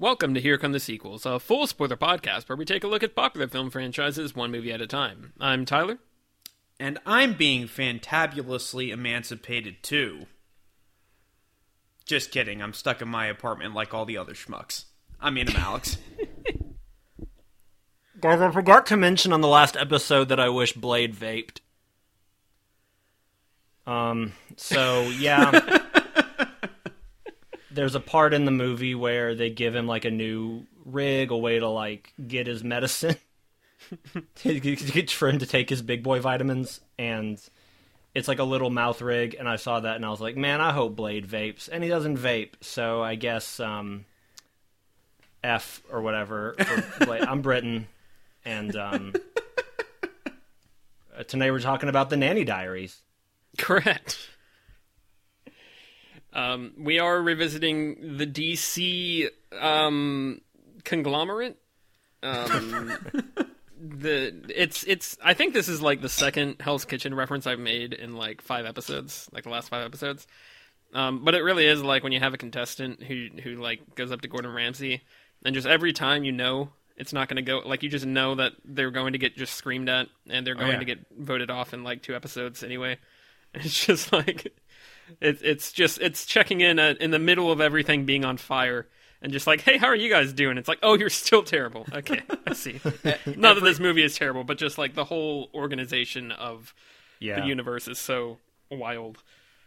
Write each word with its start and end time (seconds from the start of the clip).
Welcome 0.00 0.32
to 0.34 0.40
Here 0.40 0.56
Come 0.58 0.70
the 0.70 0.78
Sequels, 0.78 1.26
a 1.26 1.40
full 1.40 1.66
spoiler 1.66 1.96
podcast 1.96 2.48
where 2.48 2.54
we 2.54 2.64
take 2.64 2.84
a 2.84 2.86
look 2.86 3.02
at 3.02 3.16
popular 3.16 3.48
film 3.48 3.68
franchises 3.68 4.32
one 4.32 4.52
movie 4.52 4.70
at 4.70 4.80
a 4.80 4.86
time. 4.86 5.32
I'm 5.40 5.64
Tyler. 5.64 5.98
And 6.78 7.00
I'm 7.04 7.34
being 7.34 7.66
fantabulously 7.66 8.92
emancipated 8.92 9.82
too. 9.82 10.26
Just 12.06 12.30
kidding, 12.30 12.62
I'm 12.62 12.74
stuck 12.74 13.02
in 13.02 13.08
my 13.08 13.26
apartment 13.26 13.74
like 13.74 13.92
all 13.92 14.04
the 14.04 14.18
other 14.18 14.34
schmucks. 14.34 14.84
I 15.20 15.30
mean, 15.30 15.48
I'm 15.48 15.56
Alex. 15.56 15.98
Guys, 18.20 18.40
I 18.40 18.52
forgot 18.52 18.86
to 18.86 18.96
mention 18.96 19.32
on 19.32 19.40
the 19.40 19.48
last 19.48 19.76
episode 19.76 20.28
that 20.28 20.38
I 20.38 20.48
wish 20.48 20.74
Blade 20.74 21.16
vaped. 21.16 21.58
Um, 23.84 24.32
so 24.56 25.08
yeah. 25.18 25.77
There's 27.78 27.94
a 27.94 28.00
part 28.00 28.34
in 28.34 28.44
the 28.44 28.50
movie 28.50 28.96
where 28.96 29.36
they 29.36 29.50
give 29.50 29.72
him 29.72 29.86
like 29.86 30.04
a 30.04 30.10
new 30.10 30.66
rig, 30.84 31.30
a 31.30 31.36
way 31.36 31.60
to 31.60 31.68
like 31.68 32.12
get 32.26 32.48
his 32.48 32.64
medicine. 32.64 33.14
to 34.34 35.06
for 35.06 35.28
him 35.28 35.38
to 35.38 35.46
take 35.46 35.70
his 35.70 35.80
big 35.80 36.02
boy 36.02 36.18
vitamins 36.18 36.80
and 36.98 37.40
it's 38.16 38.26
like 38.26 38.40
a 38.40 38.44
little 38.44 38.68
mouth 38.68 39.00
rig 39.00 39.36
and 39.38 39.48
I 39.48 39.54
saw 39.54 39.78
that 39.78 39.94
and 39.94 40.04
I 40.04 40.10
was 40.10 40.20
like, 40.20 40.36
"Man, 40.36 40.60
I 40.60 40.72
hope 40.72 40.96
Blade 40.96 41.24
vapes." 41.24 41.68
And 41.70 41.84
he 41.84 41.88
doesn't 41.88 42.18
vape, 42.18 42.54
so 42.60 43.00
I 43.00 43.14
guess 43.14 43.60
um 43.60 44.06
F 45.44 45.80
or 45.88 46.00
whatever. 46.00 46.56
for 46.58 47.04
Blade. 47.04 47.22
I'm 47.22 47.42
Britton 47.42 47.86
and 48.44 48.74
um 48.74 49.12
uh, 51.16 51.22
tonight 51.28 51.52
we're 51.52 51.60
talking 51.60 51.88
about 51.88 52.10
the 52.10 52.16
Nanny 52.16 52.42
Diaries. 52.42 53.02
Correct. 53.56 54.18
Um, 56.38 56.72
we 56.78 57.00
are 57.00 57.20
revisiting 57.20 58.16
the 58.16 58.26
DC 58.26 59.28
um, 59.60 60.40
conglomerate. 60.84 61.56
Um, 62.22 62.96
the 63.80 64.34
it's 64.54 64.84
it's 64.84 65.18
I 65.22 65.34
think 65.34 65.52
this 65.52 65.68
is 65.68 65.82
like 65.82 66.00
the 66.00 66.08
second 66.08 66.56
Hell's 66.60 66.84
Kitchen 66.84 67.12
reference 67.12 67.46
I've 67.48 67.58
made 67.58 67.92
in 67.92 68.14
like 68.14 68.40
five 68.40 68.66
episodes, 68.66 69.28
like 69.32 69.44
the 69.44 69.50
last 69.50 69.68
five 69.68 69.84
episodes. 69.84 70.28
Um, 70.94 71.24
but 71.24 71.34
it 71.34 71.42
really 71.42 71.66
is 71.66 71.82
like 71.82 72.04
when 72.04 72.12
you 72.12 72.20
have 72.20 72.34
a 72.34 72.38
contestant 72.38 73.02
who 73.02 73.28
who 73.42 73.56
like 73.56 73.96
goes 73.96 74.12
up 74.12 74.20
to 74.20 74.28
Gordon 74.28 74.52
Ramsay, 74.52 75.02
and 75.44 75.56
just 75.56 75.66
every 75.66 75.92
time 75.92 76.22
you 76.22 76.32
know 76.32 76.70
it's 76.96 77.12
not 77.12 77.28
going 77.28 77.36
to 77.36 77.42
go 77.42 77.62
like 77.66 77.82
you 77.82 77.88
just 77.88 78.06
know 78.06 78.36
that 78.36 78.52
they're 78.64 78.92
going 78.92 79.14
to 79.14 79.18
get 79.18 79.36
just 79.36 79.54
screamed 79.54 79.88
at 79.88 80.06
and 80.28 80.46
they're 80.46 80.54
going 80.54 80.72
yeah. 80.72 80.78
to 80.78 80.84
get 80.84 80.98
voted 81.16 81.50
off 81.50 81.74
in 81.74 81.82
like 81.82 82.02
two 82.02 82.14
episodes 82.14 82.62
anyway. 82.62 82.96
It's 83.54 83.86
just 83.86 84.12
like 84.12 84.52
it's 85.20 85.42
it's 85.42 85.72
just 85.72 86.00
it's 86.00 86.26
checking 86.26 86.60
in 86.60 86.78
at, 86.78 86.98
in 87.00 87.10
the 87.10 87.18
middle 87.18 87.50
of 87.52 87.60
everything 87.60 88.04
being 88.04 88.24
on 88.24 88.36
fire 88.36 88.86
and 89.20 89.32
just 89.32 89.46
like, 89.46 89.60
hey, 89.62 89.76
how 89.78 89.88
are 89.88 89.96
you 89.96 90.08
guys 90.08 90.32
doing? 90.32 90.58
It's 90.58 90.68
like, 90.68 90.78
oh, 90.82 90.94
you're 90.94 91.10
still 91.10 91.42
terrible. 91.42 91.86
Okay, 91.92 92.20
I 92.46 92.52
see. 92.54 92.80
Not 93.36 93.54
that 93.54 93.64
this 93.64 93.80
movie 93.80 94.02
is 94.04 94.14
terrible, 94.16 94.44
but 94.44 94.58
just 94.58 94.78
like 94.78 94.94
the 94.94 95.04
whole 95.04 95.50
organization 95.54 96.30
of 96.32 96.72
Yeah. 97.18 97.40
the 97.40 97.46
universe 97.46 97.88
is 97.88 97.98
so 97.98 98.38
wild. 98.70 99.22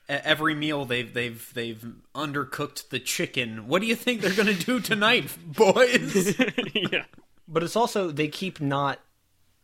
Every 0.09 0.55
meal 0.55 0.85
they've 0.85 1.13
they've 1.13 1.51
they've 1.53 1.85
undercooked 2.15 2.89
the 2.89 2.99
chicken. 2.99 3.67
What 3.67 3.81
do 3.81 3.87
you 3.87 3.95
think 3.95 4.21
they're 4.21 4.33
gonna 4.33 4.53
do 4.53 4.79
tonight, 4.79 5.29
boys? 5.45 6.37
yeah, 6.73 7.05
But 7.47 7.63
it's 7.63 7.75
also 7.75 8.11
they 8.11 8.27
keep 8.27 8.59
not 8.61 8.99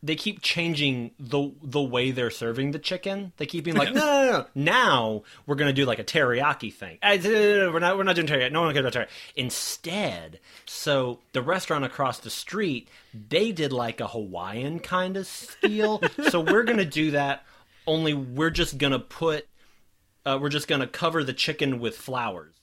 they 0.04 0.16
keep 0.16 0.42
changing 0.42 1.12
the 1.20 1.52
the 1.62 1.82
way 1.82 2.12
they're 2.12 2.30
serving 2.30 2.72
the 2.72 2.80
chicken. 2.80 3.34
They 3.38 3.46
keep 3.46 3.64
being 3.64 3.78
like, 3.78 3.94
no, 3.94 4.02
no, 4.02 4.26
no, 4.26 4.32
no. 4.32 4.46
Now 4.56 5.24
we're 5.46 5.56
gonna 5.56 5.74
do 5.74 5.86
like 5.86 6.00
a 6.00 6.04
teriyaki 6.04 6.74
thing. 6.74 6.98
Uh, 7.02 7.18
We're 7.24 7.80
not 7.80 7.98
we're 7.98 8.04
not 8.04 8.16
doing 8.16 8.28
teriyaki. 8.28 8.52
No 8.52 8.62
one 8.62 8.74
cares 8.74 8.86
about 8.86 8.94
teriyaki. 8.94 9.10
Instead, 9.36 10.40
so 10.66 11.20
the 11.34 11.42
restaurant 11.42 11.84
across 11.84 12.20
the 12.20 12.30
street, 12.30 12.90
they 13.14 13.52
did 13.52 13.74
like 13.74 14.00
a 14.00 14.08
Hawaiian 14.08 14.80
kind 14.80 15.18
of 15.18 15.28
feel. 15.28 16.02
so 16.30 16.42
we're 16.42 16.64
gonna 16.64 16.86
do 16.86 17.12
that. 17.12 17.44
Only 17.88 18.14
we're 18.14 18.50
just 18.52 18.78
gonna 18.78 19.00
put 19.00 19.48
uh, 20.26 20.38
we're 20.42 20.50
just 20.50 20.68
gonna 20.68 20.88
cover 20.88 21.24
the 21.24 21.34
chicken 21.34 21.80
with 21.80 21.96
flowers 21.98 22.54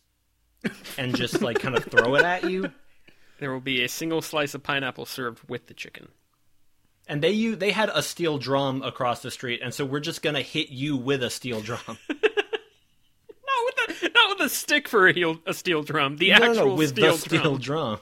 and 0.97 1.17
just 1.17 1.43
like 1.43 1.59
kind 1.59 1.77
of 1.77 1.85
throw 1.85 2.15
it 2.15 2.25
at 2.25 2.45
you. 2.49 2.71
there 3.41 3.53
will 3.53 3.61
be 3.61 3.83
a 3.83 3.89
single 3.89 4.23
slice 4.23 4.55
of 4.55 4.63
pineapple 4.63 5.05
served 5.05 5.41
with 5.49 5.67
the 5.67 5.75
chicken. 5.75 6.09
And 7.07 7.23
they 7.23 7.31
you 7.33 7.55
they 7.57 7.71
had 7.71 7.91
a 7.93 8.03
steel 8.03 8.39
drum 8.39 8.83
across 8.83 9.21
the 9.21 9.31
street, 9.31 9.61
and 9.63 9.75
so 9.75 9.85
we're 9.85 10.01
just 10.01 10.23
gonna 10.23 10.41
hit 10.41 10.71
you 10.71 10.97
with 10.97 11.23
a 11.23 11.29
steel 11.31 11.61
drum. 11.61 11.81
Not 11.87 11.99
with 13.67 14.01
the 14.01 14.09
not 14.15 14.39
with 14.39 14.47
a 14.47 14.49
stick 14.49 14.89
for 14.89 15.07
a, 15.09 15.13
heel, 15.13 15.39
a 15.47 15.53
steel 15.53 15.83
drum. 15.83 16.17
The 16.17 16.31
no, 16.31 16.39
no, 16.39 16.51
actual 16.51 16.67
no, 16.69 16.75
with 16.75 16.91
steel 16.91 17.13
the 17.13 17.19
steel 17.19 17.59
drum. 17.59 18.01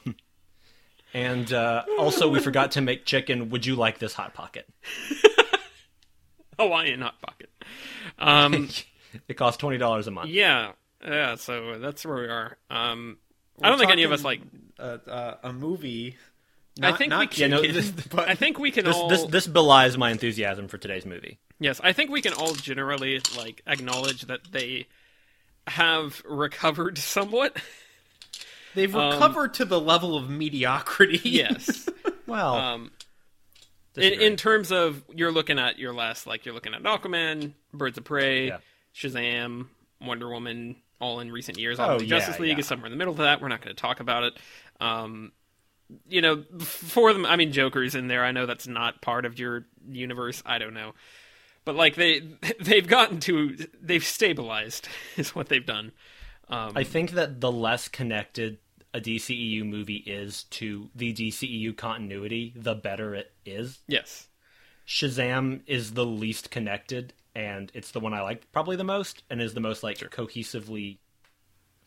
And 1.15 1.53
uh, 1.53 1.85
also, 1.99 2.29
we 2.29 2.39
forgot 2.41 2.73
to 2.73 2.81
make 2.81 3.05
chicken. 3.05 3.51
Would 3.51 3.67
you 3.67 3.75
like 3.75 3.99
this 3.99 4.15
hot 4.15 4.35
pocket? 4.35 4.67
Hawaiian 6.59 7.01
hot 7.01 7.21
pocket. 7.21 7.51
Um, 8.19 8.69
It 9.29 9.35
costs 9.35 9.59
twenty 9.59 9.77
dollars 9.77 10.07
a 10.07 10.11
month. 10.11 10.31
yeah, 10.31 10.73
yeah. 11.05 11.35
So 11.35 11.79
that's 11.79 12.07
where 12.07 12.17
we 12.17 12.29
are. 12.29 12.57
Um, 12.71 13.19
I 13.61 13.69
don't 13.69 13.79
think 13.79 13.91
any 13.91 14.05
of 14.05 14.13
us 14.13 14.25
like. 14.25 14.41
uh, 14.79 14.97
uh, 15.07 15.35
a 15.43 15.53
movie. 15.53 16.17
I 16.81 16.93
think 16.93 17.11
not 17.11 17.21
we 17.21 17.27
can. 17.27 17.51
Yeah, 17.51 17.57
no, 17.57 17.63
this- 17.63 17.91
but 18.11 18.29
I 18.29 18.35
think 18.35 18.59
we 18.59 18.71
can 18.71 18.85
This, 18.85 18.97
all. 18.97 19.09
this 19.09 19.25
this 19.25 19.47
belies 19.47 19.99
my 19.99 20.11
enthusiasm 20.11 20.69
for 20.69 20.79
today's 20.79 21.05
movie. 21.05 21.39
Yes, 21.59 21.81
I 21.85 21.93
think 21.93 22.11
we 22.11 22.23
can 22.23 22.33
all 22.33 22.55
generally 22.55 23.21
like 23.37 23.63
acknowledge 23.67 24.23
that 24.23 24.41
they 24.53 24.87
have 25.67 26.23
recovered 26.25 26.99
somewhat. 26.99 27.57
they've 28.75 28.95
um, 28.97 29.13
recovered 29.13 29.55
to 29.55 29.65
the 29.65 29.81
level 29.81 30.17
of 30.17 30.29
mediocrity. 30.31 31.21
Yes. 31.25 31.89
Well, 32.27 32.55
um, 32.55 32.91
in, 33.97 34.15
in 34.15 34.37
terms 34.37 34.73
of 34.73 35.03
you're 35.15 35.33
looking 35.33 35.59
at 35.59 35.79
your 35.79 35.93
last 35.93 36.27
like 36.27 36.47
you're 36.47 36.55
looking 36.55 36.73
at 36.75 36.83
Aquaman, 36.83 37.53
Birds 37.75 37.99
of 37.99 38.05
Prey, 38.05 38.47
Yeah. 38.49 38.59
Shazam, 38.95 39.67
Wonder 40.01 40.31
Woman, 40.31 40.77
all 41.01 41.21
in 41.21 41.31
recent 41.31 41.59
years. 41.59 41.79
Oh, 41.79 41.85
Obviously, 41.85 42.07
yeah, 42.09 42.19
Justice 42.19 42.41
League 42.41 42.53
yeah. 42.53 42.59
is 42.61 42.67
somewhere 42.67 42.87
in 42.87 42.93
the 42.93 42.97
middle 42.97 43.13
of 43.13 43.19
that. 43.19 43.41
We're 43.43 43.49
not 43.49 43.61
going 43.61 43.75
to 43.77 43.81
talk 43.81 44.01
about 44.01 44.25
it. 44.25 44.39
Um, 44.81 45.33
you 46.09 46.21
know, 46.21 46.45
for 46.61 47.13
them, 47.13 47.27
I 47.27 47.37
mean, 47.37 47.53
Joker's 47.53 47.95
in 47.95 48.09
there. 48.09 48.25
I 48.25 48.33
know 48.33 48.47
that's 48.47 48.67
not 48.67 49.03
part 49.03 49.25
of 49.25 49.39
your 49.39 49.67
universe. 49.89 50.43
I 50.47 50.59
don't 50.59 50.75
know, 50.75 50.95
but 51.65 51.75
like 51.75 51.95
they 51.95 52.21
they've 52.61 52.87
gotten 52.87 53.21
to 53.21 53.57
they've 53.81 54.05
stabilized 54.05 54.89
is 55.17 55.35
what 55.35 55.49
they've 55.49 55.65
done. 55.65 55.93
Um, 56.49 56.73
I 56.75 56.85
think 56.85 57.13
that 57.13 57.41
the 57.41 57.53
less 57.53 57.89
connected 57.89 58.59
a 58.95 59.01
DCEU 59.01 59.65
movie 59.65 59.97
is 60.07 60.45
to 60.45 60.91
the 60.95 61.15
DCEU 61.15 61.75
continuity, 61.77 62.53
the 62.55 62.75
better 62.75 63.15
it 63.15 63.33
is. 63.47 63.79
yes, 63.87 64.29
Shazam 64.87 65.61
is 65.67 65.93
the 65.93 66.05
least 66.05 66.51
connected, 66.51 67.15
and 67.35 67.71
it's 67.75 67.93
the 67.93 68.01
one 68.01 68.13
I 68.13 68.21
like 68.21 68.51
probably 68.53 68.77
the 68.77 68.85
most, 68.85 69.23
and 69.31 69.41
is 69.41 69.55
the 69.55 69.61
most 69.61 69.83
like 69.83 69.99
cohesively 69.99 70.99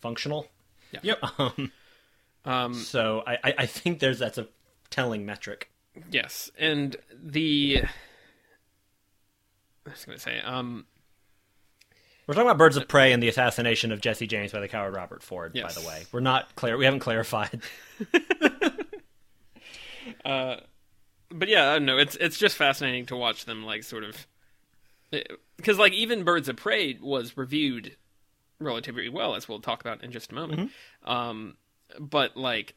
functional. 0.02 0.48
Yep. 1.02 1.20
um, 1.40 1.72
Um, 2.46 2.74
so 2.74 3.24
I, 3.26 3.54
I, 3.58 3.66
think 3.66 4.00
there's 4.00 4.20
that's 4.20 4.38
a 4.38 4.48
telling 4.90 5.26
metric. 5.26 5.72
Yes, 6.12 6.52
and 6.60 6.96
the 7.12 7.84
I 9.86 9.90
was 9.90 10.06
going 10.06 10.18
to 10.18 10.22
say, 10.22 10.40
um, 10.42 10.86
We're 12.28 12.36
talking 12.36 12.48
about 12.48 12.58
Birds 12.58 12.78
of 12.78 12.84
uh, 12.84 12.88
Prey 12.88 13.14
and 13.14 13.22
the 13.22 13.30
assassination 13.30 13.92
of 13.92 14.02
Jesse 14.02 14.28
James 14.28 14.52
by 14.52 14.60
the 14.60 14.68
coward 14.68 14.96
Robert 14.96 15.24
Ford. 15.24 15.52
Yes. 15.54 15.76
By 15.76 15.82
the 15.82 15.88
way, 15.88 16.06
we're 16.12 16.20
not 16.20 16.56
clear. 16.56 16.78
We 16.78 16.86
haven't 16.86 17.02
clarified. 17.02 17.62
Uh, 20.24 20.58
but 21.30 21.48
yeah, 21.48 21.70
I 21.70 21.74
don't 21.74 21.86
know. 21.86 21.98
It's 21.98 22.16
it's 22.16 22.38
just 22.38 22.56
fascinating 22.58 23.06
to 23.08 23.16
watch 23.16 23.46
them 23.46 23.64
like 23.64 23.84
sort 23.84 24.04
of 24.04 24.28
eh, 25.14 25.22
because 25.58 25.78
like 25.78 25.94
even 25.94 26.24
Birds 26.24 26.50
of 26.50 26.56
Prey 26.56 26.98
was 27.02 27.38
reviewed 27.38 27.96
relatively 28.60 29.10
well, 29.10 29.36
as 29.36 29.48
we'll 29.48 29.60
talk 29.60 29.82
about 29.82 30.04
in 30.04 30.12
just 30.12 30.32
a 30.32 30.36
moment. 30.36 30.60
Mm-hmm. 30.62 31.12
Um, 31.12 31.58
but 32.00 32.38
like 32.38 32.76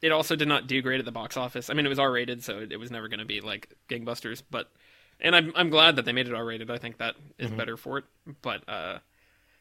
it 0.00 0.12
also 0.12 0.36
did 0.36 0.48
not 0.48 0.66
do 0.66 0.80
great 0.82 1.00
at 1.00 1.04
the 1.04 1.12
box 1.12 1.36
office. 1.36 1.70
I 1.70 1.74
mean, 1.74 1.86
it 1.86 1.88
was 1.88 1.98
R 1.98 2.10
rated, 2.10 2.42
so 2.44 2.64
it 2.70 2.78
was 2.78 2.90
never 2.90 3.08
going 3.08 3.18
to 3.18 3.24
be 3.24 3.40
like 3.40 3.74
gangbusters. 3.88 4.42
But 4.50 4.70
and 5.20 5.34
I'm 5.34 5.52
I'm 5.56 5.70
glad 5.70 5.96
that 5.96 6.04
they 6.04 6.12
made 6.12 6.28
it 6.28 6.34
R 6.34 6.44
rated. 6.44 6.70
I 6.70 6.78
think 6.78 6.98
that 6.98 7.16
is 7.38 7.50
better 7.50 7.76
for 7.76 7.98
it. 7.98 8.04
But 8.42 8.68
uh, 8.68 8.98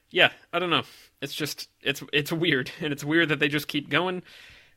yeah, 0.10 0.32
I 0.54 0.60
don't 0.60 0.70
know. 0.70 0.84
It's 1.22 1.34
just 1.34 1.70
it's 1.82 2.04
it's 2.14 2.32
weird, 2.32 2.72
and 2.82 2.94
it's 2.94 3.04
weird 3.04 3.30
that 3.30 3.40
they 3.40 3.48
just 3.48 3.68
keep 3.68 3.90
going. 3.90 4.24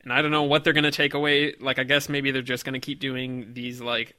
And 0.02 0.12
I 0.12 0.23
don't 0.23 0.31
know 0.31 0.44
what 0.44 0.64
they're 0.64 0.73
gonna 0.73 0.90
take 0.90 1.12
away. 1.12 1.55
Like, 1.61 1.79
I 1.79 1.84
guess 1.84 2.08
maybe 2.08 2.31
they're 2.31 2.40
just 2.40 2.64
gonna 2.64 2.81
keep 2.81 3.00
doing 3.00 3.52
these 3.52 3.82
like 3.82 4.17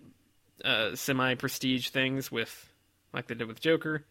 uh, 0.64 0.96
semi 0.96 1.34
prestige 1.36 1.90
things 1.90 2.32
with, 2.32 2.70
like 3.14 3.28
they 3.28 3.36
did 3.36 3.48
with 3.48 3.60
Joker. 3.60 4.06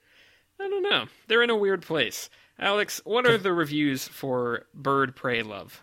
I 0.58 0.69
don't 0.69 0.82
know. 0.82 1.06
They're 1.28 1.43
in 1.43 1.50
a 1.50 1.56
weird 1.56 1.82
place. 1.82 2.28
Alex, 2.60 3.00
what 3.04 3.26
are 3.26 3.38
the 3.38 3.52
reviews 3.52 4.06
for 4.06 4.66
Bird 4.74 5.16
Prey 5.16 5.42
Love? 5.42 5.82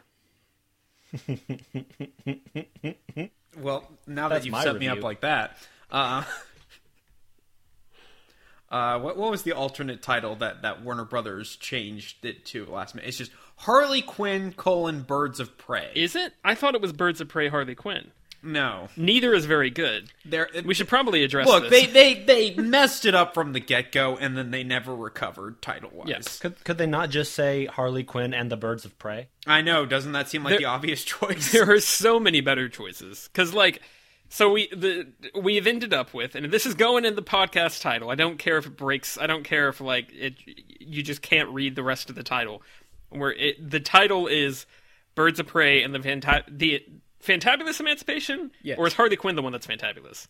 Well, 3.59 3.89
now 4.05 4.29
That's 4.29 4.41
that 4.41 4.45
you've 4.45 4.51
my 4.51 4.63
set 4.63 4.77
me 4.77 4.87
up 4.87 5.01
like 5.01 5.21
that, 5.21 5.57
uh, 5.89 6.23
uh, 8.69 8.99
what 8.99 9.17
what 9.17 9.31
was 9.31 9.41
the 9.43 9.53
alternate 9.53 10.03
title 10.03 10.35
that 10.35 10.61
that 10.61 10.83
Warner 10.83 11.05
Brothers 11.05 11.55
changed 11.55 12.23
it 12.23 12.45
to 12.47 12.65
last 12.65 12.93
minute? 12.93 13.07
It's 13.07 13.17
just 13.17 13.31
Harley 13.55 14.03
Quinn 14.03 14.51
colon 14.51 15.01
Birds 15.01 15.39
of 15.39 15.57
Prey. 15.57 15.89
Is 15.95 16.15
it? 16.15 16.33
I 16.43 16.53
thought 16.53 16.75
it 16.75 16.81
was 16.81 16.93
Birds 16.93 17.19
of 17.19 17.29
Prey 17.29 17.47
Harley 17.47 17.73
Quinn. 17.73 18.11
No, 18.43 18.87
Neither 18.95 19.33
is 19.33 19.45
very 19.45 19.69
good. 19.69 20.11
there. 20.25 20.49
We 20.65 20.73
should 20.73 20.87
probably 20.87 21.23
address 21.23 21.47
look. 21.47 21.69
this. 21.69 21.71
They 21.71 21.85
they 21.85 22.13
they 22.23 22.55
messed 22.55 23.05
it 23.05 23.15
up 23.15 23.33
from 23.33 23.53
the 23.53 23.59
get 23.59 23.91
go, 23.91 24.17
and 24.17 24.37
then 24.37 24.51
they 24.51 24.63
never 24.63 24.95
recovered 24.95 25.61
title 25.61 25.89
wise. 25.93 26.07
Yes. 26.09 26.39
Could 26.39 26.63
could 26.63 26.77
they 26.77 26.85
not 26.85 27.09
just 27.09 27.33
say 27.33 27.65
Harley 27.65 28.03
Quinn 28.03 28.33
and 28.33 28.51
the 28.51 28.57
Birds 28.57 28.85
of 28.85 28.97
Prey? 28.99 29.27
I 29.45 29.61
know. 29.61 29.85
Doesn't 29.85 30.11
that 30.13 30.29
seem 30.29 30.43
like 30.43 30.51
There- 30.51 30.59
the 30.59 30.65
obvious 30.65 31.03
choice? 31.05 31.51
there 31.51 31.69
are 31.71 31.79
so 31.79 32.19
many 32.19 32.41
better 32.41 32.69
choices 32.69 33.29
because 33.31 33.53
like 33.53 33.81
so 34.29 34.51
we 34.51 34.67
the 34.67 35.07
we've 35.41 35.67
ended 35.67 35.93
up 35.93 36.13
with 36.13 36.35
and 36.35 36.51
this 36.51 36.65
is 36.65 36.73
going 36.73 37.05
in 37.05 37.15
the 37.15 37.21
podcast 37.21 37.81
title 37.81 38.09
i 38.11 38.15
don't 38.15 38.37
care 38.37 38.57
if 38.57 38.65
it 38.65 38.75
breaks 38.75 39.17
i 39.17 39.25
don't 39.25 39.45
care 39.45 39.69
if 39.69 39.79
like 39.79 40.11
it 40.13 40.33
you 40.81 41.01
just 41.01 41.21
can't 41.21 41.47
read 41.51 41.77
the 41.77 41.83
rest 41.83 42.09
of 42.09 42.15
the 42.17 42.23
title 42.23 42.61
where 43.07 43.31
it 43.31 43.69
the 43.71 43.79
title 43.79 44.27
is 44.27 44.65
birds 45.15 45.39
of 45.39 45.47
prey 45.47 45.81
and 45.81 45.95
the 45.95 45.99
fanta- 45.99 46.43
the 46.49 46.83
fantabulous 47.23 47.79
emancipation 47.79 48.51
Yes. 48.61 48.77
or 48.77 48.87
is 48.87 48.93
harley 48.93 49.15
quinn 49.15 49.35
the 49.35 49.41
one 49.41 49.51
that's 49.51 49.67
fantabulous 49.67 50.27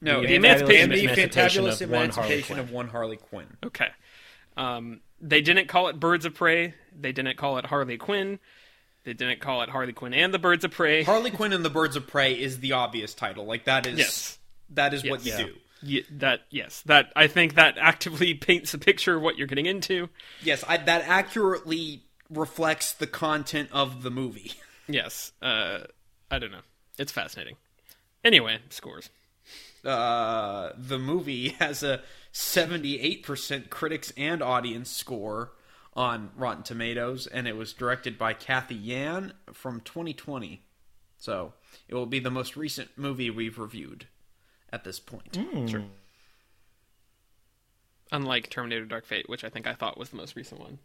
no, 0.00 0.20
The 0.20 0.26
the 0.26 0.34
Emancipation- 0.34 0.92
Emancipation, 0.92 1.20
Emancipation 1.20 1.64
the 1.64 1.70
fantabulous 1.70 1.80
of 1.82 1.90
one 1.90 2.10
Harley 2.10 2.26
emancipation 2.32 2.46
Quinn. 2.56 2.58
of 2.58 2.70
one 2.70 2.88
Harley 2.88 3.16
Quinn. 3.16 3.46
okay 3.64 3.88
um 4.56 5.00
they 5.20 5.40
didn't 5.40 5.68
call 5.68 5.88
it 5.88 5.98
birds 6.00 6.24
of 6.26 6.34
prey 6.34 6.74
they 6.98 7.12
didn't 7.12 7.36
call 7.36 7.56
it 7.58 7.66
harley 7.66 7.96
quinn 7.96 8.38
they 9.04 9.12
didn't 9.14 9.40
call 9.40 9.62
it 9.62 9.68
harley 9.70 9.92
quinn 9.92 10.12
and 10.12 10.34
the 10.34 10.38
birds 10.38 10.64
of 10.64 10.70
prey 10.70 11.02
Harley 11.04 11.30
Quinn 11.30 11.52
and 11.52 11.64
the 11.64 11.70
Birds 11.70 11.94
of 11.96 12.06
Prey 12.06 12.32
is 12.34 12.58
the 12.58 12.72
obvious 12.72 13.14
title. 13.14 13.44
Like 13.46 13.64
that 13.64 13.86
is 13.86 13.98
Yes. 13.98 14.38
that 14.70 14.92
is 14.92 15.04
what 15.04 15.24
you 15.24 15.30
Yes. 15.32 15.38
do. 15.40 15.54
Ye- 15.82 16.04
that 16.10 16.40
yes 16.50 16.82
that 16.86 17.12
i 17.14 17.26
think 17.28 17.54
that 17.54 17.76
actively 17.78 18.34
paints 18.48 18.74
a 18.74 18.78
picture 18.78 19.14
of 19.16 19.22
what 19.22 19.36
you're 19.38 19.46
getting 19.46 19.66
into 19.66 20.08
Yes, 20.42 20.64
I, 20.66 20.78
that 20.78 21.02
accurately 21.06 22.02
reflects 22.30 22.92
the 22.92 23.06
content 23.06 23.68
of 23.72 24.02
the 24.02 24.10
movie. 24.10 24.54
yes 24.88 25.32
uh 25.42 25.78
i 26.30 26.38
don't 26.38 26.52
know 26.52 26.60
it's 26.98 27.12
fascinating 27.12 27.56
anyway 28.24 28.58
scores 28.70 29.10
Uh, 29.84 30.72
the 30.76 30.98
movie 30.98 31.50
has 31.60 31.84
a 31.84 32.02
78% 32.32 33.70
critics 33.70 34.12
and 34.16 34.42
audience 34.42 34.90
score 34.90 35.52
on 35.94 36.30
Rotten 36.36 36.64
Tomatoes, 36.64 37.28
and 37.28 37.46
it 37.46 37.56
was 37.56 37.72
directed 37.72 38.18
by 38.18 38.32
Cathy 38.34 38.74
Yan 38.74 39.32
from 39.52 39.80
2020. 39.82 40.62
So 41.18 41.52
it 41.88 41.94
will 41.94 42.06
be 42.06 42.18
the 42.18 42.30
most 42.32 42.56
recent 42.56 42.90
movie 42.96 43.30
we've 43.30 43.56
reviewed 43.60 44.08
at 44.72 44.82
this 44.82 44.98
point. 44.98 45.38
Sure. 45.68 45.84
unlike 48.12 48.50
terminator 48.50 48.84
dark 48.84 49.04
fate 49.06 49.28
which 49.28 49.44
i 49.44 49.48
think 49.48 49.66
i 49.66 49.72
thought 49.74 49.98
was 49.98 50.10
the 50.10 50.16
most 50.16 50.36
recent 50.36 50.60
one 50.60 50.78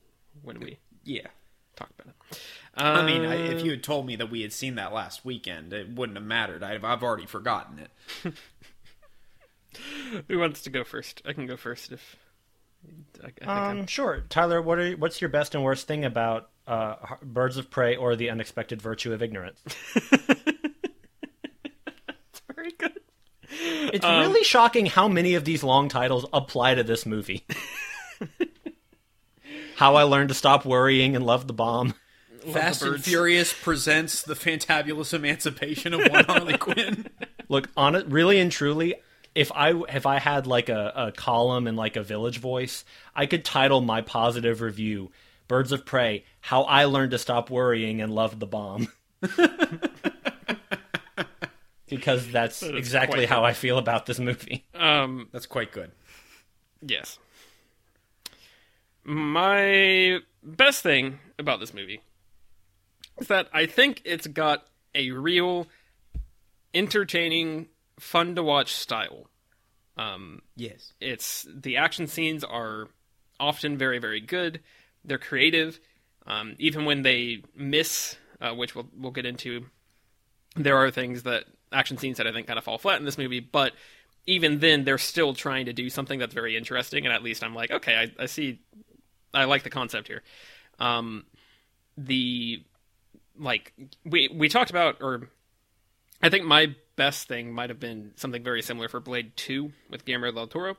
when 0.44 0.60
we 0.60 0.78
Yeah. 1.04 1.28
Talked 1.76 2.00
about 2.00 2.14
it 2.32 2.40
I 2.74 3.06
mean, 3.06 3.26
I, 3.26 3.50
Uh, 3.50 3.52
if 3.52 3.66
you 3.66 3.72
had 3.72 3.84
told 3.84 4.06
me 4.06 4.16
that 4.16 4.32
we 4.32 4.44
had 4.44 4.54
seen 4.54 4.76
that 4.76 4.94
last 4.94 5.26
weekend, 5.26 5.74
it 5.74 5.90
wouldn't 5.90 6.18
have 6.18 6.26
mattered. 6.26 6.64
I've, 6.64 6.86
I've 6.86 7.04
already 7.04 7.26
forgotten 7.26 7.80
it. 7.80 7.92
who 10.30 10.40
wants 10.40 10.62
to 10.64 10.70
go 10.70 10.84
first 10.84 11.22
i 11.26 11.32
can 11.34 11.46
go 11.48 11.56
first 11.56 11.92
if 11.94 12.18
I, 13.24 13.28
I 13.28 13.30
think 13.30 13.48
Um, 13.48 13.86
sure. 13.88 14.24
Tyler, 14.30 14.60
what 14.62 14.80
are 14.80 14.92
what's 14.94 15.22
your 15.22 15.30
best 15.30 15.54
and 15.54 15.64
worst 15.64 15.86
thing 15.88 16.04
about 16.04 16.50
uh, 16.66 16.96
Birds 17.22 17.58
of 17.58 17.70
Prey 17.70 17.96
or 17.96 18.16
the 18.16 18.32
unexpected 18.32 18.82
virtue 18.82 19.14
of 19.14 19.22
ignorance? 19.22 19.60
it's 19.96 20.42
very 22.56 22.72
good 22.78 23.00
It's 23.94 24.04
Um, 24.06 24.22
really 24.22 24.44
shocking 24.44 24.86
how 24.88 25.08
many 25.08 25.36
of 25.36 25.46
these 25.46 25.64
long 25.64 25.90
titles 25.90 26.26
apply 26.34 26.74
to 26.76 26.84
this 26.84 27.06
movie. 27.06 27.46
how 29.82 29.96
I 29.96 30.04
learned 30.04 30.30
to 30.30 30.36
stop 30.36 30.64
worrying 30.64 31.16
and 31.16 31.26
love 31.26 31.48
the 31.48 31.54
bomb. 31.54 31.96
Fast 32.54 32.84
and. 32.84 33.04
Furious 33.04 33.52
presents 33.52 34.22
the 34.22 34.36
fantabulous 34.36 35.12
emancipation 35.12 35.96
of 35.96 36.02
one 36.08 36.24
Harley 36.26 36.56
Quinn. 36.60 37.08
Look, 37.50 37.68
on 37.76 37.96
it, 37.96 38.06
really 38.06 38.40
and 38.40 38.52
truly, 38.52 38.94
if 39.34 39.52
I 39.52 39.74
if 39.90 40.06
I 40.06 40.20
had 40.20 40.46
like 40.46 40.70
a, 40.70 40.94
a 40.96 41.12
column 41.12 41.66
and 41.66 41.76
like 41.76 41.96
a 41.96 42.04
village 42.04 42.38
voice, 42.38 42.86
I 43.16 43.26
could 43.26 43.44
title 43.44 43.82
my 43.82 44.02
positive 44.02 44.62
review 44.62 45.10
"Birds 45.48 45.72
of 45.72 45.84
Prey: 45.84 46.26
How 46.42 46.62
I 46.62 46.86
Learned 46.86 47.10
to 47.12 47.18
Stop 47.18 47.50
Worrying 47.50 48.02
and 48.02 48.14
Love 48.14 48.40
the 48.40 48.46
Bomb." 48.46 48.88
because 51.90 52.32
that's 52.32 52.62
exactly 52.62 53.26
quite 53.26 53.30
how 53.30 53.44
I 53.44 53.54
feel 53.54 53.80
about 53.80 54.06
this 54.06 54.20
movie. 54.20 54.64
um 54.76 55.30
That's 55.32 55.48
quite 55.48 55.72
good. 55.72 55.92
Yes. 56.84 57.18
My 59.04 60.20
best 60.44 60.84
thing 60.84 61.20
about 61.40 61.60
this 61.60 61.74
movie 61.74 62.02
is 63.20 63.28
that 63.28 63.48
I 63.54 63.66
think 63.66 64.02
it's 64.06 64.28
got 64.28 64.66
a 64.94 65.12
real 65.12 65.68
entertaining, 66.74 67.68
fun 68.00 68.36
to 68.36 68.44
watch 68.44 68.74
style. 68.74 69.28
Um, 69.98 70.42
Yes. 70.56 70.94
it's 71.02 71.46
the 71.54 71.78
action 71.78 72.08
scenes 72.08 72.44
are 72.44 72.88
often 73.40 73.78
very 73.78 74.00
very 74.00 74.22
good. 74.22 74.62
They're 75.04 75.18
creative, 75.18 75.80
um, 76.26 76.56
even 76.60 76.86
when 76.86 77.02
they 77.02 77.44
miss, 77.56 78.16
uh, 78.40 78.54
which 78.54 78.76
we'll 78.76 78.88
we'll 78.96 79.12
get 79.12 79.26
into. 79.26 79.66
There 80.56 80.78
are 80.78 80.92
things 80.92 81.24
that 81.24 81.46
action 81.72 81.98
scenes 81.98 82.18
that 82.18 82.28
I 82.28 82.32
think 82.32 82.48
kind 82.48 82.58
of 82.60 82.64
fall 82.66 82.78
flat 82.78 83.00
in 83.00 83.06
this 83.06 83.18
movie, 83.18 83.40
but 83.40 83.74
even 84.28 84.60
then 84.60 84.84
they're 84.84 84.98
still 84.98 85.34
trying 85.34 85.66
to 85.66 85.74
do 85.74 85.90
something 85.90 86.20
that's 86.20 86.34
very 86.34 86.56
interesting, 86.56 87.06
and 87.06 87.14
at 87.14 87.24
least 87.24 87.44
I'm 87.44 87.56
like, 87.56 87.72
okay, 87.72 87.96
I, 87.96 88.24
I 88.24 88.26
see, 88.28 88.60
I 89.34 89.46
like 89.46 89.64
the 89.64 89.70
concept 89.70 90.08
here. 90.08 90.24
Um, 90.80 91.26
the 91.98 92.64
like 93.38 93.74
we 94.06 94.30
we 94.34 94.50
talked 94.50 94.70
about, 94.70 94.98
or 95.02 95.30
I 96.22 96.30
think 96.30 96.46
my 96.46 96.76
best 96.96 97.28
thing 97.28 97.54
might 97.54 97.70
have 97.70 97.80
been 97.80 98.12
something 98.16 98.44
very 98.44 98.62
similar 98.62 98.88
for 98.88 99.00
Blade 99.00 99.36
Two 99.36 99.72
with 99.90 100.06
Guillermo 100.06 100.32
del 100.32 100.48
Toro 100.48 100.78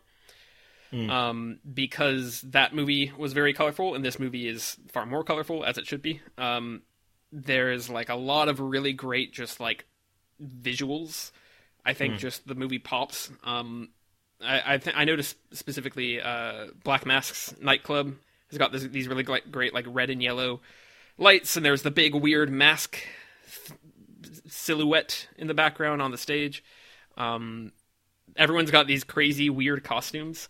um, 1.10 1.58
because 1.72 2.42
that 2.42 2.74
movie 2.74 3.12
was 3.16 3.32
very 3.32 3.52
colorful, 3.54 3.94
and 3.94 4.04
this 4.04 4.18
movie 4.18 4.46
is 4.46 4.76
far 4.92 5.06
more 5.06 5.24
colorful, 5.24 5.64
as 5.64 5.78
it 5.78 5.86
should 5.86 6.02
be. 6.02 6.20
Um, 6.36 6.82
there's 7.32 7.88
like 7.88 8.10
a 8.10 8.14
lot 8.14 8.48
of 8.48 8.60
really 8.60 8.92
great, 8.92 9.32
just 9.32 9.58
like 9.58 9.86
visuals. 10.42 11.32
I 11.84 11.94
think 11.94 12.18
just 12.18 12.46
the 12.46 12.54
movie 12.54 12.78
pops. 12.78 13.30
Um, 13.42 13.88
I 14.42 14.74
I, 14.74 14.78
th- 14.78 14.96
I 14.96 15.04
noticed 15.04 15.36
specifically 15.52 16.20
uh, 16.20 16.66
Black 16.84 17.06
Mask's 17.06 17.54
nightclub 17.60 18.14
has 18.52 18.58
got 18.58 18.70
this, 18.70 18.84
these 18.84 19.08
really 19.08 19.22
great, 19.24 19.50
great 19.50 19.74
like 19.74 19.86
red 19.88 20.10
and 20.10 20.22
yellow 20.22 20.60
lights, 21.18 21.56
and 21.56 21.66
there's 21.66 21.82
the 21.82 21.90
big 21.90 22.14
weird 22.14 22.50
mask 22.50 22.98
silhouette 24.46 25.26
in 25.36 25.46
the 25.46 25.54
background 25.54 26.00
on 26.00 26.10
the 26.10 26.18
stage. 26.18 26.62
Um, 27.16 27.72
everyone's 28.36 28.70
got 28.70 28.86
these 28.86 29.04
crazy 29.04 29.50
weird 29.50 29.84
costumes 29.84 30.48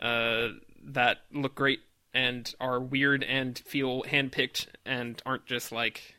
uh, 0.00 0.48
that 0.82 1.18
look 1.32 1.54
great 1.54 1.80
and 2.12 2.54
are 2.60 2.80
weird 2.80 3.22
and 3.24 3.58
feel 3.58 4.02
handpicked 4.02 4.66
and 4.86 5.20
aren't 5.26 5.46
just 5.46 5.72
like. 5.72 6.14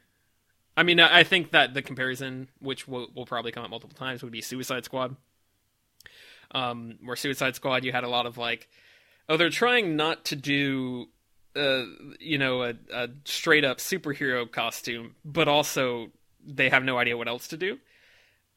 I 0.78 0.84
mean, 0.84 1.00
I 1.00 1.20
I 1.20 1.24
think 1.24 1.52
that 1.52 1.74
the 1.74 1.82
comparison, 1.82 2.50
which 2.60 2.88
will, 2.88 3.08
will 3.16 3.26
probably 3.26 3.52
come 3.52 3.64
up 3.64 3.70
multiple 3.70 3.98
times, 3.98 4.22
would 4.24 4.32
be 4.32 4.42
Suicide 4.42 4.86
Squad. 4.86 5.16
Um, 6.52 7.00
where 7.04 7.16
Suicide 7.16 7.56
Squad, 7.56 7.84
you 7.84 7.92
had 7.92 8.04
a 8.04 8.10
lot 8.10 8.26
of 8.26 8.38
like, 8.38 8.70
oh, 9.28 9.38
they're 9.38 9.50
trying 9.50 9.96
not 9.96 10.26
to 10.26 10.36
do, 10.36 11.08
uh, 11.56 11.86
you 12.20 12.38
know, 12.38 12.64
a, 12.64 12.74
a 12.94 13.10
straight 13.26 13.64
up 13.64 13.78
superhero 13.78 14.50
costume, 14.50 15.16
but 15.24 15.48
also 15.48 16.08
they 16.46 16.70
have 16.70 16.84
no 16.84 16.98
idea 16.98 17.18
what 17.18 17.28
else 17.28 17.48
to 17.50 17.58
do. 17.58 17.78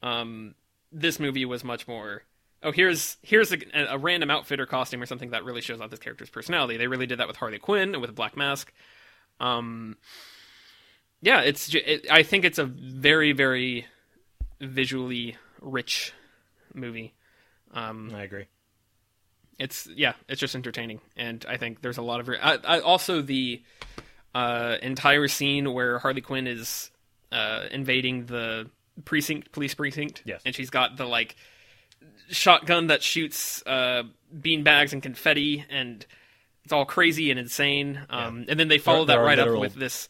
Um, 0.03 0.55
this 0.93 1.19
movie 1.19 1.45
was 1.45 1.65
much 1.65 1.87
more 1.87 2.23
oh 2.63 2.73
here's 2.73 3.17
here's 3.23 3.53
a, 3.53 3.59
a 3.89 3.99
random 3.99 4.31
outfit 4.31 4.61
or 4.61 4.67
costume 4.67 5.03
or 5.03 5.07
something 5.07 5.31
that 5.31 5.45
really 5.45 5.61
shows 5.61 5.81
off 5.81 5.91
this 5.91 5.99
character's 5.99 6.31
personality 6.31 6.77
they 6.77 6.87
really 6.87 7.07
did 7.07 7.19
that 7.19 7.29
with 7.29 7.37
harley 7.37 7.59
quinn 7.59 7.95
and 7.95 8.01
with 8.01 8.15
black 8.15 8.37
mask 8.37 8.73
um 9.41 9.97
yeah 11.21 11.41
it's 11.41 11.75
it, 11.75 12.07
i 12.11 12.23
think 12.23 12.45
it's 12.45 12.59
a 12.59 12.65
very 12.65 13.33
very 13.33 13.87
visually 14.61 15.37
rich 15.61 16.13
movie 16.75 17.15
um 17.73 18.11
I 18.15 18.23
agree. 18.23 18.47
It's 19.59 19.87
yeah 19.97 20.13
it's 20.29 20.41
just 20.41 20.55
entertaining. 20.55 21.01
And 21.17 21.45
i 21.49 21.57
think 21.57 21.83
there's 21.83 21.99
a 21.99 22.03
lot 22.03 22.21
of 22.21 22.29
I, 22.29 22.59
I, 22.65 22.81
also 22.81 23.21
the 23.23 23.63
uh 24.35 24.77
entire 24.83 25.27
scene 25.29 25.73
where 25.73 25.99
harley 25.99 26.21
quinn 26.21 26.47
is 26.47 26.91
uh 27.33 27.65
invading 27.71 28.27
the 28.27 28.69
precinct 29.05 29.53
police 29.53 29.75
precinct. 29.75 30.23
Yes. 30.25 30.43
and 30.45 30.55
she's 30.55 30.71
got 30.71 30.97
the 30.97 31.05
like 31.07 31.37
shotgun 32.31 32.89
that 32.89 33.03
shoots 33.03 33.63
uh 33.67 34.03
bean 34.41 34.63
bags 34.63 34.93
and 34.93 35.03
confetti. 35.03 35.65
And 35.71 36.05
it's 36.65 36.73
all 36.73 36.85
crazy 36.85 37.31
and 37.31 37.41
insane. 37.41 38.01
Um 38.11 38.45
and 38.49 38.59
then 38.61 38.69
they 38.69 38.79
follow 38.79 39.05
There- 39.05 39.17
there 39.17 39.17
that 39.17 39.23
are 39.23 39.27
right 39.27 39.39
literal- 39.39 39.57
up 39.57 39.61
with 39.63 39.75
this 39.75 40.09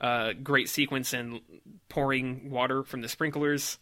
uh 0.00 0.32
great 0.42 0.68
sequence 0.68 1.12
and 1.12 1.40
pouring 1.88 2.50
water 2.50 2.82
from 2.82 3.00
the 3.02 3.08
sprinklers 3.08 3.78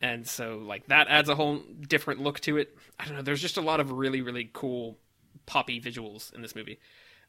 and 0.00 0.26
so 0.26 0.58
like 0.58 0.86
that 0.88 1.08
adds 1.08 1.28
a 1.28 1.34
whole 1.34 1.62
different 1.86 2.20
look 2.20 2.40
to 2.40 2.56
it. 2.56 2.76
I 2.98 3.04
don't 3.04 3.16
know. 3.16 3.22
There's 3.22 3.42
just 3.42 3.56
a 3.56 3.60
lot 3.62 3.80
of 3.80 3.90
really 3.92 4.20
really 4.22 4.50
cool 4.52 4.98
poppy 5.46 5.80
visuals 5.80 6.32
in 6.34 6.42
this 6.42 6.54
movie. 6.54 6.78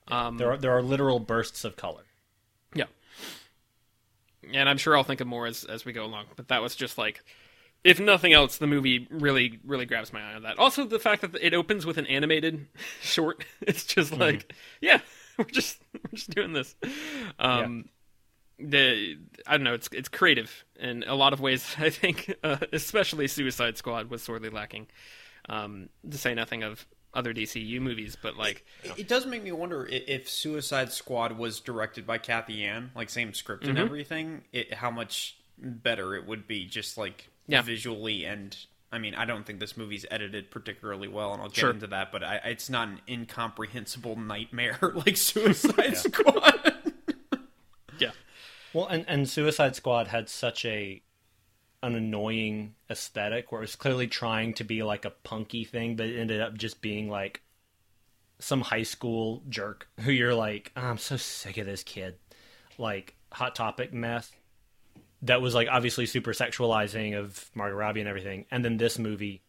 Um, 0.08 0.38
There 0.38 0.52
are 0.52 0.58
there 0.58 0.72
are 0.76 0.82
literal 0.82 1.20
bursts 1.20 1.64
of 1.66 1.76
color. 1.76 2.04
yeah, 2.74 2.86
and 4.54 4.68
I'm 4.70 4.78
sure 4.78 4.96
I'll 4.98 5.04
think 5.04 5.22
of 5.22 5.28
more 5.28 5.46
as 5.46 5.64
as 5.64 5.86
we 5.86 5.94
go 5.94 6.06
along. 6.06 6.26
But 6.36 6.48
that 6.48 6.62
was 6.62 6.76
just 6.76 6.98
like, 6.98 7.24
if 7.84 8.00
nothing 8.00 8.34
else, 8.34 8.58
the 8.58 8.68
movie 8.68 9.08
really 9.12 9.60
really 9.66 9.86
grabs 9.86 10.12
my 10.14 10.22
eye 10.22 10.34
on 10.36 10.44
that. 10.44 10.58
Also, 10.58 10.86
the 10.86 11.00
fact 11.00 11.22
that 11.22 11.36
it 11.42 11.54
opens 11.54 11.86
with 11.86 11.98
an 11.98 12.08
animated 12.08 12.68
short. 13.02 13.44
It's 13.62 13.86
just 13.86 14.18
like, 14.18 14.54
yeah, 14.82 15.02
we're 15.38 15.46
just 15.46 15.82
we're 15.94 16.16
just 16.18 16.30
doing 16.32 16.54
this. 16.54 16.76
Um, 17.38 17.86
the 18.60 19.18
I 19.48 19.58
don't 19.58 19.64
know. 19.64 19.74
It's 19.74 19.90
it's 19.92 20.10
creative 20.10 20.66
in 20.80 21.04
a 21.08 21.16
lot 21.16 21.34
of 21.34 21.40
ways. 21.42 21.76
I 21.80 21.90
think, 21.90 22.34
uh, 22.44 22.58
especially 22.74 23.28
Suicide 23.28 23.78
Squad 23.78 24.10
was 24.10 24.22
sorely 24.24 24.50
lacking. 24.50 24.88
Um, 25.48 25.90
to 26.10 26.18
say 26.18 26.34
nothing 26.36 26.62
of 26.64 26.86
other 27.14 27.34
DCU 27.34 27.80
movies, 27.82 28.16
but 28.22 28.38
like, 28.38 28.64
It, 28.84 29.00
it 29.00 29.08
does 29.08 29.26
make 29.26 29.42
me 29.44 29.52
wonder 29.52 29.88
if 29.90 30.30
Suicide 30.30 30.92
Squad 30.92 31.38
was 31.40 31.60
directed 31.60 32.06
by 32.06 32.20
Cathy 32.20 32.54
Yan, 32.56 32.92
like 32.96 33.10
same 33.10 33.34
script 33.34 33.64
Mm-hmm. 33.64 33.70
and 33.72 33.80
everything, 33.80 34.42
it, 34.54 34.76
how 34.76 34.92
much 34.92 35.38
better 35.58 36.16
it 36.16 36.28
would 36.28 36.46
be 36.48 36.66
just 36.66 36.98
like 36.98 37.30
Yeah. 37.48 37.62
visually 37.64 38.26
and. 38.26 38.56
I 38.92 38.98
mean, 38.98 39.14
I 39.14 39.26
don't 39.26 39.46
think 39.46 39.60
this 39.60 39.78
movie's 39.78 40.04
edited 40.10 40.50
particularly 40.50 41.08
well, 41.08 41.32
and 41.34 41.44
I'll 41.44 41.50
get 41.50 41.58
Sure. 41.58 41.70
into 41.70 41.86
that. 41.88 42.12
But 42.12 42.24
I, 42.24 42.36
it's 42.46 42.72
not 42.72 42.88
an 42.88 43.00
incomprehensible 43.08 44.16
nightmare 44.16 44.80
like 44.96 45.16
Suicide 45.18 45.96
Squad. 45.96 46.74
yeah, 48.00 48.10
Well, 48.74 48.88
and, 48.88 49.06
and 49.08 49.30
Suicide 49.30 49.76
Squad 49.76 50.08
had 50.08 50.30
such 50.30 50.66
a 50.66 51.02
an 51.82 51.96
annoying 51.96 52.76
aesthetic 52.90 53.52
where 53.52 53.62
it 53.62 53.64
was 53.64 53.76
clearly 53.78 54.08
trying 54.08 54.54
to 54.54 54.66
be 54.66 54.84
like 54.84 55.06
a 55.06 55.12
punky 55.12 55.64
thing, 55.64 55.96
but 55.96 56.08
it 56.08 56.20
ended 56.20 56.42
up 56.42 56.58
just 56.58 56.82
being 56.82 57.10
like 57.10 57.42
some 58.40 58.62
high 58.62 58.84
school 58.84 59.44
jerk 59.48 59.88
who 60.02 60.12
you're 60.12 60.36
like, 60.36 60.72
"Oh, 60.76 60.82
I'm 60.82 60.98
so 60.98 61.16
sick 61.18 61.58
of 61.58 61.66
this 61.66 61.84
kid. 61.84 62.16
Like 62.78 63.16
Hot 63.32 63.56
Topic 63.56 63.94
meth 63.94 64.36
that 65.24 65.42
was 65.42 65.54
like 65.54 65.68
obviously 65.70 66.06
super 66.06 66.32
sexualizing 66.32 67.18
of 67.18 67.50
Margot 67.54 67.76
Robbie 67.76 68.00
and 68.00 68.10
everything. 68.10 68.46
And 68.52 68.64
then 68.64 68.78
this 68.78 68.98
movie 68.98 69.42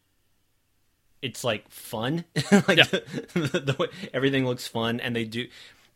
it's 1.22 1.44
like 1.44 1.70
fun. 1.70 2.24
like 2.68 2.78
Yeah. 2.78 2.84
the, 3.34 3.62
the 3.64 3.76
way 3.78 3.88
everything 4.12 4.46
looks 4.46 4.66
fun 4.66 5.00
and 5.00 5.14
they 5.14 5.24
do 5.24 5.46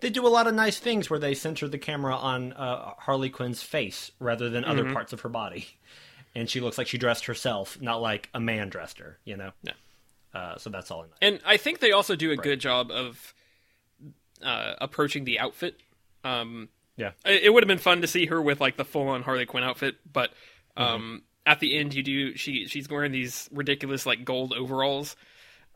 they 0.05 0.11
do 0.11 0.27
a 0.27 0.29
lot 0.29 0.47
of 0.47 0.55
nice 0.55 0.79
things 0.79 1.09
where 1.09 1.19
they 1.19 1.33
center 1.33 1.67
the 1.67 1.79
camera 1.79 2.15
on 2.15 2.53
uh, 2.53 2.93
Harley 2.99 3.31
Quinn's 3.31 3.63
face 3.63 4.11
rather 4.21 4.51
than 4.51 4.63
other 4.63 4.93
parts 4.93 5.15
of 5.15 5.23
her 5.23 5.31
body. 5.31 5.67
And 6.35 6.51
she 6.51 6.61
looks 6.61 6.77
like 6.77 6.87
she 6.87 6.99
dressed 6.99 7.25
herself, 7.25 7.81
not 7.81 8.03
like 8.03 8.29
a 8.35 8.39
man 8.41 8.69
dressed 8.69 8.99
her, 8.99 9.19
you 9.25 9.39
know? 9.39 9.53
Yeah. 9.63 9.73
Uh, 10.35 10.59
so 10.59 10.69
that's 10.69 10.91
all 10.91 11.05
know. 11.05 11.09
and 11.23 11.41
I 11.47 11.57
think 11.57 11.79
they 11.79 11.93
also 11.93 12.17
do 12.17 12.33
a 12.33 12.37
good 12.37 12.61
job 12.61 12.91
of 12.91 13.33
uh, 14.43 14.75
approaching 14.79 15.25
the 15.25 15.39
outfit. 15.39 15.81
Um, 16.23 16.69
Yeah. 16.99 17.13
it, 17.25 17.51
would 17.51 17.63
have 17.63 17.69
been 17.69 17.79
fun 17.79 18.03
to 18.03 18.07
see 18.07 18.27
her 18.27 18.43
with 18.43 18.61
like 18.61 18.77
the 18.77 18.85
full 18.85 19.09
on 19.09 19.23
Harley 19.23 19.47
Quinn 19.47 19.65
outfit, 19.65 19.97
but 20.13 20.35
um, 20.77 21.23
at 21.47 21.61
the 21.61 21.79
end 21.79 21.95
you 21.95 22.03
do 22.03 22.37
she 22.37 22.67
she's 22.67 22.91
wearing 22.91 23.13
these 23.13 23.49
ridiculous 23.53 24.05
like 24.05 24.23
gold 24.27 24.53
overalls, 24.53 25.17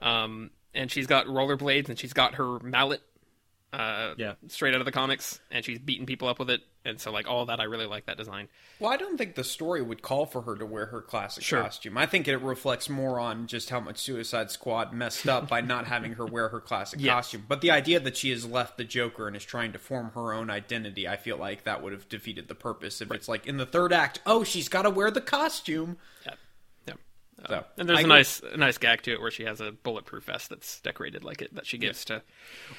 um, 0.03 0.51
and 0.75 0.91
she's 0.91 1.07
got 1.07 1.25
rollerblades 1.27 1.89
and 1.89 1.99
she's 1.99 2.13
got 2.13 2.35
her 2.35 2.59
mallet, 2.59 3.01
uh, 3.73 4.15
Yeah. 4.17 4.35
straight 4.47 4.75
out 4.75 4.81
of 4.81 4.87
the 4.87 4.93
comics, 4.93 5.41
and 5.51 5.65
she's 5.65 5.79
beating 5.79 6.07
people 6.07 6.29
up 6.29 6.39
with 6.39 6.49
it, 6.51 6.63
and 6.85 6.99
so 7.01 7.11
like 7.13 7.29
all 7.29 7.47
that 7.47 7.61
I 7.61 7.65
really 7.65 7.87
like 7.87 8.07
that 8.07 8.17
design. 8.17 8.49
Well, 8.81 8.91
I 8.93 8.97
don't 8.97 9.19
think 9.19 9.35
the 9.35 9.45
story 9.45 9.83
would 9.83 10.01
call 10.03 10.25
for 10.25 10.43
her 10.43 10.57
to 10.57 10.65
wear 10.65 10.87
her 10.87 11.03
classic 11.03 11.43
Sure. 11.45 11.63
costume. 11.63 11.99
I 11.99 12.07
think 12.07 12.27
it 12.29 12.39
reflects 12.39 12.89
more 12.89 13.21
on 13.21 13.47
just 13.47 13.69
how 13.71 13.81
much 13.81 13.99
Suicide 13.99 14.51
Squad 14.51 14.93
messed 14.93 15.29
up 15.29 15.49
by 15.49 15.61
not 15.61 15.87
having 15.87 16.13
her 16.15 16.25
wear 16.25 16.49
her 16.49 16.61
classic 16.61 17.01
Yes. 17.03 17.13
costume. 17.13 17.45
But 17.49 17.61
the 17.61 17.71
idea 17.71 18.01
that 18.01 18.17
she 18.17 18.31
has 18.31 18.47
left 18.47 18.77
the 18.79 18.85
Joker 18.85 19.27
and 19.27 19.37
is 19.37 19.45
trying 19.45 19.73
to 19.73 19.79
form 19.79 20.13
her 20.15 20.33
own 20.33 20.49
identity, 20.49 21.07
I 21.07 21.17
feel 21.17 21.37
like 21.37 21.65
that 21.65 21.83
would 21.83 21.93
have 21.93 22.09
defeated 22.09 22.49
the 22.49 22.55
purpose. 22.55 23.01
If 23.01 23.11
it's 23.13 23.29
like 23.29 23.47
in 23.47 23.57
the 23.59 23.67
third 23.67 23.93
act, 23.93 24.21
oh, 24.25 24.45
she's 24.45 24.69
got 24.69 24.83
to 24.83 24.91
wear 24.91 25.11
the 25.11 25.21
costume. 25.21 25.99
Yeah, 26.25 26.33
yeah. 26.33 26.35
So, 27.47 27.65
And 27.77 27.89
there's 27.89 28.01
I 28.01 28.03
a 28.03 28.07
nice 28.07 28.41
a 28.41 28.57
nice 28.57 28.79
gag 28.79 29.03
to 29.03 29.13
it 29.13 29.21
where 29.21 29.31
she 29.31 29.45
has 29.45 29.61
a 29.61 29.71
bulletproof 29.71 30.25
vest 30.25 30.49
that's 30.51 30.81
decorated 30.81 31.23
like 31.23 31.41
it 31.43 31.55
that 31.55 31.67
she 31.67 31.79
gives 31.79 32.05
to 32.07 32.23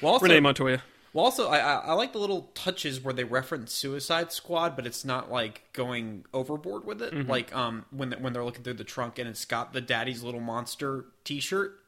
Well, 0.02 0.12
also, 0.14 0.24
Renee 0.26 0.40
Montoya. 0.40 0.82
Well, 1.12 1.24
also, 1.24 1.48
I, 1.48 1.58
I 1.58 1.92
like 1.94 2.12
the 2.12 2.18
little 2.20 2.50
touches 2.54 3.00
where 3.00 3.12
they 3.14 3.24
reference 3.24 3.72
Suicide 3.72 4.30
Squad, 4.32 4.76
but 4.76 4.86
it's 4.86 5.04
not 5.04 5.28
like 5.30 5.64
going 5.72 6.24
overboard 6.32 6.84
with 6.84 7.00
it. 7.02 7.26
Like 7.26 7.54
um 7.56 7.86
when 7.90 8.12
when 8.20 8.32
they're 8.32 8.44
looking 8.44 8.62
through 8.62 8.74
the 8.74 8.84
trunk 8.84 9.18
and 9.18 9.28
it's 9.28 9.44
got 9.44 9.72
the 9.72 9.80
Daddy's 9.80 10.22
Little 10.22 10.40
Monster 10.40 11.06
T-shirt, 11.24 11.80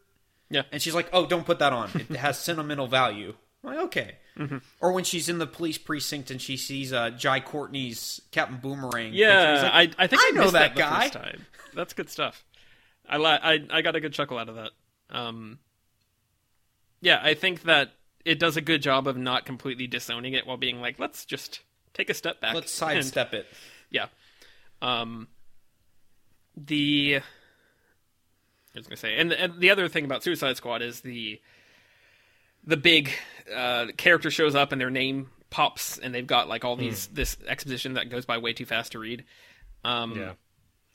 Yeah. 0.50 0.62
and 0.73 0.81
she's 0.81 0.95
like, 0.95 1.09
"Oh, 1.12 1.26
don't 1.26 1.45
put 1.47 1.59
that 1.59 1.73
on. 1.73 1.91
It 1.95 2.17
has 2.17 2.38
sentimental 2.38 2.87
value." 2.87 3.35
I'm 3.64 3.75
like, 3.76 3.85
okay. 3.87 4.17
Or 4.81 4.93
when 4.93 5.05
she's 5.05 5.29
in 5.29 5.38
the 5.38 5.47
police 5.47 5.76
precinct 5.79 6.31
and 6.31 6.41
she 6.41 6.57
sees 6.57 6.91
uh, 6.93 7.11
Jai 7.11 7.38
Courtney's 7.41 8.21
Captain 8.33 8.57
Boomerang. 8.57 9.12
Yeah, 9.12 9.61
like, 9.62 9.95
I 9.99 10.05
I 10.05 10.07
think 10.09 10.23
I 10.23 10.31
I, 10.35 10.37
know 10.37 10.50
that 10.50 10.75
that, 10.75 10.76
guy. 10.76 10.95
the 10.95 11.00
first 11.02 11.12
time. 11.12 11.47
That's 11.75 11.93
good 11.93 12.09
stuff. 12.11 12.43
I 13.12 13.16
li- 13.19 13.25
I 13.71 13.78
I 13.78 13.83
got 13.83 13.95
a 13.95 14.00
good 14.00 14.12
chuckle 14.12 14.38
out 14.38 14.49
of 14.49 14.57
that. 14.57 14.71
Um, 15.11 15.59
yeah, 17.00 17.21
I 17.23 17.35
think 17.35 17.62
that 17.62 17.92
it 18.25 18.38
does 18.38 18.57
a 18.57 18.61
good 18.61 18.83
job 18.83 19.07
of 19.07 19.16
not 19.16 19.45
completely 19.45 19.87
disowning 19.87 20.33
it 20.33 20.47
while 20.47 20.57
being 20.57 20.81
like, 20.81 20.99
let's 20.99 21.25
just 21.25 21.61
take 21.95 22.09
a 22.11 22.14
step 22.14 22.40
back. 22.40 22.54
let's 22.54 22.81
and- 22.81 23.04
sidestep 23.04 23.35
it. 23.35 23.47
yeah. 23.90 24.07
Um, 24.81 25.28
the 26.57 27.21
I 28.75 28.78
was 28.78 28.87
gonna 28.87 28.97
say, 28.97 29.16
and, 29.19 29.33
and 29.33 29.61
the 29.61 29.71
other 29.71 29.88
thing 29.88 30.04
about 30.04 30.23
Suicide 30.23 30.57
Squad 30.57 30.83
is 30.83 31.00
the 31.02 31.40
the 32.64 32.76
big 32.76 33.11
uh, 33.54 33.87
character 33.97 34.31
shows 34.31 34.54
up 34.54 34.73
and 34.73 34.81
their 34.81 34.90
name 34.90 35.31
pops, 35.50 35.99
and 35.99 36.14
they've 36.14 36.26
got 36.26 36.49
like 36.49 36.64
all 36.64 36.76
these 36.76 37.09
this 37.09 37.37
exposition 37.47 37.95
that 37.95 38.09
goes 38.09 38.25
by 38.25 38.38
way 38.38 38.52
too 38.54 38.64
fast 38.64 38.92
to 38.92 38.99
read. 38.99 39.25
Um, 39.85 40.16
Yeah. 40.16 40.33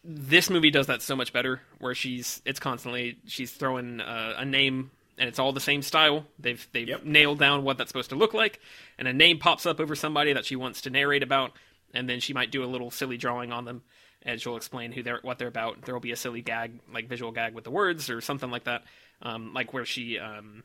This 0.10 0.50
movie 0.50 0.72
does 0.72 0.88
that 0.88 1.02
so 1.02 1.18
much 1.18 1.34
better 1.34 1.62
where 1.80 1.94
she's 1.94 2.42
it's 2.46 2.62
constantly 2.62 3.18
she's 3.26 3.52
throwing 3.52 4.00
uh, 4.00 4.36
a 4.38 4.46
name 4.46 4.92
and 5.18 5.28
it's 5.28 5.38
all 5.40 5.52
the 5.52 5.60
same 5.60 5.82
style. 5.82 6.26
They've 6.40 6.66
they've 6.72 6.88
Yep. 6.88 7.04
nailed 7.04 7.40
down 7.40 7.64
what 7.64 7.78
that's 7.78 7.90
supposed 7.90 8.12
to 8.12 8.16
look 8.16 8.34
like 8.34 8.62
and 8.98 9.08
a 9.08 9.14
name 9.14 9.38
pops 9.38 9.66
up 9.66 9.82
over 9.82 9.96
somebody 9.96 10.32
that 10.32 10.46
she 10.46 10.56
wants 10.56 10.82
to 10.82 10.90
narrate 10.90 11.24
about 11.24 11.52
and 11.94 12.08
then 12.10 12.22
she 12.22 12.34
might 12.34 12.52
do 12.52 12.64
a 12.64 12.66
little 12.68 12.90
silly 12.90 13.18
drawing 13.18 13.52
on 13.52 13.66
them 13.66 13.82
and 14.24 14.40
she'll 14.40 14.56
explain 14.56 14.94
who 14.94 15.04
they're 15.04 15.20
what 15.24 15.40
they're 15.40 15.48
about. 15.50 15.82
There'll 15.84 16.00
be 16.00 16.14
a 16.14 16.18
silly 16.18 16.42
gag 16.42 16.80
like 16.94 17.10
visual 17.10 17.34
gag 17.34 17.54
with 17.54 17.66
the 17.66 17.72
words 17.72 18.10
or 18.10 18.22
something 18.22 18.50
like 18.50 18.64
that 18.64 18.84
um, 19.22 19.54
like 19.54 19.74
where 19.74 19.86
she 19.86 20.20
um, 20.20 20.64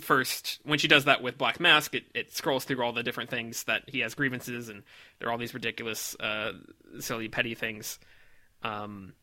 first 0.00 0.60
when 0.64 0.78
she 0.78 0.88
does 0.88 1.04
that 1.04 1.22
with 1.22 1.36
black 1.36 1.60
mask 1.60 1.94
it, 1.94 2.04
it 2.14 2.32
scrolls 2.34 2.64
through 2.64 2.82
all 2.82 2.92
the 2.92 3.02
different 3.02 3.28
things 3.28 3.64
that 3.64 3.82
he 3.86 4.00
has 4.00 4.14
grievances 4.14 4.70
and 4.70 4.82
there 5.18 5.28
are 5.28 5.32
all 5.32 5.38
these 5.38 5.54
ridiculous 5.54 6.16
uh, 6.20 6.52
silly 7.00 7.28
petty 7.28 7.54
things 7.54 7.98
um, 8.62 9.14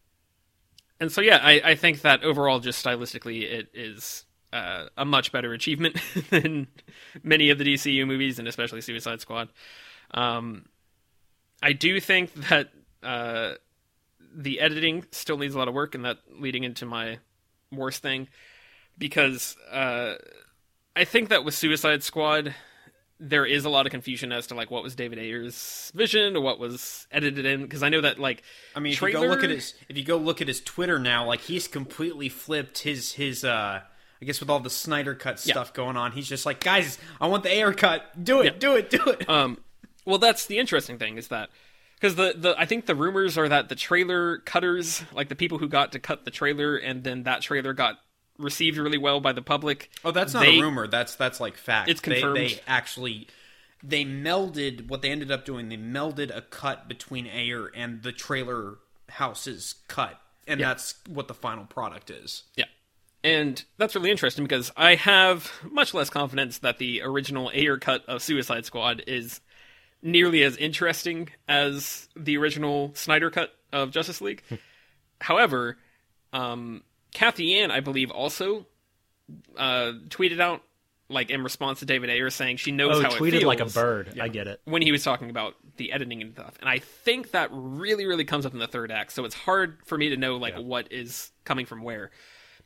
and 0.99 1.11
so 1.11 1.21
yeah, 1.21 1.39
I, 1.41 1.61
I 1.63 1.75
think 1.75 2.01
that 2.01 2.23
overall, 2.23 2.59
just 2.59 2.83
stylistically, 2.83 3.43
it 3.43 3.69
is 3.73 4.25
uh, 4.53 4.85
a 4.97 5.05
much 5.05 5.31
better 5.31 5.53
achievement 5.53 5.97
than 6.29 6.67
many 7.23 7.49
of 7.49 7.57
the 7.57 7.65
DCU 7.65 8.07
movies, 8.07 8.39
and 8.39 8.47
especially 8.47 8.81
Suicide 8.81 9.21
Squad. 9.21 9.49
Um, 10.11 10.65
I 11.61 11.73
do 11.73 11.99
think 11.99 12.33
that 12.49 12.71
uh, 13.03 13.53
the 14.33 14.59
editing 14.59 15.05
still 15.11 15.37
needs 15.37 15.55
a 15.55 15.57
lot 15.57 15.67
of 15.67 15.73
work, 15.73 15.95
and 15.95 16.05
that 16.05 16.19
leading 16.29 16.63
into 16.63 16.85
my 16.85 17.19
worst 17.71 18.01
thing, 18.01 18.29
because 18.97 19.57
uh, 19.71 20.15
I 20.95 21.03
think 21.03 21.29
that 21.29 21.43
with 21.43 21.53
Suicide 21.53 22.03
Squad, 22.03 22.55
there 23.19 23.45
is 23.45 23.63
a 23.65 23.69
lot 23.69 23.85
of 23.85 23.91
confusion 23.91 24.31
as 24.31 24.47
to 24.47 24.55
like 24.55 24.69
what 24.69 24.83
was 24.83 24.95
David 24.95 25.19
Ayer's 25.19 25.91
vision 25.95 26.35
or 26.35 26.41
what 26.41 26.59
was 26.59 27.07
edited 27.11 27.45
in. 27.45 27.61
Because 27.61 27.81
I 27.83 27.89
know 27.89 28.01
that 28.01 28.19
like 28.19 28.43
I 28.75 28.79
mean, 28.79 28.93
if 28.93 28.99
trailer, 28.99 29.21
you 29.21 29.25
go 29.27 29.33
look 29.35 29.43
at 29.43 29.49
his 29.49 29.73
if 29.89 29.97
you 29.97 30.03
go 30.03 30.17
look 30.17 30.41
at 30.41 30.47
his 30.47 30.61
Twitter 30.61 30.99
now, 30.99 31.25
like 31.25 31.41
he's 31.41 31.67
completely 31.67 32.29
flipped 32.29 32.79
his 32.79 33.13
his 33.13 33.43
uh 33.43 33.81
I 34.21 34.25
guess 34.25 34.39
with 34.39 34.49
all 34.49 34.59
the 34.59 34.69
Snyder 34.69 35.13
cut 35.13 35.39
stuff 35.39 35.73
going 35.73 35.97
on, 35.97 36.13
he's 36.13 36.27
just 36.27 36.45
like, 36.45 36.61
guys, 36.61 36.97
I 37.19 37.27
want 37.27 37.43
the 37.43 37.51
air 37.51 37.73
cut. 37.73 38.01
Do 38.23 38.41
it, 38.41 38.45
Yeah. 38.45 38.51
do 38.59 38.75
it, 38.75 38.89
do 38.89 39.03
it. 39.05 39.29
Um, 39.29 39.57
well, 40.05 40.19
that's 40.19 40.45
the 40.45 40.57
interesting 40.57 40.97
thing 40.97 41.17
is 41.17 41.27
that 41.27 41.49
because 41.95 42.15
the, 42.15 42.33
the 42.35 42.55
I 42.57 42.65
think 42.65 42.85
the 42.85 42.95
rumors 42.95 43.37
are 43.37 43.49
that 43.49 43.69
the 43.69 43.75
trailer 43.75 44.37
cutters, 44.39 45.03
like 45.13 45.29
the 45.29 45.35
people 45.35 45.57
who 45.57 45.67
got 45.67 45.91
to 45.93 45.99
cut 45.99 46.23
the 46.25 46.31
trailer, 46.31 46.75
and 46.77 47.03
then 47.03 47.23
that 47.23 47.41
trailer 47.41 47.73
got 47.73 47.99
received 48.37 48.77
really 48.77 48.97
well 48.97 49.19
by 49.19 49.33
the 49.33 49.41
public. 49.41 49.89
oh, 50.03 50.11
that's 50.11 50.33
not 50.33 50.41
they- 50.43 50.59
a 50.59 50.61
rumor. 50.61 50.87
That's 50.87 51.15
that's 51.15 51.39
like 51.39 51.57
fact. 51.57 51.89
It's 51.89 52.01
confirmed. 52.01 52.37
They, 52.37 52.59
actually 52.67 53.27
they 53.83 54.03
melded 54.03 54.87
what 54.87 55.01
they 55.01 55.11
ended 55.11 55.31
up 55.31 55.45
doing. 55.45 55.69
They 55.69 55.77
melded 55.77 56.35
a 56.35 56.41
cut 56.41 56.87
between 56.87 57.27
Ayer 57.27 57.71
and 57.75 58.01
the 58.01 58.11
trailer 58.11 58.79
house's 59.09 59.75
cut, 59.87 60.19
and 60.47 60.59
that's 60.59 60.95
what 61.07 61.27
the 61.27 61.33
final 61.33 61.65
product 61.65 62.09
is. 62.09 62.43
Yeah. 62.55 62.65
And 63.23 63.63
that's 63.77 63.95
really 63.95 64.11
interesting 64.11 64.43
because 64.43 64.71
I 64.77 64.95
have 64.95 65.51
much 65.63 65.95
less 65.95 66.11
confidence 66.11 66.59
that 66.59 66.77
the 66.77 67.01
original 67.01 67.49
Ayer 67.53 67.77
cut 67.77 68.05
of 68.07 68.21
Suicide 68.21 68.65
Squad 68.65 69.03
is 69.07 69.41
nearly 70.03 70.43
as 70.43 70.55
interesting 70.57 71.29
as 71.47 72.07
the 72.15 72.37
original 72.37 72.91
Snyder 72.93 73.31
cut 73.31 73.51
of 73.73 73.89
Justice 73.89 74.21
League. 74.21 74.43
however, 75.21 75.77
um, 76.33 76.83
Cathy 77.15 77.45
Yan, 77.45 77.71
I 77.71 77.79
believe, 77.79 78.11
also 78.11 78.65
uh, 79.57 79.93
tweeted 80.09 80.39
out 80.39 80.61
like 81.07 81.29
in 81.29 81.43
response 81.43 81.79
to 81.79 81.85
David 81.85 82.09
Ayer 82.09 82.29
saying 82.29 82.57
she 82.57 82.71
knows 82.71 82.97
Oh, 82.97 83.01
how 83.03 83.09
tweeted 83.09 83.27
it 83.27 83.31
feels 83.31 83.43
like 83.45 83.59
a 83.59 83.65
bird. 83.65 84.19
I 84.19 84.27
get 84.27 84.47
it. 84.47 84.59
when 84.65 84.81
he 84.81 84.91
was 84.91 85.03
talking 85.03 85.29
about 85.29 85.53
the 85.77 85.91
editing 85.91 86.21
and 86.21 86.33
stuff. 86.33 86.55
And 86.59 86.67
I 86.69 86.79
think 86.79 87.31
that 87.31 87.49
really, 87.51 88.05
really 88.05 88.25
comes 88.25 88.45
up 88.45 88.53
in 88.53 88.59
the 88.59 88.67
third 88.67 88.91
act. 88.91 89.11
So 89.13 89.23
it's 89.23 89.35
hard 89.35 89.77
for 89.85 89.97
me 89.97 90.09
to 90.09 90.17
know 90.17 90.37
like 90.37 90.55
what 90.57 90.91
is 90.91 91.31
coming 91.43 91.65
from 91.65 91.83
where. 91.83 92.11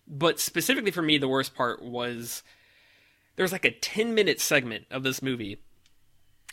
But 0.07 0.39
specifically 0.39 0.91
for 0.91 1.01
me, 1.01 1.17
the 1.17 1.27
worst 1.27 1.53
part 1.53 1.81
was 1.83 2.41
there's 3.35 3.51
like 3.51 3.65
a 3.65 3.71
10 3.71 4.15
minute 4.15 4.39
segment 4.39 4.85
of 4.89 5.03
this 5.03 5.21
movie 5.21 5.61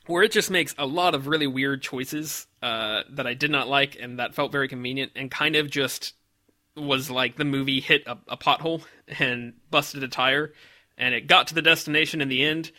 where 0.06 0.22
it 0.22 0.32
just 0.32 0.50
makes 0.50 0.74
a 0.78 0.86
lot 0.86 1.14
of 1.14 1.26
really 1.28 1.46
weird 1.46 1.82
choices 1.82 2.46
uh, 2.62 3.02
that 3.10 3.26
I 3.26 3.34
did 3.34 3.50
not 3.50 3.68
like 3.68 3.96
and 3.98 4.18
that 4.18 4.34
felt 4.34 4.52
very 4.52 4.68
convenient 4.68 5.12
and 5.16 5.30
kind 5.30 5.56
of 5.56 5.70
just 5.70 6.14
was 6.76 7.10
like 7.10 7.36
the 7.36 7.44
movie 7.44 7.80
hit 7.80 8.02
a, 8.06 8.18
a 8.28 8.36
pothole 8.36 8.82
and 9.18 9.54
busted 9.70 10.02
a 10.02 10.08
tire 10.08 10.52
and 10.98 11.14
it 11.14 11.26
got 11.26 11.48
to 11.48 11.54
the 11.54 11.62
destination 11.62 12.20
in 12.20 12.28
the 12.28 12.42
end 12.44 12.70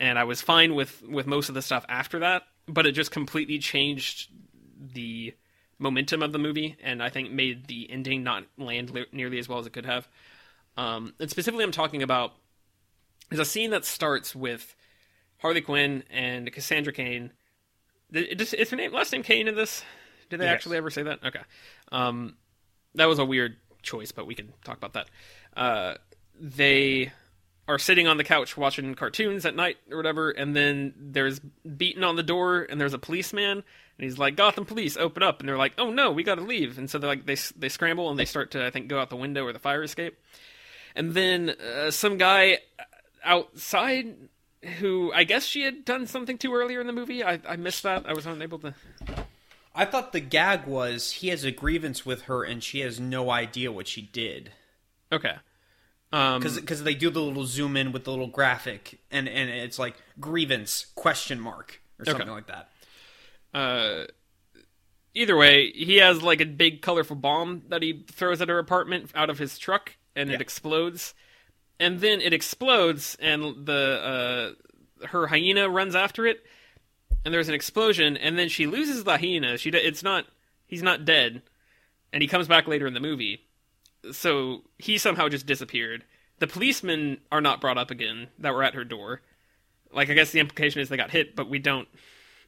and 0.00 0.18
I 0.18 0.24
was 0.24 0.40
fine 0.40 0.74
with 0.74 1.02
with 1.02 1.26
most 1.26 1.48
of 1.48 1.54
the 1.54 1.62
stuff 1.62 1.84
after 1.88 2.20
that 2.20 2.42
but 2.66 2.86
it 2.86 2.92
just 2.92 3.10
completely 3.10 3.58
changed 3.58 4.30
the 4.94 5.34
momentum 5.78 6.22
of 6.22 6.32
the 6.32 6.38
movie 6.38 6.76
and 6.82 7.02
I 7.02 7.10
think 7.10 7.30
made 7.30 7.66
the 7.66 7.90
ending 7.90 8.22
not 8.22 8.44
land 8.56 8.90
li- 8.90 9.06
nearly 9.12 9.38
as 9.38 9.48
well 9.48 9.58
as 9.58 9.66
it 9.66 9.72
could 9.72 9.86
have 9.86 10.08
um, 10.76 11.12
and 11.20 11.28
specifically 11.30 11.64
I'm 11.64 11.72
talking 11.72 12.02
about 12.02 12.32
there's 13.28 13.40
a 13.40 13.44
scene 13.44 13.70
that 13.70 13.84
starts 13.84 14.34
with 14.34 14.74
Harley 15.38 15.60
Quinn 15.60 16.04
and 16.10 16.52
Cassandra 16.52 16.92
Cain. 16.92 17.32
Th- 18.12 18.28
Is, 18.40 18.54
is 18.54 18.70
her 18.70 18.76
name 18.76 18.92
last 18.92 19.10
name 19.12 19.22
Cain 19.22 19.48
in 19.48 19.54
this? 19.54 19.82
Did 20.30 20.38
they 20.40 20.44
Yes. 20.44 20.54
actually 20.54 20.76
ever 20.76 20.90
say 20.90 21.02
that? 21.02 21.18
Okay. 21.24 21.40
Um, 21.90 22.36
that 22.94 23.06
was 23.06 23.18
a 23.18 23.24
weird 23.24 23.56
choice, 23.82 24.12
but 24.12 24.26
we 24.26 24.34
can 24.34 24.52
talk 24.64 24.76
about 24.76 24.92
that. 24.94 25.08
Uh, 25.56 25.94
they 26.38 27.12
are 27.68 27.78
sitting 27.78 28.06
on 28.06 28.16
the 28.16 28.24
couch 28.24 28.56
watching 28.56 28.94
cartoons 28.94 29.46
at 29.46 29.54
night 29.54 29.76
or 29.90 29.96
whatever, 29.96 30.30
and 30.30 30.54
then 30.54 30.94
there's 30.96 31.40
beating 31.76 32.04
on 32.04 32.16
the 32.16 32.22
door, 32.22 32.66
and 32.68 32.80
there's 32.80 32.94
a 32.94 32.98
policeman, 32.98 33.58
and 33.58 33.64
he's 34.04 34.18
like, 34.18 34.36
"Gotham 34.36 34.64
Police, 34.64 34.96
open 34.96 35.22
up!" 35.22 35.40
And 35.40 35.48
they're 35.48 35.58
like, 35.58 35.74
"Oh 35.78 35.90
no, 35.90 36.10
we 36.10 36.22
got 36.22 36.36
to 36.36 36.42
leave!" 36.42 36.78
And 36.78 36.90
so 36.90 36.98
they 36.98 37.06
like 37.06 37.26
they 37.26 37.36
they 37.56 37.68
scramble 37.68 38.10
and 38.10 38.18
they 38.18 38.24
start 38.24 38.50
to 38.52 38.66
I 38.66 38.70
think 38.70 38.88
go 38.88 38.98
out 38.98 39.10
the 39.10 39.16
window 39.16 39.44
or 39.44 39.52
the 39.52 39.58
fire 39.58 39.82
escape, 39.82 40.18
and 40.96 41.12
then 41.12 41.50
uh, 41.50 41.90
some 41.90 42.18
guy 42.18 42.58
outside 43.24 44.16
who 44.78 45.12
I 45.12 45.24
guess 45.24 45.44
she 45.44 45.62
had 45.62 45.84
done 45.84 46.06
something 46.06 46.38
to 46.38 46.54
earlier 46.54 46.80
in 46.80 46.86
the 46.86 46.92
movie. 46.92 47.24
I, 47.24 47.40
I 47.48 47.56
missed 47.56 47.82
that. 47.84 48.06
I 48.06 48.12
was 48.12 48.26
unable 48.26 48.58
to. 48.60 48.74
I 49.74 49.84
thought 49.84 50.12
the 50.12 50.20
gag 50.20 50.66
was 50.66 51.12
he 51.12 51.28
has 51.28 51.44
a 51.44 51.50
grievance 51.50 52.04
with 52.04 52.22
her 52.22 52.44
and 52.44 52.62
she 52.62 52.80
has 52.80 53.00
no 53.00 53.30
idea 53.30 53.72
what 53.72 53.88
she 53.88 54.02
did. 54.02 54.52
Okay. 55.10 55.34
Um, 56.12 56.42
Because 56.42 56.82
they 56.84 56.94
do 56.94 57.08
the 57.10 57.22
little 57.22 57.46
zoom 57.46 57.76
in 57.76 57.90
with 57.92 58.04
the 58.04 58.10
little 58.10 58.26
graphic 58.26 59.00
and, 59.10 59.28
and 59.28 59.48
it's 59.48 59.78
like 59.78 59.94
grievance 60.20 60.86
question 60.94 61.40
mark 61.40 61.80
or 61.98 62.04
something 62.04 62.28
like 62.28 62.46
that. 62.48 62.68
uh, 63.54 64.04
either 65.14 65.36
way, 65.36 65.70
he 65.72 65.96
has 65.96 66.22
like 66.22 66.40
a 66.40 66.46
big 66.46 66.82
colorful 66.82 67.16
bomb 67.16 67.62
that 67.68 67.82
he 67.82 68.04
throws 68.10 68.40
at 68.42 68.48
her 68.48 68.58
apartment 68.58 69.10
out 69.14 69.30
of 69.30 69.38
his 69.38 69.58
truck, 69.58 69.96
and 70.16 70.30
it 70.30 70.40
explodes. 70.40 71.14
And 71.78 72.00
then 72.00 72.20
it 72.20 72.32
explodes, 72.32 73.16
and 73.20 73.66
the 73.66 74.54
uh, 75.02 75.06
her 75.06 75.26
hyena 75.26 75.68
runs 75.68 75.94
after 75.94 76.26
it, 76.26 76.44
and 77.24 77.32
there's 77.32 77.48
an 77.48 77.54
explosion, 77.54 78.16
and 78.16 78.38
then 78.38 78.48
she 78.48 78.66
loses 78.66 79.04
the 79.04 79.18
hyena. 79.18 79.58
She 79.58 79.70
it's 79.70 80.02
not 80.02 80.26
he's 80.66 80.82
not 80.82 81.04
dead, 81.04 81.42
and 82.12 82.22
he 82.22 82.28
comes 82.28 82.48
back 82.48 82.66
later 82.66 82.86
in 82.86 82.94
the 82.94 83.00
movie. 83.00 83.46
So 84.10 84.62
he 84.78 84.98
somehow 84.98 85.28
just 85.28 85.46
disappeared. 85.46 86.04
The 86.38 86.46
policemen 86.46 87.18
are 87.30 87.40
not 87.40 87.60
brought 87.60 87.78
up 87.78 87.90
again 87.90 88.28
that 88.38 88.52
were 88.52 88.64
at 88.64 88.74
her 88.74 88.84
door. 88.84 89.22
Like 89.92 90.10
I 90.10 90.14
guess 90.14 90.30
the 90.30 90.40
implication 90.40 90.80
is 90.80 90.88
they 90.88 90.96
got 90.96 91.10
hit, 91.10 91.36
but 91.36 91.48
we 91.48 91.58
don't. 91.58 91.88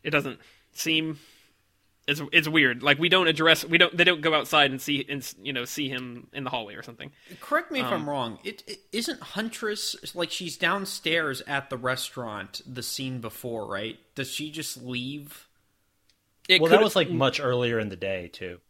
It 0.02 0.10
doesn't 0.10 0.40
seem. 0.72 1.18
It's 2.06 2.20
it's 2.32 2.46
weird. 2.48 2.82
Like 2.82 2.98
we 2.98 3.08
don't 3.08 3.28
address. 3.28 3.64
We 3.64 3.78
don't. 3.78 3.96
They 3.96 4.04
don't 4.04 4.20
go 4.20 4.34
outside 4.34 4.70
and 4.70 4.80
see 4.80 5.06
and 5.08 5.26
you 5.42 5.54
know 5.54 5.64
see 5.64 5.88
him 5.88 6.26
in 6.34 6.44
the 6.44 6.50
hallway 6.50 6.74
or 6.74 6.82
something. 6.82 7.10
Correct 7.40 7.70
me 7.72 7.80
if 7.80 7.86
Um, 7.86 7.92
I'm 7.94 8.08
wrong. 8.10 8.38
It, 8.44 8.62
it 8.66 8.80
isn't 8.92 9.20
Huntress 9.22 10.14
like 10.14 10.30
she's 10.30 10.58
downstairs 10.58 11.40
at 11.46 11.70
the 11.70 11.78
restaurant 11.78 12.60
the 12.66 12.82
scene 12.82 13.20
before, 13.20 13.66
right? 13.66 13.98
Does 14.14 14.30
she 14.30 14.50
just 14.50 14.82
leave? 14.82 15.48
It 16.46 16.60
Well, 16.60 16.70
that 16.72 16.82
was 16.82 16.94
like 16.94 17.08
much 17.08 17.40
earlier 17.40 17.78
in 17.78 17.88
the 17.88 17.96
day 17.96 18.28
too. 18.28 18.60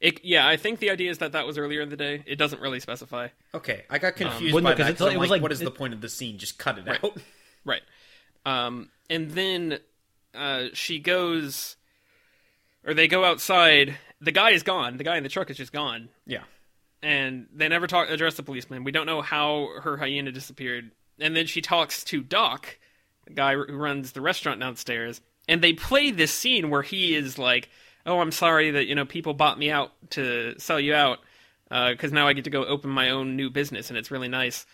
It, 0.00 0.24
yeah, 0.24 0.46
I 0.48 0.56
think 0.56 0.78
the 0.78 0.90
idea 0.90 1.10
is 1.10 1.18
that 1.18 1.32
that 1.32 1.44
was 1.44 1.58
earlier 1.58 1.80
in 1.82 1.88
the 1.90 1.96
day. 1.96 2.22
It 2.24 2.36
doesn't 2.36 2.62
really 2.62 2.78
specify. 2.80 3.28
Okay, 3.52 3.82
I 3.90 3.98
got 3.98 4.14
confused 4.16 4.54
Well, 4.54 4.62
no, 4.62 4.70
by 4.70 4.76
'cause 4.76 4.86
that. 4.86 4.90
it's 4.92 4.98
'cause 4.98 5.06
like- 5.08 5.16
it 5.16 5.18
was 5.18 5.28
like, 5.28 5.38
like- 5.38 5.42
what 5.42 5.52
is 5.52 5.60
it- 5.60 5.64
the 5.64 5.70
point 5.72 5.92
of 5.92 6.00
the 6.00 6.08
scene? 6.08 6.38
Just 6.38 6.56
cut 6.56 6.78
it 6.78 6.86
Right. 6.86 7.04
out. 7.04 7.16
Right. 7.64 7.82
Um, 8.46 8.90
and 9.10 9.32
then 9.32 9.80
uh, 10.34 10.66
she 10.72 11.00
goes, 11.00 11.74
or 12.88 12.94
they 12.94 13.06
go 13.06 13.24
outside. 13.24 13.96
The 14.20 14.32
guy 14.32 14.50
is 14.50 14.64
gone. 14.64 14.96
The 14.96 15.04
guy 15.04 15.16
in 15.16 15.22
the 15.22 15.28
truck 15.28 15.50
is 15.50 15.56
just 15.56 15.72
gone. 15.72 16.08
Yeah. 16.26 16.42
and 17.02 17.46
they 17.54 17.68
never 17.68 17.86
talk 17.86 18.08
address 18.10 18.34
the 18.34 18.42
policeman. 18.42 18.82
We 18.82 18.90
don't 18.90 19.06
know 19.06 19.22
how 19.22 19.68
her 19.82 19.96
hyena 19.96 20.32
disappeared. 20.32 20.90
And 21.20 21.36
then 21.36 21.46
she 21.46 21.60
talks 21.60 22.02
to 22.04 22.22
Doc, 22.22 22.78
the 23.26 23.34
guy 23.34 23.54
who 23.54 23.76
runs 23.76 24.12
the 24.12 24.20
restaurant 24.20 24.58
downstairs, 24.60 25.20
and 25.46 25.62
they 25.62 25.72
play 25.72 26.10
this 26.10 26.32
scene 26.32 26.70
where 26.70 26.82
he 26.82 27.14
is 27.14 27.38
like, 27.38 27.68
"Oh, 28.06 28.20
I'm 28.20 28.32
sorry 28.32 28.70
that 28.72 28.86
you 28.86 28.94
know 28.94 29.04
people 29.04 29.34
bought 29.34 29.58
me 29.58 29.70
out 29.70 29.92
to 30.10 30.58
sell 30.58 30.80
you 30.80 30.94
out 30.94 31.18
uh, 31.70 31.90
because 31.90 32.12
now 32.12 32.26
I 32.26 32.32
get 32.32 32.44
to 32.44 32.50
go 32.50 32.64
open 32.64 32.90
my 32.90 33.10
own 33.10 33.36
new 33.36 33.50
business 33.50 33.90
and 33.90 33.98
it's 33.98 34.10
really 34.10 34.28
nice." 34.28 34.66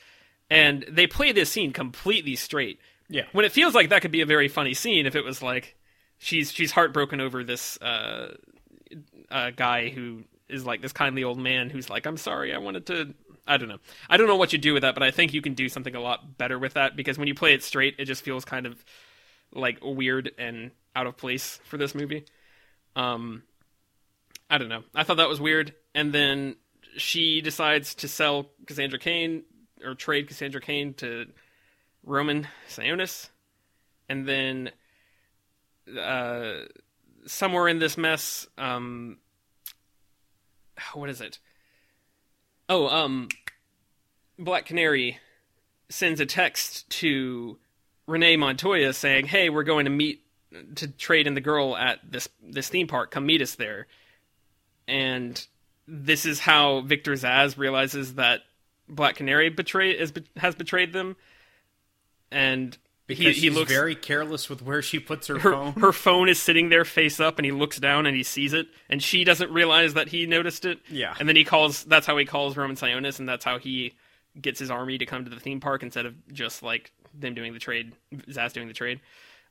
And 0.50 0.84
they 0.90 1.06
play 1.06 1.32
this 1.32 1.50
scene 1.50 1.72
completely 1.72 2.36
straight. 2.36 2.78
Yeah. 3.08 3.24
When 3.32 3.44
it 3.44 3.52
feels 3.52 3.74
like 3.74 3.88
that 3.90 4.02
could 4.02 4.12
be 4.12 4.20
a 4.22 4.26
very 4.26 4.48
funny 4.48 4.74
scene 4.74 5.06
if 5.06 5.14
it 5.16 5.24
was 5.24 5.42
like 5.42 5.76
she's 6.18 6.52
she's 6.52 6.72
heartbroken 6.72 7.20
over 7.20 7.44
this 7.44 7.80
uh, 7.80 8.34
uh, 9.30 9.50
guy 9.50 9.88
who 9.88 10.24
is 10.48 10.64
like 10.64 10.82
this 10.82 10.92
kindly 10.92 11.24
old 11.24 11.38
man 11.38 11.70
who's 11.70 11.90
like, 11.90 12.06
I'm 12.06 12.16
sorry, 12.16 12.54
I 12.54 12.58
wanted 12.58 12.86
to. 12.86 13.14
I 13.46 13.58
don't 13.58 13.68
know. 13.68 13.78
I 14.08 14.16
don't 14.16 14.26
know 14.26 14.36
what 14.36 14.52
you 14.52 14.58
do 14.58 14.72
with 14.72 14.82
that, 14.82 14.94
but 14.94 15.02
I 15.02 15.10
think 15.10 15.34
you 15.34 15.42
can 15.42 15.54
do 15.54 15.68
something 15.68 15.94
a 15.94 16.00
lot 16.00 16.38
better 16.38 16.58
with 16.58 16.74
that 16.74 16.96
because 16.96 17.18
when 17.18 17.28
you 17.28 17.34
play 17.34 17.52
it 17.52 17.62
straight, 17.62 17.96
it 17.98 18.06
just 18.06 18.22
feels 18.22 18.44
kind 18.44 18.66
of 18.66 18.82
like 19.52 19.78
weird 19.82 20.32
and 20.38 20.70
out 20.96 21.06
of 21.06 21.16
place 21.16 21.60
for 21.64 21.76
this 21.76 21.94
movie. 21.94 22.24
Um, 22.96 23.42
I 24.48 24.58
don't 24.58 24.68
know. 24.68 24.84
I 24.94 25.02
thought 25.04 25.18
that 25.18 25.28
was 25.28 25.40
weird, 25.40 25.74
and 25.94 26.12
then 26.12 26.56
she 26.96 27.40
decides 27.40 27.96
to 27.96 28.08
sell 28.08 28.50
Cassandra 28.66 28.98
Cain 28.98 29.42
or 29.84 29.94
trade 29.94 30.28
Cassandra 30.28 30.60
Cain 30.60 30.94
to 30.94 31.26
Roman 32.04 32.46
Sionis, 32.68 33.28
and 34.08 34.26
then 34.26 34.70
uh, 35.98 36.54
somewhere 37.26 37.68
in 37.68 37.78
this 37.78 37.96
mess, 37.96 38.46
um, 38.58 39.18
what 40.94 41.10
is 41.10 41.20
it? 41.20 41.38
Oh, 42.68 42.88
um, 42.88 43.28
Black 44.38 44.66
Canary 44.66 45.18
sends 45.88 46.20
a 46.20 46.26
text 46.26 46.88
to 46.90 47.58
Renee 48.06 48.36
Montoya 48.36 48.92
saying, 48.92 49.26
"Hey, 49.26 49.50
we're 49.50 49.64
going 49.64 49.84
to 49.84 49.90
meet 49.90 50.22
to 50.76 50.88
trade 50.88 51.26
in 51.26 51.34
the 51.34 51.40
girl 51.40 51.76
at 51.76 52.00
this 52.10 52.28
this 52.42 52.68
theme 52.68 52.86
park. 52.86 53.10
Come 53.10 53.26
meet 53.26 53.42
us 53.42 53.54
there." 53.54 53.86
And 54.86 55.46
this 55.86 56.26
is 56.26 56.40
how 56.40 56.80
Victor 56.80 57.12
Zsasz 57.12 57.56
realizes 57.56 58.14
that 58.14 58.42
Black 58.88 59.16
Canary 59.16 59.48
betray 59.48 59.92
is, 59.92 60.12
has 60.36 60.54
betrayed 60.54 60.92
them, 60.92 61.16
and 62.30 62.76
Because 63.06 63.34
he, 63.36 63.42
he 63.42 63.50
looks 63.50 63.70
very 63.70 63.94
careless 63.94 64.48
with 64.48 64.62
where 64.62 64.80
she 64.80 64.98
puts 64.98 65.26
her, 65.26 65.38
her 65.38 65.52
phone. 65.52 65.72
her 65.74 65.92
phone 65.92 66.28
is 66.30 66.40
sitting 66.40 66.70
there 66.70 66.86
face 66.86 67.20
up 67.20 67.38
and 67.38 67.44
he 67.44 67.52
looks 67.52 67.78
down 67.78 68.06
and 68.06 68.16
he 68.16 68.22
sees 68.22 68.54
it 68.54 68.66
and 68.88 69.02
she 69.02 69.24
doesn't 69.24 69.50
realize 69.52 69.92
that 69.94 70.08
he 70.08 70.26
noticed 70.26 70.64
it 70.64 70.78
Yeah. 70.88 71.14
and 71.20 71.28
then 71.28 71.36
he 71.36 71.44
calls 71.44 71.84
that's 71.84 72.06
how 72.06 72.16
he 72.16 72.24
calls 72.24 72.56
roman 72.56 72.76
sionis 72.76 73.18
and 73.18 73.28
that's 73.28 73.44
how 73.44 73.58
he 73.58 73.92
gets 74.40 74.58
his 74.58 74.70
army 74.70 74.96
to 74.96 75.04
come 75.04 75.24
to 75.24 75.30
the 75.30 75.38
theme 75.38 75.60
park 75.60 75.82
instead 75.82 76.06
of 76.06 76.14
just 76.32 76.62
like 76.62 76.92
them 77.12 77.34
doing 77.34 77.52
the 77.52 77.58
trade 77.58 77.92
zsasz 78.28 78.54
doing 78.54 78.68
the 78.68 78.74
trade 78.74 79.00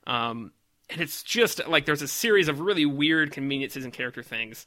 um, 0.08 0.50
and 0.90 1.00
it's 1.00 1.22
just 1.22 1.66
like 1.68 1.86
there's 1.86 2.02
a 2.02 2.08
series 2.08 2.48
of 2.48 2.58
really 2.60 2.84
weird 2.86 3.30
conveniences 3.30 3.84
and 3.84 3.92
character 3.92 4.22
things 4.24 4.66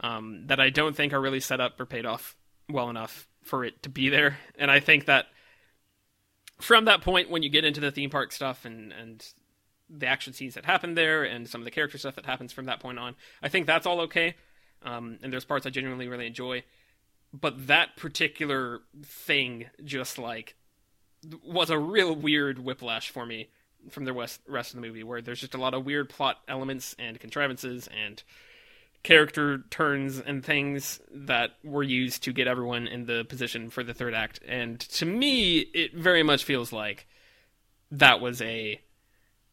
um, 0.00 0.46
that 0.46 0.58
i 0.58 0.70
don't 0.70 0.96
think 0.96 1.12
are 1.12 1.20
really 1.20 1.40
set 1.40 1.60
up 1.60 1.78
or 1.78 1.84
paid 1.84 2.06
off 2.06 2.34
well 2.70 2.88
enough 2.88 3.28
for 3.42 3.62
it 3.62 3.82
to 3.82 3.90
be 3.90 4.08
there 4.08 4.38
and 4.58 4.70
i 4.70 4.80
think 4.80 5.04
that 5.04 5.26
from 6.62 6.84
that 6.86 7.02
point 7.02 7.30
when 7.30 7.42
you 7.42 7.48
get 7.48 7.64
into 7.64 7.80
the 7.80 7.90
theme 7.90 8.10
park 8.10 8.32
stuff 8.32 8.64
and 8.64 8.92
and 8.92 9.26
the 9.90 10.06
action 10.06 10.32
scenes 10.32 10.54
that 10.54 10.64
happen 10.64 10.94
there 10.94 11.22
and 11.22 11.46
some 11.46 11.60
of 11.60 11.66
the 11.66 11.70
character 11.70 11.98
stuff 11.98 12.14
that 12.14 12.24
happens 12.24 12.50
from 12.50 12.64
that 12.64 12.80
point 12.80 12.98
on 12.98 13.14
i 13.42 13.48
think 13.48 13.66
that's 13.66 13.86
all 13.86 14.00
okay. 14.00 14.34
Um, 14.84 15.18
and 15.22 15.32
there's 15.32 15.44
parts 15.44 15.66
i 15.66 15.70
genuinely 15.70 16.08
really 16.08 16.26
enjoy. 16.26 16.64
But 17.32 17.68
that 17.68 17.96
particular 17.96 18.80
thing 19.04 19.66
just 19.84 20.18
like 20.18 20.56
was 21.44 21.70
a 21.70 21.78
real 21.78 22.14
weird 22.14 22.58
whiplash 22.58 23.10
for 23.10 23.24
me 23.24 23.48
from 23.90 24.04
the 24.04 24.14
west, 24.14 24.40
rest 24.46 24.74
of 24.74 24.80
the 24.80 24.86
movie 24.86 25.02
where 25.02 25.22
there's 25.22 25.40
just 25.40 25.54
a 25.54 25.58
lot 25.58 25.74
of 25.74 25.84
weird 25.84 26.08
plot 26.08 26.38
elements 26.48 26.94
and 26.98 27.18
contrivances 27.18 27.88
and 27.88 28.22
character 29.02 29.64
turns 29.70 30.18
and 30.20 30.44
things 30.44 31.00
that 31.12 31.52
were 31.64 31.82
used 31.82 32.22
to 32.24 32.32
get 32.32 32.46
everyone 32.46 32.86
in 32.86 33.06
the 33.06 33.24
position 33.24 33.70
for 33.70 33.82
the 33.82 33.94
third 33.94 34.14
act. 34.14 34.40
And 34.46 34.78
to 34.80 35.06
me, 35.06 35.58
it 35.58 35.94
very 35.94 36.22
much 36.22 36.44
feels 36.44 36.72
like 36.72 37.06
that 37.90 38.20
was 38.20 38.40
a 38.40 38.80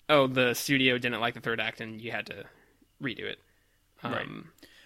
oh 0.08 0.28
the 0.28 0.54
studio 0.54 0.98
didn't 0.98 1.20
like 1.20 1.34
the 1.34 1.40
third 1.40 1.60
act 1.60 1.82
and 1.82 2.00
you 2.00 2.12
had 2.12 2.28
to 2.28 2.46
redo 3.02 3.24
it. 3.24 3.40
Um, 4.04 4.14
Right. 4.14 4.28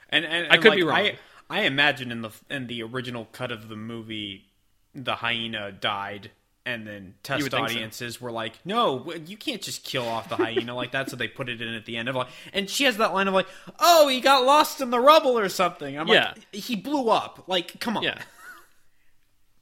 And, 0.10 0.26
and, 0.26 0.52
I 0.52 0.58
could 0.58 0.69
like, 0.69 0.78
be 0.78 0.84
wrong. 0.84 0.97
I, 0.97 1.17
I 1.49 1.62
imagine 1.62 2.12
in 2.12 2.21
the 2.21 2.32
in 2.49 2.67
the 2.67 2.84
original 2.84 3.26
cut 3.26 3.52
of 3.52 3.67
the 3.67 3.76
movie, 3.76 4.45
the 4.93 5.15
hyena 5.15 5.71
died, 5.71 6.32
and 6.65 6.88
then 6.88 7.15
test 7.23 7.43
would 7.43 7.52
think 7.52 7.69
so. 7.69 7.76
audiences 7.76 8.21
were 8.21 8.32
like, 8.32 8.54
"No, 8.65 9.12
you 9.26 9.36
can't 9.38 9.62
just 9.62 9.84
kill 9.84 10.08
off 10.08 10.30
the 10.30 10.36
hyena 10.38 10.73
like 10.76 10.91
that." 10.91 11.10
So 11.10 11.15
they 11.15 11.28
put 11.28 11.49
it 11.49 11.62
in 11.62 11.73
at 11.73 11.86
the 11.86 11.97
end 11.97 12.08
of 12.10 12.15
like, 12.15 12.28
and 12.54 12.69
she 12.69 12.86
has 12.86 12.97
that 12.97 13.13
line 13.13 13.28
of 13.28 13.34
like, 13.34 13.47
"Oh, 13.80 14.08
he 14.08 14.21
got 14.21 14.45
lost 14.45 14.80
in 14.82 14.89
the 14.89 14.99
rubble 14.99 15.38
or 15.38 15.49
something." 15.49 15.97
I'm 15.99 16.08
Yeah. 16.08 16.34
like, 16.36 16.54
he 16.56 16.76
blew 16.76 17.10
up. 17.10 17.43
Like, 17.47 17.80
come 17.80 17.97
on. 17.97 18.04
Yeah. 18.04 18.21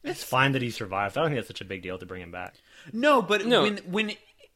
It's 0.04 0.24
fine 0.24 0.54
that 0.54 0.64
he 0.64 0.72
survived. 0.72 1.16
I 1.18 1.22
don't 1.22 1.30
think 1.30 1.40
it's 1.40 1.48
such 1.48 1.62
a 1.62 1.66
big 1.66 1.84
deal 1.84 1.98
to 2.00 2.06
bring 2.08 2.24
him 2.24 2.32
back. 2.32 2.56
No, 2.92 3.22
but 3.22 3.46
No. 3.46 3.62
when 3.64 3.78
when 3.86 4.12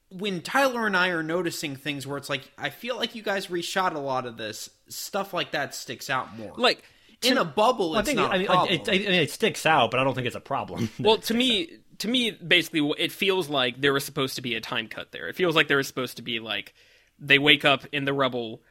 when 0.10 0.42
Tyler 0.42 0.88
and 0.88 0.98
I 0.98 1.10
are 1.10 1.22
noticing 1.24 1.76
things 1.76 2.08
where 2.08 2.18
it's 2.18 2.30
like, 2.30 2.50
I 2.58 2.70
feel 2.72 2.96
like 2.96 3.14
you 3.16 3.22
guys 3.22 3.48
reshot 3.48 3.94
a 3.94 4.00
lot 4.00 4.26
of 4.26 4.38
this 4.38 4.70
stuff 4.88 5.34
like 5.34 5.52
that 5.52 5.76
sticks 5.76 6.10
out 6.10 6.36
more. 6.38 6.54
Like 6.58 6.84
in 7.22 7.38
a 7.38 7.46
bubble, 7.46 7.96
I 7.96 8.00
it's 8.00 8.08
think 8.08 8.18
not 8.18 8.32
I 8.32 8.36
a 8.36 8.38
mean, 8.40 8.48
problem. 8.48 8.74
it, 8.74 8.88
it, 8.88 9.08
I 9.08 9.12
mean, 9.12 9.22
it 9.22 9.30
sticks 9.32 9.66
out, 9.68 9.92
but 9.92 10.00
I 10.00 10.04
don't 10.04 10.16
think 10.16 10.26
it's 10.28 10.36
a 10.36 10.40
problem. 10.42 10.90
well 11.00 11.18
to 11.20 11.34
me 11.36 11.70
to 12.00 12.08
me 12.08 12.32
basically 12.32 12.82
it 12.98 13.12
feels 13.12 13.50
like 13.50 13.80
there 13.82 13.94
was 13.94 14.04
supposed 14.04 14.36
to 14.36 14.42
be 14.42 14.56
a 14.56 14.62
time 14.62 14.88
cut 14.88 15.12
there. 15.12 15.28
It 15.28 15.36
feels 15.36 15.56
like 15.56 15.68
there 15.68 15.78
was 15.78 15.88
supposed 15.88 16.18
to 16.18 16.24
be 16.24 16.40
like 16.40 16.74
they 17.20 17.40
wake 17.40 17.66
up 17.66 17.86
in 17.92 18.06
the 18.06 18.14
rubble 18.14 18.62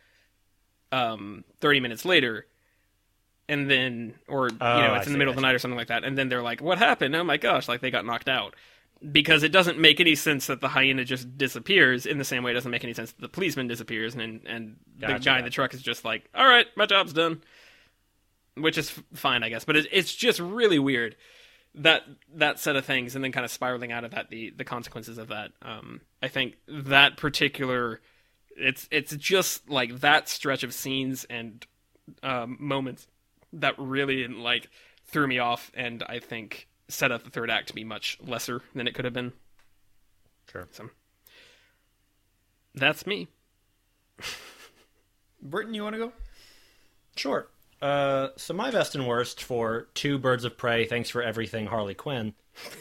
um 0.93 1.45
30 1.61 1.81
minutes 1.81 2.05
later 2.05 2.47
and 3.49 3.71
then 3.71 4.15
or 4.29 4.51
you 4.51 4.59
Oh, 4.61 4.81
know 4.83 4.95
I 4.95 4.99
it's 4.99 5.07
in 5.07 5.13
see, 5.13 5.13
the 5.13 5.19
middle 5.19 5.31
I 5.31 5.33
of 5.33 5.37
the 5.37 5.43
night 5.43 5.55
or 5.55 5.59
something 5.59 5.79
like 5.79 5.89
that 5.89 6.05
and 6.05 6.17
then 6.17 6.29
they're 6.29 6.43
like 6.43 6.61
what 6.61 6.79
happened? 6.79 7.15
Oh 7.17 7.25
my 7.25 7.37
gosh 7.37 7.69
like 7.69 7.81
they 7.81 7.91
got 7.91 8.07
knocked 8.07 8.29
out. 8.29 8.55
Because 9.13 9.43
it 9.43 9.51
doesn't 9.53 9.79
make 9.79 10.01
any 10.01 10.15
sense 10.15 10.47
that 10.47 10.61
the 10.63 10.69
hyena 10.69 11.05
just 11.05 11.37
disappears 11.37 12.07
in 12.07 12.17
the 12.17 12.25
same 12.25 12.43
way 12.43 12.53
it 12.53 12.55
doesn't 12.55 12.71
make 12.71 12.85
any 12.85 12.95
sense 12.95 13.13
that 13.13 13.21
the 13.21 13.29
policeman 13.29 13.67
disappears 13.69 14.15
and 14.15 14.43
and 14.47 14.77
the 14.99 15.19
guy 15.19 15.39
in 15.39 15.45
the 15.45 15.51
truck 15.51 15.75
is 15.75 15.83
just 15.83 16.05
like 16.05 16.29
all 16.35 16.47
right 16.47 16.67
my 16.77 16.87
job's 16.87 17.13
done 17.13 17.43
which 18.57 18.79
is 18.79 18.91
fine 19.15 19.43
i 19.43 19.49
guess 19.49 19.65
but 19.65 19.77
it, 19.77 19.87
it's 19.93 20.15
just 20.15 20.39
really 20.41 20.79
weird 20.79 21.17
that 21.77 22.03
that 22.35 22.59
set 22.59 22.77
of 22.77 22.85
things 22.85 23.15
and 23.15 23.25
then 23.25 23.33
kind 23.33 23.45
of 23.45 23.51
spiraling 23.51 23.91
out 23.93 24.05
of 24.05 24.13
that 24.13 24.31
the 24.31 24.51
the 24.51 24.65
consequences 24.65 25.19
of 25.19 25.29
that 25.29 25.51
um 25.63 26.01
i 26.23 26.29
think 26.29 26.55
that 26.69 27.17
particular 27.17 28.01
it's 28.57 28.89
it's 28.93 29.15
just 29.17 29.69
like 29.69 30.01
that 30.01 30.29
stretch 30.29 30.63
of 30.63 30.73
scenes 30.73 31.25
and 31.25 31.67
um 32.23 32.57
moments 32.61 33.07
that 33.53 33.75
really 33.79 34.27
like 34.29 34.69
threw 35.07 35.27
me 35.27 35.39
off 35.39 35.73
and 35.75 36.03
i 36.05 36.19
think 36.21 36.69
set 36.89 37.11
up 37.11 37.25
the 37.25 37.31
third 37.31 37.51
act 37.51 37.69
to 37.69 37.75
be 37.75 37.83
much 37.83 38.19
lesser 38.25 38.63
than 38.75 38.87
it 38.87 38.95
could 38.95 39.05
have 39.05 39.15
been 39.15 39.33
Sure. 40.51 40.69
so 40.71 40.91
that's 42.75 43.07
me 43.07 43.27
Britton, 45.43 45.75
you 45.75 45.83
want 45.83 45.95
to 45.95 45.99
go? 45.99 46.13
Sure. 47.17 47.47
Uh, 47.85 48.31
so 48.39 48.55
my 48.55 48.71
best 48.71 48.95
and 48.95 49.07
worst 49.07 49.43
for 49.43 49.89
two 49.93 50.17
Birds 50.17 50.47
of 50.47 50.57
Prey, 50.57 50.87
thanks 50.87 51.11
for 51.11 51.23
everything, 51.23 51.67
Harley 51.67 51.93
Quinn, 51.93 52.33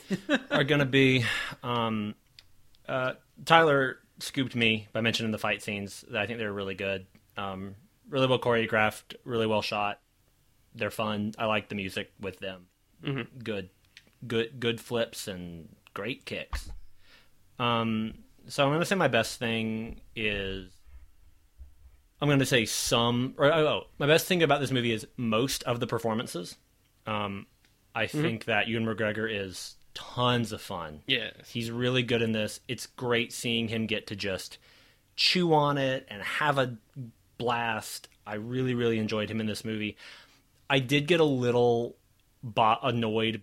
are 0.49 0.63
going 0.63 0.79
to 0.79 0.85
be. 0.85 1.25
Um, 1.61 2.15
uh, 2.87 3.15
Tyler 3.43 3.97
scooped 4.19 4.55
me 4.55 4.87
by 4.93 5.01
mentioning 5.01 5.33
the 5.33 5.37
fight 5.37 5.61
scenes. 5.61 6.05
I 6.15 6.25
think 6.25 6.39
they're 6.39 6.53
really 6.53 6.75
good, 6.75 7.05
um, 7.35 7.75
really 8.07 8.27
well 8.27 8.39
choreographed, 8.39 9.15
really 9.25 9.45
well 9.45 9.61
shot. 9.61 9.99
They're 10.73 10.89
fun. 10.89 11.33
I 11.37 11.47
like 11.47 11.67
the 11.67 11.75
music 11.75 12.13
with 12.21 12.39
them. 12.39 12.67
Good, 13.43 13.71
good, 14.25 14.57
good 14.57 14.79
flips 14.79 15.27
and 15.27 15.67
great 15.93 16.23
kicks. 16.23 16.71
Um, 17.59 18.19
so 18.47 18.63
I'm 18.63 18.69
going 18.69 18.79
to 18.79 18.85
say 18.85 18.95
my 18.95 19.09
best 19.09 19.37
thing 19.37 19.99
is 20.15 20.71
I'm 22.23 22.29
going 22.29 22.39
to 22.39 22.45
say 22.45 22.63
some. 22.63 23.33
Or, 23.37 23.53
oh, 23.53 23.67
oh, 23.67 23.87
my 23.99 24.07
best 24.07 24.27
thing 24.27 24.43
about 24.43 24.61
this 24.61 24.71
movie 24.71 24.93
is 24.93 25.05
most 25.17 25.61
of 25.63 25.81
the 25.81 25.87
performances. 25.87 26.55
Um, 27.05 27.47
I 27.93 28.07
think 28.07 28.45
that 28.45 28.69
Ewan 28.69 28.85
McGregor 28.85 29.27
is 29.29 29.75
tons 29.93 30.53
of 30.53 30.61
fun. 30.61 31.01
yes 31.05 31.33
He's 31.49 31.69
really 31.69 32.01
good 32.01 32.21
in 32.21 32.31
this. 32.31 32.61
It's 32.69 32.85
great 32.85 33.33
seeing 33.33 33.67
him 33.67 33.87
get 33.87 34.07
to 34.07 34.15
just 34.15 34.57
chew 35.17 35.53
on 35.53 35.77
it 35.77 36.05
and 36.07 36.21
have 36.21 36.57
a 36.57 36.77
blast. 37.37 38.07
I 38.25 38.35
really, 38.35 38.73
really 38.73 38.99
enjoyed 38.99 39.29
him 39.29 39.41
in 39.41 39.45
this 39.45 39.65
movie. 39.65 39.97
I 40.69 40.79
did 40.79 41.07
get 41.07 41.19
a 41.19 41.25
little 41.25 41.97
bo- 42.41 42.79
annoyed. 42.81 43.41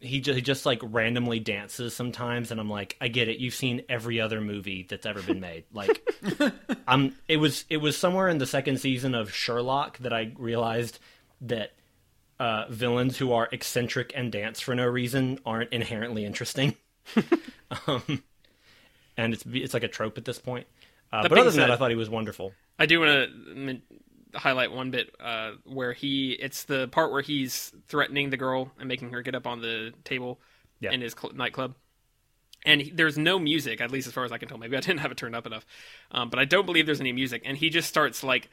He 0.00 0.20
just, 0.20 0.36
he 0.36 0.42
just 0.42 0.66
like 0.66 0.80
randomly 0.82 1.40
dances 1.40 1.94
sometimes, 1.94 2.50
and 2.50 2.60
I'm 2.60 2.70
like, 2.70 2.96
I 3.00 3.08
get 3.08 3.28
it. 3.28 3.38
You've 3.38 3.54
seen 3.54 3.82
every 3.88 4.20
other 4.20 4.40
movie 4.40 4.86
that's 4.88 5.06
ever 5.06 5.22
been 5.22 5.40
made. 5.40 5.64
Like, 5.72 6.06
I'm. 6.88 7.16
It 7.28 7.38
was 7.38 7.64
it 7.70 7.78
was 7.78 7.96
somewhere 7.96 8.28
in 8.28 8.38
the 8.38 8.46
second 8.46 8.78
season 8.78 9.14
of 9.14 9.32
Sherlock 9.32 9.98
that 9.98 10.12
I 10.12 10.32
realized 10.36 10.98
that 11.42 11.72
uh, 12.38 12.66
villains 12.68 13.18
who 13.18 13.32
are 13.32 13.48
eccentric 13.52 14.12
and 14.16 14.32
dance 14.32 14.60
for 14.60 14.74
no 14.74 14.86
reason 14.86 15.38
aren't 15.46 15.72
inherently 15.72 16.24
interesting. 16.24 16.74
um, 17.86 18.22
and 19.16 19.32
it's 19.32 19.44
it's 19.52 19.74
like 19.74 19.84
a 19.84 19.88
trope 19.88 20.18
at 20.18 20.24
this 20.24 20.38
point. 20.38 20.66
Uh, 21.12 21.22
but 21.22 21.38
other 21.38 21.50
than 21.50 21.60
that, 21.60 21.70
I 21.70 21.76
thought 21.76 21.90
he 21.90 21.96
was 21.96 22.10
wonderful. 22.10 22.52
I 22.78 22.86
do 22.86 23.00
want 23.00 23.10
to 23.10 23.80
highlight 24.34 24.72
one 24.72 24.90
bit 24.90 25.14
uh, 25.20 25.52
where 25.64 25.92
he 25.92 26.32
it's 26.32 26.64
the 26.64 26.88
part 26.88 27.12
where 27.12 27.22
he's 27.22 27.72
threatening 27.88 28.30
the 28.30 28.36
girl 28.36 28.70
and 28.78 28.88
making 28.88 29.10
her 29.12 29.22
get 29.22 29.34
up 29.34 29.46
on 29.46 29.60
the 29.60 29.92
table 30.04 30.40
Yeah. 30.80 30.92
in 30.92 31.00
his 31.00 31.14
cl- 31.18 31.34
nightclub. 31.34 31.74
And 32.64 32.80
he, 32.80 32.90
there's 32.90 33.18
no 33.18 33.38
music, 33.40 33.80
at 33.80 33.90
least 33.90 34.06
as 34.06 34.12
far 34.12 34.24
as 34.24 34.30
I 34.32 34.38
can 34.38 34.48
tell. 34.48 34.56
Maybe 34.58 34.76
I 34.76 34.80
didn't 34.80 35.00
have 35.00 35.10
it 35.10 35.16
turned 35.16 35.34
up 35.34 35.46
enough, 35.46 35.66
um, 36.12 36.30
but 36.30 36.38
I 36.38 36.44
don't 36.44 36.64
believe 36.64 36.86
there's 36.86 37.00
any 37.00 37.12
music. 37.12 37.42
And 37.44 37.56
he 37.56 37.70
just 37.70 37.88
starts 37.88 38.22
like 38.22 38.48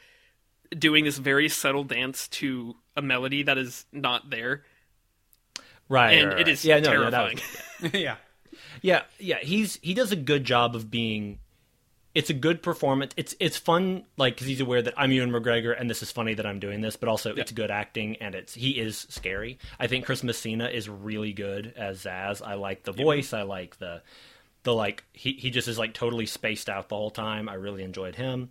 doing 0.78 1.04
this 1.06 1.18
very 1.18 1.48
subtle 1.50 1.84
dance 1.84 2.28
to 2.30 2.76
a 2.96 3.02
melody 3.02 3.44
that 3.44 3.58
is 3.58 3.86
not 3.92 4.30
there, 4.30 4.64
Right, 5.88 6.14
and 6.20 6.28
right, 6.30 6.36
right. 6.38 6.48
is 6.48 6.64
yeah, 6.66 6.80
no, 6.80 6.94
no, 6.94 7.10
that 7.10 7.12
terrifying. 7.12 7.40
was- 7.82 7.94
yeah. 7.94 8.16
Yeah, 8.82 9.02
yeah, 9.20 9.38
he's 9.42 9.80
he 9.82 9.94
does 9.94 10.12
a 10.12 10.16
good 10.16 10.44
job 10.44 10.76
of 10.76 10.90
being. 10.92 11.40
It's 12.20 12.30
a 12.30 12.34
good 12.34 12.62
performance. 12.62 13.14
It's 13.16 13.34
it's 13.40 13.56
fun, 13.56 14.04
like 14.18 14.36
because 14.36 14.48
he's 14.48 14.60
aware 14.60 14.82
that 14.82 14.94
I'm 14.98 15.14
Ewan 15.14 15.32
McGregor, 15.32 15.74
and 15.80 15.90
this 15.90 16.04
is 16.04 16.12
funny 16.12 16.34
that 16.34 16.46
I'm 16.46 16.60
doing 16.60 16.82
this, 16.82 16.98
but 16.98 17.08
also 17.08 17.34
it's 17.34 17.54
good 17.54 17.72
acting, 17.72 18.18
and 18.18 18.36
it's 18.36 18.54
he 18.54 18.72
is 18.72 19.08
scary. 19.10 19.58
I 19.80 19.88
think 19.88 20.06
Chris 20.06 20.22
Messina 20.22 20.68
is 20.68 20.90
really 20.90 21.32
good 21.32 21.74
as 21.78 22.04
Zsasz. 22.04 22.46
I 22.46 22.56
like 22.56 22.84
the 22.84 22.92
voice. 22.92 23.32
I 23.32 23.44
like 23.44 23.78
the 23.80 24.02
the 24.64 24.74
like 24.74 25.06
he 25.14 25.32
he 25.32 25.50
just 25.50 25.70
is 25.70 25.80
like 25.80 25.94
totally 25.94 26.26
spaced 26.26 26.68
out 26.68 26.90
the 26.90 26.98
whole 26.98 27.10
time. 27.10 27.48
I 27.48 27.54
really 27.54 27.84
enjoyed 27.84 28.16
him. 28.16 28.50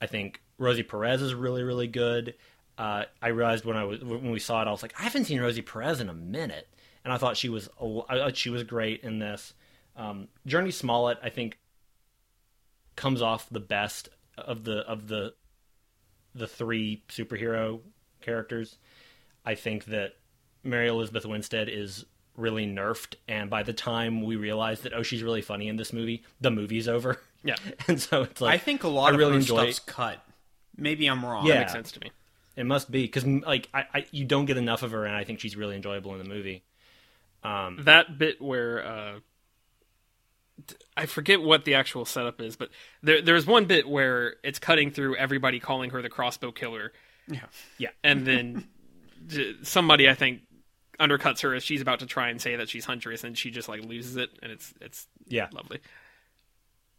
I 0.00 0.06
think 0.06 0.40
Rosie 0.56 0.82
Perez 0.82 1.20
is 1.20 1.34
really 1.34 1.62
really 1.62 1.88
good. 1.88 2.34
Uh, 2.78 3.04
I 3.20 3.28
realized 3.28 3.66
when 3.66 3.76
I 3.76 3.84
was 3.84 4.02
when 4.02 4.30
we 4.30 4.38
saw 4.38 4.62
it, 4.62 4.66
I 4.66 4.70
was 4.70 4.80
like, 4.80 4.94
I 4.98 5.02
haven't 5.02 5.26
seen 5.26 5.42
Rosie 5.42 5.60
Perez 5.60 6.00
in 6.00 6.08
a 6.08 6.14
minute, 6.14 6.68
and 7.04 7.12
I 7.12 7.18
thought 7.18 7.36
she 7.36 7.50
was 7.50 7.68
a- 7.78 8.00
I 8.08 8.16
thought 8.16 8.36
she 8.38 8.48
was 8.48 8.62
great 8.62 9.02
in 9.04 9.18
this. 9.18 9.52
Um, 9.94 10.28
Jurnee 10.48 10.72
Smollett, 10.72 11.18
I 11.22 11.28
think, 11.28 11.58
comes 12.96 13.22
off 13.22 13.48
the 13.50 13.60
best 13.60 14.08
of 14.38 14.64
the 14.64 14.78
of 14.80 15.08
the 15.08 15.34
the 16.34 16.46
three 16.46 17.02
superhero 17.08 17.80
characters. 18.20 18.76
I 19.44 19.54
think 19.54 19.86
that 19.86 20.14
Mary 20.62 20.88
Elizabeth 20.88 21.24
Winstead 21.26 21.68
is 21.68 22.04
really 22.36 22.66
nerfed, 22.66 23.14
and 23.26 23.50
by 23.50 23.62
the 23.62 23.72
time 23.72 24.22
we 24.22 24.36
realize 24.36 24.82
that 24.82 24.92
oh 24.94 25.02
she's 25.02 25.22
really 25.22 25.42
funny 25.42 25.68
in 25.68 25.76
this 25.76 25.92
movie, 25.92 26.24
the 26.40 26.50
movie's 26.50 26.88
over. 26.88 27.20
Yeah. 27.42 27.56
and 27.88 28.00
so 28.00 28.22
it's 28.22 28.40
like 28.40 28.54
I 28.54 28.58
think 28.58 28.84
a 28.84 28.88
lot 28.88 29.12
I 29.12 29.14
of 29.14 29.18
really 29.18 29.32
her 29.32 29.38
enjoy- 29.38 29.70
stuff's 29.70 29.78
cut. 29.80 30.24
Maybe 30.76 31.06
I'm 31.06 31.24
wrong. 31.24 31.46
Yeah. 31.46 31.60
Makes 31.60 31.72
sense 31.72 31.92
to 31.92 32.00
me. 32.00 32.10
It 32.56 32.64
must 32.64 32.90
be 32.90 33.02
because 33.02 33.24
like 33.26 33.68
I, 33.72 33.84
I 33.94 34.06
you 34.10 34.24
don't 34.24 34.44
get 34.46 34.56
enough 34.56 34.82
of 34.82 34.90
her, 34.92 35.04
and 35.06 35.14
I 35.16 35.24
think 35.24 35.40
she's 35.40 35.56
really 35.56 35.76
enjoyable 35.76 36.12
in 36.12 36.18
the 36.18 36.28
movie. 36.28 36.62
Um, 37.42 37.78
that 37.84 38.18
bit 38.18 38.40
where 38.42 38.84
uh, 38.86 39.12
t- 39.14 39.20
I 40.96 41.06
forget 41.06 41.40
what 41.40 41.64
the 41.64 41.74
actual 41.74 42.04
setup 42.04 42.40
is, 42.40 42.56
but 42.56 42.70
there 43.02 43.22
there's 43.22 43.46
one 43.46 43.64
bit 43.66 43.88
where 43.88 44.36
it's 44.42 44.58
cutting 44.58 44.90
through 44.90 45.16
everybody 45.16 45.60
calling 45.60 45.90
her 45.90 46.02
the 46.02 46.08
crossbow 46.08 46.52
killer, 46.52 46.92
Yeah. 47.28 47.40
Yeah. 47.78 47.90
And 48.02 48.26
then 48.26 48.68
somebody 49.62 50.08
I 50.08 50.14
think 50.14 50.42
undercuts 50.98 51.40
her 51.42 51.54
as 51.54 51.62
she's 51.62 51.80
about 51.80 52.00
to 52.00 52.06
try 52.06 52.28
and 52.28 52.40
say 52.40 52.56
that 52.56 52.68
she's 52.68 52.84
Huntress, 52.84 53.24
and 53.24 53.36
she 53.36 53.50
just 53.50 53.68
like 53.68 53.84
loses 53.84 54.16
it, 54.16 54.30
and 54.42 54.52
it's 54.52 54.72
it's 54.80 55.06
yeah, 55.26 55.48
lovely. 55.52 55.80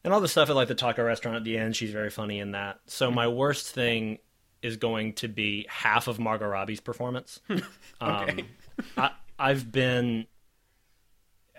and 0.03 0.13
all 0.13 0.21
the 0.21 0.27
stuff 0.27 0.49
at 0.49 0.55
like 0.55 0.67
the 0.67 0.75
taco 0.75 1.03
restaurant 1.03 1.37
at 1.37 1.43
the 1.43 1.57
end. 1.57 1.75
She's 1.75 1.91
very 1.91 2.09
funny 2.09 2.39
in 2.39 2.51
that. 2.51 2.79
So 2.87 3.07
mm-hmm. 3.07 3.15
my 3.15 3.27
worst 3.27 3.73
thing 3.73 4.19
is 4.61 4.77
going 4.77 5.13
to 5.13 5.27
be 5.27 5.65
half 5.69 6.07
of 6.07 6.19
Margot 6.19 6.47
Robbie's 6.47 6.81
performance. 6.81 7.39
Okay. 8.03 8.41
Um, 8.41 8.47
I, 8.97 9.11
I've 9.37 9.71
been, 9.71 10.25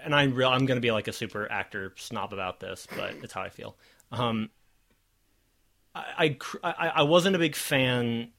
and 0.04 0.14
I'm 0.14 0.34
real. 0.34 0.48
I'm 0.48 0.66
going 0.66 0.76
to 0.76 0.82
be 0.82 0.90
like 0.90 1.08
a 1.08 1.12
super 1.12 1.50
actor 1.50 1.92
snob 1.96 2.32
about 2.32 2.60
this, 2.60 2.86
but 2.96 3.14
it's 3.22 3.32
how 3.32 3.42
I 3.42 3.48
feel. 3.48 3.76
Um, 4.10 4.50
I, 5.94 6.36
I 6.62 6.72
I 6.72 6.88
I 6.88 7.02
wasn't 7.02 7.36
a 7.36 7.38
big 7.38 7.54
fan 7.54 8.30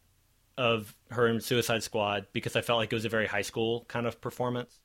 of 0.58 0.96
her 1.10 1.28
in 1.28 1.42
Suicide 1.42 1.84
Squad 1.84 2.28
because 2.34 2.56
I 2.56 2.62
felt 2.62 2.78
like 2.78 2.92
it 2.92 2.96
was 2.96 3.06
a 3.06 3.10
very 3.10 3.28
high 3.28 3.42
school 3.42 3.86
kind 3.88 4.06
of 4.06 4.22
performance. 4.22 4.80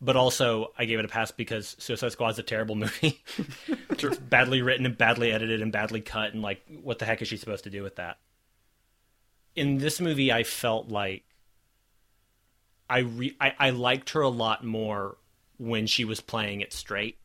But 0.00 0.16
also, 0.16 0.72
I 0.76 0.84
gave 0.84 0.98
it 0.98 1.04
a 1.04 1.08
pass 1.08 1.30
because 1.30 1.76
Suicide 1.78 2.12
Squad 2.12 2.30
is 2.30 2.38
a 2.38 2.42
terrible 2.42 2.74
movie. 2.74 3.22
It's 3.90 4.18
badly 4.18 4.60
written 4.60 4.86
and 4.86 4.98
badly 4.98 5.32
edited 5.32 5.62
and 5.62 5.72
badly 5.72 6.00
cut, 6.00 6.34
and 6.34 6.42
like, 6.42 6.62
what 6.82 6.98
the 6.98 7.06
heck 7.06 7.22
is 7.22 7.28
she 7.28 7.36
supposed 7.36 7.64
to 7.64 7.70
do 7.70 7.82
with 7.82 7.96
that? 7.96 8.18
In 9.54 9.78
this 9.78 10.00
movie, 10.00 10.32
I 10.32 10.42
felt 10.42 10.88
like 10.88 11.24
I, 12.90 12.98
re- 12.98 13.36
I 13.40 13.54
I 13.58 13.70
liked 13.70 14.10
her 14.10 14.20
a 14.20 14.28
lot 14.28 14.64
more 14.64 15.16
when 15.58 15.86
she 15.86 16.04
was 16.04 16.20
playing 16.20 16.60
it 16.60 16.72
straight. 16.72 17.18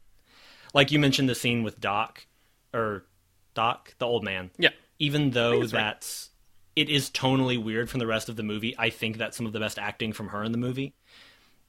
Like 0.74 0.92
you 0.92 1.00
mentioned 1.00 1.30
the 1.30 1.36
scene 1.36 1.64
with 1.64 1.80
Doc, 1.80 2.26
or 2.74 3.06
Doc, 3.54 3.96
the 3.98 4.06
old 4.06 4.24
man. 4.24 4.52
Yeah. 4.58 4.70
Even 5.00 5.32
though 5.32 5.66
that's 5.66 6.30
right. 6.76 6.82
it 6.84 6.90
is 6.90 7.10
tonally 7.10 7.62
weird 7.62 7.90
from 7.90 8.00
the 8.00 8.08
rest 8.08 8.30
of 8.30 8.36
the 8.36 8.44
movie, 8.44 8.76
I 8.78 8.90
think 8.90 9.18
that's 9.18 9.36
some 9.38 9.46
of 9.46 9.54
the 9.54 9.60
best 9.60 9.80
acting 9.80 10.14
from 10.14 10.28
her 10.30 10.44
in 10.44 10.52
the 10.52 10.58
movie. 10.58 10.94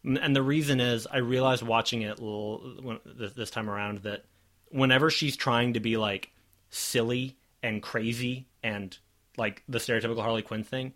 And- 0.04 0.34
the 0.34 0.42
reason 0.42 0.80
is, 0.80 1.06
I 1.06 1.18
realized 1.18 1.62
watching 1.62 2.02
it 2.02 2.18
l- 2.20 2.58
when- 2.82 3.00
this 3.04 3.32
this 3.34 3.50
time 3.50 3.68
around 3.70 3.98
that 3.98 4.24
whenever 4.70 5.10
she's 5.10 5.36
trying 5.36 5.74
to 5.74 5.80
be 5.80 5.96
like 5.96 6.30
silly 6.70 7.36
and 7.62 7.82
crazy 7.82 8.46
and 8.62 8.96
like 9.36 9.62
the 9.68 9.78
stereotypical 9.78 10.22
Harley 10.22 10.42
Quinn 10.42 10.64
thing, 10.64 10.92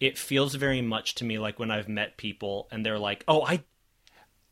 it 0.00 0.18
feels 0.18 0.54
very 0.54 0.80
much 0.82 1.14
to 1.16 1.24
me 1.24 1.38
like 1.38 1.58
when 1.58 1.70
I've 1.70 1.88
met 1.88 2.16
people 2.16 2.68
and 2.70 2.84
they're 2.84 2.98
like, 2.98 3.24
"Oh, 3.28 3.42
I 3.44 3.62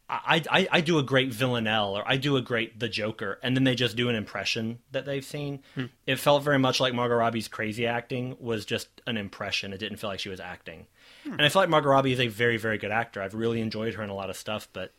I, 0.09 0.43
I, 0.51 0.69
I 0.71 0.81
do 0.83 0.99
a 0.99 1.03
great 1.03 1.33
villanelle 1.33 1.97
or 1.97 2.03
I 2.07 2.17
do 2.17 2.37
a 2.37 2.43
great 2.43 2.79
the 2.79 2.89
Joker, 2.89 3.39
and 3.43 3.57
then 3.57 3.65
they 3.65 3.75
just 3.75 3.97
do 3.97 4.09
an 4.09 4.15
impression 4.15 4.81
that 4.91 5.07
they've 5.07 5.25
seen. 5.25 5.61
Hmm. 5.75 5.87
It 6.07 6.17
felt 6.17 6.43
very 6.43 6.59
much 6.59 6.81
like 6.81 6.93
Margot 6.93 7.17
Robbie's 7.17 7.49
crazy 7.49 7.87
acting 7.87 8.37
was 8.39 8.67
just 8.67 8.89
an 9.07 9.17
impression. 9.17 9.73
It 9.73 9.79
didn't 9.79 9.99
feel 9.99 10.11
like 10.11 10.21
she 10.21 10.29
was 10.29 10.41
acting. 10.41 10.87
Hmm. 11.25 11.33
And 11.33 11.43
I 11.43 11.49
feel 11.49 11.63
like 11.63 11.71
Margot 11.71 11.89
Robbie 11.89 12.13
is 12.13 12.21
a 12.21 12.29
very, 12.29 12.59
very 12.59 12.77
good 12.77 12.91
actor. 12.91 13.23
I've 13.23 13.35
really 13.35 13.61
enjoyed 13.61 13.95
her 13.95 14.03
in 14.03 14.11
a 14.11 14.15
lot 14.15 14.29
of 14.29 14.37
stuff, 14.37 14.69
but 14.73 14.93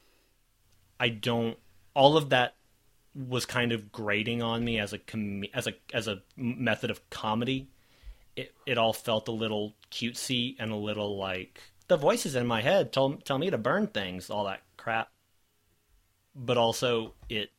I 1.00 1.10
don't. 1.10 1.58
All 1.94 2.18
of 2.18 2.30
that 2.30 2.56
was 3.14 3.46
kind 3.46 3.72
of 3.72 3.92
grating 3.92 4.42
on 4.42 4.66
me 4.66 4.80
as 4.80 4.94
a 4.94 4.98
com- 4.98 5.44
as 5.54 5.68
a 5.68 5.74
as 5.94 6.08
a 6.08 6.22
method 6.36 6.90
of 6.90 7.08
comedy. 7.10 7.70
It 8.36 8.54
it 8.66 8.78
all 8.80 8.94
felt 8.94 9.28
a 9.28 9.32
little 9.32 9.76
cutesy 9.92 10.56
and 10.58 10.72
a 10.72 10.76
little 10.76 11.18
like 11.18 11.62
the 11.88 11.98
voices 11.98 12.36
in 12.36 12.48
my 12.48 12.62
head 12.62 12.92
tell 12.92 13.14
tell 13.14 13.38
me 13.38 13.50
to 13.50 13.58
burn 13.58 13.88
things, 13.88 14.30
all 14.30 14.46
that 14.46 14.62
crap. 14.84 15.10
But 16.36 16.58
also 16.58 17.14
it 17.30 17.52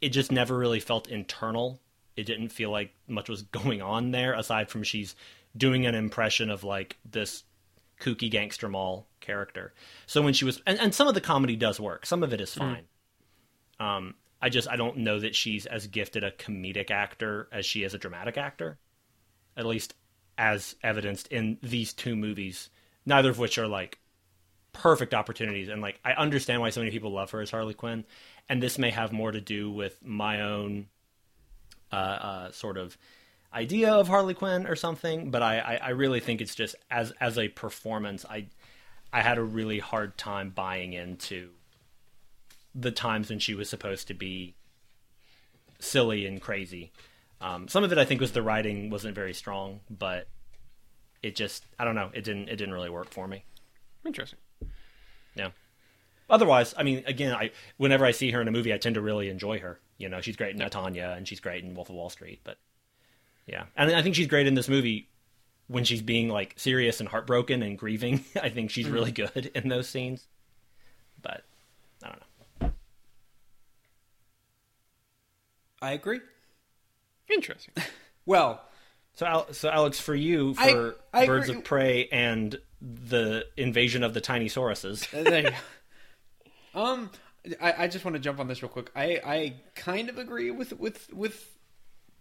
it 0.00 0.10
just 0.10 0.32
never 0.32 0.56
really 0.56 0.80
felt 0.80 1.08
internal. 1.08 1.80
It 2.16 2.24
didn't 2.24 2.50
feel 2.50 2.70
like 2.70 2.92
much 3.08 3.28
was 3.28 3.42
going 3.62 3.80
on 3.80 4.10
there 4.10 4.34
aside 4.34 4.68
from 4.68 4.82
she's 4.82 5.16
doing 5.56 5.86
an 5.86 5.94
impression 5.94 6.50
of 6.50 6.64
like 6.64 6.98
this 7.10 7.44
kooky 8.00 8.30
gangster 8.30 8.68
mall 8.68 9.06
character. 9.20 9.72
So 10.06 10.22
when 10.22 10.34
she 10.34 10.44
was 10.44 10.60
and, 10.66 10.78
and 10.78 10.94
some 10.94 11.08
of 11.08 11.14
the 11.14 11.20
comedy 11.20 11.56
does 11.56 11.80
work. 11.80 12.04
Some 12.04 12.22
of 12.22 12.32
it 12.32 12.40
is 12.40 12.54
fine. 12.54 12.84
Um 13.80 14.14
I 14.40 14.48
just 14.48 14.68
I 14.68 14.76
don't 14.76 14.98
know 14.98 15.20
that 15.20 15.36
she's 15.36 15.66
as 15.66 15.86
gifted 15.86 16.24
a 16.24 16.32
comedic 16.32 16.90
actor 16.90 17.48
as 17.52 17.64
she 17.64 17.84
is 17.84 17.94
a 17.94 17.98
dramatic 17.98 18.36
actor. 18.36 18.78
At 19.56 19.66
least 19.66 19.94
as 20.36 20.74
evidenced 20.82 21.28
in 21.28 21.58
these 21.62 21.92
two 21.92 22.16
movies, 22.16 22.70
neither 23.06 23.30
of 23.30 23.38
which 23.38 23.58
are 23.58 23.68
like 23.68 23.98
perfect 24.72 25.14
opportunities. 25.14 25.68
And 25.68 25.82
like 25.82 25.98
I 26.04 26.12
understand 26.12 26.60
why 26.60 26.70
so 26.70 26.80
many 26.80 26.90
people 26.90 27.12
love 27.12 27.30
her 27.30 27.40
as 27.40 27.50
Harley 27.50 27.74
Quinn. 27.74 28.04
And 28.48 28.62
this 28.62 28.78
may 28.78 28.90
have 28.90 29.12
more 29.12 29.30
to 29.30 29.40
do 29.40 29.70
with 29.70 30.02
my 30.04 30.40
own 30.40 30.86
uh, 31.92 31.96
uh, 31.96 32.52
sort 32.52 32.78
of 32.78 32.96
idea 33.54 33.92
of 33.92 34.08
Harley 34.08 34.34
Quinn 34.34 34.66
or 34.66 34.76
something. 34.76 35.30
But 35.30 35.42
I, 35.42 35.58
I, 35.58 35.74
I 35.76 35.88
really 35.90 36.20
think 36.20 36.40
it's 36.40 36.54
just 36.54 36.74
as 36.90 37.12
as 37.20 37.38
a 37.38 37.48
performance 37.48 38.24
I 38.28 38.46
I 39.12 39.20
had 39.20 39.38
a 39.38 39.42
really 39.42 39.78
hard 39.78 40.16
time 40.16 40.50
buying 40.50 40.94
into 40.94 41.50
the 42.74 42.90
times 42.90 43.28
when 43.28 43.38
she 43.38 43.54
was 43.54 43.68
supposed 43.68 44.08
to 44.08 44.14
be 44.14 44.54
silly 45.78 46.24
and 46.24 46.40
crazy. 46.40 46.92
Um, 47.40 47.68
some 47.68 47.84
of 47.84 47.92
it 47.92 47.98
I 47.98 48.04
think 48.04 48.20
was 48.20 48.32
the 48.32 48.42
writing 48.42 48.88
wasn't 48.88 49.14
very 49.14 49.34
strong 49.34 49.80
but 49.90 50.28
it 51.22 51.36
just 51.36 51.66
I 51.78 51.84
don't 51.84 51.94
know. 51.94 52.10
It 52.14 52.24
didn't 52.24 52.48
it 52.48 52.56
didn't 52.56 52.74
really 52.74 52.90
work 52.90 53.10
for 53.10 53.28
me. 53.28 53.44
Interesting. 54.04 54.38
Yeah. 55.34 55.50
Otherwise, 56.30 56.74
I 56.76 56.82
mean, 56.82 57.04
again, 57.06 57.34
I 57.34 57.50
whenever 57.76 58.04
I 58.06 58.10
see 58.12 58.30
her 58.30 58.40
in 58.40 58.48
a 58.48 58.52
movie, 58.52 58.72
I 58.72 58.78
tend 58.78 58.94
to 58.94 59.00
really 59.00 59.28
enjoy 59.28 59.58
her. 59.58 59.78
You 59.98 60.08
know, 60.08 60.20
she's 60.20 60.36
great 60.36 60.54
in 60.54 60.60
Tonya, 60.68 61.16
and 61.16 61.28
she's 61.28 61.40
great 61.40 61.62
in 61.62 61.74
Wolf 61.74 61.88
of 61.90 61.94
Wall 61.96 62.10
Street. 62.10 62.40
But 62.42 62.56
yeah, 63.46 63.64
and 63.76 63.94
I 63.94 64.02
think 64.02 64.14
she's 64.14 64.26
great 64.28 64.46
in 64.46 64.54
this 64.54 64.68
movie 64.68 65.08
when 65.68 65.84
she's 65.84 66.02
being 66.02 66.28
like 66.28 66.54
serious 66.56 67.00
and 67.00 67.08
heartbroken 67.08 67.62
and 67.62 67.78
grieving. 67.78 68.24
I 68.42 68.48
think 68.48 68.70
she's 68.70 68.88
really 68.88 69.12
mm-hmm. 69.12 69.38
good 69.38 69.46
in 69.54 69.68
those 69.68 69.88
scenes. 69.88 70.26
But 71.20 71.44
I 72.02 72.08
don't 72.08 72.20
know. 72.60 72.72
I 75.80 75.92
agree. 75.92 76.20
Interesting. 77.28 77.74
Well, 78.24 78.62
So, 79.14 79.26
Al- 79.26 79.52
so 79.52 79.68
Alex, 79.68 79.98
for 79.98 80.14
you, 80.14 80.54
I- 80.56 80.70
for 80.70 80.94
I 81.12 81.26
Birds 81.26 81.48
agree- 81.48 81.58
of 81.58 81.64
Prey 81.64 82.08
and 82.12 82.56
the 82.82 83.46
invasion 83.56 84.02
of 84.02 84.14
the 84.14 84.20
tiny 84.20 84.46
sauruses, 84.46 85.08
there 85.24 85.42
you 85.42 85.50
go. 85.50 86.80
Um, 86.80 87.10
I, 87.60 87.84
I 87.84 87.88
just 87.88 88.04
want 88.04 88.14
to 88.14 88.20
jump 88.20 88.40
on 88.40 88.48
this 88.48 88.62
real 88.62 88.70
quick. 88.70 88.90
I, 88.94 89.20
I 89.24 89.54
kind 89.74 90.08
of 90.08 90.18
agree 90.18 90.50
with 90.50 90.78
with 90.78 91.12
with 91.12 91.48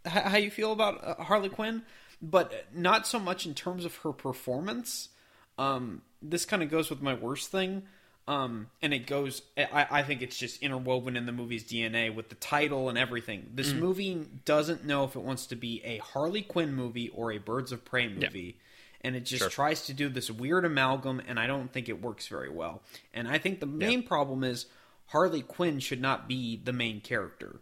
how 0.05 0.37
you 0.37 0.51
feel 0.51 0.71
about 0.71 1.03
uh, 1.03 1.23
Harley 1.23 1.49
Quinn, 1.49 1.83
but 2.21 2.67
not 2.73 3.07
so 3.07 3.19
much 3.19 3.45
in 3.45 3.53
terms 3.53 3.85
of 3.85 3.95
her 3.97 4.11
performance. 4.11 5.09
Um, 5.57 6.01
this 6.21 6.45
kind 6.45 6.63
of 6.63 6.69
goes 6.69 6.89
with 6.89 7.01
my 7.01 7.13
worst 7.13 7.49
thing. 7.51 7.83
Um, 8.27 8.67
and 8.81 8.93
it 8.93 9.07
goes. 9.07 9.41
I, 9.57 9.87
I 9.89 10.03
think 10.03 10.21
it's 10.21 10.37
just 10.37 10.61
interwoven 10.61 11.17
in 11.17 11.25
the 11.25 11.31
movie's 11.31 11.63
DNA 11.63 12.13
with 12.13 12.29
the 12.29 12.35
title 12.35 12.87
and 12.87 12.97
everything. 12.97 13.49
This 13.55 13.73
movie 13.73 14.27
doesn't 14.45 14.85
know 14.85 15.03
if 15.05 15.15
it 15.15 15.21
wants 15.21 15.47
to 15.47 15.55
be 15.55 15.81
a 15.83 15.97
Harley 15.97 16.43
Quinn 16.43 16.73
movie 16.73 17.09
or 17.09 17.31
a 17.31 17.39
Birds 17.39 17.71
of 17.71 17.83
Prey 17.83 18.07
movie 18.07 18.57
and 19.01 19.15
it 19.15 19.25
just 19.25 19.51
tries 19.51 19.85
to 19.87 19.93
do 19.93 20.09
this 20.09 20.29
weird 20.31 20.63
amalgam 20.65 21.21
and 21.27 21.39
i 21.39 21.47
don't 21.47 21.71
think 21.73 21.89
it 21.89 22.01
works 22.01 22.27
very 22.27 22.49
well. 22.49 22.81
And 23.13 23.27
i 23.27 23.37
think 23.37 23.59
the 23.59 23.65
main 23.65 24.03
problem 24.03 24.43
is 24.43 24.65
harley 25.07 25.41
quinn 25.41 25.79
should 25.79 26.01
not 26.01 26.27
be 26.27 26.55
the 26.63 26.73
main 26.73 27.01
character. 27.01 27.59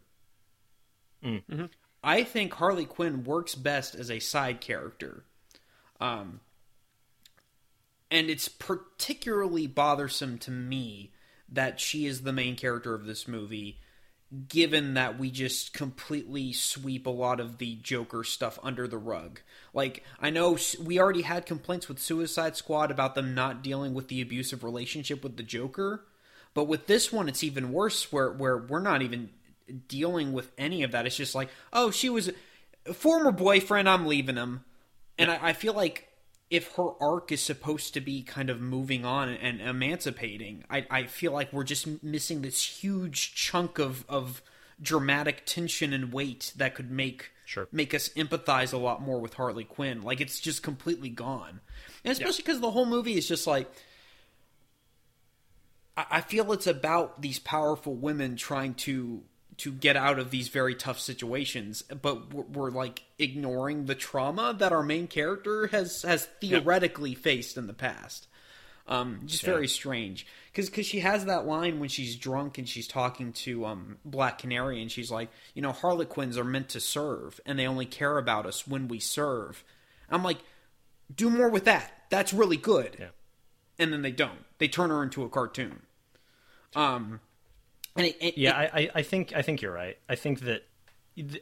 I 2.04 2.23
think 2.23 2.54
harley 2.54 2.86
quinn 2.86 3.23
works 3.23 3.56
best 3.56 3.95
as 3.95 4.10
a 4.12 4.19
side 4.19 4.62
character. 4.62 5.23
Um, 5.99 6.39
and 8.12 8.30
it's 8.30 8.47
particularly 8.47 9.67
bothersome 9.67 10.38
to 10.39 10.52
me 10.52 11.12
that 11.52 11.80
she 11.80 12.06
is 12.06 12.21
the 12.21 12.34
main 12.34 12.56
character 12.56 12.93
of 12.93 13.06
this 13.06 13.28
movie 13.28 13.80
given 14.48 14.94
that 14.94 15.18
we 15.18 15.32
just 15.32 15.74
completely 15.74 16.54
sweep 16.54 17.08
a 17.08 17.12
lot 17.12 17.39
of 17.39 17.58
the 17.58 17.76
Joker 17.78 18.24
stuff 18.24 18.60
under 18.62 18.88
the 18.88 18.98
rug. 18.98 19.42
Like, 19.74 20.04
I 20.20 20.30
know 20.30 20.58
we 20.80 21.00
already 21.00 21.24
had 21.24 21.48
complaints 21.48 21.88
with 21.88 22.00
Suicide 22.00 22.56
Squad 22.56 22.92
about 22.92 23.15
them 23.15 23.34
not 23.34 23.63
dealing 23.63 23.96
with 23.96 24.08
the 24.08 24.22
abusive 24.22 24.63
relationship 24.63 25.24
with 25.24 25.38
the 25.38 25.44
Joker, 25.44 26.06
but 26.54 26.65
with 26.65 26.86
this 26.86 27.12
one, 27.12 27.28
it's 27.28 27.44
even 27.44 27.74
worse 27.74 28.12
where, 28.12 28.32
where 28.32 28.58
we're 28.58 28.82
not 28.82 29.02
even 29.02 29.30
dealing 29.88 30.32
with 30.32 30.52
any 30.58 30.84
of 30.84 30.92
that. 30.92 31.08
It's 31.08 31.15
just 31.15 31.36
like, 31.36 31.50
oh, 31.74 31.89
she 31.89 32.10
was 32.10 32.32
a 32.86 32.94
former 32.94 33.32
boyfriend, 33.32 33.89
I'm 33.89 34.06
leaving 34.06 34.36
him. 34.36 34.63
And 35.18 35.32
I, 35.32 35.39
I 35.50 35.54
feel 35.54 35.74
like 35.74 36.09
if 36.49 36.73
her 36.75 36.89
arc 36.99 37.31
is 37.31 37.41
supposed 37.41 37.93
to 37.93 38.01
be 38.01 38.23
kind 38.23 38.49
of 38.49 38.59
moving 38.59 39.05
on 39.05 39.29
and 39.29 39.62
emancipating, 39.62 40.63
I, 40.69 40.85
I 40.89 41.03
feel 41.03 41.31
like 41.31 41.53
we're 41.53 41.63
just 41.63 42.03
missing 42.03 42.41
this 42.41 42.63
huge 42.63 43.35
chunk 43.35 43.77
of, 43.77 44.03
of 44.09 44.41
dramatic 44.81 45.43
tension 45.45 45.93
and 45.93 46.12
weight 46.12 46.53
that 46.55 46.75
could 46.75 46.91
make 46.91 47.31
Sure. 47.45 47.67
make 47.71 47.95
us 47.95 48.09
empathize 48.09 48.73
a 48.73 48.77
lot 48.77 49.01
more 49.01 49.19
with 49.19 49.33
Harley 49.33 49.63
Quinn. 49.63 50.03
Like 50.03 50.21
it's 50.21 50.39
just 50.39 50.62
completely 50.62 51.09
gone, 51.09 51.62
and 52.03 52.12
especially 52.12 52.43
because 52.43 52.59
the 52.62 52.69
whole 52.69 52.85
movie 52.85 53.17
is 53.17 53.27
just 53.27 53.47
like. 53.47 53.67
I 55.97 56.05
I 56.12 56.21
feel 56.21 56.51
it's 56.53 56.67
about 56.67 57.23
these 57.23 57.39
powerful 57.39 57.95
women 57.95 58.35
trying 58.35 58.75
to 58.75 59.23
to 59.60 59.72
get 59.72 59.95
out 59.95 60.19
of 60.19 60.32
these 60.32 60.48
very 60.50 60.76
tough 60.76 61.00
situations, 61.00 61.82
but 61.84 62.34
we're, 62.34 62.43
we're 62.43 62.72
like 62.72 63.04
ignoring 63.17 63.86
the 63.86 63.95
trauma 63.95 64.56
that 64.58 64.72
our 64.72 64.84
main 64.84 65.08
character 65.08 65.67
has 65.67 66.02
has 66.04 66.26
theoretically 66.41 67.15
faced 67.15 67.58
in 67.58 67.67
the 67.67 67.74
past. 67.74 68.28
Um, 68.88 69.22
just 69.28 69.43
very 69.43 69.67
strange 69.67 70.26
because 70.52 70.67
because 70.67 70.88
she 70.88 71.02
has 71.02 71.26
that 71.26 71.45
line 71.45 71.80
when 71.80 71.89
she's 71.89 72.15
drunk 72.15 72.58
and 72.58 72.67
she's 72.67 72.88
talking 72.88 73.34
to 73.34 73.65
um, 73.67 73.98
Black 74.04 74.39
Canary 74.39 74.82
and 74.82 74.91
she's 74.91 75.12
like, 75.12 75.30
you 75.54 75.62
know, 75.62 75.72
Harlequins 75.72 76.39
are 76.39 76.43
meant 76.43 76.69
to 76.69 76.80
serve 76.80 77.39
and 77.45 77.60
they 77.60 77.67
only 77.67 77.86
care 77.86 78.17
about 78.17 78.48
us 78.48 78.67
when 78.67 78.88
we 78.88 79.00
serve. 79.00 79.63
I'm 80.10 80.24
like, 80.24 80.39
do 81.13 81.30
more 81.30 81.50
with 81.50 81.65
that. 81.65 81.91
That's 82.10 82.34
really 82.34 82.58
good. 82.58 82.98
Yeah. 83.00 83.08
And 83.78 83.93
then 83.93 84.02
they 84.02 84.12
don't. 84.12 84.43
They 84.58 84.67
turn 84.67 84.89
her 84.89 85.04
into 85.04 85.24
a 85.24 85.30
cartoon. 85.30 85.84
Um, 86.76 87.19
it, 87.97 88.17
it, 88.21 88.38
Yeah, 88.38 88.56
I, 88.58 88.63
I, 88.82 88.89
I 88.95 89.02
think 89.04 89.34
I 89.36 89.41
think 89.41 89.62
you're 89.62 89.73
right. 89.73 89.97
I 90.08 90.15
think 90.15 90.41
that 90.41 90.63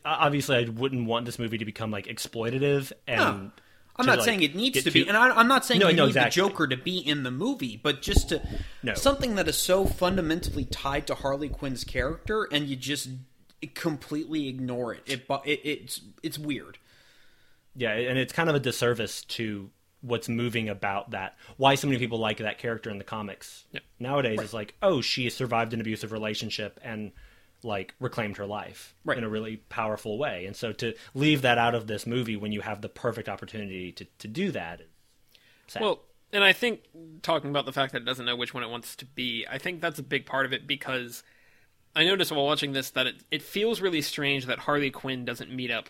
obviously 0.06 0.58
I 0.58 0.70
wouldn't 0.70 1.06
want 1.08 1.26
this 1.26 1.38
movie 1.40 1.58
to 1.60 1.66
become 1.66 1.92
like 1.92 2.08
exploitative 2.08 2.92
and 3.08 3.52
I'm 4.00 4.06
not 4.06 4.20
like, 4.20 4.26
saying 4.26 4.44
it 4.44 4.56
needs 4.56 4.84
to 4.84 4.92
be, 4.92 5.04
too- 5.04 5.08
and 5.10 5.18
I, 5.18 5.30
I'm 5.30 5.48
not 5.48 5.66
saying 5.66 5.80
No, 5.80 5.88
you 5.90 5.96
no, 5.96 6.04
need 6.06 6.10
exactly. 6.10 6.42
the 6.42 6.50
Joker 6.50 6.68
to 6.68 6.78
be 6.78 6.98
in 7.00 7.24
the 7.24 7.32
movie, 7.32 7.80
but 7.82 8.02
just 8.02 8.30
to 8.30 8.42
No. 8.84 8.94
something 8.94 9.36
that 9.36 9.48
is 9.48 9.58
so 9.58 9.86
fundamentally 9.86 10.66
tied 10.66 11.08
to 11.08 11.16
Harley 11.16 11.50
Quinn's 11.50 11.84
character, 11.84 12.48
and 12.52 12.68
you 12.68 12.76
just 12.76 13.10
completely 13.74 14.48
ignore 14.48 14.94
it. 14.94 15.02
It, 15.08 15.26
it 15.46 15.60
it's 15.64 16.02
it's 16.22 16.38
weird. 16.38 16.78
Yeah, 17.76 17.92
and 17.94 18.18
it's 18.20 18.34
kind 18.34 18.50
of 18.50 18.56
a 18.56 18.60
disservice 18.60 19.24
to 19.26 19.70
what's 20.08 20.30
moving 20.30 20.70
about 20.70 21.12
that. 21.12 21.36
Why 21.58 21.76
so 21.76 21.88
many 21.88 22.00
people 22.00 22.18
like 22.20 22.38
that 22.38 22.58
character 22.58 22.90
in 22.90 22.98
the 22.98 23.04
comics 23.04 23.66
Yeah. 23.72 23.82
nowadays 24.00 24.42
is 24.42 24.54
like, 24.54 24.76
oh, 24.82 25.02
she 25.02 25.30
survived 25.30 25.74
an 25.74 25.82
abusive 25.82 26.12
relationship 26.12 26.80
and 26.84 27.12
like 27.64 27.94
reclaimed 28.00 28.38
her 28.38 28.46
life 28.46 28.94
Right. 29.04 29.18
in 29.18 29.24
a 29.24 29.30
really 29.30 29.58
powerful 29.70 30.18
way. 30.18 30.46
And 30.46 30.56
so 30.56 30.72
to 30.74 30.94
leave 31.14 31.42
that 31.42 31.58
out 31.58 31.76
of 31.76 31.88
this 31.88 32.06
movie 32.06 32.36
when 32.38 32.52
you 32.52 32.62
have 32.62 32.82
the 32.82 32.90
perfect 32.90 33.28
opportunity 33.28 33.92
to, 33.94 34.06
to 34.20 34.28
do 34.28 34.52
that 34.52 34.82
sad. 35.68 35.82
Well, 35.82 36.02
and 36.32 36.44
I 36.44 36.54
think 36.54 36.82
talking 37.24 37.50
about 37.50 37.66
the 37.66 37.74
fact 37.74 37.94
that 37.94 38.02
it 38.04 38.06
doesn't 38.06 38.26
know 38.26 38.36
which 38.36 38.54
one 38.54 38.64
it 38.64 38.70
wants 38.70 38.96
to 38.98 39.06
be, 39.06 39.46
I 39.50 39.58
think 39.58 39.82
that's 39.82 39.98
a 40.00 40.04
big 40.04 40.26
part 40.26 40.46
of 40.46 40.54
it 40.54 40.68
because 40.68 41.24
I 41.96 42.04
noticed 42.06 42.32
while 42.32 42.46
watching 42.46 42.74
this 42.74 42.92
that 42.92 43.08
it, 43.08 43.16
it 43.32 43.42
feels 43.42 43.82
really 43.82 44.02
strange 44.02 44.46
that 44.46 44.60
Harley 44.60 44.92
Quinn 44.92 45.26
doesn't 45.26 45.50
meet 45.52 45.72
up 45.72 45.90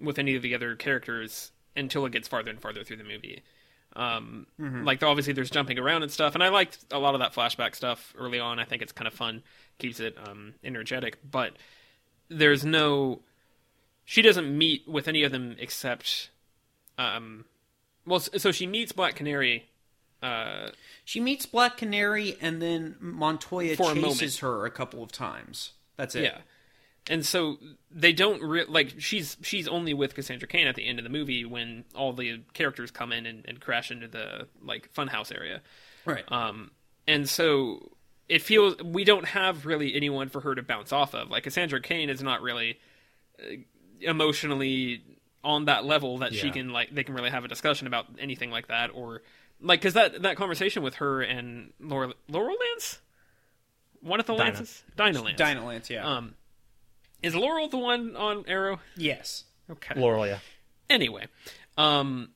with 0.00 0.18
any 0.18 0.36
of 0.36 0.42
the 0.42 0.54
other 0.54 0.76
characters 0.76 1.50
until 1.76 2.06
it 2.06 2.12
gets 2.12 2.28
farther 2.28 2.50
and 2.50 2.60
farther 2.60 2.84
through 2.84 2.96
the 2.96 3.04
movie. 3.04 3.42
Um, 3.96 4.46
Like 4.84 5.02
obviously 5.02 5.32
there's 5.32 5.50
jumping 5.50 5.78
around 5.78 6.02
and 6.02 6.12
stuff, 6.12 6.34
and 6.34 6.42
I 6.44 6.48
liked 6.48 6.78
a 6.90 6.98
lot 6.98 7.14
of 7.14 7.20
that 7.20 7.34
flashback 7.34 7.74
stuff 7.74 8.14
early 8.16 8.38
on. 8.38 8.58
I 8.58 8.64
think 8.64 8.82
it's 8.82 8.92
kind 8.92 9.08
of 9.08 9.14
fun, 9.14 9.42
keeps 9.78 10.00
it 10.00 10.16
um, 10.26 10.54
energetic, 10.62 11.18
but 11.28 11.54
there's 12.28 12.64
no. 12.64 13.22
She 14.04 14.22
doesn't 14.22 14.56
meet 14.56 14.88
with 14.88 15.08
any 15.08 15.22
of 15.22 15.32
them 15.32 15.56
except. 15.58 16.30
Um, 16.98 17.44
well, 18.06 18.20
so 18.20 18.52
she 18.52 18.66
meets 18.66 18.92
Black 18.92 19.14
Canary 19.14 19.70
uh, 20.22 20.70
She 21.04 21.20
meets 21.20 21.46
Black 21.46 21.76
Canary, 21.76 22.36
and 22.40 22.60
then 22.60 22.96
Montoya 23.00 23.76
For 23.76 23.92
a 23.92 23.94
chases 23.94 24.38
her 24.38 24.66
a 24.66 24.70
couple 24.70 25.02
of 25.02 25.12
times. 25.12 25.72
That's 25.96 26.14
it. 26.14 26.24
Yeah, 26.24 26.38
and 27.08 27.24
so 27.24 27.56
they 27.90 28.12
don't 28.12 28.42
re- 28.42 28.66
like 28.68 28.94
she's 28.98 29.36
she's 29.42 29.66
only 29.66 29.94
with 29.94 30.14
Cassandra 30.14 30.46
Cain 30.48 30.66
at 30.66 30.74
the 30.76 30.86
end 30.86 30.98
of 30.98 31.04
the 31.04 31.10
movie 31.10 31.44
when 31.44 31.84
all 31.94 32.12
the 32.12 32.42
characters 32.52 32.90
come 32.90 33.12
in 33.12 33.26
and, 33.26 33.44
and 33.48 33.60
crash 33.60 33.90
into 33.90 34.06
the 34.08 34.46
like 34.62 34.92
funhouse 34.94 35.34
area, 35.34 35.60
Right. 36.04 36.24
um, 36.30 36.70
and 37.08 37.28
so 37.28 37.90
it 38.28 38.42
feels 38.42 38.76
we 38.82 39.04
don't 39.04 39.24
have 39.26 39.66
really 39.66 39.94
anyone 39.94 40.28
for 40.28 40.40
her 40.42 40.54
to 40.54 40.62
bounce 40.62 40.92
off 40.92 41.14
of. 41.14 41.30
Like 41.30 41.44
Cassandra 41.44 41.80
Cain 41.80 42.10
is 42.10 42.22
not 42.22 42.42
really 42.42 42.78
uh, 43.42 43.56
emotionally 44.00 45.02
on 45.42 45.64
that 45.64 45.84
level 45.84 46.18
that 46.18 46.34
she 46.34 46.50
can 46.50 46.68
like 46.70 46.94
they 46.94 47.02
can 47.02 47.14
really 47.14 47.30
have 47.30 47.44
a 47.44 47.48
discussion 47.48 47.86
about 47.86 48.06
anything 48.18 48.50
like 48.50 48.68
that 48.68 48.90
or 48.92 49.22
like 49.62 49.80
because 49.80 49.94
that 49.94 50.22
that 50.22 50.36
conversation 50.36 50.82
with 50.82 50.96
her 50.96 51.22
and 51.22 51.72
Laura 51.80 52.12
Laurel 52.28 52.56
Lance, 52.72 53.00
one 54.00 54.20
of 54.20 54.26
the 54.26 54.34
Dinah. 54.36 54.44
Lances, 54.50 54.82
Dinah 54.96 55.22
Lance, 55.22 55.38
Dinah 55.38 55.64
Lance, 55.66 55.90
yeah. 55.90 56.06
um, 56.16 56.34
is 57.22 57.34
Laurel 57.34 57.68
the 57.68 57.78
one 57.78 58.16
on 58.16 58.44
Arrow? 58.46 58.80
yes. 58.96 59.44
Okay. 59.70 60.00
Laurel, 60.00 60.26
yeah. 60.26 60.38
Anyway, 60.88 61.26
um, 61.78 62.30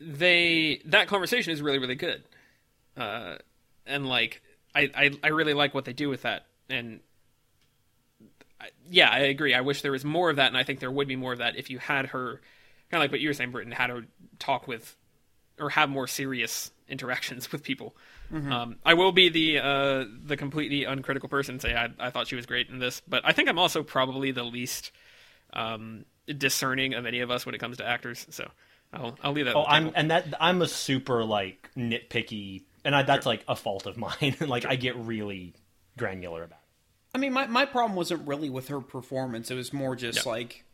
they 0.00 0.80
that 0.86 1.06
conversation 1.06 1.52
is 1.52 1.62
really 1.62 1.78
really 1.78 1.94
good, 1.94 2.24
uh, 2.96 3.36
and 3.86 4.08
like 4.08 4.42
I, 4.74 4.90
I 4.94 5.10
I 5.22 5.28
really 5.28 5.54
like 5.54 5.72
what 5.72 5.84
they 5.84 5.92
do 5.92 6.08
with 6.08 6.22
that, 6.22 6.46
and 6.68 6.98
I, 8.60 8.70
yeah, 8.90 9.08
I 9.08 9.20
agree. 9.20 9.54
I 9.54 9.60
wish 9.60 9.82
there 9.82 9.92
was 9.92 10.04
more 10.04 10.30
of 10.30 10.36
that, 10.36 10.48
and 10.48 10.56
I 10.56 10.64
think 10.64 10.80
there 10.80 10.90
would 10.90 11.06
be 11.06 11.16
more 11.16 11.32
of 11.32 11.38
that 11.38 11.56
if 11.56 11.70
you 11.70 11.78
had 11.78 12.06
her, 12.06 12.40
kind 12.90 13.00
of 13.00 13.04
like 13.04 13.12
what 13.12 13.20
you 13.20 13.28
were 13.28 13.34
saying, 13.34 13.52
Britton, 13.52 13.72
had 13.72 13.90
her 13.90 14.04
talk 14.40 14.66
with 14.66 14.96
or 15.60 15.70
have 15.70 15.88
more 15.88 16.06
serious 16.08 16.72
interactions 16.88 17.52
with 17.52 17.62
people. 17.62 17.94
Um, 18.32 18.76
I 18.84 18.94
will 18.94 19.12
be 19.12 19.28
the 19.28 19.58
uh, 19.60 20.04
the 20.24 20.36
completely 20.36 20.84
uncritical 20.84 21.28
person 21.28 21.54
and 21.56 21.62
say 21.62 21.74
I, 21.74 21.88
I 21.98 22.10
thought 22.10 22.26
she 22.26 22.34
was 22.36 22.46
great 22.46 22.68
in 22.68 22.78
this, 22.80 23.00
but 23.06 23.22
I 23.24 23.32
think 23.32 23.48
I'm 23.48 23.58
also 23.58 23.82
probably 23.82 24.32
the 24.32 24.42
least 24.42 24.90
um, 25.52 26.04
discerning 26.26 26.94
of 26.94 27.06
any 27.06 27.20
of 27.20 27.30
us 27.30 27.46
when 27.46 27.54
it 27.54 27.58
comes 27.58 27.76
to 27.78 27.86
actors. 27.86 28.26
So 28.30 28.50
I'll 28.92 29.16
I'll 29.22 29.32
leave 29.32 29.44
that. 29.46 29.54
Oh, 29.54 29.60
on 29.60 29.64
the 29.64 29.70
I'm 29.70 29.82
table. 29.84 29.92
and 29.96 30.10
that 30.10 30.34
I'm 30.40 30.62
a 30.62 30.68
super 30.68 31.24
like 31.24 31.70
nitpicky, 31.76 32.62
and 32.84 32.94
I, 32.94 33.02
that's 33.02 33.26
like 33.26 33.44
a 33.46 33.54
fault 33.56 33.86
of 33.86 33.96
mine. 33.98 34.36
like 34.40 34.64
I 34.66 34.76
get 34.76 34.96
really 34.96 35.54
granular 35.96 36.42
about. 36.42 36.58
it. 36.58 37.16
I 37.16 37.18
mean, 37.18 37.32
my, 37.32 37.46
my 37.46 37.64
problem 37.64 37.94
wasn't 37.94 38.26
really 38.26 38.50
with 38.50 38.66
her 38.68 38.80
performance. 38.80 39.48
It 39.48 39.54
was 39.54 39.72
more 39.72 39.94
just 39.94 40.26
Yeah. 40.26 40.32
like 40.32 40.64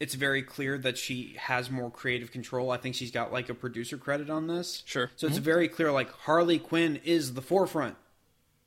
it's 0.00 0.14
very 0.14 0.42
clear 0.42 0.76
that 0.78 0.98
she 0.98 1.34
has 1.38 1.70
more 1.70 1.90
creative 1.90 2.30
control. 2.32 2.70
I 2.70 2.76
think 2.76 2.94
she's 2.94 3.10
got 3.10 3.32
like 3.32 3.48
a 3.48 3.54
producer 3.54 3.96
credit 3.96 4.28
on 4.30 4.46
this. 4.48 4.82
Sure. 4.86 5.10
So 5.16 5.26
it's 5.26 5.38
very 5.38 5.68
clear 5.68 5.92
like 5.92 6.10
Harley 6.10 6.58
Quinn 6.58 7.00
is 7.04 7.34
the 7.34 7.42
forefront. 7.42 7.96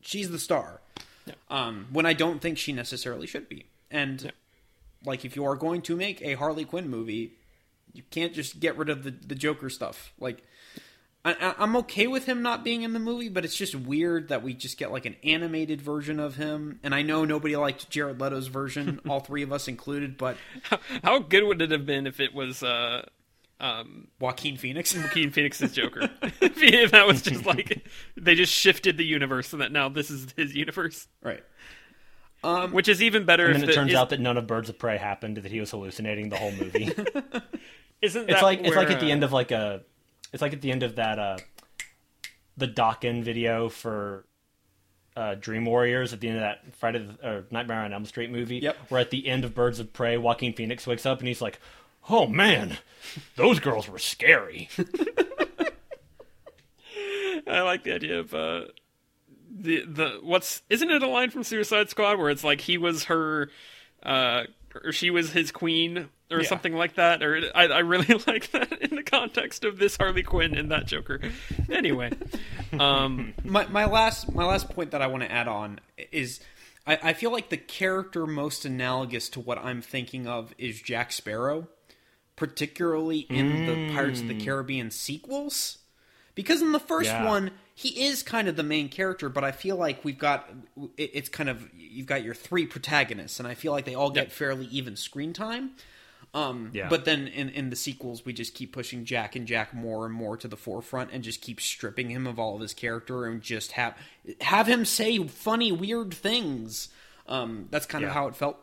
She's 0.02 0.30
the 0.30 0.40
star. 0.40 0.82
Yeah. 1.26 1.34
Um, 1.50 1.88
when 1.92 2.06
I 2.06 2.14
don't 2.14 2.42
think 2.42 2.58
she 2.58 2.72
necessarily 2.72 3.28
should 3.28 3.50
be. 3.50 3.66
And 3.92 4.22
Yeah. 4.22 4.32
like 5.06 5.26
if 5.26 5.36
you 5.36 5.44
are 5.46 5.56
going 5.56 5.82
to 5.84 5.96
make 5.96 6.22
a 6.22 6.36
Harley 6.36 6.64
Quinn 6.66 6.90
movie, 6.90 7.34
you 7.94 8.04
can't 8.12 8.34
just 8.34 8.60
get 8.60 8.78
rid 8.78 8.90
of 8.90 9.04
the, 9.04 9.12
the 9.12 9.36
Joker 9.36 9.70
stuff. 9.70 10.14
Like 10.20 10.44
I, 11.28 11.34
I- 11.50 11.56
I'm 11.60 11.76
okay 11.78 12.08
with 12.08 12.26
him 12.26 12.42
not 12.42 12.64
being 12.64 12.84
in 12.84 12.94
the 12.94 13.00
movie, 13.00 13.30
but 13.30 13.44
it's 13.44 13.56
just 13.56 13.76
weird 13.76 14.30
that 14.30 14.44
we 14.44 14.54
just 14.54 14.78
get 14.78 14.92
like 14.92 15.06
an 15.06 15.16
animated 15.24 15.82
version 15.82 16.20
of 16.20 16.36
him. 16.36 16.80
And 16.84 16.96
I 16.96 17.02
know 17.02 17.26
nobody 17.26 17.56
liked 17.58 17.90
Jared 17.90 18.20
Leto's 18.22 18.48
version, 18.48 19.02
all 19.10 19.20
three 19.20 19.44
of 19.44 19.52
us 19.52 19.68
included, 19.68 20.18
but 20.18 20.38
How 21.04 21.20
good 21.20 21.44
would 21.44 21.62
it 21.62 21.72
have 21.72 21.86
been 21.86 22.08
if 22.08 22.20
it 22.20 22.34
was 22.34 22.64
uh, 22.64 23.06
um, 23.60 24.08
Joaquin 24.20 24.56
Phoenix. 24.58 24.96
Joaquin 24.96 25.32
Phoenix's 25.32 25.74
Joker? 25.74 26.10
if, 26.42 26.92
that 26.92 27.06
was 27.08 27.22
just 27.22 27.46
like 27.46 27.86
they 28.16 28.36
just 28.36 28.54
shifted 28.54 28.98
the 28.98 29.06
universe 29.06 29.50
so 29.50 29.58
that 29.58 29.72
now 29.72 29.90
this 29.90 30.10
is 30.10 30.28
his 30.38 30.56
universe, 30.56 31.08
right. 31.22 31.44
Um, 32.44 32.56
um, 32.56 32.72
which 32.72 32.88
is 32.88 33.02
even 33.02 33.26
better. 33.26 33.48
And 33.48 33.56
if 33.56 33.62
then 33.62 33.64
it 33.64 33.72
the- 33.74 33.76
turns 33.76 33.90
is- 33.92 33.98
out 33.98 34.12
that 34.12 34.20
none 34.20 34.38
of 34.38 34.46
Birds 34.48 34.70
of 34.70 34.78
Prey 34.78 34.98
happened; 34.98 35.38
that 35.38 35.52
he 35.52 35.60
was 35.60 35.72
hallucinating 35.72 36.30
the 36.30 36.38
whole 36.38 36.52
movie. 36.52 36.84
isn't 38.02 38.30
it's 38.30 38.40
that 38.40 38.44
like 38.44 38.60
it's 38.62 38.76
like 38.76 38.92
at 38.92 39.00
the 39.00 39.12
end 39.12 39.24
of 39.24 39.34
like 39.34 39.50
a, 39.52 39.82
it's 40.34 40.42
like 40.42 40.54
at 40.54 40.62
the 40.62 40.72
end 40.72 40.84
of 40.84 40.96
that 40.96 41.20
uh, 41.20 41.38
the 42.58 42.68
Dokken 42.68 43.24
video 43.24 43.70
for. 43.70 44.26
Uh, 45.16 45.34
Dream 45.34 45.66
Warriors 45.66 46.14
at 46.14 46.20
the 46.20 46.28
end 46.28 46.38
of 46.38 46.42
that 46.44 46.76
Friday 46.76 47.00
the, 47.00 47.28
or 47.28 47.46
Nightmare 47.50 47.80
on 47.82 47.92
Elm 47.92 48.06
Street 48.06 48.30
movie, 48.30 48.58
Yep. 48.60 48.78
where 48.90 49.02
at 49.02 49.10
the 49.10 49.28
end 49.28 49.46
of 49.46 49.56
Birds 49.56 49.80
of 49.80 49.92
Prey, 49.92 50.16
Joaquin 50.16 50.54
Phoenix 50.54 50.86
wakes 50.86 51.08
up 51.08 51.18
and 51.18 51.28
he's 51.28 51.42
like, 51.42 51.60
"Oh 52.08 52.28
man, 52.28 52.78
those 53.36 53.60
girls 53.60 53.90
were 53.90 53.98
scary." 53.98 54.70
I 57.48 57.62
like 57.62 57.84
the 57.84 57.94
idea 57.94 58.20
of 58.20 58.34
uh, 58.34 58.66
the 59.50 59.86
the 59.86 60.20
what's 60.22 60.62
isn't 60.70 60.90
it 60.90 61.02
a 61.02 61.08
line 61.08 61.30
from 61.30 61.44
Suicide 61.44 61.90
Squad 61.90 62.20
where 62.20 62.30
it's 62.30 62.44
like 62.44 62.62
he 62.62 62.78
was 62.78 63.06
her, 63.06 63.50
uh, 64.04 64.44
or 64.84 64.92
she 64.92 65.10
was 65.10 65.32
his 65.32 65.52
queen 65.52 66.10
or 66.32 66.42
Yeah. 66.42 66.48
something 66.48 66.74
like 66.74 66.96
that. 66.96 67.24
Or 67.24 67.42
I, 67.56 67.68
I 67.68 67.80
really 67.80 68.22
like 68.28 68.52
that 68.52 68.72
in 68.82 68.96
the 68.96 69.04
context 69.04 69.64
of 69.64 69.78
this 69.80 69.98
Harley 69.98 70.24
Quinn 70.24 70.56
and 70.56 70.72
that 70.72 70.86
Joker. 70.88 71.20
Anyway, 71.70 72.12
um, 72.80 73.34
my 73.44 73.66
my 73.68 73.86
last 73.86 74.32
my 74.34 74.46
last 74.46 74.70
point 74.70 74.92
that 74.92 75.02
I 75.02 75.08
want 75.08 75.24
to 75.24 75.32
add 75.32 75.48
on 75.48 75.80
is 76.12 76.40
I, 76.86 77.00
I 77.04 77.14
feel 77.14 77.32
like 77.32 77.50
the 77.50 77.58
character 77.58 78.26
most 78.28 78.66
analogous 78.66 79.30
to 79.30 79.40
what 79.40 79.58
I'm 79.58 79.82
thinking 79.82 80.28
of 80.28 80.54
is 80.58 80.82
Jack 80.82 81.12
Sparrow, 81.12 81.68
particularly 82.36 83.20
in 83.20 83.66
the 83.66 83.78
Pirates 83.94 84.22
of 84.22 84.28
the 84.28 84.34
Caribbean 84.34 84.92
sequels. 84.92 85.80
Because 86.36 86.62
in 86.62 86.72
the 86.72 86.80
first 86.80 87.10
Yeah. 87.10 87.26
one, 87.26 87.52
he 87.74 88.06
is 88.06 88.22
kind 88.22 88.48
of 88.48 88.56
the 88.56 88.64
main 88.64 88.90
character, 88.90 89.28
but 89.28 89.44
I 89.44 89.52
feel 89.52 89.76
like 89.76 90.06
we've 90.06 90.20
got 90.20 90.48
it's 90.98 91.30
kind 91.30 91.50
of 91.50 91.68
you've 91.76 92.06
got 92.06 92.24
your 92.24 92.36
three 92.36 92.68
protagonists, 92.68 93.40
and 93.40 93.48
I 93.48 93.56
feel 93.56 93.72
like 93.72 93.86
they 93.86 93.96
all 93.96 94.12
get 94.12 94.26
Yep. 94.28 94.32
fairly 94.34 94.66
even 94.68 94.96
screen 94.96 95.34
time. 95.34 95.72
Um, 96.34 96.72
Yeah. 96.74 96.90
But 96.90 97.06
then 97.06 97.28
in, 97.28 97.50
in 97.50 97.70
the 97.70 97.76
sequels, 97.76 98.26
we 98.26 98.34
just 98.34 98.54
keep 98.54 98.74
pushing 98.74 99.06
Jack 99.06 99.36
and 99.36 99.48
Jack 99.48 99.74
more 99.74 100.06
and 100.06 100.14
more 100.14 100.38
to 100.38 100.48
the 100.48 100.58
forefront, 100.58 101.12
and 101.12 101.24
just 101.24 101.42
keep 101.42 101.60
stripping 101.60 102.10
him 102.10 102.28
of 102.28 102.38
all 102.40 102.56
of 102.56 102.62
his 102.62 102.74
character, 102.74 103.26
and 103.26 103.42
just 103.42 103.74
have 103.74 103.98
have 104.42 104.68
him 104.68 104.86
say 104.86 105.18
funny, 105.28 105.72
weird 105.72 106.14
things. 106.14 106.90
Um, 107.28 107.68
that's 107.72 107.86
kind 107.86 108.04
of 108.06 108.12
how 108.12 108.28
it 108.28 108.36
felt 108.36 108.58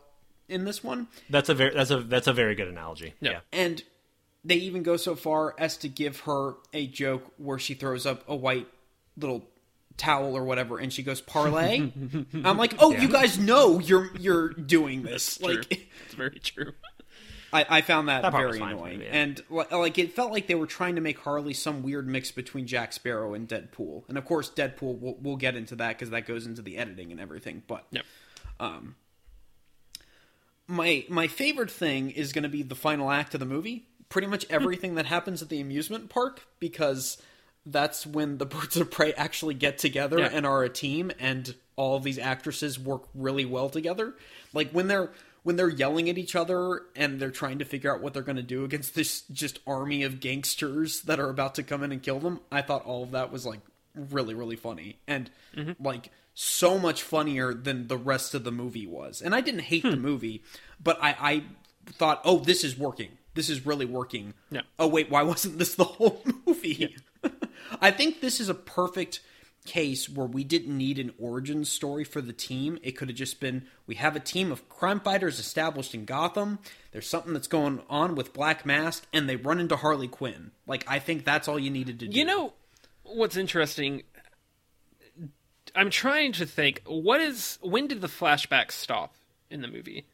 in 0.49 0.65
this 0.65 0.83
one. 0.85 1.09
That's 1.31 1.49
a 1.49 1.55
very 1.55 1.75
that's 1.75 1.91
a 1.91 2.01
that's 2.01 2.27
a 2.27 2.33
very 2.33 2.55
good 2.55 2.69
analogy. 2.69 3.15
Yeah. 3.21 3.31
yeah. 3.33 3.41
And 3.53 3.83
they 4.45 4.57
even 4.57 4.83
go 4.83 4.97
so 4.97 5.15
far 5.15 5.55
as 5.59 5.77
to 5.79 5.89
give 5.89 6.21
her 6.21 6.55
a 6.73 6.87
joke 6.87 7.25
where 7.39 7.59
she 7.59 7.75
throws 7.75 8.05
up 8.07 8.25
a 8.29 8.37
white 8.37 8.69
little 9.17 9.49
towel 9.97 10.37
or 10.37 10.45
whatever, 10.45 10.79
and 10.79 10.93
she 10.93 11.03
goes 11.03 11.21
parlay. 11.21 11.79
I'm 12.45 12.59
like, 12.59 12.75
oh, 12.79 12.93
you 12.93 13.09
guys 13.09 13.39
know 13.39 13.79
you're 13.79 14.11
you're 14.19 14.49
doing 14.51 15.03
this. 15.03 15.39
true. 15.39 15.55
Like, 15.57 15.89
it's 16.07 16.15
very 16.15 16.39
true. 16.41 16.73
I, 17.55 17.67
I 17.69 17.81
found 17.83 18.09
that, 18.09 18.23
That 18.23 18.33
very 18.33 18.49
was 18.49 18.59
fine 18.59 18.77
for 18.77 18.85
annoying, 18.85 18.99
me, 18.99 19.05
yeah. 19.07 19.13
and 19.13 19.43
like 19.71 19.97
it 19.99 20.13
felt 20.13 20.33
like 20.33 20.49
they 20.49 20.57
were 20.57 20.67
trying 20.67 20.97
to 20.97 21.01
make 21.01 21.21
Harley 21.21 21.55
some 21.55 21.83
weird 21.83 22.09
mix 22.09 22.33
between 22.33 22.67
Jack 22.67 22.93
Sparrow 22.93 23.33
and 23.33 23.49
Deadpool. 23.49 24.03
And 24.09 24.19
of 24.19 24.25
course, 24.25 24.51
Deadpool 24.51 24.99
we'll, 24.99 25.17
we'll 25.23 25.37
get 25.37 25.55
into 25.55 25.77
that 25.77 25.91
because 25.91 26.11
that 26.11 26.27
goes 26.27 26.47
into 26.47 26.63
the 26.63 26.77
editing 26.77 27.13
and 27.13 27.21
everything. 27.21 27.63
But 27.67 27.87
Yep. 27.93 28.05
Um, 28.59 28.97
my 30.67 31.05
my 31.09 31.27
favorite 31.29 31.71
thing 31.71 32.11
is 32.11 32.33
going 32.33 32.43
to 32.45 32.49
be 32.49 32.63
the 32.63 32.75
final 32.75 33.11
act 33.11 33.35
of 33.35 33.41
the 33.41 33.47
movie 33.47 33.87
pretty 34.09 34.27
much 34.27 34.47
hmm. 34.47 34.55
everything 34.55 34.95
that 34.97 35.07
happens 35.07 35.43
at 35.43 35.49
the 35.49 35.61
amusement 35.61 36.09
park 36.09 36.43
because 36.61 37.21
that's 37.67 38.07
when 38.07 38.39
the 38.39 38.47
birds 38.55 38.77
of 38.77 38.91
prey 38.91 39.13
actually 39.15 39.55
get 39.55 39.79
together 39.79 40.19
Yeah. 40.19 40.31
and 40.33 40.47
are 40.47 40.63
a 40.63 40.69
team 40.69 41.11
and 41.19 41.55
all 41.77 41.97
of 41.97 42.03
these 42.05 42.19
actresses 42.19 42.79
work 42.79 43.05
really 43.15 43.45
well 43.45 43.69
together 43.69 44.15
like 44.53 44.71
when 44.71 44.87
they're 44.89 45.11
when 45.45 45.57
they're 45.57 45.69
yelling 45.69 46.11
at 46.11 46.19
each 46.19 46.35
other 46.35 46.83
and 46.97 47.21
they're 47.21 47.31
trying 47.31 47.61
to 47.61 47.65
figure 47.65 47.95
out 47.95 48.03
what 48.03 48.13
they're 48.13 48.23
going 48.23 48.37
to 48.37 48.43
do 48.43 48.65
against 48.65 48.95
this 48.95 49.23
just 49.31 49.61
army 49.67 50.03
of 50.03 50.19
gangsters 50.19 51.03
that 51.03 51.21
are 51.21 51.31
about 51.31 51.55
to 51.55 51.63
come 51.63 51.85
in 51.85 51.93
and 51.93 52.03
kill 52.03 52.19
them 52.19 52.41
i 52.51 52.61
thought 52.61 52.85
all 52.85 53.05
of 53.05 53.13
that 53.13 53.31
was 53.31 53.47
like 53.47 53.61
really 53.95 54.35
really 54.35 54.57
funny 54.57 54.99
and 55.07 55.31
mm-hmm. 55.57 55.73
like 55.83 56.11
so 56.35 56.79
much 56.79 57.03
funnier 57.03 57.55
than 57.55 57.87
the 57.87 57.97
rest 57.97 58.35
of 58.35 58.43
the 58.45 58.53
movie 58.53 58.87
was. 58.87 59.23
And 59.23 59.35
i 59.35 59.41
didn't 59.41 59.61
hate 59.61 59.85
the 59.85 59.93
hmm. 59.93 60.03
movie 60.03 60.43
but 60.83 60.99
i 61.01 61.17
i 61.21 61.45
thought 61.93 62.21
oh 62.25 62.39
this 62.39 62.65
is 62.65 62.77
working. 62.77 63.11
This 63.35 63.49
is 63.49 63.67
really 63.67 63.87
working. 63.87 64.35
Yeah. 64.51 64.63
oh 64.79 64.89
wait 64.89 65.11
why 65.11 65.23
wasn't 65.23 65.59
this 65.59 65.75
the 65.77 65.85
whole 65.85 66.23
movie? 66.47 66.97
I 67.81 67.91
think 67.91 68.21
this 68.21 68.41
is 68.41 68.49
a 68.49 68.55
perfect 68.55 69.21
case 69.67 70.09
where 70.09 70.27
we 70.27 70.45
didn't 70.45 70.77
need 70.77 70.99
an 70.99 71.13
origin 71.19 71.65
story 71.65 72.05
for 72.05 72.21
the 72.21 72.35
team 72.35 72.79
it 72.83 72.93
could 72.93 73.09
have 73.09 73.17
just 73.17 73.41
been 73.41 73.65
we 73.87 73.95
have 73.95 74.15
a 74.15 74.21
team 74.21 74.53
of 74.53 74.69
crime 74.69 75.01
fighters 75.01 75.39
established 75.39 75.95
in 75.95 76.05
gotham 76.05 76.59
there's 76.93 77.09
something 77.09 77.33
that's 77.33 77.47
going 77.49 77.81
on 77.89 78.15
with 78.15 78.35
black 78.35 78.67
mask 78.67 79.07
and 79.13 79.27
they 79.27 79.37
run 79.37 79.59
into 79.59 79.75
harley 79.77 80.07
quinn 80.07 80.51
like 80.67 80.85
i 80.87 80.99
think 80.99 81.25
that's 81.25 81.49
all 81.49 81.59
you 81.59 81.71
needed 81.71 81.99
to 81.99 82.07
do 82.07 82.19
You 82.19 82.27
know 82.27 82.53
what's 83.05 83.37
interesting? 83.37 84.03
I'm 85.75 85.91
trying 85.91 86.33
to 86.33 86.47
think 86.47 86.83
what 86.87 87.21
is 87.21 87.59
when 87.63 87.87
did 87.87 88.01
the 88.01 88.09
flashbacks 88.09 88.73
stop 88.73 89.15
in 89.51 89.61
the 89.61 89.69
movie? 89.69 90.07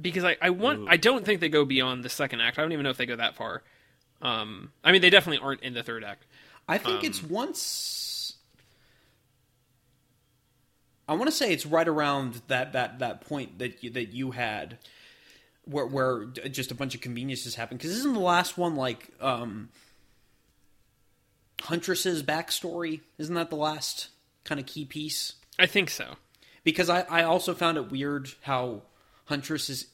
Because 0.00 0.24
I, 0.24 0.36
I 0.40 0.50
want 0.50 0.86
I 0.88 0.96
don't 0.96 1.24
think 1.24 1.40
they 1.40 1.48
go 1.48 1.64
beyond 1.64 2.04
the 2.04 2.08
second 2.08 2.40
act. 2.40 2.58
I 2.58 2.62
don't 2.62 2.72
even 2.72 2.84
know 2.84 2.90
if 2.90 2.96
they 2.96 3.06
go 3.06 3.16
that 3.16 3.36
far. 3.36 3.62
Um, 4.22 4.72
I 4.82 4.92
mean, 4.92 5.02
they 5.02 5.10
definitely 5.10 5.44
aren't 5.44 5.62
in 5.62 5.74
the 5.74 5.82
third 5.82 6.04
act. 6.04 6.24
I 6.68 6.78
think 6.78 7.04
it's 7.04 7.22
once. 7.22 8.34
I 11.06 11.14
want 11.14 11.26
to 11.26 11.32
say 11.32 11.52
it's 11.52 11.66
right 11.66 11.86
around 11.86 12.40
that 12.48 12.72
that 12.72 13.00
that 13.00 13.20
point 13.20 13.58
that 13.58 13.82
you, 13.82 13.90
that 13.90 14.12
you 14.14 14.30
had, 14.30 14.78
where 15.64 15.86
where 15.86 16.24
just 16.24 16.70
a 16.70 16.74
bunch 16.74 16.94
of 16.94 17.00
conveniences 17.00 17.54
happen. 17.54 17.76
Because 17.76 17.90
isn't 17.92 18.14
the 18.14 18.20
last 18.20 18.56
one 18.56 18.76
like 18.76 19.10
um, 19.20 19.68
Huntress's 21.60 22.22
backstory? 22.22 23.00
Isn't 23.18 23.34
that 23.34 23.50
the 23.50 23.56
last 23.56 24.08
kind 24.44 24.58
of 24.58 24.66
key 24.66 24.86
piece? 24.86 25.34
I 25.58 25.66
think 25.66 25.90
so. 25.90 26.16
Because 26.62 26.88
I 26.88 27.02
I 27.02 27.24
also 27.24 27.52
found 27.52 27.76
it 27.76 27.90
weird 27.90 28.30
how 28.42 28.82
Huntress 29.26 29.68
is. 29.68 29.86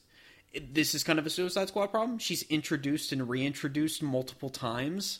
This 0.53 0.93
is 0.93 1.03
kind 1.03 1.17
of 1.17 1.25
a 1.25 1.29
Suicide 1.29 1.69
Squad 1.69 1.87
problem. 1.87 2.19
She's 2.19 2.43
introduced 2.43 3.13
and 3.13 3.29
reintroduced 3.29 4.03
multiple 4.03 4.49
times. 4.49 5.19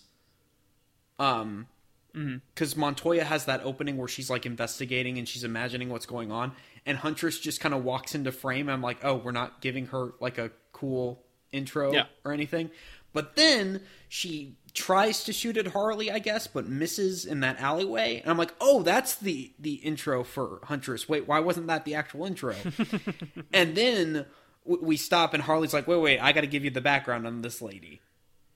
Um, 1.22 1.68
because 2.14 2.76
Montoya 2.76 3.24
has 3.24 3.46
that 3.46 3.62
opening 3.64 3.96
where 3.96 4.08
she's 4.10 4.30
like 4.30 4.46
investigating 4.46 5.18
and 5.18 5.28
she's 5.28 5.46
imagining 5.46 5.90
what's 5.90 6.06
going 6.06 6.32
on, 6.32 6.52
and 6.86 6.98
Huntress 6.98 7.40
just 7.40 7.62
kind 7.62 7.74
of 7.74 7.84
walks 7.86 8.16
into 8.16 8.32
frame. 8.32 8.68
I'm 8.70 8.82
like, 8.82 8.98
oh, 9.04 9.16
we're 9.16 9.32
not 9.32 9.62
giving 9.62 9.86
her 9.88 10.14
like 10.20 10.38
a 10.38 10.52
cool 10.74 11.24
intro 11.54 11.94
Yeah. 11.94 12.06
or 12.26 12.34
anything. 12.34 12.70
But 13.14 13.36
then 13.36 13.82
she 14.10 14.56
tries 14.74 15.26
to 15.26 15.34
shoot 15.34 15.58
at 15.58 15.68
Harley, 15.68 16.10
I 16.12 16.20
guess, 16.20 16.48
but 16.48 16.66
misses 16.68 17.26
in 17.26 17.42
that 17.42 17.60
alleyway, 17.62 18.20
and 18.22 18.30
I'm 18.32 18.38
like, 18.38 18.54
oh, 18.60 18.84
that's 18.84 19.16
the 19.16 19.54
the 19.60 19.76
intro 19.76 20.24
for 20.24 20.60
Huntress. 20.64 21.08
Wait, 21.08 21.28
why 21.28 21.40
wasn't 21.40 21.68
that 21.68 21.86
the 21.86 21.96
actual 21.96 22.26
intro? 22.26 22.56
and 23.54 23.76
then 23.76 24.26
w- 24.66 24.84
we 24.86 24.98
stop, 24.98 25.34
and 25.34 25.44
Harley's 25.44 25.74
like, 25.74 25.88
wait, 25.88 25.98
wait, 26.00 26.20
I 26.20 26.32
got 26.34 26.42
to 26.42 26.48
give 26.48 26.64
you 26.66 26.72
the 26.72 26.82
background 26.82 27.26
on 27.28 27.42
this 27.42 27.62
lady. 27.62 28.02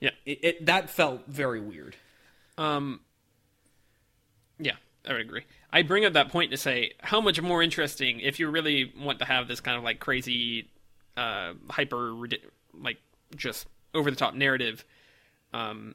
Yeah. 0.00 0.10
It, 0.26 0.38
it 0.44 0.66
that 0.66 0.90
felt 0.90 1.26
very 1.26 1.60
weird. 1.60 1.96
Um, 2.58 3.00
yeah, 4.58 4.76
I 5.06 5.12
would 5.12 5.20
agree. 5.20 5.44
I 5.72 5.82
bring 5.82 6.04
up 6.04 6.14
that 6.14 6.30
point 6.30 6.50
to 6.52 6.56
say 6.56 6.92
how 7.00 7.20
much 7.20 7.40
more 7.40 7.62
interesting 7.62 8.20
if 8.20 8.40
you 8.40 8.48
really 8.48 8.92
want 8.98 9.18
to 9.18 9.24
have 9.24 9.48
this 9.48 9.60
kind 9.60 9.76
of 9.76 9.84
like 9.84 10.00
crazy, 10.00 10.68
uh, 11.16 11.52
hyper, 11.70 12.14
like 12.74 12.98
just 13.34 13.66
over 13.94 14.10
the 14.10 14.16
top 14.16 14.34
narrative. 14.34 14.84
Um, 15.52 15.94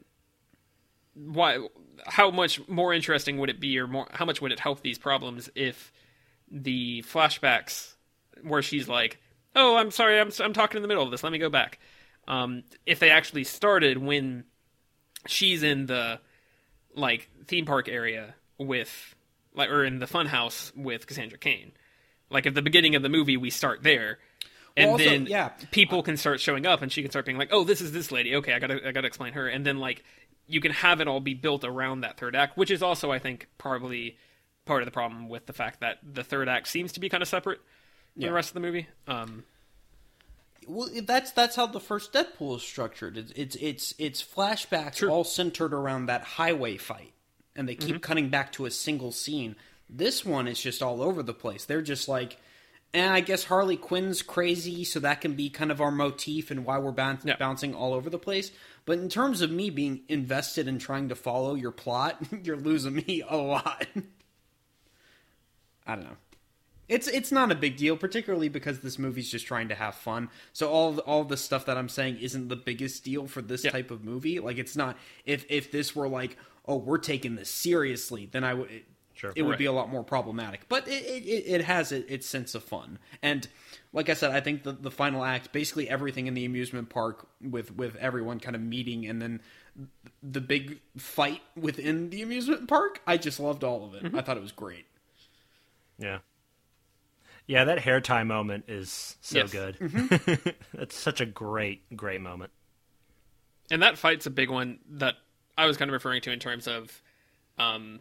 why? 1.14 1.60
How 2.06 2.32
much 2.32 2.68
more 2.68 2.94
interesting 2.94 3.38
would 3.38 3.50
it 3.50 3.60
be, 3.60 3.78
or 3.78 3.88
more? 3.88 4.08
How 4.12 4.26
much 4.26 4.42
would 4.42 4.52
it 4.52 4.60
help 4.60 4.82
these 4.82 4.98
problems 4.98 5.50
if 5.56 5.92
the 6.50 7.04
flashbacks 7.04 7.96
where 8.44 8.62
she's 8.62 8.88
like, 8.88 9.20
"Oh, 9.56 9.76
I'm 9.78 9.92
sorry, 9.92 10.20
I'm 10.20 10.32
I'm 10.40 10.54
talking 10.54 10.78
in 10.78 10.82
the 10.82 10.88
middle 10.88 11.04
of 11.04 11.12
this. 11.12 11.24
Let 11.24 11.32
me 11.32 11.40
go 11.40 11.50
back." 11.50 11.80
Um, 12.28 12.64
if 12.86 13.00
they 13.00 13.10
actually 13.10 13.44
started 13.44 13.98
when 13.98 14.46
she's 15.28 15.64
in 15.64 15.88
the 15.88 16.20
like 16.96 17.30
theme 17.48 17.66
park 17.66 17.88
area 17.88 18.36
with 18.58 19.16
like 19.54 19.70
or 19.70 19.84
in 19.84 20.00
the 20.00 20.08
fun 20.08 20.28
house 20.28 20.72
with 20.76 21.08
Cassandra 21.08 21.38
Cain. 21.38 21.72
Like 22.30 22.46
at 22.46 22.54
the 22.54 22.62
beginning 22.62 22.96
of 22.96 23.04
the 23.04 23.10
movie 23.10 23.38
we 23.38 23.50
start 23.50 23.84
there. 23.84 24.20
And 24.78 24.86
Well, 24.86 24.94
also, 24.94 25.04
then 25.06 25.26
yeah. 25.26 25.50
people 25.72 26.02
can 26.02 26.16
start 26.16 26.40
showing 26.40 26.66
up 26.66 26.82
and 26.82 26.90
she 26.92 27.02
can 27.02 27.12
start 27.12 27.26
being 27.26 27.38
like, 27.38 27.50
"Oh, 27.52 27.66
this 27.66 27.82
is 27.82 27.92
this 27.92 28.10
lady. 28.12 28.36
Okay, 28.38 28.54
I 28.54 28.60
got 28.60 28.68
to 28.68 28.88
I 28.88 28.92
got 28.94 29.02
to 29.02 29.08
explain 29.08 29.34
her." 29.34 29.48
And 29.48 29.66
then 29.66 29.80
like 29.80 30.04
you 30.48 30.62
can 30.62 30.72
have 30.72 31.02
it 31.02 31.08
all 31.08 31.20
be 31.20 31.34
built 31.34 31.64
around 31.66 32.02
that 32.02 32.18
third 32.18 32.36
act, 32.36 32.58
which 32.58 32.72
is 32.72 32.82
also 32.82 33.12
I 33.12 33.20
think 33.20 33.48
probably 33.58 34.18
part 34.66 34.82
of 34.82 34.86
the 34.86 34.92
problem 34.92 35.28
with 35.28 35.46
the 35.46 35.54
fact 35.54 35.82
that 35.82 35.98
the 36.04 36.24
third 36.24 36.48
act 36.48 36.68
seems 36.68 36.94
to 36.94 37.00
be 37.02 37.10
kind 37.10 37.22
of 37.22 37.28
separate 37.28 37.60
from 38.14 38.22
the 38.24 38.32
rest 38.34 38.50
of 38.50 38.54
the 38.54 38.60
movie. 38.62 38.88
Um 39.08 39.44
Well, 40.68 40.90
that's 41.04 41.32
that's 41.32 41.56
how 41.56 41.66
the 41.66 41.80
first 41.80 42.14
Deadpool 42.14 42.58
is 42.58 42.64
structured. 42.64 43.18
It's 43.18 43.32
it's 43.36 43.56
it's, 43.56 43.96
it's 43.98 44.24
flashbacks 44.24 45.08
all 45.10 45.24
centered 45.24 45.74
around 45.74 46.06
that 46.06 46.24
highway 46.24 46.78
fight, 46.78 47.14
and 47.56 47.68
they 47.68 47.76
keep 47.76 47.96
mm-hmm. 47.96 48.02
cutting 48.02 48.30
back 48.30 48.52
to 48.54 48.66
a 48.66 48.72
single 48.72 49.12
scene. 49.12 49.56
This 49.90 50.24
one 50.24 50.48
is 50.48 50.62
just 50.62 50.82
all 50.82 51.02
over 51.02 51.22
the 51.24 51.34
place. 51.34 51.66
They're 51.66 51.82
just 51.82 52.08
like, 52.08 52.38
and 52.94 53.12
I 53.12 53.20
guess 53.22 53.44
Harley 53.46 53.76
Quinn's 53.76 54.22
crazy, 54.22 54.84
so 54.84 55.00
that 55.02 55.22
can 55.22 55.34
be 55.34 55.50
kind 55.50 55.72
of 55.72 55.82
our 55.82 55.92
motif 55.92 56.52
and 56.52 56.66
why 56.66 56.78
we're 56.78 56.94
Yeah. 56.96 57.36
bouncing 57.38 57.74
all 57.74 57.94
over 57.94 58.10
the 58.10 58.20
place. 58.20 58.52
But 58.86 59.00
in 59.00 59.10
terms 59.10 59.42
of 59.42 59.52
me 59.52 59.70
being 59.70 60.02
invested 60.08 60.68
in 60.68 60.80
trying 60.80 61.10
to 61.10 61.16
follow 61.16 61.56
your 61.56 61.72
plot, 61.72 62.22
you're 62.44 62.58
losing 62.58 62.96
me 62.96 63.24
a 63.28 63.38
lot. 63.38 63.88
I 65.88 65.96
don't 65.96 66.06
know. 66.06 66.18
It's 66.92 67.08
it's 67.08 67.32
not 67.32 67.52
a 67.52 67.56
big 67.56 67.78
deal, 67.78 67.96
particularly 67.96 68.50
because 68.50 68.82
this 68.82 69.00
movie's 69.00 69.32
just 69.32 69.48
trying 69.48 69.70
to 69.70 69.76
have 69.76 69.96
fun. 69.96 70.30
So 70.54 70.70
all 70.70 71.00
all 71.00 71.24
the 71.24 71.38
stuff 71.38 71.66
that 71.66 71.78
I'm 71.78 71.90
saying 71.90 72.18
isn't 72.20 72.50
the 72.50 72.56
biggest 72.58 73.04
deal 73.06 73.28
for 73.28 73.42
this 73.42 73.64
Yeah. 73.64 73.72
type 73.72 73.92
of 73.92 74.04
movie. 74.04 74.40
Like 74.40 74.58
it's 74.58 74.76
not. 74.76 74.98
If 75.26 75.46
if 75.50 75.72
this 75.72 75.96
were 75.96 76.10
like, 76.10 76.38
oh, 76.68 76.76
we're 76.78 76.98
taking 76.98 77.36
this 77.36 77.50
seriously, 77.50 78.28
then 78.32 78.44
I 78.44 78.54
would. 78.54 78.70
Sure. 79.14 79.32
It 79.36 79.44
would 79.44 79.52
Right. 79.52 79.60
be 79.60 79.66
a 79.66 79.72
lot 79.72 79.90
more 79.90 80.04
problematic, 80.04 80.68
but 80.68 80.88
it 80.88 81.04
it, 81.06 81.24
it 81.26 81.44
it 81.48 81.62
has 81.64 81.92
it, 81.92 82.06
its 82.10 82.28
sense 82.28 82.56
of 82.56 82.64
fun, 82.64 82.98
and 83.22 83.48
like 83.94 84.10
I 84.10 84.14
said, 84.16 84.32
I 84.32 84.40
think 84.42 84.64
the 84.64 84.72
the 84.74 84.90
final 84.92 85.24
act, 85.24 85.52
basically 85.52 85.88
everything 85.90 86.26
in 86.28 86.34
the 86.34 86.44
amusement 86.44 86.90
park 86.90 87.28
with 87.40 87.76
with 87.76 87.96
everyone 87.98 88.40
kind 88.40 88.56
of 88.56 88.62
meeting, 88.64 89.06
and 89.06 89.22
then 89.22 89.40
the 90.24 90.42
big 90.42 90.80
fight 90.98 91.42
within 91.56 92.10
the 92.10 92.22
amusement 92.24 92.68
park. 92.68 93.02
I 93.06 93.18
just 93.18 93.40
loved 93.40 93.64
all 93.64 93.86
of 93.86 93.94
it. 93.94 94.04
Mm-hmm. 94.04 94.18
I 94.18 94.22
thought 94.24 94.38
it 94.38 94.44
was 94.44 94.52
great. 94.52 94.86
Yeah. 96.00 96.20
Yeah, 97.52 97.66
that 97.66 97.80
hair 97.80 98.00
tie 98.00 98.24
moment 98.24 98.66
is 98.70 99.18
so 99.22 99.40
Yes. 99.40 99.52
good. 99.52 99.78
Mm-hmm. 99.80 100.50
That's 100.78 100.96
such 100.96 101.20
a 101.20 101.26
great, 101.26 101.96
great 101.98 102.22
moment. 102.22 102.52
and 103.70 103.82
that 103.84 103.98
fight's 103.98 104.26
a 104.26 104.30
big 104.30 104.50
one 104.50 104.80
that 104.92 105.16
I 105.58 105.66
was 105.66 105.76
kind 105.78 105.90
of 105.90 105.94
referring 105.94 106.22
to 106.22 106.32
in 106.32 106.40
terms 106.40 106.68
of, 106.68 107.02
um, 107.60 108.00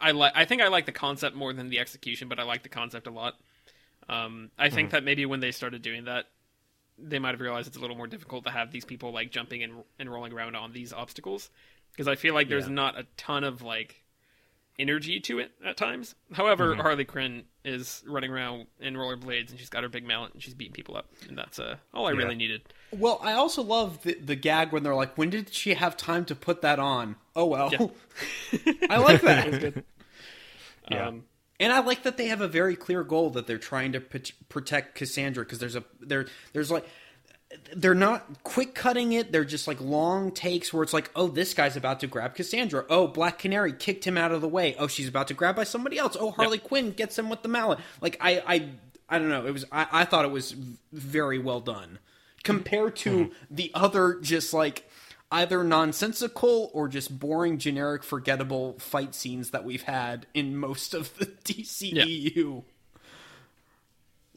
I 0.00 0.12
like. 0.12 0.32
I 0.36 0.44
think 0.44 0.62
I 0.62 0.68
like 0.68 0.86
the 0.86 0.92
concept 0.92 1.34
more 1.34 1.52
than 1.52 1.70
the 1.70 1.78
execution, 1.80 2.28
but 2.28 2.38
I 2.38 2.44
like 2.44 2.62
the 2.62 2.68
concept 2.68 3.06
a 3.06 3.10
lot. 3.10 3.34
Um, 4.08 4.50
I 4.58 4.70
think 4.70 4.90
that 4.90 5.02
maybe 5.04 5.26
when 5.26 5.40
they 5.40 5.50
started 5.50 5.82
doing 5.82 6.04
that, 6.04 6.26
they 6.98 7.18
might 7.18 7.30
have 7.32 7.40
realized 7.40 7.66
it's 7.68 7.76
a 7.76 7.80
little 7.80 7.96
more 7.96 8.06
difficult 8.06 8.44
to 8.44 8.50
have 8.50 8.70
these 8.70 8.84
people 8.84 9.12
like 9.12 9.30
jumping 9.30 9.62
and 9.62 9.72
and 9.98 10.10
rolling 10.10 10.32
around 10.32 10.54
on 10.54 10.72
these 10.72 10.92
obstacles 10.92 11.50
because 11.92 12.06
I 12.08 12.14
feel 12.14 12.32
like 12.34 12.48
there's 12.48 12.68
Yeah. 12.68 12.74
not 12.74 12.98
a 12.98 13.06
ton 13.16 13.42
of 13.44 13.62
like 13.62 14.04
energy 14.78 15.20
to 15.20 15.38
it 15.40 15.50
at 15.64 15.76
times. 15.76 16.14
However, 16.32 16.74
Harley 16.76 17.04
Quinn 17.04 17.42
is 17.64 18.02
running 18.06 18.30
around 18.30 18.66
in 18.80 18.94
rollerblades 18.94 19.50
and 19.50 19.58
she's 19.58 19.68
got 19.68 19.82
her 19.82 19.88
big 19.88 20.04
mallet 20.06 20.32
and 20.34 20.42
she's 20.42 20.54
beating 20.54 20.72
people 20.72 20.96
up, 20.96 21.06
and 21.28 21.36
that's 21.36 21.58
uh, 21.58 21.76
all 21.92 22.06
I 22.06 22.12
Yeah. 22.12 22.18
really 22.18 22.34
needed. 22.36 22.62
Well, 22.92 23.18
I 23.22 23.32
also 23.32 23.62
love 23.62 24.02
the, 24.02 24.14
the 24.14 24.36
gag 24.36 24.72
when 24.72 24.82
they're 24.82 24.94
like, 24.94 25.18
"When 25.18 25.30
did 25.30 25.52
she 25.52 25.74
have 25.74 25.96
time 25.96 26.24
to 26.26 26.34
put 26.34 26.62
that 26.62 26.78
on?" 26.78 27.16
Oh 27.36 27.46
well, 27.46 27.70
I 28.90 28.98
like 28.98 29.20
that, 29.22 29.84
Yeah. 30.90 31.08
Um, 31.08 31.24
and 31.60 31.72
I 31.72 31.80
like 31.80 32.04
that 32.04 32.16
they 32.16 32.28
have 32.28 32.40
a 32.40 32.48
very 32.48 32.76
clear 32.76 33.02
goal 33.04 33.30
that 33.30 33.46
they're 33.46 33.58
trying 33.58 33.92
to 33.92 34.00
p- 34.00 34.32
protect 34.48 34.94
Cassandra 34.94 35.44
because 35.44 35.58
there's 35.58 35.76
a 35.76 35.84
there 36.00 36.26
there's 36.52 36.70
like 36.70 36.86
they're 37.74 37.94
not 37.94 38.42
quick 38.42 38.74
cutting 38.74 39.12
it. 39.12 39.32
They're 39.32 39.44
just 39.44 39.66
like 39.66 39.80
long 39.80 40.32
takes 40.32 40.72
where 40.72 40.82
it's 40.82 40.92
like, 40.92 41.10
"Oh, 41.16 41.28
this 41.28 41.54
guy's 41.54 41.76
about 41.76 42.00
to 42.00 42.06
grab 42.06 42.34
Cassandra." 42.34 42.84
Oh, 42.90 43.06
Black 43.06 43.38
Canary 43.38 43.72
kicked 43.72 44.06
him 44.06 44.18
out 44.18 44.32
of 44.32 44.40
the 44.40 44.48
way. 44.48 44.74
Oh, 44.78 44.86
she's 44.86 45.08
about 45.08 45.28
to 45.28 45.34
grab 45.34 45.56
by 45.56 45.64
somebody 45.64 45.98
else. 45.98 46.16
Oh, 46.18 46.30
Harley 46.30 46.58
Quinn 46.58 46.90
gets 46.90 47.18
him 47.18 47.30
with 47.30 47.42
the 47.42 47.48
mallet. 47.48 47.78
Like 48.00 48.18
I 48.20 48.42
I 48.46 48.68
I 49.08 49.18
don't 49.18 49.30
know. 49.30 49.46
It 49.46 49.52
was 49.52 49.64
I, 49.72 49.86
I 49.90 50.04
thought 50.04 50.24
it 50.24 50.30
was 50.30 50.52
very 50.92 51.38
well 51.38 51.60
done 51.60 51.98
compared 52.44 52.96
to 52.96 53.10
mm-hmm. 53.10 53.32
the 53.50 53.70
other 53.74 54.18
just 54.20 54.52
like 54.52 54.88
either 55.30 55.62
nonsensical 55.64 56.70
or 56.72 56.88
just 56.88 57.18
boring, 57.18 57.58
generic, 57.58 58.02
forgettable 58.02 58.78
fight 58.78 59.14
scenes 59.14 59.50
that 59.50 59.64
we've 59.64 59.82
had 59.82 60.26
in 60.34 60.56
most 60.56 60.94
of 60.94 61.16
the 61.18 61.26
DCEU. 61.44 62.64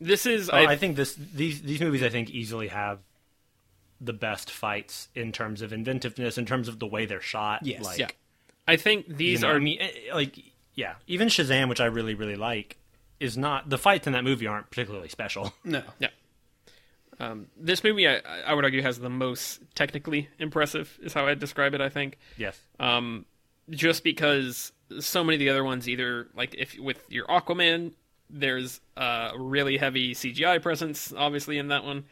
This 0.02 0.26
is 0.26 0.50
Oh, 0.50 0.58
I, 0.58 0.72
I 0.72 0.76
think 0.78 0.96
this 0.96 1.14
these 1.16 1.62
these 1.62 1.80
movies 1.80 2.02
I 2.02 2.10
think 2.10 2.32
easily 2.32 2.68
have 2.70 3.00
the 4.02 4.14
best 4.14 4.50
fights 4.50 5.08
in 5.14 5.32
terms 5.32 5.62
of 5.62 5.72
inventiveness, 5.72 6.40
in 6.40 6.46
terms 6.46 6.68
of 6.68 6.80
the 6.80 6.88
way 6.88 7.06
they're 7.06 7.22
shot. 7.22 7.60
Yes. 7.64 7.84
like, 7.84 8.00
yeah. 8.00 8.08
I 8.68 8.78
think 8.78 9.08
you 9.08 9.14
these 9.14 9.42
know, 9.42 9.50
are 9.50 9.56
I 9.56 9.60
mean, 9.60 9.78
eh, 9.80 9.92
like 10.14 10.40
yeah, 10.74 10.96
even 11.06 11.28
Shazam, 11.28 11.70
which 11.70 11.80
I 11.80 11.86
really 11.86 12.16
really 12.16 12.36
like, 12.36 12.78
is 13.20 13.38
not 13.38 13.70
the 13.70 13.78
fights 13.78 14.08
in 14.08 14.14
that 14.14 14.24
movie 14.24 14.48
aren't 14.48 14.70
particularly 14.70 15.08
special. 15.08 15.54
No. 15.64 15.84
Yeah. 16.00 16.10
Um, 17.20 17.48
this 17.56 17.84
movie, 17.84 18.08
I, 18.08 18.20
I 18.48 18.56
would 18.56 18.64
argue, 18.64 18.82
has 18.82 18.98
the 18.98 19.10
most 19.10 19.62
technically 19.76 20.28
impressive, 20.40 20.98
is 21.04 21.14
how 21.14 21.28
I'd 21.28 21.38
describe 21.38 21.76
it. 21.76 21.82
I 21.82 21.90
think, 21.90 22.18
yes. 22.36 22.60
um, 22.80 23.26
just 23.70 24.04
because 24.04 24.72
so 25.00 25.24
many 25.24 25.36
of 25.36 25.40
the 25.40 25.50
other 25.50 25.64
ones, 25.64 25.88
either 25.88 26.30
like 26.36 26.56
if 26.58 26.80
with 26.80 27.00
your 27.10 27.28
Aquaman, 27.28 27.94
there's 28.32 28.80
a 28.96 29.32
really 29.38 29.78
heavy 29.78 30.14
CGI 30.14 30.62
presence, 30.62 31.14
obviously 31.16 31.58
in 31.58 31.68
that 31.68 31.84
one. 31.84 32.06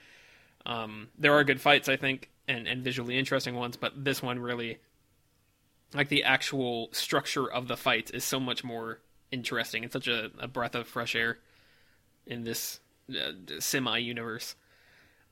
Um, 0.65 1.07
there 1.17 1.33
are 1.33 1.43
good 1.43 1.61
fights, 1.61 1.87
I 1.89 1.95
think, 1.95 2.29
and 2.47 2.67
and 2.67 2.83
visually 2.83 3.17
interesting 3.17 3.55
ones, 3.55 3.77
but 3.77 4.03
this 4.03 4.21
one 4.21 4.39
really, 4.39 4.79
like 5.93 6.09
the 6.09 6.23
actual 6.23 6.89
structure 6.91 7.49
of 7.49 7.67
the 7.67 7.77
fight, 7.77 8.11
is 8.13 8.23
so 8.23 8.39
much 8.39 8.63
more 8.63 8.99
interesting. 9.31 9.83
It's 9.83 9.93
such 9.93 10.07
a, 10.07 10.31
a 10.39 10.47
breath 10.47 10.75
of 10.75 10.87
fresh 10.87 11.15
air 11.15 11.39
in 12.25 12.43
this 12.43 12.79
uh, 13.09 13.31
semi 13.59 13.97
universe. 13.97 14.55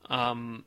Um, 0.08 0.64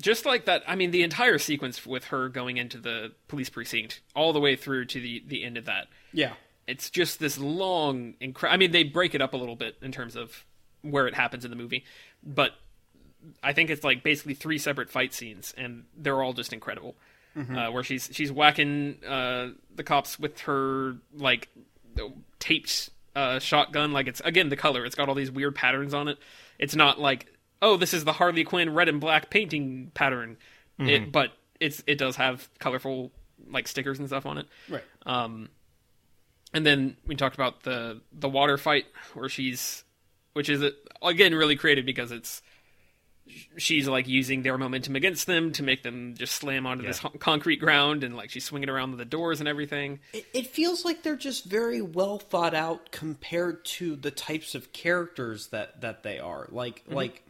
just 0.00 0.24
like 0.24 0.44
that, 0.46 0.62
I 0.66 0.76
mean, 0.76 0.92
the 0.92 1.02
entire 1.02 1.38
sequence 1.38 1.84
with 1.84 2.06
her 2.06 2.28
going 2.28 2.56
into 2.56 2.78
the 2.78 3.12
police 3.28 3.50
precinct, 3.50 4.00
all 4.14 4.32
the 4.32 4.40
way 4.40 4.56
through 4.56 4.86
to 4.86 5.00
the 5.00 5.22
the 5.26 5.44
end 5.44 5.56
of 5.56 5.66
that, 5.66 5.88
Yeah. 6.12 6.34
It's 6.70 6.88
just 6.90 7.18
this 7.18 7.38
long, 7.38 8.14
incre- 8.20 8.50
I 8.50 8.56
mean, 8.56 8.70
they 8.70 8.84
break 8.84 9.14
it 9.14 9.20
up 9.20 9.34
a 9.34 9.36
little 9.36 9.56
bit 9.56 9.76
in 9.82 9.92
terms 9.92 10.16
of 10.16 10.44
where 10.82 11.06
it 11.06 11.14
happens 11.14 11.44
in 11.44 11.50
the 11.50 11.56
movie, 11.56 11.84
but 12.22 12.52
I 13.42 13.52
think 13.52 13.70
it's 13.70 13.84
like 13.84 14.02
basically 14.02 14.34
three 14.34 14.58
separate 14.58 14.88
fight 14.90 15.12
scenes, 15.12 15.52
and 15.58 15.84
they're 15.96 16.22
all 16.22 16.32
just 16.32 16.52
incredible. 16.52 16.96
Uh, 17.56 17.70
where 17.70 17.84
she's 17.84 18.10
she's 18.12 18.32
whacking 18.32 18.96
uh, 19.06 19.50
the 19.74 19.84
cops 19.84 20.18
with 20.18 20.40
her 20.40 20.96
like 21.16 21.48
taped 22.38 22.90
uh, 23.14 23.38
shotgun, 23.38 23.92
like 23.92 24.08
it's 24.08 24.20
again 24.24 24.48
the 24.48 24.56
color. 24.56 24.84
It's 24.84 24.96
got 24.96 25.08
all 25.08 25.14
these 25.14 25.30
weird 25.30 25.54
patterns 25.54 25.94
on 25.94 26.08
it. 26.08 26.18
It's 26.58 26.74
not 26.74 26.98
like 27.00 27.32
oh, 27.62 27.76
this 27.76 27.94
is 27.94 28.04
the 28.04 28.12
Harley 28.12 28.42
Quinn 28.44 28.74
red 28.74 28.88
and 28.88 29.00
black 29.00 29.30
painting 29.30 29.92
pattern, 29.94 30.38
it, 30.78 31.12
but 31.12 31.30
it's 31.60 31.82
it 31.86 31.98
does 31.98 32.16
have 32.16 32.48
colorful 32.58 33.12
like 33.48 33.68
stickers 33.68 33.98
and 33.98 34.08
stuff 34.08 34.26
on 34.26 34.38
it. 34.38 34.46
Right. 34.68 34.84
Um, 35.06 35.50
and 36.52 36.66
then 36.66 36.96
we 37.06 37.14
talked 37.14 37.34
about 37.34 37.62
the 37.62 38.00
the 38.12 38.28
water 38.28 38.58
fight 38.58 38.86
where 39.14 39.28
she's, 39.28 39.84
which 40.32 40.48
is 40.48 40.64
again 41.02 41.34
really 41.34 41.56
creative 41.56 41.86
because 41.86 42.12
it's 42.12 42.42
she's 43.56 43.86
like 43.86 44.08
using 44.08 44.42
their 44.42 44.58
momentum 44.58 44.96
against 44.96 45.26
them 45.26 45.52
to 45.52 45.62
make 45.62 45.82
them 45.82 46.14
just 46.16 46.34
slam 46.34 46.66
onto 46.66 46.84
this 46.84 47.00
Yeah. 47.02 47.10
ho- 47.10 47.18
concrete 47.18 47.56
ground 47.58 48.02
and 48.02 48.16
like 48.16 48.30
she's 48.30 48.44
swinging 48.44 48.68
around 48.68 48.96
the 48.96 49.04
doors 49.04 49.38
and 49.40 49.48
everything. 49.48 50.00
It, 50.12 50.26
it 50.34 50.46
feels 50.48 50.84
like 50.84 51.02
they're 51.02 51.16
just 51.16 51.44
very 51.44 51.80
well 51.80 52.18
thought 52.18 52.54
out 52.54 52.90
compared 52.90 53.64
to 53.66 53.96
the 53.96 54.10
types 54.10 54.54
of 54.54 54.72
characters 54.72 55.48
that 55.48 55.80
that 55.80 56.02
they 56.02 56.18
are. 56.18 56.48
Like 56.50 56.84
mm-hmm. 56.84 56.94
like 56.94 57.24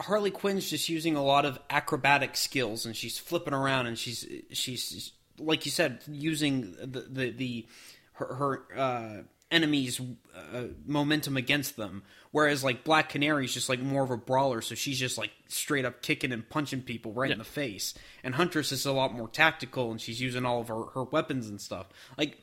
Harley 0.00 0.30
Quinn's 0.30 0.70
just 0.70 0.88
using 0.88 1.16
a 1.16 1.24
lot 1.24 1.44
of 1.44 1.58
acrobatic 1.70 2.36
skills 2.36 2.86
and 2.86 2.94
she's 2.96 3.18
flipping 3.18 3.54
around 3.54 3.86
and 3.86 3.98
she's 3.98 4.24
she's 4.52 5.12
like 5.38 5.64
you 5.64 5.70
said 5.70 6.00
using 6.10 6.72
the 6.80 7.00
the, 7.08 7.30
the 7.30 7.66
her, 8.14 8.34
her 8.34 8.78
uh, 8.78 9.22
enemies 9.50 10.00
uh, 10.36 10.64
momentum 10.86 11.36
against 11.36 11.76
them 11.76 12.02
whereas 12.32 12.62
like 12.62 12.84
Black 12.84 13.08
Canary's 13.08 13.54
just 13.54 13.68
like 13.68 13.80
more 13.80 14.02
of 14.04 14.10
a 14.10 14.16
brawler 14.16 14.60
so 14.60 14.74
she's 14.74 14.98
just 14.98 15.16
like 15.16 15.30
straight 15.48 15.84
up 15.84 16.02
kicking 16.02 16.32
and 16.32 16.48
punching 16.48 16.82
people 16.82 17.12
right 17.12 17.30
in 17.30 17.38
the 17.38 17.44
face 17.44 17.94
and 18.22 18.34
Huntress 18.34 18.72
is 18.72 18.84
a 18.84 18.92
lot 18.92 19.14
more 19.14 19.28
tactical 19.28 19.90
and 19.90 20.00
she's 20.00 20.20
using 20.20 20.44
all 20.44 20.60
of 20.60 20.68
her, 20.68 20.84
her 20.94 21.04
weapons 21.04 21.48
and 21.48 21.60
stuff 21.60 21.86
like 22.18 22.38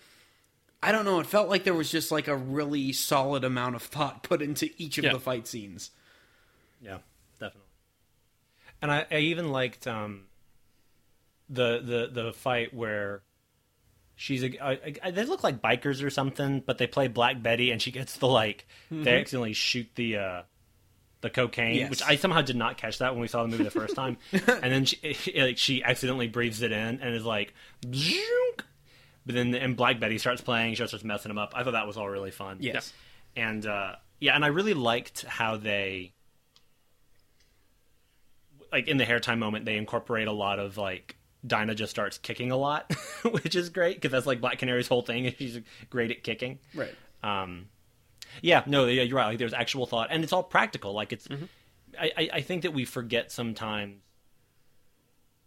I 0.83 0.91
don't 0.91 1.05
know. 1.05 1.19
It 1.19 1.25
felt 1.25 1.49
like 1.49 1.63
there 1.63 1.73
was 1.73 1.89
just 1.89 2.11
like 2.11 2.27
a 2.27 2.35
really 2.35 2.91
solid 2.93 3.43
amount 3.43 3.75
of 3.75 3.81
thought 3.81 4.21
put 4.21 4.43
into 4.43 4.69
each 4.77 4.99
of 4.99 5.03
Yeah. 5.03 5.13
the 5.13 5.19
fight 5.19 5.47
scenes. 5.47 5.89
Yeah, 6.79 6.99
definitely. 7.39 7.61
And 8.83 8.91
I, 8.91 9.05
I 9.09 9.17
even 9.17 9.51
liked 9.51 9.87
um, 9.87 10.25
the 11.49 11.79
the 12.13 12.23
the 12.23 12.33
fight 12.33 12.73
where 12.73 13.21
she's 14.15 14.43
a, 14.43 14.63
I, 14.63 14.93
I, 15.03 15.11
they 15.11 15.25
look 15.25 15.43
like 15.43 15.61
bikers 15.61 16.03
or 16.03 16.09
something, 16.09 16.61
but 16.65 16.77
they 16.77 16.87
play 16.87 17.07
Black 17.07 17.41
Betty, 17.43 17.71
and 17.71 17.81
she 17.81 17.91
gets 17.91 18.17
the 18.17 18.27
like 18.27 18.67
they 18.89 19.19
accidentally 19.19 19.53
shoot 19.53 19.87
the 19.95 20.17
uh, 20.17 20.41
the 21.21 21.29
cocaine, 21.29 21.75
Yes. 21.75 21.89
which 21.89 22.01
I 22.03 22.15
somehow 22.15 22.41
did 22.41 22.55
not 22.55 22.77
catch 22.77 22.99
that 22.99 23.13
when 23.13 23.21
we 23.21 23.27
saw 23.27 23.41
the 23.43 23.49
movie 23.49 23.63
the 23.63 23.71
first 23.71 23.95
time, 23.95 24.17
and 24.31 24.43
then 24.71 24.85
she 24.85 25.33
like 25.37 25.57
she 25.57 25.83
accidentally 25.83 26.27
breathes 26.27 26.61
it 26.61 26.71
in 26.71 26.99
and 27.01 27.15
is 27.15 27.25
like. 27.25 27.53
"Zoonk." 27.85 28.61
But 29.27 29.33
then, 29.33 29.55
and 29.55 29.75
Black 29.75 29.99
Betty 29.99 30.19
starts 30.19 30.41
playing. 30.41 30.75
She 30.75 30.85
starts 30.85 31.03
messing 31.03 31.31
him 31.31 31.39
up. 31.39 31.53
I 31.55 31.63
thought 31.63 31.71
that 31.71 31.87
was 31.87 31.97
all 31.97 32.07
really 32.07 32.29
fun 32.29 32.57
Yes. 32.59 32.93
and 33.35 33.65
uh, 33.65 33.95
yeah, 34.19 34.35
and 34.35 34.45
I 34.45 34.49
really 34.49 34.75
liked 34.75 35.23
how 35.25 35.57
they 35.57 36.13
like 38.71 38.87
in 38.87 38.97
the 38.97 39.05
hair 39.05 39.19
time 39.19 39.39
moment 39.39 39.65
they 39.65 39.77
incorporate 39.77 40.27
a 40.27 40.31
lot 40.31 40.59
of 40.59 40.77
like 40.77 41.15
Dinah 41.45 41.75
just 41.75 41.91
starts 41.91 42.17
kicking 42.17 42.51
a 42.51 42.57
lot, 42.57 42.91
which 43.23 43.55
is 43.55 43.69
great 43.69 43.95
because 43.97 44.11
that's 44.11 44.25
like 44.25 44.41
Black 44.41 44.57
Canary's 44.57 44.87
whole 44.87 45.01
thing. 45.01 45.25
is 45.25 45.33
She's 45.37 45.59
great 45.89 46.11
at 46.11 46.23
kicking. 46.23 46.59
Right. 46.73 46.93
Um, 47.23 47.67
yeah, 48.41 48.63
no, 48.65 48.85
yeah, 48.85 49.03
you're 49.03 49.17
right. 49.17 49.27
Like 49.27 49.37
there's 49.37 49.53
actual 49.53 49.85
thought, 49.85 50.09
and 50.11 50.23
it's 50.23 50.33
all 50.33 50.43
practical. 50.43 50.93
Like 50.93 51.13
it's, 51.13 51.27
I, 51.99 52.11
I, 52.17 52.29
I 52.33 52.41
think 52.41 52.63
that 52.63 52.73
we 52.73 52.85
forget 52.85 53.31
sometimes 53.31 53.95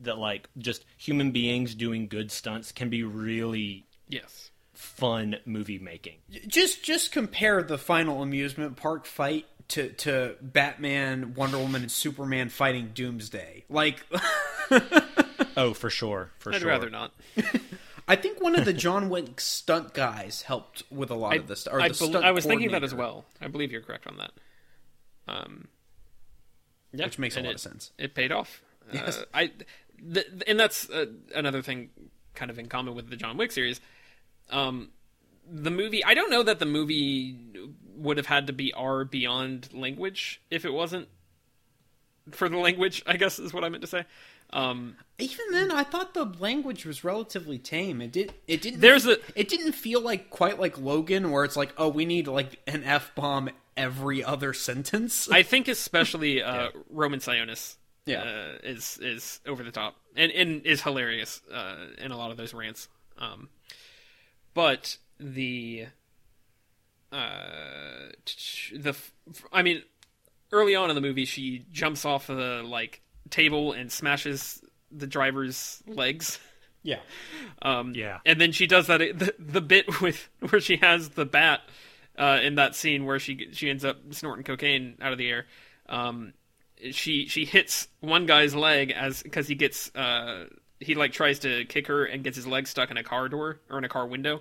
that 0.00 0.16
like 0.18 0.48
just 0.56 0.84
human 0.96 1.32
beings 1.32 1.74
doing 1.74 2.06
good 2.08 2.30
stunts 2.30 2.72
can 2.72 2.88
be 2.88 3.02
really 3.02 3.84
Yes. 4.08 4.50
fun 4.72 5.36
movie 5.44 5.78
making. 5.78 6.18
Just 6.46 6.82
just 6.84 7.12
compare 7.12 7.62
the 7.62 7.76
final 7.78 8.22
amusement 8.22 8.76
park 8.76 9.04
fight 9.06 9.46
to 9.68 9.90
to 9.94 10.36
Batman, 10.40 11.34
Wonder 11.34 11.58
Woman, 11.58 11.82
and 11.82 11.90
Superman 11.90 12.48
fighting 12.48 12.92
Doomsday. 12.94 13.64
Like, 13.68 14.02
Oh, 15.58 15.74
for 15.74 15.90
sure, 15.90 16.30
for 16.38 16.54
I'd 16.54 16.60
sure. 16.60 16.68
rather 16.68 16.88
not. 16.88 17.12
I 18.08 18.16
think 18.16 18.40
one 18.40 18.54
of 18.54 18.64
the 18.64 18.72
John 18.72 19.10
Wick 19.10 19.40
stunt 19.40 19.92
guys 19.92 20.42
helped 20.42 20.82
with 20.90 21.10
a 21.10 21.14
lot 21.14 21.36
of 21.36 21.46
this. 21.48 21.66
Or 21.66 21.80
I, 21.80 21.88
the 21.88 21.94
bel- 21.98 22.08
stunt 22.08 22.24
I 22.24 22.30
was 22.30 22.46
thinking 22.46 22.70
that 22.70 22.82
as 22.84 22.94
well. 22.94 23.26
I 23.40 23.48
believe 23.48 23.70
you're 23.70 23.82
correct 23.82 24.06
on 24.06 24.16
that. 24.16 24.30
Um, 25.26 25.68
yeah, 26.92 27.04
which 27.04 27.18
makes 27.18 27.36
a 27.36 27.40
lot 27.40 27.50
it- 27.50 27.54
of 27.56 27.60
sense. 27.60 27.90
It 27.98 28.14
paid 28.14 28.32
off. 28.32 28.62
Yes. 28.92 29.18
Uh, 29.18 29.24
I, 29.34 29.50
th- 30.14 30.26
and 30.46 30.58
that's 30.58 30.88
uh, 30.88 31.06
another 31.34 31.60
thing, 31.60 31.90
kind 32.34 32.50
of 32.50 32.58
in 32.58 32.68
common 32.68 32.94
with 32.94 33.10
the 33.10 33.16
John 33.16 33.36
Wick 33.36 33.52
series. 33.52 33.80
Um, 34.48 34.88
the 35.50 35.70
movie. 35.70 36.02
I 36.04 36.14
don't 36.14 36.30
know 36.30 36.42
that 36.44 36.60
the 36.60 36.66
movie 36.66 37.36
would 37.96 38.16
have 38.16 38.26
had 38.26 38.46
to 38.46 38.52
be 38.54 38.72
R 38.72 39.04
beyond 39.04 39.68
language 39.74 40.40
if 40.50 40.64
it 40.64 40.72
wasn't 40.72 41.08
for 42.30 42.48
the 42.48 42.56
language. 42.56 43.02
I 43.06 43.16
guess 43.18 43.38
is 43.38 43.52
what 43.52 43.64
I 43.64 43.68
meant 43.68 43.82
to 43.82 43.88
say. 43.88 44.04
Um, 44.50 44.96
Even 45.18 45.46
then, 45.50 45.70
I 45.70 45.82
thought 45.84 46.14
the 46.14 46.24
language 46.24 46.86
was 46.86 47.04
relatively 47.04 47.58
tame. 47.58 48.00
It 48.00 48.12
did. 48.12 48.32
It 48.46 48.62
didn't. 48.62 48.80
There's 48.80 49.06
a- 49.06 49.18
It 49.38 49.48
didn't 49.48 49.72
feel 49.72 50.00
like 50.00 50.30
quite 50.30 50.58
like 50.58 50.78
Logan, 50.78 51.30
where 51.30 51.44
it's 51.44 51.56
like, 51.56 51.72
oh, 51.76 51.88
we 51.88 52.04
need 52.06 52.26
like 52.28 52.58
an 52.66 52.82
f 52.84 53.14
bomb 53.14 53.50
every 53.76 54.24
other 54.24 54.52
sentence. 54.54 55.28
I 55.30 55.42
think 55.42 55.68
especially 55.68 56.42
uh, 56.42 56.70
Roman 56.88 57.20
Sionis 57.20 57.76
Yeah. 58.06 58.22
uh, 58.22 58.58
is 58.62 58.98
is 59.02 59.40
over 59.46 59.62
the 59.62 59.70
top 59.70 59.96
and, 60.16 60.32
and 60.32 60.64
is 60.64 60.82
hilarious 60.82 61.42
uh, 61.52 61.86
in 61.98 62.10
a 62.10 62.16
lot 62.16 62.30
of 62.30 62.36
those 62.36 62.54
rants. 62.54 62.88
Um, 63.18 63.48
but 64.54 64.96
the 65.20 65.86
uh, 67.12 68.08
the 68.72 68.94
I 69.52 69.62
mean, 69.62 69.82
early 70.52 70.74
on 70.74 70.90
in 70.90 70.94
the 70.94 71.00
movie, 71.02 71.24
she 71.24 71.64
jumps 71.72 72.04
off 72.04 72.26
the 72.26 72.62
like 72.64 73.00
table 73.30 73.72
and 73.72 73.90
smashes 73.92 74.60
the 74.90 75.06
driver's 75.06 75.82
legs. 75.86 76.38
yeah. 76.82 77.00
Um, 77.62 77.92
Yeah. 77.94 78.18
and 78.26 78.40
then 78.40 78.52
she 78.52 78.66
does 78.66 78.86
that 78.86 78.98
the, 78.98 79.34
the 79.38 79.60
bit 79.60 80.00
with 80.00 80.28
where 80.50 80.60
she 80.60 80.76
has 80.76 81.10
the 81.10 81.24
bat 81.26 81.60
uh, 82.18 82.38
in 82.42 82.56
that 82.56 82.74
scene 82.74 83.04
where 83.04 83.18
she 83.18 83.48
she 83.52 83.68
ends 83.70 83.84
up 83.84 83.96
snorting 84.10 84.44
cocaine 84.44 84.96
out 85.00 85.12
of 85.12 85.18
the 85.18 85.28
air. 85.28 85.46
Um, 85.88 86.32
she 86.92 87.26
she 87.26 87.44
hits 87.44 87.88
one 88.00 88.26
guy's 88.26 88.54
leg 88.54 88.92
as 88.92 89.22
because 89.22 89.48
he 89.48 89.54
gets 89.54 89.94
uh, 89.94 90.46
he 90.80 90.94
like 90.94 91.12
tries 91.12 91.40
to 91.40 91.64
kick 91.64 91.86
her 91.88 92.04
and 92.04 92.22
gets 92.24 92.36
his 92.36 92.46
leg 92.46 92.66
stuck 92.66 92.90
in 92.90 92.96
a 92.96 93.02
car 93.04 93.28
door 93.28 93.58
or 93.68 93.78
in 93.78 93.84
a 93.84 93.88
car 93.88 94.06
window. 94.06 94.40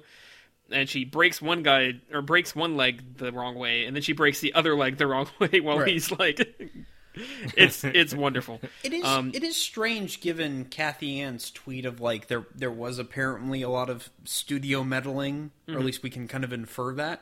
and 0.71 0.87
she 0.89 1.03
breaks 1.05 1.41
one 1.41 1.63
guy 1.63 1.93
or 2.11 2.21
breaks 2.21 2.55
one 2.55 2.75
leg 2.77 3.17
the 3.17 3.31
wrong 3.31 3.55
way, 3.55 3.85
and 3.85 3.95
then 3.95 4.03
she 4.03 4.13
breaks 4.13 4.39
the 4.39 4.53
other 4.53 4.75
leg 4.75 4.97
the 4.97 5.07
wrong 5.07 5.27
way 5.39 5.59
while 5.61 5.79
Right. 5.79 5.87
he's 5.89 6.11
like, 6.11 6.39
it's 7.57 7.83
it's 7.83 8.13
wonderful. 8.13 8.59
It 8.83 8.93
is 8.93 9.03
Um, 9.03 9.31
it 9.33 9.43
is 9.43 9.55
strange 9.55 10.21
given 10.21 10.65
Cathy 10.65 11.07
Yan's 11.07 11.51
tweet 11.51 11.85
of 11.85 11.99
like 12.01 12.27
there 12.27 12.45
there 12.55 12.71
was 12.71 12.99
apparently 12.99 13.61
a 13.61 13.69
lot 13.69 13.89
of 13.89 14.09
studio 14.25 14.83
meddling, 14.83 15.51
or 15.67 15.71
Mm-hmm. 15.71 15.79
at 15.79 15.85
least 15.85 16.03
we 16.03 16.09
can 16.09 16.27
kind 16.27 16.43
of 16.43 16.53
infer 16.53 16.93
that. 16.95 17.21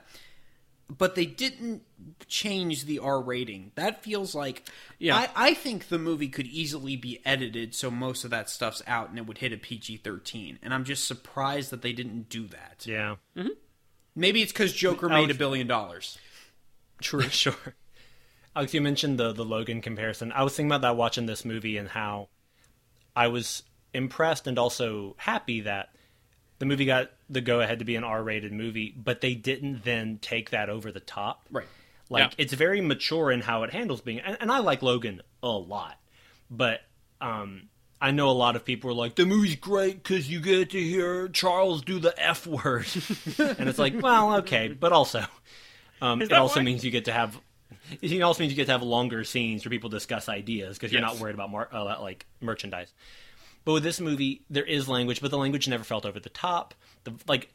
But 0.87 1.15
they 1.15 1.25
didn't 1.25 1.81
change 2.27 2.85
the 2.85 2.99
R 2.99 3.19
rating. 3.19 3.71
That 3.73 4.03
feels 4.03 4.35
like 4.35 4.69
Yeah. 4.99 5.15
I, 5.17 5.29
I 5.35 5.53
think 5.55 5.87
the 5.87 5.97
movie 5.97 6.27
could 6.29 6.45
easily 6.45 6.95
be 6.95 7.21
edited 7.25 7.73
so 7.73 7.89
most 7.89 8.23
of 8.23 8.29
that 8.29 8.51
stuff's 8.51 8.83
out 8.85 9.09
and 9.09 9.17
it 9.17 9.25
would 9.25 9.39
hit 9.39 9.51
a 9.51 9.57
PG 9.57 9.97
thirteen. 9.97 10.59
And 10.61 10.73
I'm 10.75 10.83
just 10.83 11.07
surprised 11.07 11.71
that 11.71 11.81
they 11.81 11.91
didn't 11.91 12.29
do 12.29 12.45
that. 12.49 12.85
Yeah. 12.85 13.15
Maybe 14.15 14.43
it's 14.43 14.51
because 14.51 14.73
Joker 14.73 15.09
made 15.09 15.31
a 15.31 15.33
billion 15.33 15.65
dollars. 15.65 16.19
True, 17.01 17.21
sure. 17.29 17.55
Alex, 18.55 18.73
you 18.73 18.81
mentioned 18.81 19.19
the 19.19 19.33
the 19.33 19.45
Logan 19.45 19.81
comparison. 19.81 20.31
I 20.31 20.43
was 20.43 20.55
thinking 20.55 20.71
about 20.71 20.81
that 20.81 20.95
watching 20.97 21.25
this 21.25 21.43
movie 21.45 21.77
and 21.77 21.89
how 21.89 22.29
I 23.15 23.27
was 23.27 23.63
impressed 23.93 24.47
and 24.47 24.57
also 24.59 25.15
happy 25.17 25.61
that 25.61 25.89
the 26.59 26.65
movie 26.65 26.85
got 26.85 27.11
the 27.29 27.41
go 27.41 27.59
ahead 27.61 27.79
to 27.79 27.85
be 27.85 27.95
an 27.95 28.03
R 28.03 28.23
rated 28.23 28.53
movie, 28.53 28.93
but 28.95 29.21
they 29.21 29.35
didn't 29.35 29.83
then 29.83 30.19
take 30.21 30.51
that 30.51 30.69
over 30.69 30.91
the 30.91 30.99
top. 30.99 31.47
Right. 31.51 31.67
Like 32.09 32.31
Yeah. 32.31 32.35
it's 32.45 32.53
very 32.53 32.81
mature 32.81 33.31
in 33.31 33.41
how 33.41 33.63
it 33.63 33.71
handles 33.71 34.01
being, 34.01 34.19
and, 34.19 34.37
and 34.39 34.51
I 34.51 34.59
like 34.59 34.81
Logan 34.81 35.21
a 35.41 35.47
lot, 35.49 35.99
but 36.51 36.81
um, 37.19 37.69
I 37.99 38.11
know 38.11 38.29
a 38.29 38.31
lot 38.31 38.55
of 38.55 38.63
people 38.63 38.91
are 38.91 38.93
like 38.93 39.15
the 39.15 39.25
movie's 39.25 39.55
great 39.55 40.03
because 40.03 40.29
you 40.29 40.39
get 40.39 40.69
to 40.71 40.79
hear 40.79 41.27
Charles 41.29 41.81
do 41.81 41.97
the 41.99 42.13
F 42.21 42.45
word, 42.45 42.85
and 43.39 43.67
it's 43.67 43.79
like, 43.79 43.99
well, 44.01 44.35
okay, 44.37 44.67
but 44.69 44.91
also, 44.93 45.25
um, 46.01 46.21
it 46.21 46.31
also 46.31 46.59
why? 46.59 46.63
means 46.63 46.85
you 46.85 46.91
get 46.91 47.05
to 47.05 47.11
have. 47.11 47.37
It 48.01 48.21
also 48.21 48.41
means 48.41 48.51
you 48.51 48.55
get 48.55 48.65
to 48.65 48.71
have 48.71 48.83
longer 48.83 49.23
scenes 49.23 49.63
where 49.65 49.69
people 49.69 49.89
discuss 49.89 50.27
ideas 50.29 50.77
because 50.77 50.91
you're 50.91 51.01
Yes. 51.01 51.13
not 51.13 51.21
worried 51.21 51.35
about 51.35 51.51
mar- 51.51 51.69
uh, 51.71 51.83
like 52.01 52.25
merchandise. 52.41 52.93
But 53.63 53.73
with 53.73 53.83
this 53.83 53.99
movie, 53.99 54.41
there 54.49 54.63
is 54.65 54.87
language, 54.87 55.21
but 55.21 55.31
the 55.31 55.37
language 55.37 55.67
never 55.67 55.83
felt 55.83 56.05
over 56.05 56.19
the 56.19 56.29
top. 56.29 56.75
The 57.03 57.13
like, 57.27 57.51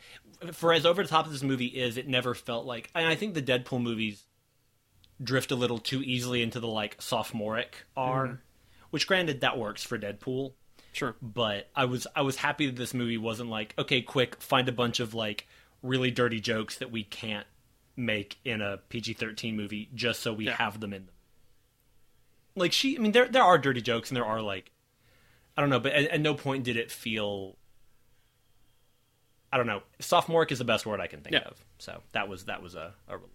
for 0.52 0.72
as 0.72 0.84
over 0.84 1.02
the 1.02 1.08
top 1.08 1.26
as 1.26 1.32
this 1.32 1.42
movie 1.42 1.66
is, 1.66 1.96
it 1.96 2.08
never 2.08 2.34
felt 2.34 2.66
like. 2.66 2.90
And 2.94 3.06
I 3.06 3.14
think 3.14 3.34
the 3.34 3.42
Deadpool 3.42 3.80
movies 3.82 4.24
drift 5.22 5.50
a 5.52 5.54
little 5.56 5.78
too 5.78 6.02
easily 6.02 6.42
into 6.42 6.58
the 6.61 6.66
like 6.68 6.96
sophomoric 7.00 7.84
R, 7.96 8.40
which 8.90 9.06
granted 9.06 9.42
that 9.42 9.58
works 9.58 9.82
for 9.84 9.98
Deadpool. 9.98 10.52
Sure. 10.92 11.14
But 11.22 11.68
I 11.76 11.84
was 11.84 12.06
I 12.16 12.22
was 12.22 12.36
happy 12.36 12.66
that 12.66 12.76
this 12.76 12.94
movie 12.94 13.18
wasn't 13.18 13.50
like 13.50 13.74
okay, 13.78 14.02
quick, 14.02 14.40
find 14.40 14.68
a 14.68 14.72
bunch 14.72 14.98
of 14.98 15.14
like 15.14 15.46
really 15.82 16.11
dirty 16.11 16.40
jokes 16.40 16.78
that 16.78 16.90
we 16.90 17.04
can't 17.04 17.46
make 17.97 18.38
in 18.45 18.61
a 18.62 18.78
PG 18.88 19.14
thirteen 19.14 19.57
movie 19.57 19.88
just 19.95 20.20
so 20.20 20.32
we 20.32 20.47
Yeah. 20.47 20.57
have 20.57 20.80
them 20.80 20.93
in 20.93 21.07
them. 21.07 21.14
Like 22.57 22.72
she, 22.72 22.97
I 22.97 23.01
mean, 23.01 23.12
there 23.12 23.28
there 23.28 23.43
are 23.43 23.59
dirty 23.59 23.80
jokes 23.82 24.11
and 24.11 24.16
there 24.16 24.24
are 24.24 24.41
like, 24.43 24.70
I 25.57 25.61
don't 25.61 25.70
know, 25.70 25.80
but 25.80 25.93
at, 25.93 26.11
at 26.11 26.20
no 26.20 26.34
point 26.34 26.64
did 26.64 26.76
it 26.76 26.91
feel. 26.91 27.57
I 29.53 29.57
don't 29.57 29.66
know. 29.66 29.82
Sophomoric 29.99 30.53
is 30.53 30.59
the 30.59 30.64
best 30.64 30.86
word 30.86 31.01
I 31.01 31.07
can 31.09 31.20
think 31.22 31.34
Yeah. 31.34 31.41
of. 31.49 31.64
So 31.78 32.03
that 32.12 32.28
was 32.28 32.45
that 32.45 32.62
was 32.62 32.74
a, 32.74 32.95
a 33.09 33.16
relief. 33.16 33.30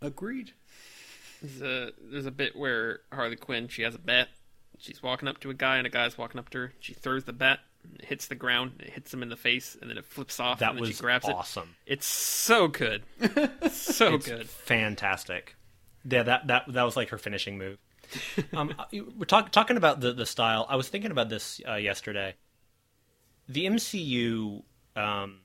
Agreed. 0.00 0.52
There's 1.42 1.62
a 1.62 1.92
there's 2.10 2.26
a 2.26 2.30
bit 2.30 2.56
where 2.56 3.00
Harley 3.12 3.36
Quinn 3.36 3.68
she 3.68 3.82
has 3.82 3.94
a 3.94 3.98
bat. 3.98 4.28
She's 4.78 5.02
walking 5.02 5.28
up 5.28 5.40
to 5.40 5.50
a 5.50 5.54
guy 5.54 5.78
and 5.78 5.86
a 5.86 5.90
guy's 5.90 6.18
walking 6.18 6.38
up 6.38 6.50
to 6.50 6.58
her. 6.58 6.72
She 6.80 6.92
throws 6.92 7.24
the 7.24 7.32
bat, 7.32 7.60
it 7.75 7.75
hits 8.02 8.26
the 8.26 8.34
ground, 8.34 8.72
it 8.80 8.90
hits 8.90 9.12
him 9.12 9.22
in 9.22 9.28
the 9.28 9.36
face, 9.36 9.76
and 9.80 9.90
then 9.90 9.98
it 9.98 10.04
flips 10.04 10.38
off. 10.40 10.58
That 10.60 10.70
and 10.70 10.78
then 10.78 10.80
was 10.82 10.90
she 10.96 11.00
grabs 11.00 11.28
it. 11.28 11.34
awesome. 11.34 11.76
It's 11.86 12.06
so 12.06 12.68
good, 12.68 13.02
so 13.70 14.14
It's 14.14 14.26
good. 14.28 14.48
fantastic. 14.48 15.56
Yeah, 16.08 16.22
that 16.22 16.46
that 16.46 16.64
that 16.72 16.82
was 16.84 16.96
like 16.96 17.08
her 17.10 17.18
finishing 17.18 17.58
move. 17.58 17.78
um, 18.54 18.72
we're 18.92 19.24
talk, 19.26 19.50
talking 19.50 19.76
about 19.76 20.00
the 20.00 20.12
the 20.12 20.26
style. 20.26 20.66
I 20.68 20.76
was 20.76 20.88
thinking 20.88 21.10
about 21.10 21.28
this 21.28 21.60
uh, 21.68 21.74
yesterday. 21.74 22.34
The 23.48 23.66
MCU, 23.66 24.62
um, 24.94 25.40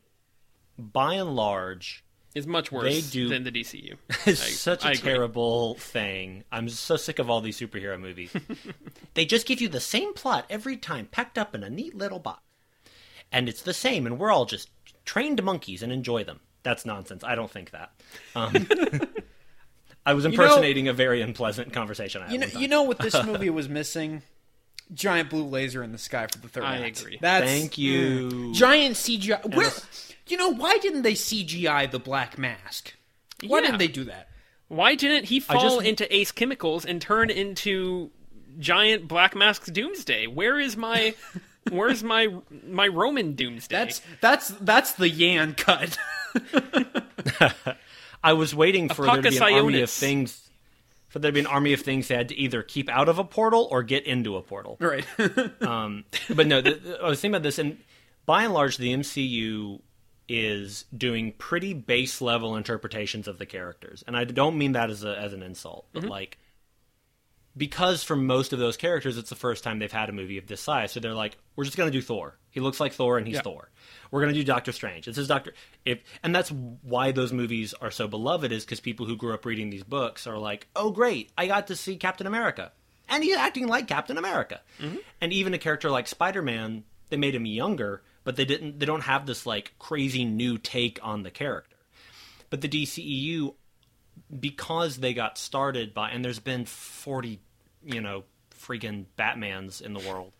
by 0.78 1.16
and 1.16 1.36
large, 1.36 2.04
It's 2.34 2.48
much 2.48 2.70
They 2.70 2.76
worse 2.78 3.12
do- 3.12 3.28
than 3.30 3.44
the 3.44 3.52
DCU. 3.52 3.98
It's 4.26 4.42
I- 4.44 4.50
such 4.50 4.84
a 4.86 4.88
I 4.88 4.92
agree. 4.92 5.12
terrible 5.12 5.76
thing. 5.76 6.44
I'm 6.52 6.70
so 6.70 6.96
sick 6.96 7.20
of 7.20 7.30
all 7.30 7.42
these 7.42 7.60
superhero 7.60 8.00
movies. 8.00 8.32
they 9.16 9.26
just 9.26 9.46
give 9.46 9.60
you 9.62 9.68
the 9.68 9.80
same 9.82 10.14
plot 10.14 10.46
every 10.50 10.78
time, 10.78 11.08
packed 11.08 11.38
up 11.38 11.54
in 11.54 11.64
a 11.64 11.70
neat 11.70 11.96
little 11.96 12.20
box, 12.20 12.42
and 13.32 13.50
it's 13.50 13.62
the 13.62 13.74
same, 13.74 14.06
and 14.06 14.18
we're 14.18 14.32
all 14.32 14.46
just 14.46 14.70
trained 15.04 15.44
monkeys 15.44 15.84
and 15.84 15.92
enjoy 15.92 16.24
them. 16.24 16.40
That's 16.64 16.86
nonsense. 16.86 17.24
I 17.24 17.36
don't 17.36 17.52
think 17.52 17.72
that. 17.72 17.92
Um, 18.36 18.68
I 20.06 20.14
was 20.14 20.24
know- 20.24 20.32
impersonating 20.32 20.88
a 20.88 20.94
very 20.94 21.22
unpleasant 21.22 21.74
conversation. 21.74 22.22
I 22.24 22.32
You 22.32 22.40
know, 22.40 22.48
you 22.48 22.68
know 22.68 22.84
what 22.84 23.00
this 23.00 23.16
movie 23.26 23.50
was 23.50 23.68
missing? 23.70 24.22
Giant 24.94 25.30
blue 25.30 25.44
laser 25.46 25.84
in 25.84 25.92
the 25.92 25.98
sky 25.98 26.28
for 26.32 26.38
the 26.40 26.48
third 26.50 26.64
I 26.64 26.80
act. 26.86 27.00
agree. 27.02 27.18
That's 27.22 27.46
Thank 27.46 27.78
you. 27.78 28.30
Mm. 28.30 28.54
giant 28.54 28.96
CGI. 28.96 29.56
Where, 29.56 29.72
you 30.32 30.38
know, 30.38 30.50
why 30.50 30.78
didn't 30.80 31.02
they 31.04 31.14
CGI 31.14 31.90
the 31.92 32.00
Black 32.00 32.38
Mask? 32.38 32.94
Why 33.46 33.60
Yeah. 33.60 33.66
didn't 33.68 33.80
they 33.80 33.88
do 33.88 34.04
that? 34.06 34.30
Why 34.68 34.96
didn't 34.96 35.26
he 35.26 35.40
fall 35.40 35.78
just- 35.78 35.86
into 35.86 36.16
Ace 36.16 36.32
Chemicals 36.32 36.86
and 36.86 37.02
turn 37.02 37.30
into 37.30 38.10
giant 38.60 39.08
Black 39.08 39.36
Mask's 39.36 39.70
Doomsday? 39.70 40.28
Where 40.28 40.60
is 40.60 40.78
my 40.78 41.14
where's 41.70 42.04
my 42.04 42.28
my 42.68 42.88
Roman 42.88 43.34
Doomsday? 43.36 43.76
That's 43.76 44.02
that's 44.22 44.48
that's 44.62 44.94
the 44.94 45.10
Yan 45.10 45.54
cut. 45.56 45.98
I 48.24 48.34
was 48.34 48.54
waiting 48.54 48.88
for 48.90 49.06
there 49.06 49.22
to 49.22 49.30
be 49.30 49.38
an 49.38 49.44
army 49.44 49.82
of 49.82 49.90
Apocasionis. 49.90 50.00
things. 50.00 50.50
For 51.10 51.20
there 51.20 51.32
to 51.32 51.34
be 51.34 51.40
an 51.42 51.48
army 51.48 51.74
of 51.74 51.82
things 51.82 52.08
they 52.08 52.16
had 52.16 52.30
to 52.30 52.36
either 52.38 52.64
keep 52.64 52.88
out 52.88 53.10
of 53.10 53.20
a 53.20 53.24
portal 53.26 53.68
or 53.70 53.84
get 53.84 54.06
into 54.06 54.38
a 54.38 54.42
portal. 54.42 54.78
right. 54.80 55.06
Um, 55.62 56.06
but 56.34 56.48
no, 56.48 56.62
the, 56.62 56.76
the- 56.76 57.00
I 57.04 57.10
was 57.10 57.20
thinking 57.20 57.36
about 57.36 57.44
this, 57.44 57.60
and 57.60 57.78
by 58.26 58.44
and 58.44 58.54
large, 58.54 58.78
the 58.78 58.94
MCU 58.94 59.82
is 60.34 60.86
doing 60.96 61.34
pretty 61.34 61.74
base 61.74 62.22
level 62.22 62.56
interpretations 62.56 63.28
of 63.28 63.38
the 63.38 63.46
characters, 63.46 64.02
and 64.08 64.16
I 64.16 64.24
don't 64.24 64.58
mean 64.58 64.72
that 64.74 64.90
as 64.90 65.04
a 65.04 65.18
as 65.18 65.34
an 65.34 65.44
insult, 65.44 65.88
but 65.92 66.04
mm-hmm. 66.04 66.12
like 66.12 66.38
because 67.58 68.02
for 68.02 68.16
most 68.16 68.54
of 68.54 68.60
those 68.60 68.78
characters, 68.78 69.18
it's 69.18 69.30
the 69.30 69.36
first 69.36 69.62
time 69.62 69.80
they've 69.80 69.92
had 69.92 70.08
a 70.08 70.14
movie 70.14 70.38
of 70.38 70.48
this 70.48 70.62
size, 70.62 70.94
so 70.94 71.02
they're 71.02 71.14
like, 71.14 71.38
we're 71.58 71.66
just 71.66 71.76
gonna 71.76 71.92
do 71.92 72.02
Thor. 72.02 72.38
He 72.50 72.62
looks 72.62 72.80
like 72.80 72.94
Thor, 72.94 73.18
and 73.18 73.28
he's 73.28 73.38
Yeah. 73.38 73.42
Thor. 73.42 73.70
We're 74.10 74.22
gonna 74.22 74.32
do 74.32 74.46
Doctor 74.46 74.72
Strange. 74.72 75.06
This 75.06 75.18
is 75.18 75.28
Doctor. 75.28 75.54
If 75.84 76.02
and 76.24 76.34
that's 76.34 76.50
why 76.50 77.12
those 77.12 77.34
movies 77.34 77.74
are 77.82 77.92
so 77.92 78.08
beloved 78.08 78.54
is 78.54 78.64
because 78.64 78.80
people 78.80 79.06
who 79.06 79.18
grew 79.18 79.34
up 79.34 79.46
reading 79.46 79.70
these 79.70 79.84
books 79.84 80.28
are 80.28 80.38
like, 80.38 80.68
oh 80.78 80.92
great, 80.92 81.30
I 81.38 81.48
got 81.48 81.68
to 81.68 81.76
see 81.76 81.98
Captain 81.98 82.26
America, 82.26 82.72
and 83.10 83.22
he's 83.22 83.36
acting 83.36 83.68
like 83.68 83.88
Captain 83.88 84.18
America. 84.18 84.62
Mm-hmm. 84.80 84.98
And 85.20 85.34
even 85.34 85.54
a 85.54 85.58
character 85.58 85.92
like 85.92 86.08
Spider 86.08 86.42
Man, 86.42 86.86
they 87.10 87.18
made 87.18 87.36
him 87.36 87.46
younger, 87.46 88.02
but 88.24 88.36
they 88.36 88.46
didn't. 88.46 88.80
They 88.80 88.86
don't 88.86 89.02
have 89.02 89.26
this 89.26 89.46
like 89.46 89.74
crazy 89.80 90.26
new 90.26 90.58
take 90.58 91.00
on 91.02 91.24
the 91.24 91.32
character. 91.32 91.78
But 92.50 92.62
the 92.62 92.70
DCEU, 92.70 93.54
because 94.40 94.98
they 94.98 95.14
got 95.14 95.38
started 95.38 95.94
by, 95.94 96.10
and 96.10 96.24
there's 96.24 96.40
been 96.40 96.66
forty, 96.66 97.40
you 97.84 98.02
know, 98.02 98.24
freaking 98.60 99.06
Batmans 99.18 99.82
in 99.82 99.94
the 99.94 100.08
world. 100.08 100.34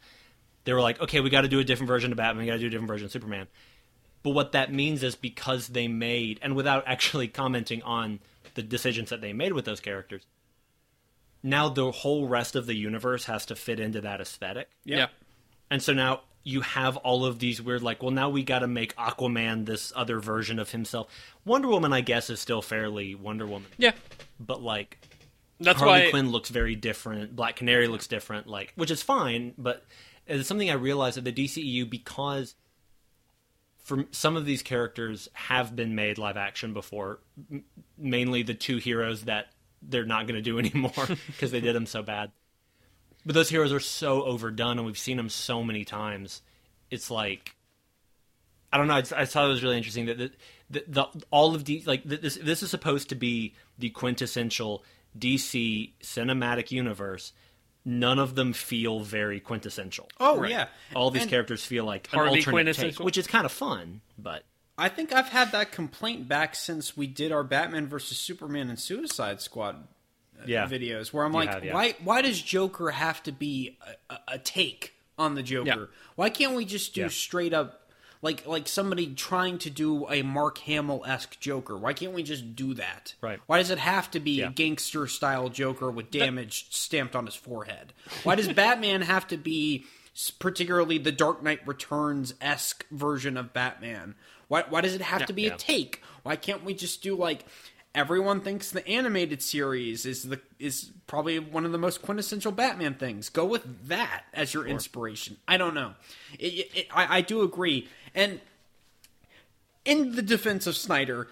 They 0.64 0.74
were 0.74 0.82
like, 0.82 1.02
okay, 1.02 1.22
we 1.22 1.30
got 1.30 1.42
to 1.42 1.48
do 1.48 1.60
a 1.60 1.64
different 1.64 1.88
version 1.88 2.12
of 2.12 2.18
Batman. 2.18 2.44
We 2.44 2.48
got 2.48 2.54
to 2.54 2.60
do 2.60 2.68
a 2.68 2.70
different 2.70 2.90
version 2.90 3.06
of 3.06 3.12
Superman. 3.12 3.48
But 4.24 4.32
what 4.32 4.52
that 4.52 4.72
means 4.72 5.02
is 5.02 5.16
because 5.16 5.68
they 5.68 5.88
made, 5.88 6.40
and 6.44 6.56
without 6.56 6.84
actually 6.86 7.28
commenting 7.28 7.82
on 7.82 8.20
the 8.54 8.62
decisions 8.62 9.10
that 9.10 9.22
they 9.22 9.34
made 9.34 9.54
with 9.54 9.66
those 9.66 9.80
characters, 9.80 10.24
now 11.42 11.70
the 11.70 11.92
whole 11.92 12.28
rest 12.28 12.56
of 12.56 12.68
the 12.68 12.76
universe 12.76 13.26
has 13.26 13.48
to 13.48 13.56
fit 13.56 13.80
into 13.80 14.02
that 14.02 14.22
aesthetic. 14.22 14.70
yeah. 14.84 15.08
And 15.72 15.82
so 15.82 15.94
now 15.94 16.22
you 16.44 16.62
have 16.62 16.98
all 16.98 17.26
of 17.26 17.39
these 17.39 17.62
weird, 17.62 17.84
like, 17.84 18.02
well, 18.02 18.12
now 18.12 18.30
we 18.30 18.44
got 18.44 18.60
to 18.60 18.68
make 18.68 18.96
Aquaman 18.96 19.66
this 19.66 19.94
other 19.96 20.20
version 20.20 20.58
of 20.60 20.72
himself. 20.72 21.08
Wonder 21.46 21.68
Woman, 21.68 21.94
I 21.94 22.02
guess, 22.02 22.30
is 22.30 22.39
still 22.39 22.62
fairly 22.62 23.14
Wonder 23.16 23.46
Woman, 23.46 23.70
Yeah. 23.78 23.92
but 24.39 24.62
like 24.62 24.98
That's 25.60 25.80
Harley 25.80 26.06
why 26.06 26.10
Quinn 26.10 26.32
looks 26.32 26.50
very 26.50 26.76
different. 26.76 27.36
Black 27.36 27.56
Canary 27.58 27.88
looks 27.88 28.08
different, 28.08 28.48
like 28.48 28.74
which 28.76 28.89
is 28.92 29.04
fine, 29.04 29.54
but 29.58 29.86
it's 30.26 30.48
something 30.48 30.70
I 30.70 30.74
realized 30.74 31.18
that 31.18 31.26
the 31.26 31.32
DCEU 31.34 31.89
because 31.89 32.56
for 33.84 34.06
some 34.12 34.38
of 34.38 34.46
these 34.46 34.62
characters 34.62 35.28
have 35.34 35.76
been 35.76 35.96
made 35.96 36.18
live 36.18 36.38
action 36.38 36.74
before, 36.74 37.20
m- 37.52 37.64
mainly 37.98 38.44
the 38.44 38.54
two 38.54 38.78
heroes 38.78 39.24
that 39.26 39.48
they're 39.82 40.06
not 40.06 40.28
going 40.28 40.36
to 40.36 40.42
do 40.42 40.58
anymore 40.60 40.92
because 41.28 41.52
they 41.52 41.60
did 41.62 41.76
them 41.76 41.86
so 41.86 42.02
bad. 42.04 42.32
But 43.26 43.36
those 43.36 43.49
heroes 43.49 43.72
are 43.72 43.80
so 43.80 44.24
overdone, 44.24 44.78
and 44.78 44.86
we've 44.86 44.97
seen 44.97 45.17
them 45.17 45.30
so 45.30 45.63
many 45.63 45.86
times. 45.86 46.41
It's 46.89 47.11
like 47.11 47.55
I 48.74 48.78
don't 48.78 48.88
know. 48.88 48.95
I, 48.95 49.03
I 49.15 49.26
thought 49.26 49.45
it 49.45 49.49
was 49.49 49.63
really 49.63 49.78
interesting 49.78 50.05
that 50.07 50.17
the, 50.17 50.32
the, 50.69 50.84
the 50.88 51.05
all 51.30 51.53
of 51.55 51.65
the 51.65 51.84
like 51.86 52.07
th- 52.07 52.22
this 52.22 52.36
this 52.36 52.63
is 52.63 52.69
supposed 52.72 53.09
to 53.09 53.15
be 53.15 53.53
the 53.78 53.89
quintessential 53.89 54.84
DC 55.17 55.91
cinematic 56.01 56.72
universe, 56.72 57.34
none 57.86 58.17
of 58.17 58.36
them 58.36 58.53
feel 58.53 59.01
very 59.01 59.39
quintessential. 59.39 60.07
Oh 60.19 60.39
Right. 60.39 60.51
yeah, 60.51 60.67
All 60.95 61.11
these 61.11 61.24
And 61.24 61.32
characters 61.32 61.63
feel 61.65 61.84
like 61.86 62.07
an 62.13 62.19
Hardly 62.19 62.39
alternate 62.39 62.43
take, 62.45 62.53
quintessential. 62.53 63.05
which 63.05 63.17
is 63.17 63.28
kind 63.28 63.45
of 63.45 63.51
fun. 63.51 64.01
But 64.17 64.43
I 64.78 64.88
think 64.89 65.11
I've 65.13 65.28
had 65.30 65.51
that 65.51 65.72
complaint 65.72 66.28
back 66.28 66.55
since 66.55 66.95
we 66.97 67.05
did 67.07 67.32
our 67.32 67.43
Batman 67.43 67.88
versus 67.88 68.17
Superman 68.17 68.69
and 68.69 68.80
Suicide 68.80 69.41
Squad 69.41 69.86
yeah, 70.46 70.68
videos, 70.68 71.14
where 71.14 71.26
I'm 71.26 71.32
You 71.32 71.39
like, 71.39 71.50
have, 71.50 71.66
yeah. 71.66 71.74
why 71.74 71.96
why 72.04 72.22
does 72.22 72.42
Joker 72.42 72.92
have 72.92 73.22
to 73.24 73.32
be 73.32 73.78
a, 74.10 74.18
a, 74.28 74.39
take 74.39 74.94
on 75.18 75.36
the 75.36 75.44
Joker? 75.44 75.68
Yeah. 75.68 75.86
Why 76.16 76.30
can't 76.30 76.56
we 76.56 76.66
just 76.66 76.94
do 76.94 77.10
straight 77.10 77.54
up? 77.54 77.78
Like 78.24 78.46
like 78.46 78.68
somebody 78.68 79.16
trying 79.16 79.58
to 79.60 79.72
do 79.72 80.08
a 80.08 80.22
Mark 80.22 80.60
Hamill 80.60 81.04
esque 81.08 81.39
Joker. 81.39 81.76
Why 81.76 81.94
can't 81.94 82.14
we 82.14 82.22
just 82.22 82.56
do 82.56 82.76
that? 82.76 83.16
Right. 83.20 83.39
Why 83.48 83.58
does 83.58 83.72
it 83.72 83.80
have 83.80 84.12
to 84.12 84.20
be 84.20 84.42
a 84.42 84.52
gangster 84.52 85.08
style 85.08 85.50
Joker 85.50 85.89
with 85.89 86.12
damage 86.12 86.68
stamped 86.70 87.16
on 87.16 87.26
his 87.26 87.34
forehead? 87.36 87.94
Why 88.24 88.36
does 88.36 88.48
Batman 88.48 89.02
have 89.02 89.28
to 89.30 89.38
be 89.38 89.86
particularly 90.39 90.98
the 91.00 91.12
Dark 91.12 91.42
Knight 91.42 91.66
Returns 91.66 92.36
esque 92.39 92.86
version 92.92 93.38
of 93.38 93.54
Batman? 93.54 94.14
Why 94.50 94.66
why 94.70 94.82
does 94.82 94.94
it 94.94 95.02
have 95.02 95.26
to 95.28 95.34
be 95.34 95.48
a 95.48 95.56
take? 95.56 96.04
Why 96.24 96.36
can't 96.36 96.64
we 96.64 96.74
just 96.74 97.02
do 97.02 97.16
like 97.16 97.46
everyone 97.94 98.42
thinks 98.42 98.72
the 98.72 98.88
animated 98.88 99.42
series 99.42 100.06
is 100.06 100.24
the 100.24 100.39
is 100.60 100.92
probably 101.08 101.39
one 101.39 101.66
of 101.66 101.72
the 101.72 101.78
most 101.78 102.02
quintessential 102.02 102.52
Batman 102.52 102.94
things. 102.96 103.30
Go 103.30 103.46
with 103.46 103.88
that 103.88 104.24
as 104.34 104.54
your 104.54 104.66
inspiration. 104.66 105.38
I 105.48 105.58
don't 105.58 105.74
know. 105.74 105.94
It, 106.39 106.70
it, 106.76 106.88
I, 106.94 107.18
I 107.18 107.22
do 107.22 107.42
agree, 107.42 107.88
and 108.16 108.39
in 109.86 110.16
the 110.16 110.22
defense 110.22 110.68
of 110.68 110.76
Snyder, 110.76 111.28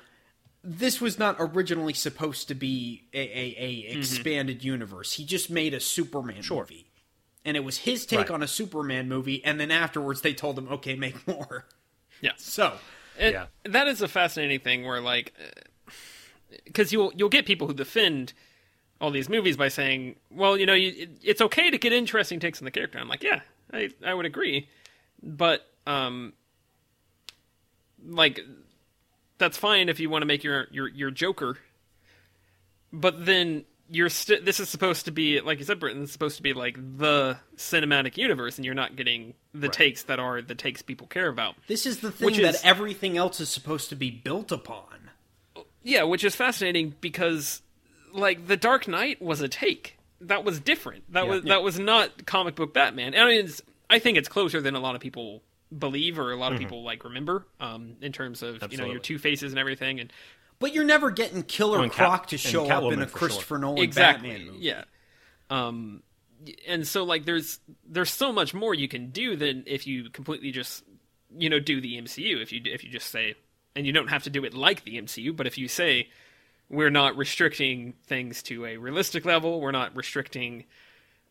this 0.63 0.99
was 0.99 1.17
not 1.17 1.35
originally 1.39 1.93
supposed 1.93 2.47
to 2.49 2.55
be 2.55 3.03
a, 3.13 3.19
a, 3.19 3.55
a 3.57 3.83
mm-hmm. 3.83 3.99
expanded 3.99 4.63
universe. 4.63 5.13
He 5.13 5.25
just 5.25 5.49
made 5.49 5.73
a 5.73 5.79
Superman 5.79 6.41
movie. 6.49 6.85
And 7.45 7.55
it 7.55 7.61
was 7.63 7.77
his 7.79 8.05
take 8.05 8.19
Right. 8.19 8.31
on 8.31 8.43
a 8.43 8.47
Superman 8.47 9.07
movie, 9.07 9.43
and 9.45 9.59
then 9.59 9.71
afterwards 9.71 10.21
they 10.21 10.33
told 10.33 10.57
him, 10.57 10.67
"Okay, 10.67 10.95
make 10.95 11.25
more." 11.27 11.65
Yeah. 12.21 12.31
So, 12.37 12.73
And 13.17 13.33
Yeah. 13.33 13.45
that 13.63 13.87
is 13.87 14.01
a 14.01 14.07
fascinating 14.09 14.59
thing 14.59 14.85
where 14.85 14.99
like 14.99 15.33
uh, 15.39 15.47
because 16.65 16.91
you'll 16.91 17.11
you'll 17.15 17.29
get 17.29 17.45
people 17.45 17.67
who 17.67 17.73
defend 17.73 18.33
all 19.01 19.11
these 19.11 19.29
movies 19.29 19.55
by 19.57 19.67
saying, 19.69 20.15
"Well, 20.29 20.57
you 20.57 20.65
know, 20.65 20.73
you, 20.73 20.93
it, 20.95 21.09
it's 21.23 21.41
okay 21.41 21.69
to 21.71 21.77
get 21.77 21.93
interesting 21.93 22.39
takes 22.39 22.59
on 22.61 22.65
the 22.65 22.71
character." 22.71 22.99
I'm 22.99 23.07
like, 23.07 23.23
"Yeah, 23.23 23.41
I 23.71 23.89
I 24.05 24.13
would 24.13 24.25
agree." 24.25 24.67
But 25.21 25.65
um 25.87 26.33
like 28.05 28.39
that's 29.37 29.57
fine 29.57 29.89
if 29.89 29.99
you 29.99 30.09
want 30.09 30.21
to 30.21 30.25
make 30.25 30.43
your 30.43 30.67
your 30.71 30.87
your 30.89 31.11
Joker. 31.11 31.57
But 32.91 33.25
then 33.25 33.65
you're 33.91 34.09
st- 34.09 34.45
this 34.45 34.59
is 34.59 34.69
supposed 34.69 35.05
to 35.05 35.11
be 35.11 35.41
like 35.41 35.59
you 35.59 35.65
said 35.65 35.79
Britton 35.79 36.03
it's 36.03 36.11
supposed 36.11 36.37
to 36.37 36.43
be 36.43 36.53
like 36.53 36.75
the 36.97 37.37
cinematic 37.57 38.17
universe 38.17 38.57
and 38.57 38.65
you're 38.65 38.75
not 38.75 38.95
getting 38.95 39.33
the 39.53 39.67
takes 39.67 40.03
that 40.03 40.19
are 40.19 40.41
the 40.43 40.53
takes 40.55 40.81
people 40.83 41.07
care 41.07 41.27
about. 41.27 41.55
this 41.67 41.85
is 41.87 41.99
the 41.99 42.11
thing 42.11 42.27
that 42.43 42.55
is- 42.55 42.61
everything 42.63 43.17
else 43.17 43.39
is 43.39 43.49
supposed 43.49 43.89
to 43.89 43.95
be 43.95 44.11
built 44.11 44.51
upon. 44.51 44.85
Yeah, 45.83 46.03
which 46.03 46.23
is 46.23 46.35
fascinating 46.35 46.95
because 47.01 47.61
like 48.13 48.47
The 48.47 48.57
Dark 48.57 48.87
Knight 48.87 49.21
was 49.21 49.41
a 49.41 49.47
take. 49.47 49.97
That 50.21 50.43
was 50.43 50.59
different. 50.59 51.11
That 51.13 51.27
was 51.27 51.43
that 51.43 51.63
was 51.63 51.79
not 51.79 52.25
comic 52.25 52.55
book 52.55 52.73
Batman. 52.73 53.15
I 53.15 53.25
mean, 53.25 53.45
it's, 53.45 53.61
I 53.89 53.99
think 53.99 54.17
it's 54.17 54.27
closer 54.27 54.59
than 54.61 54.75
a 54.75 54.79
lot 54.79 54.95
of 54.95 55.01
people 55.01 55.41
believe 55.77 56.17
or 56.19 56.31
a 56.31 56.35
lot 56.35 56.51
of 56.51 56.57
people 56.59 56.83
like 56.83 57.03
remember 57.03 57.45
um, 57.59 57.93
in 58.01 58.11
terms 58.11 58.41
of 58.41 58.71
you 58.71 58.77
know 58.77 58.85
your 58.85 58.99
two 58.99 59.17
faces 59.19 59.51
and 59.51 59.59
everything 59.59 59.99
and 59.99 60.11
But 60.57 60.73
you're 60.73 60.83
never 60.83 61.11
getting 61.11 61.43
Killer 61.43 61.77
Oh, 61.79 61.83
and 61.83 61.91
Cat- 61.91 62.07
Croc 62.07 62.27
to 62.27 62.37
show 62.39 62.65
up 62.67 62.91
in 62.91 63.01
a 63.01 63.05
Christopher 63.05 63.55
sure. 63.55 63.59
Nolan 63.59 63.83
exactly 63.83 64.29
Batman 64.29 64.47
movie. 64.47 64.65
yeah 64.65 64.83
um 65.51 66.01
and 66.67 66.87
so 66.87 67.03
like 67.03 67.25
there's 67.25 67.59
there's 67.87 68.09
so 68.11 68.31
much 68.33 68.53
more 68.53 68.73
you 68.73 68.87
can 68.87 69.11
do 69.11 69.35
than 69.35 69.63
if 69.67 69.85
you 69.85 70.09
completely 70.09 70.51
just 70.51 70.83
you 71.37 71.49
know 71.51 71.59
do 71.59 71.79
the 71.79 72.01
MCU 72.01 72.41
if 72.41 72.51
you 72.51 72.61
if 72.65 72.83
you 72.83 72.89
just 72.89 73.11
say 73.11 73.35
and 73.75 73.85
you 73.85 73.93
don't 73.93 74.09
have 74.09 74.23
to 74.23 74.29
do 74.29 74.43
it 74.43 74.53
like 74.53 74.83
the 74.83 75.01
MCU 75.01 75.35
but 75.35 75.47
if 75.47 75.57
you 75.57 75.67
say 75.67 76.09
we're 76.69 76.89
not 76.89 77.17
restricting 77.17 77.93
things 78.05 78.43
to 78.43 78.65
a 78.65 78.77
realistic 78.77 79.25
level 79.25 79.61
we're 79.61 79.71
not 79.71 79.95
restricting 79.95 80.65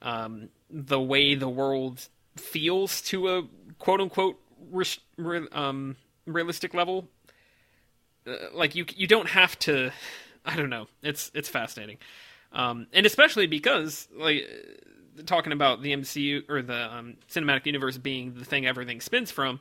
um 0.02 0.48
the 0.70 1.00
way 1.00 1.34
the 1.34 1.48
world 1.48 2.08
feels 2.36 3.00
to 3.02 3.28
a 3.28 3.42
quote 3.78 4.00
unquote 4.00 4.40
re- 4.70 5.48
um 5.52 5.96
realistic 6.26 6.74
level 6.74 7.08
uh, 8.26 8.34
like 8.52 8.74
you 8.74 8.84
you 8.96 9.06
don't 9.06 9.28
have 9.28 9.58
to 9.58 9.90
I 10.48 10.56
don't 10.56 10.70
know. 10.70 10.86
It's 11.02 11.30
it's 11.34 11.48
fascinating. 11.48 11.98
Um, 12.52 12.86
and 12.94 13.04
especially 13.04 13.46
because 13.46 14.08
like 14.16 14.48
talking 15.26 15.52
about 15.52 15.82
the 15.82 15.92
MCU 15.92 16.48
or 16.48 16.62
the 16.62 16.94
um, 16.94 17.16
cinematic 17.30 17.66
universe 17.66 17.98
being 17.98 18.34
the 18.34 18.44
thing 18.44 18.66
everything 18.66 19.00
spins 19.00 19.30
from, 19.30 19.60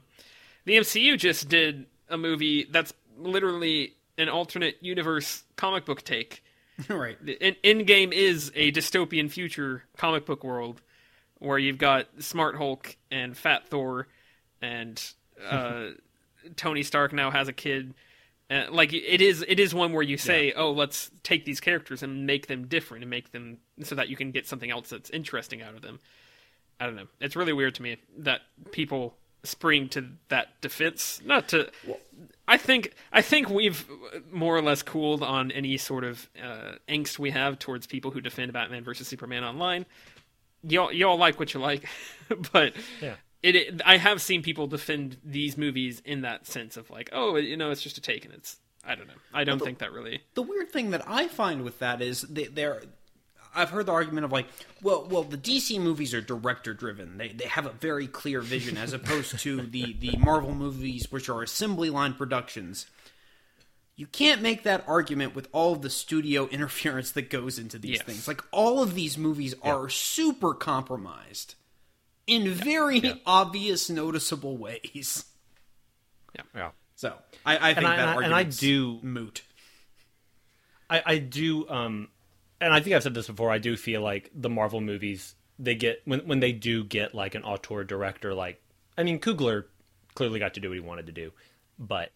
the 0.65 0.78
MCU 0.78 1.17
just 1.17 1.49
did 1.49 1.88
a 2.10 2.18
movie 2.18 2.66
that's 2.70 2.93
literally 3.18 3.95
an 4.18 4.30
alternate 4.30 4.78
universe 4.82 5.43
comic 5.55 5.86
book 5.86 6.03
take. 6.03 6.43
right. 6.89 7.18
In 7.39 7.55
Endgame 7.64 8.12
is 8.12 8.51
a 8.55 8.72
dystopian 8.72 9.32
future 9.32 9.84
comic 9.97 10.26
book 10.26 10.43
world 10.43 10.82
where 11.39 11.58
you've 11.58 11.78
got 11.78 12.08
Smart 12.20 12.55
Hulk 12.55 12.95
and 13.12 13.38
Fat 13.38 13.68
Thor, 13.68 14.08
and 14.62 15.01
uh, 15.49 15.89
Tony 16.55 16.84
Stark 16.84 17.14
now 17.14 17.32
has 17.32 17.47
a 17.47 17.53
kid. 17.53 17.93
Uh, 18.49 18.66
like 18.70 18.93
it 18.93 19.22
is, 19.22 19.43
it 19.47 19.60
is 19.60 19.74
one 19.74 19.91
where 19.91 20.03
you 20.03 20.18
say, 20.18 20.53
"Oh, 20.53 20.72
let's 20.72 21.12
take 21.24 21.45
these 21.45 21.60
characters 21.60 22.01
and 22.01 22.26
make 22.26 22.47
them 22.47 22.68
different 22.68 23.03
and 23.03 23.10
make 23.10 23.32
them 23.32 23.58
so 23.84 23.95
that 23.95 24.08
you 24.08 24.16
can 24.16 24.32
get 24.32 24.47
something 24.47 24.72
else 24.72 24.89
that's 24.89 25.10
interesting 25.10 25.62
out 25.62 25.76
of 25.76 25.82
them." 25.82 25.99
I 26.80 26.86
don't 26.86 26.95
know. 26.95 27.08
It's 27.20 27.36
really 27.36 27.53
weird 27.53 27.76
to 27.76 27.82
me 27.82 27.97
that 28.20 28.41
people 28.72 29.18
spring 29.43 29.89
to 29.89 30.05
that 30.29 30.59
defense. 30.61 31.21
Not 31.25 31.49
to. 31.49 31.69
I 32.47 32.57
think 32.57 32.93
I 33.11 33.21
think 33.21 33.49
we've 33.49 33.85
more 34.31 34.55
or 34.55 34.61
less 34.61 34.81
cooled 34.81 35.21
on 35.23 35.51
any 35.51 35.77
sort 35.77 36.03
of 36.03 36.29
uh, 36.41 36.73
angst 36.88 37.19
we 37.19 37.31
have 37.31 37.59
towards 37.59 37.88
people 37.88 38.11
who 38.11 38.21
defend 38.21 38.53
Batman 38.53 38.83
versus 38.83 39.07
Superman 39.07 39.43
online. 39.43 39.85
Y'all 40.63 40.91
y'all 40.91 41.17
like 41.17 41.39
what 41.39 41.53
you 41.53 41.59
like, 41.59 41.88
but 42.53 42.73
Yeah. 43.01 43.15
it, 43.43 43.55
it. 43.55 43.81
I 43.85 43.97
have 43.97 44.21
seen 44.21 44.41
people 44.41 44.67
defend 44.67 45.17
these 45.23 45.57
movies 45.57 46.01
in 46.05 46.21
that 46.21 46.47
sense 46.47 46.77
of 46.77 46.89
like, 46.89 47.09
oh, 47.13 47.35
you 47.35 47.57
know, 47.57 47.69
it's 47.71 47.81
just 47.83 47.97
a 47.97 48.01
take, 48.01 48.25
and 48.25 48.33
it's. 48.33 48.57
I 48.85 48.95
don't 48.95 49.07
know. 49.07 49.13
I 49.33 49.43
don't 49.43 49.59
think 49.61 49.79
that 49.79 49.91
really. 49.91 50.21
The 50.33 50.41
weird 50.41 50.71
thing 50.71 50.91
that 50.91 51.03
I 51.05 51.27
find 51.27 51.63
with 51.63 51.79
that 51.79 52.01
is 52.01 52.21
they, 52.21 52.45
they're. 52.45 52.81
I've 53.58 53.70
heard 53.72 53.86
the 53.88 53.91
argument 53.91 54.26
of 54.26 54.32
like, 54.32 54.47
well, 54.82 55.08
well, 55.10 55.24
the 55.24 55.38
DC 55.38 55.80
movies 55.82 56.14
are 56.14 56.22
director 56.22 56.74
driven. 56.74 57.18
They 57.18 57.30
they 57.30 57.47
have 57.47 57.66
a 57.66 57.72
very 57.72 58.08
clear 58.08 58.39
vision 58.41 58.78
as 58.78 58.93
opposed 58.93 59.39
to 59.39 59.62
the 59.62 59.93
the 59.99 60.18
Marvel 60.18 60.53
movies, 60.55 61.12
which 61.12 61.28
are 61.30 61.41
assembly 61.43 61.89
line 61.89 62.14
productions. 62.14 62.86
You 63.95 64.05
can't 64.05 64.43
make 64.43 64.62
that 64.64 64.84
argument 64.88 65.34
with 65.34 65.47
all 65.51 65.74
of 65.74 65.82
the 65.82 65.89
studio 65.89 66.47
interference 66.51 67.12
that 67.12 67.30
goes 67.32 67.58
into 67.58 67.80
these 67.80 67.97
Yes. 67.97 68.03
things. 68.03 68.28
Like 68.28 68.41
all 68.51 68.84
of 68.84 68.93
these 68.93 69.18
movies 69.18 69.55
are 69.64 69.89
super 69.89 70.53
compromised 70.53 71.55
in 72.28 72.51
very 72.51 73.22
obvious, 73.26 73.89
noticeable 73.89 74.55
ways. 74.58 75.26
Yeah. 76.36 76.41
Yeah. 76.55 76.72
So 76.95 77.14
I, 77.45 77.72
I 77.72 77.74
think 77.74 77.88
I- 77.88 77.95
that 77.95 78.10
and 78.10 78.20
I- 78.20 78.26
and 78.26 78.36
I 78.36 78.43
do- 78.43 78.99
moot. 79.01 79.41
I, 80.89 81.01
I 81.05 81.18
do, 81.18 81.68
um, 81.70 82.08
and 82.60 82.74
I 82.74 82.80
think 82.80 82.95
I've 82.95 83.03
said 83.03 83.14
this 83.14 83.28
before. 83.28 83.51
I 83.51 83.58
do 83.58 83.76
feel 83.78 84.01
like 84.01 84.32
the 84.34 84.49
Marvel 84.49 84.82
movies 84.82 85.36
they 85.60 85.76
get 85.76 86.01
when 86.05 86.22
when 86.22 86.39
they 86.39 86.51
do 86.51 86.84
get 86.84 87.16
like 87.16 87.36
an 87.36 87.43
auteur 87.43 87.84
director. 87.84 88.34
Like, 88.34 88.62
I 88.97 89.03
mean, 89.03 89.20
Coogler 89.20 89.66
clearly 90.16 90.39
got 90.39 90.53
to 90.55 90.60
do 90.60 90.70
what 90.70 90.76
he 90.76 90.82
wanted 90.82 91.05
to 91.08 91.12
do, 91.12 91.32
but 91.78 92.12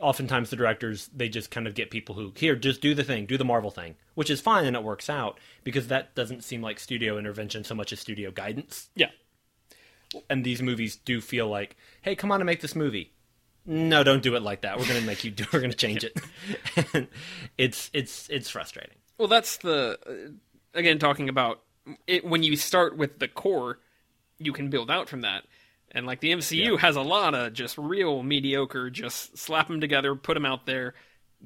oftentimes 0.00 0.50
the 0.50 0.56
directors 0.56 1.10
they 1.14 1.28
just 1.28 1.50
kind 1.50 1.66
of 1.66 1.74
get 1.74 1.90
people 1.90 2.14
who 2.14 2.32
here 2.36 2.56
just 2.56 2.80
do 2.80 2.94
the 2.94 3.04
thing, 3.04 3.26
do 3.26 3.36
the 3.36 3.44
Marvel 3.44 3.70
thing, 3.70 3.96
which 4.14 4.30
is 4.30 4.40
fine 4.40 4.64
and 4.64 4.76
it 4.76 4.82
works 4.82 5.10
out 5.10 5.38
because 5.64 5.88
that 5.88 6.14
doesn't 6.14 6.44
seem 6.44 6.62
like 6.62 6.78
studio 6.78 7.18
intervention 7.18 7.64
so 7.64 7.74
much 7.74 7.92
as 7.92 8.00
studio 8.00 8.30
guidance. 8.30 8.88
Yeah. 8.94 9.10
And 10.30 10.44
these 10.44 10.62
movies 10.62 10.96
do 10.96 11.20
feel 11.20 11.48
like, 11.48 11.76
hey, 12.00 12.14
come 12.14 12.32
on 12.32 12.40
and 12.40 12.46
make 12.46 12.62
this 12.62 12.76
movie. 12.76 13.12
No, 13.70 14.02
don't 14.02 14.22
do 14.22 14.34
it 14.34 14.40
like 14.40 14.62
that. 14.62 14.78
We're 14.78 14.88
gonna 14.88 15.02
make 15.02 15.24
you 15.24 15.30
do. 15.30 15.44
We're 15.52 15.60
gonna 15.60 15.74
change 15.74 16.02
it. 16.02 16.18
and 16.94 17.06
it's 17.58 17.90
it's 17.92 18.26
it's 18.30 18.48
frustrating. 18.48 18.96
Well, 19.18 19.28
that's 19.28 19.58
the 19.58 19.98
uh, 20.06 20.78
again 20.78 20.98
talking 20.98 21.28
about 21.28 21.60
it 22.06 22.24
when 22.24 22.42
you 22.42 22.56
start 22.56 22.96
with 22.96 23.18
the 23.18 23.28
core, 23.28 23.78
you 24.38 24.54
can 24.54 24.70
build 24.70 24.90
out 24.90 25.10
from 25.10 25.20
that. 25.20 25.44
And 25.90 26.06
like 26.06 26.20
the 26.20 26.32
MCU 26.32 26.78
has 26.78 26.96
a 26.96 27.02
lot 27.02 27.34
of 27.34 27.52
just 27.52 27.76
real 27.76 28.22
mediocre, 28.22 28.88
just 28.88 29.36
slap 29.36 29.68
them 29.68 29.82
together, 29.82 30.14
put 30.14 30.34
them 30.34 30.46
out 30.46 30.64
there, 30.64 30.94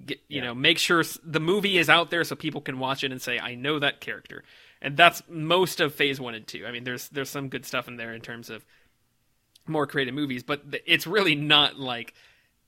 get, 0.07 0.21
you 0.29 0.41
know, 0.41 0.55
make 0.55 0.79
sure 0.79 1.03
the 1.25 1.41
movie 1.41 1.77
is 1.77 1.89
out 1.89 2.11
there 2.11 2.23
so 2.23 2.37
people 2.37 2.61
can 2.61 2.79
watch 2.79 3.03
it 3.03 3.11
and 3.11 3.21
say, 3.21 3.41
"I 3.41 3.57
know 3.57 3.81
that 3.81 4.01
character." 4.01 4.45
And 4.81 4.97
that's 4.97 5.23
most 5.29 5.81
of 5.81 5.93
Phase 5.93 6.21
One 6.21 6.35
and 6.35 6.47
Two. 6.47 6.67
I 6.67 6.71
mean, 6.71 6.85
there's 6.85 7.09
there's 7.09 7.31
some 7.31 7.49
good 7.49 7.67
stuff 7.67 7.89
in 7.89 7.97
there 7.97 8.15
in 8.15 8.21
terms 8.21 8.49
of 8.49 8.65
more 9.67 9.87
creative 9.87 10.15
movies, 10.15 10.43
but 10.43 10.63
it's 10.87 11.07
really 11.07 11.35
not 11.35 11.79
like. 11.79 12.15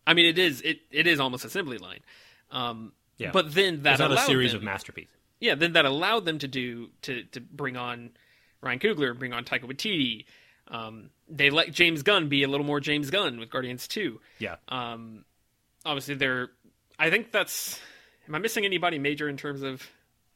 I 0.06 0.14
mean, 0.14 0.26
it 0.26 0.38
is 0.38 0.60
it 0.62 0.80
it 0.90 1.06
is 1.06 1.18
almost 1.20 1.44
assembly 1.44 1.78
line. 1.78 2.00
Um, 2.50 2.92
Yeah. 3.16 3.30
But 3.32 3.54
then 3.54 3.82
that 3.84 3.92
It's 3.92 4.00
not 4.00 4.12
a 4.12 4.18
series 4.18 4.52
them- 4.52 4.58
of 4.58 4.64
masterpieces. 4.64 5.14
yeah, 5.40 5.54
then 5.54 5.72
that 5.74 5.84
allowed 5.84 6.24
them 6.24 6.38
to 6.40 6.48
do 6.48 6.90
to 7.02 7.22
to 7.24 7.40
bring 7.40 7.76
on 7.76 8.10
Ryan 8.60 8.78
Coogler, 8.80 9.18
bring 9.18 9.32
on 9.32 9.44
Taika 9.44 9.64
Waititi. 9.64 10.24
Um, 10.68 11.10
they 11.28 11.50
let 11.50 11.70
James 11.72 12.02
Gunn 12.02 12.28
be 12.28 12.42
a 12.42 12.48
little 12.48 12.66
more 12.66 12.80
James 12.80 13.10
Gunn 13.10 13.38
with 13.38 13.50
Guardians 13.50 13.86
Two. 13.88 14.20
Yeah. 14.38 14.56
Um, 14.68 15.24
obviously, 15.84 16.14
they're. 16.14 16.50
I 16.98 17.10
think 17.10 17.30
that's. 17.32 17.80
Am 18.28 18.34
I 18.34 18.38
missing 18.38 18.64
anybody 18.64 18.98
major 18.98 19.28
in 19.28 19.36
terms 19.36 19.62
of 19.62 19.86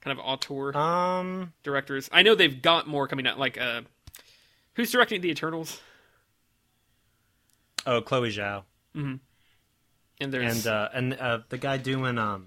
kind 0.02 0.18
of 0.18 0.24
auteur 0.24 0.76
Um. 0.76 1.52
directors? 1.62 2.08
I 2.12 2.22
know 2.22 2.34
they've 2.34 2.60
got 2.62 2.86
more 2.86 3.08
coming 3.08 3.26
out. 3.26 3.38
Like, 3.38 3.58
uh, 3.58 3.82
who's 4.74 4.90
directing 4.92 5.20
the 5.20 5.30
Eternals? 5.30 5.80
Oh, 7.88 8.02
Chloe 8.02 8.30
Zhao 8.30 8.64
And 8.94 9.20
there's 10.20 10.66
and 10.66 10.66
uh, 10.66 10.88
and 10.92 11.14
uh, 11.14 11.38
the 11.48 11.56
guy 11.56 11.78
doing 11.78 12.18
um, 12.18 12.46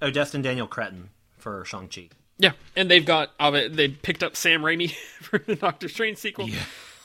oh, 0.00 0.10
Destin 0.10 0.40
Daniel 0.40 0.66
Cretton 0.66 1.10
for 1.36 1.64
Shang 1.66 1.88
Chi. 1.88 2.08
yeah, 2.38 2.52
and 2.74 2.90
they've 2.90 3.04
got. 3.04 3.30
They 3.38 3.88
picked 3.88 4.22
up 4.22 4.36
Sam 4.36 4.62
Raimi 4.62 4.90
for 5.20 5.38
the 5.38 5.54
Doctor 5.54 5.88
Strange 5.88 6.16
sequel. 6.16 6.48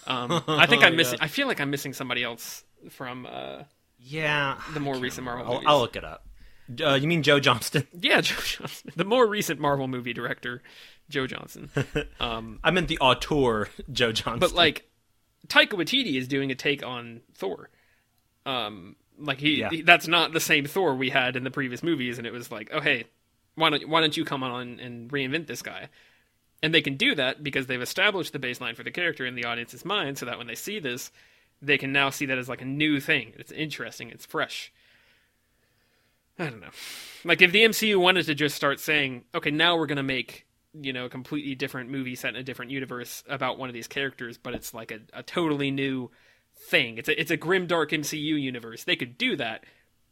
Um, 0.08 0.42
I 0.48 0.66
think 0.68 0.84
I'm 0.84 0.96
missing. 0.96 1.20
Yeah. 1.20 1.26
I 1.26 1.28
feel 1.28 1.48
like 1.48 1.60
I'm 1.60 1.70
missing 1.70 1.92
somebody 1.94 2.24
else 2.24 2.64
from 2.92 3.28
uh, 3.30 3.64
Yeah, 4.00 4.58
the 4.74 4.80
more 4.80 4.96
recent 4.96 5.26
Marvel 5.26 5.46
I'll, 5.46 5.54
movies. 5.56 5.66
I'll 5.68 5.80
look 5.82 5.96
it 5.98 6.06
up. 6.06 6.26
Uh, 6.82 6.94
you 6.94 7.08
mean 7.08 7.24
Joe 7.24 7.40
Johnston? 7.40 7.88
Yeah, 8.00 8.22
Joe 8.22 8.36
Johnston, 8.42 8.94
the 8.96 9.04
more 9.04 9.28
recent 9.28 9.60
Marvel 9.60 9.88
movie 9.88 10.14
director, 10.14 10.62
Joe 11.10 11.28
Johnson. 11.28 11.70
Um, 12.20 12.60
I 12.64 12.72
meant 12.72 12.88
the 12.88 13.00
auteur 13.00 13.68
Joe 13.92 14.12
Johnston. 14.12 14.40
but 14.40 14.54
like, 14.54 14.89
Taika 15.48 15.72
Waititi 15.74 16.16
is 16.16 16.28
doing 16.28 16.52
a 16.52 16.56
take 16.56 16.84
on 16.86 17.22
Thor. 17.34 17.70
Um, 18.46 18.96
like 19.18 19.40
he, 19.40 19.60
Yeah. 19.60 19.70
he- 19.70 19.82
that's 19.82 20.08
not 20.08 20.32
the 20.34 20.40
same 20.40 20.66
Thor 20.66 20.96
we 20.96 21.10
had 21.10 21.36
in 21.36 21.44
the 21.44 21.52
previous 21.52 21.84
movies, 21.84 22.18
and 22.18 22.26
it 22.28 22.32
was 22.34 22.52
like, 22.52 22.70
oh 22.72 22.80
hey, 22.82 23.06
why 23.56 23.70
don't 23.70 23.88
why 23.90 24.00
don't 24.02 24.16
you 24.18 24.26
come 24.26 24.44
on 24.44 24.80
and 24.80 25.10
reinvent 25.12 25.48
this 25.48 25.62
guy? 25.62 25.90
And 26.62 26.74
they 26.74 26.82
can 26.82 26.96
do 26.98 27.16
that 27.16 27.42
because 27.44 27.68
they've 27.68 27.82
established 27.82 28.34
the 28.34 28.40
baseline 28.40 28.76
for 28.76 28.84
the 28.84 28.92
character 28.92 29.26
in 29.26 29.36
the 29.36 29.46
audience's 29.46 29.86
mind, 29.86 30.18
so 30.18 30.26
that 30.26 30.38
when 30.38 30.48
they 30.48 30.56
see 30.56 30.80
this, 30.80 31.12
they 31.62 31.78
can 31.78 31.92
now 31.92 32.10
see 32.10 32.26
that 32.26 32.38
as 32.38 32.50
like 32.50 32.62
a 32.62 32.66
new 32.66 33.00
thing. 33.00 33.34
It's 33.38 33.52
interesting. 33.52 34.10
It's 34.10 34.26
fresh. 34.26 34.72
I 36.38 36.46
don't 36.50 36.62
know. 36.62 36.70
Like 37.26 37.42
if 37.42 37.52
the 37.52 37.64
MCU 37.66 37.98
wanted 38.00 38.26
to 38.28 38.36
just 38.36 38.56
start 38.56 38.80
saying, 38.80 39.26
okay, 39.36 39.52
now 39.52 39.76
we're 39.78 39.88
gonna 39.88 40.04
make 40.04 40.46
you 40.74 40.94
know 40.94 41.06
a 41.06 41.10
completely 41.10 41.56
different 41.56 41.90
movie 41.90 42.16
set 42.16 42.30
in 42.36 42.36
a 42.36 42.44
different 42.44 42.72
universe 42.72 43.24
about 43.28 43.58
one 43.58 43.70
of 43.70 43.74
these 43.74 43.88
characters, 43.88 44.38
but 44.38 44.54
it's 44.54 44.74
like 44.74 44.92
a, 44.92 45.00
a 45.14 45.24
totally 45.24 45.72
new 45.72 46.10
thing. 46.70 46.98
It's 46.98 47.10
a 47.10 47.20
it's 47.20 47.32
a 47.32 47.38
grim 47.38 47.68
dark 47.68 47.92
MCU 47.92 48.20
universe. 48.42 48.84
They 48.84 48.96
could 48.96 49.18
do 49.18 49.36
that, 49.38 49.64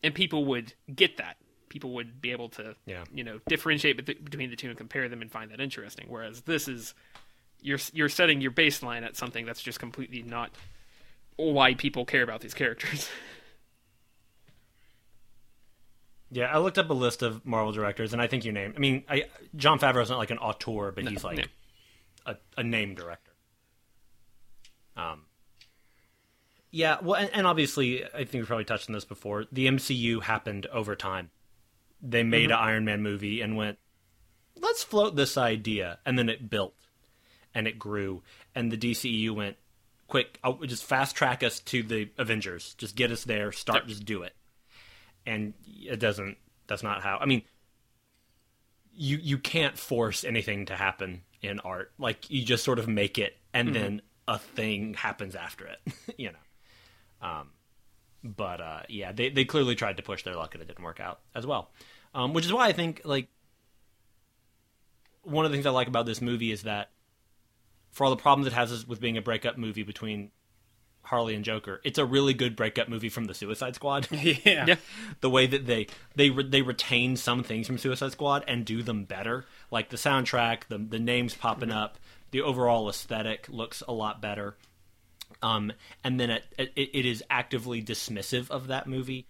and 0.04 0.14
people 0.16 0.46
would 0.46 0.74
get 0.94 1.18
that. 1.18 1.38
People 1.70 1.92
would 1.96 2.22
be 2.22 2.32
able 2.32 2.50
to 2.50 2.76
Yeah. 2.86 3.04
you 3.14 3.24
know 3.24 3.40
differentiate 3.48 3.98
between 4.06 4.50
the 4.50 4.56
two 4.56 4.70
and 4.70 4.78
compare 4.78 5.10
them 5.10 5.22
and 5.22 5.32
find 5.32 5.52
that 5.52 5.60
interesting. 5.60 6.06
Whereas 6.08 6.42
this 6.42 6.68
is 6.68 6.94
you're 7.62 7.80
you're 7.94 8.10
setting 8.10 8.40
your 8.42 8.52
baseline 8.52 9.04
at 9.04 9.16
something 9.18 9.46
that's 9.46 9.62
just 9.62 9.80
completely 9.80 10.22
not 10.24 10.52
why 11.36 11.74
people 11.76 12.06
care 12.06 12.24
about 12.24 12.42
these 12.42 12.54
characters. 12.54 13.10
yeah, 16.30 16.46
I 16.54 16.58
looked 16.58 16.78
up 16.78 16.90
a 16.90 16.94
list 16.94 17.22
of 17.22 17.46
Marvel 17.46 17.72
directors, 17.72 18.14
and 18.14 18.22
I 18.22 18.28
think 18.28 18.44
you 18.44 18.52
named. 18.52 18.76
I 18.76 18.80
mean, 18.80 19.04
I 19.10 19.26
Jon 19.56 19.80
Favreau's 19.80 20.10
not 20.10 20.20
like 20.20 20.32
an 20.32 20.40
auteur, 20.40 20.92
but 20.92 21.08
he's 21.08 21.24
like 21.24 21.40
yeah. 21.40 21.46
a, 22.26 22.36
a 22.58 22.64
name 22.64 22.96
director. 22.96 23.32
Um. 24.96 25.24
Yeah, 26.70 26.98
well, 27.02 27.16
and, 27.16 27.30
and 27.34 27.48
obviously, 27.48 28.04
I 28.04 28.26
think 28.26 28.34
we've 28.34 28.48
probably 28.48 28.66
touched 28.66 28.90
on 28.90 28.94
this 28.94 29.06
before. 29.06 29.46
The 29.52 29.68
MCU 29.68 30.22
happened 30.22 30.66
over 30.68 30.96
time. 30.96 31.32
They 32.02 32.24
made 32.24 32.52
an 32.52 32.58
Iron 32.58 32.84
Man 32.84 33.02
movie 33.02 33.40
and 33.42 33.56
went, 33.56 33.78
"Let's 34.56 34.84
float 34.84 35.16
this 35.16 35.38
idea," 35.38 36.00
and 36.06 36.20
then 36.20 36.28
it 36.28 36.50
built, 36.50 36.76
and 37.56 37.68
it 37.68 37.80
grew, 37.80 38.22
and 38.54 38.70
the 38.70 38.78
DCEU 38.78 39.32
went, 39.34 39.56
"Quick, 40.08 40.40
I'll 40.44 40.58
just 40.58 40.84
fast 40.84 41.16
track 41.16 41.42
us 41.42 41.62
to 41.62 41.84
the 41.84 42.10
Avengers. 42.18 42.76
Just 42.78 42.98
get 42.98 43.12
us 43.12 43.24
there. 43.24 43.54
Start, 43.54 43.84
Yep. 43.84 43.88
just 43.88 44.06
do 44.06 44.24
it." 44.24 44.36
And 45.28 45.54
it 45.66 46.00
doesn't. 46.00 46.38
That's 46.66 46.82
not 46.82 47.04
how. 47.04 47.18
I 47.22 47.26
mean, 47.26 47.44
you 48.94 49.18
you 49.18 49.38
can't 49.38 49.78
force 49.78 50.24
anything 50.24 50.66
to 50.68 50.76
happen 50.76 51.22
in 51.42 51.60
art. 51.60 51.92
Like 52.00 52.30
you 52.32 52.44
just 52.44 52.64
sort 52.64 52.80
of 52.80 52.88
make 52.88 53.20
it, 53.20 53.38
and 53.54 53.76
then 53.76 54.02
a 54.28 54.40
thing 54.40 54.96
happens 54.96 55.36
after 55.36 55.68
it. 55.68 55.94
you 56.18 56.32
know. 56.32 57.28
Um, 57.28 57.50
but 58.24 58.62
uh, 58.62 58.82
yeah, 58.90 59.12
they 59.12 59.30
they 59.30 59.46
clearly 59.46 59.76
tried 59.76 59.98
to 59.98 60.04
push 60.04 60.24
their 60.24 60.36
luck, 60.36 60.56
and 60.56 60.62
it 60.62 60.68
didn't 60.68 60.84
work 60.84 61.00
out 61.00 61.20
as 61.36 61.46
well. 61.46 61.72
Um, 62.16 62.34
which 62.34 62.46
is 62.46 62.54
why 62.54 62.68
I 62.68 62.72
think 62.72 63.02
like 63.06 63.28
one 65.24 65.46
of 65.46 65.52
the 65.52 65.56
things 65.56 65.66
I 65.66 65.72
like 65.72 65.88
about 65.88 66.06
this 66.06 66.22
movie 66.22 66.52
is 66.52 66.64
that 66.64 66.90
for 67.92 68.06
all 68.06 68.10
the 68.10 68.22
problems 68.22 68.48
it 68.48 68.54
has 68.54 68.88
with 68.88 69.02
being 69.02 69.18
a 69.18 69.22
breakup 69.22 69.58
movie 69.58 69.84
between 69.84 70.32
Harley 71.08 71.36
and 71.36 71.44
Joker, 71.46 71.82
it's 71.84 71.98
a 71.98 72.06
really 72.06 72.34
good 72.34 72.56
breakup 72.56 72.90
movie 72.90 73.10
from 73.10 73.26
the 73.26 73.34
Suicide 73.34 73.76
Squad. 73.76 74.08
yeah. 74.12 74.66
Yeah. 74.68 74.76
the 75.22 75.30
way 75.30 75.48
that 75.48 75.66
they 75.66 75.88
they 76.16 76.30
re- 76.30 76.48
they 76.48 76.62
retain 76.62 77.16
some 77.16 77.44
things 77.44 77.66
from 77.68 77.78
Suicide 77.78 78.12
Squad 78.12 78.44
and 78.48 78.66
do 78.66 78.84
them 78.84 79.06
better, 79.06 79.46
like 79.72 79.90
the 79.90 79.98
soundtrack, 79.98 80.68
the 80.68 80.78
the 80.78 81.00
names 81.00 81.34
popping 81.34 81.72
up, 81.72 81.98
the 82.32 82.42
overall 82.42 82.90
aesthetic 82.90 83.48
looks 83.50 83.82
a 83.88 83.94
lot 83.94 84.22
better. 84.22 84.56
Um, 85.42 85.72
and 86.04 86.20
then 86.20 86.30
it, 86.30 86.44
it 86.58 86.72
it 86.76 87.06
is 87.06 87.24
actively 87.30 87.82
dismissive 87.84 88.50
of 88.50 88.68
that 88.68 88.88
movie, 88.88 89.28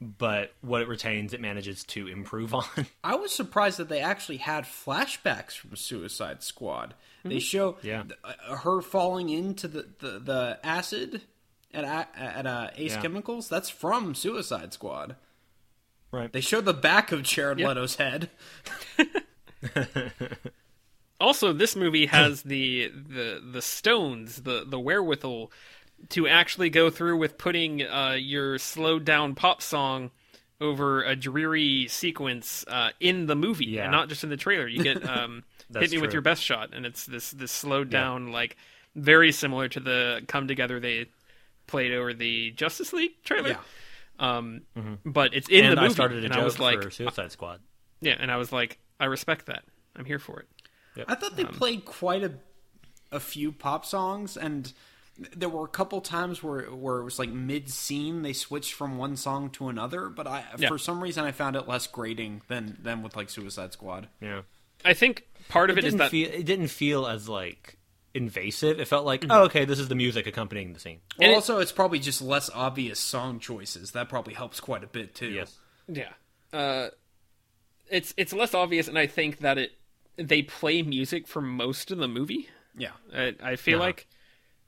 but 0.00 0.52
what 0.60 0.82
it 0.82 0.88
retains, 0.88 1.32
it 1.32 1.40
manages 1.40 1.84
to 1.84 2.08
improve 2.08 2.54
on. 2.54 2.64
I 3.04 3.14
was 3.16 3.32
surprised 3.32 3.78
that 3.78 3.88
they 3.88 4.00
actually 4.00 4.38
had 4.38 4.64
flashbacks 4.64 5.56
from 5.56 5.76
Suicide 5.76 6.42
Squad. 6.42 6.94
They 7.24 7.38
show 7.38 7.76
Yeah. 7.82 8.02
th- 8.02 8.18
uh, 8.24 8.56
her 8.56 8.80
falling 8.82 9.28
into 9.28 9.68
the, 9.68 9.86
the, 10.00 10.18
the 10.18 10.58
acid 10.64 11.22
at 11.72 11.84
at 12.16 12.46
uh, 12.46 12.70
Ace 12.76 12.92
Yeah. 12.94 13.00
Chemicals. 13.02 13.48
That's 13.48 13.70
from 13.70 14.14
Suicide 14.14 14.72
Squad. 14.72 15.16
right. 16.10 16.32
They 16.32 16.40
show 16.40 16.60
the 16.60 16.74
back 16.74 17.12
of 17.12 17.22
Jared 17.22 17.58
Yeah. 17.60 17.68
Leto's 17.68 17.96
head. 17.96 18.28
Also, 21.20 21.52
this 21.52 21.76
movie 21.76 22.06
has 22.06 22.42
the 22.42 22.88
the 22.88 23.40
the 23.52 23.62
stones, 23.62 24.42
the 24.42 24.64
the 24.66 24.80
wherewithal 24.80 25.52
to 26.08 26.26
actually 26.26 26.68
go 26.68 26.90
through 26.90 27.16
with 27.16 27.38
putting 27.38 27.80
uh, 27.82 28.16
your 28.18 28.58
slowed 28.58 29.04
down 29.04 29.36
pop 29.36 29.62
song 29.62 30.10
over 30.60 31.04
a 31.04 31.14
dreary 31.14 31.86
sequence 31.86 32.64
uh, 32.66 32.90
in 32.98 33.26
the 33.26 33.36
movie, 33.36 33.66
Yeah. 33.66 33.84
and 33.84 33.92
not 33.92 34.08
just 34.08 34.24
in 34.24 34.30
the 34.30 34.36
trailer. 34.36 34.66
You 34.66 34.82
get 34.82 35.08
um, 35.08 35.44
That's 35.72 35.90
hit 35.90 35.96
me 35.96 36.02
with 36.02 36.12
your 36.12 36.22
best 36.22 36.42
shot, 36.42 36.70
and 36.72 36.84
it's 36.86 37.06
this 37.06 37.30
this 37.32 37.50
slowed 37.52 37.90
down 37.90 38.32
like 38.32 38.56
very 38.94 39.32
similar 39.32 39.68
to 39.68 39.80
the 39.80 40.22
come 40.28 40.46
together 40.48 40.78
they 40.80 41.06
played 41.66 41.92
over 41.92 42.12
the 42.12 42.50
Justice 42.52 42.92
League 42.92 43.22
trailer. 43.24 43.50
Yeah. 43.50 43.58
Um, 44.18 44.62
but 45.04 45.34
it's 45.34 45.48
in 45.48 45.64
and 45.64 45.76
the 45.76 45.80
I 45.80 45.84
movie, 45.84 45.94
started 45.94 46.22
a 46.22 46.26
and 46.26 46.34
joke 46.34 46.42
I 46.42 46.44
was 46.44 46.58
like, 46.60 46.82
for 46.82 46.90
Suicide 46.90 47.32
Squad. 47.32 47.60
yeah, 48.00 48.16
and 48.20 48.30
I 48.30 48.36
was 48.36 48.52
like, 48.52 48.78
I 49.00 49.06
respect 49.06 49.46
that. 49.46 49.64
I'm 49.96 50.04
here 50.04 50.18
for 50.18 50.40
it. 50.40 50.48
I 51.08 51.14
thought 51.14 51.36
they 51.36 51.44
played 51.44 51.84
quite 51.84 52.22
a 52.22 52.32
a 53.10 53.18
few 53.20 53.52
pop 53.52 53.84
songs, 53.84 54.36
and 54.36 54.72
there 55.36 55.48
were 55.48 55.64
a 55.64 55.68
couple 55.68 56.00
times 56.02 56.42
where 56.42 56.62
where 56.64 56.98
it 56.98 57.04
was 57.04 57.18
like 57.18 57.30
mid 57.30 57.70
scene 57.70 58.22
they 58.22 58.32
switched 58.34 58.74
from 58.74 58.96
one 58.98 59.16
song 59.16 59.50
to 59.50 59.68
another. 59.68 60.08
But 60.08 60.26
I, 60.26 60.44
Yeah. 60.58 60.68
for 60.68 60.78
some 60.78 61.02
reason, 61.02 61.24
I 61.24 61.32
found 61.32 61.56
it 61.56 61.66
less 61.66 61.86
grating 61.86 62.42
than 62.48 62.76
than 62.82 63.02
with 63.02 63.16
like 63.16 63.30
Suicide 63.30 63.72
Squad. 63.72 64.08
Yeah. 64.20 64.42
I 64.84 64.94
think 64.94 65.26
part 65.48 65.70
of 65.70 65.78
It 65.78 65.84
it 65.84 65.88
is 65.88 65.92
didn't 65.94 65.98
that 66.00 66.10
feel 66.10 66.28
it 66.30 66.44
didn't 66.46 66.68
feel 66.68 67.06
as 67.06 67.28
like 67.28 67.78
invasive. 68.14 68.78
It 68.80 68.88
felt 68.88 69.06
like, 69.06 69.24
oh, 69.30 69.44
okay, 69.44 69.64
this 69.64 69.78
is 69.78 69.88
the 69.88 69.94
music 69.94 70.26
accompanying 70.26 70.72
the 70.74 70.80
scene. 70.80 71.00
Well, 71.18 71.24
And 71.26 71.32
it- 71.32 71.34
also, 71.34 71.58
it's 71.60 71.72
probably 71.72 71.98
just 71.98 72.20
less 72.20 72.50
obvious 72.54 73.00
song 73.00 73.38
choices. 73.40 73.92
That 73.92 74.08
probably 74.08 74.34
helps 74.34 74.60
quite 74.60 74.84
a 74.84 74.86
bit 74.86 75.14
too. 75.14 75.28
Yes. 75.30 75.58
Yeah. 75.88 76.10
Uh, 76.52 76.88
it's 77.90 78.12
it's 78.16 78.32
less 78.32 78.54
obvious, 78.54 78.88
and 78.88 78.98
I 78.98 79.06
think 79.06 79.38
that 79.40 79.58
it 79.58 79.72
they 80.16 80.42
play 80.42 80.82
music 80.82 81.26
for 81.26 81.40
most 81.40 81.90
of 81.90 81.98
the 81.98 82.08
movie. 82.08 82.48
Yeah. 82.76 82.90
I, 83.14 83.34
I 83.42 83.56
feel 83.56 83.78
Uh-huh. 83.78 83.86
like, 83.86 84.06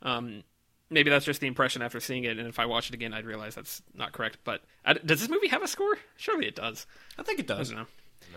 um, 0.03 0.43
maybe 0.91 1.11
that's 1.11 1.25
just 1.27 1.41
the 1.41 1.47
impression 1.47 1.83
after 1.83 2.01
seeing 2.01 2.25
it, 2.25 2.39
and 2.39 2.49
if 2.49 2.59
I 2.59 2.67
watch 2.67 2.89
it 2.89 2.95
again, 2.95 3.13
I'd 3.13 3.27
realize 3.27 3.55
that's 3.55 3.83
not 3.95 4.13
correct. 4.13 4.39
But 4.45 4.63
I, 4.87 4.95
does 4.95 5.21
this 5.21 5.29
movie 5.29 5.49
have 5.49 5.63
a 5.63 5.69
score? 5.69 5.97
Surely 6.17 6.47
it 6.47 6.55
does. 6.57 6.87
I 7.19 7.23
think 7.23 7.39
it 7.41 7.47
does. 7.47 7.71
I 7.71 7.75
don't 7.77 7.83
know. 7.83 7.89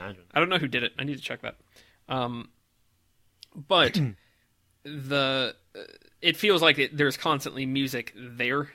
Imagine. 0.03 0.23
I 0.33 0.39
don't 0.39 0.49
know 0.49 0.57
who 0.57 0.67
did 0.67 0.83
it. 0.83 0.93
I 0.99 1.03
need 1.05 1.15
to 1.15 1.23
check 1.23 1.41
that. 1.43 1.55
Um, 2.09 2.49
but 3.55 3.99
the 4.83 5.55
uh, 5.75 5.79
it 6.21 6.37
feels 6.37 6.61
like 6.61 6.79
it, 6.79 6.95
there's 6.97 7.17
constantly 7.17 7.65
music 7.65 8.13
there, 8.15 8.69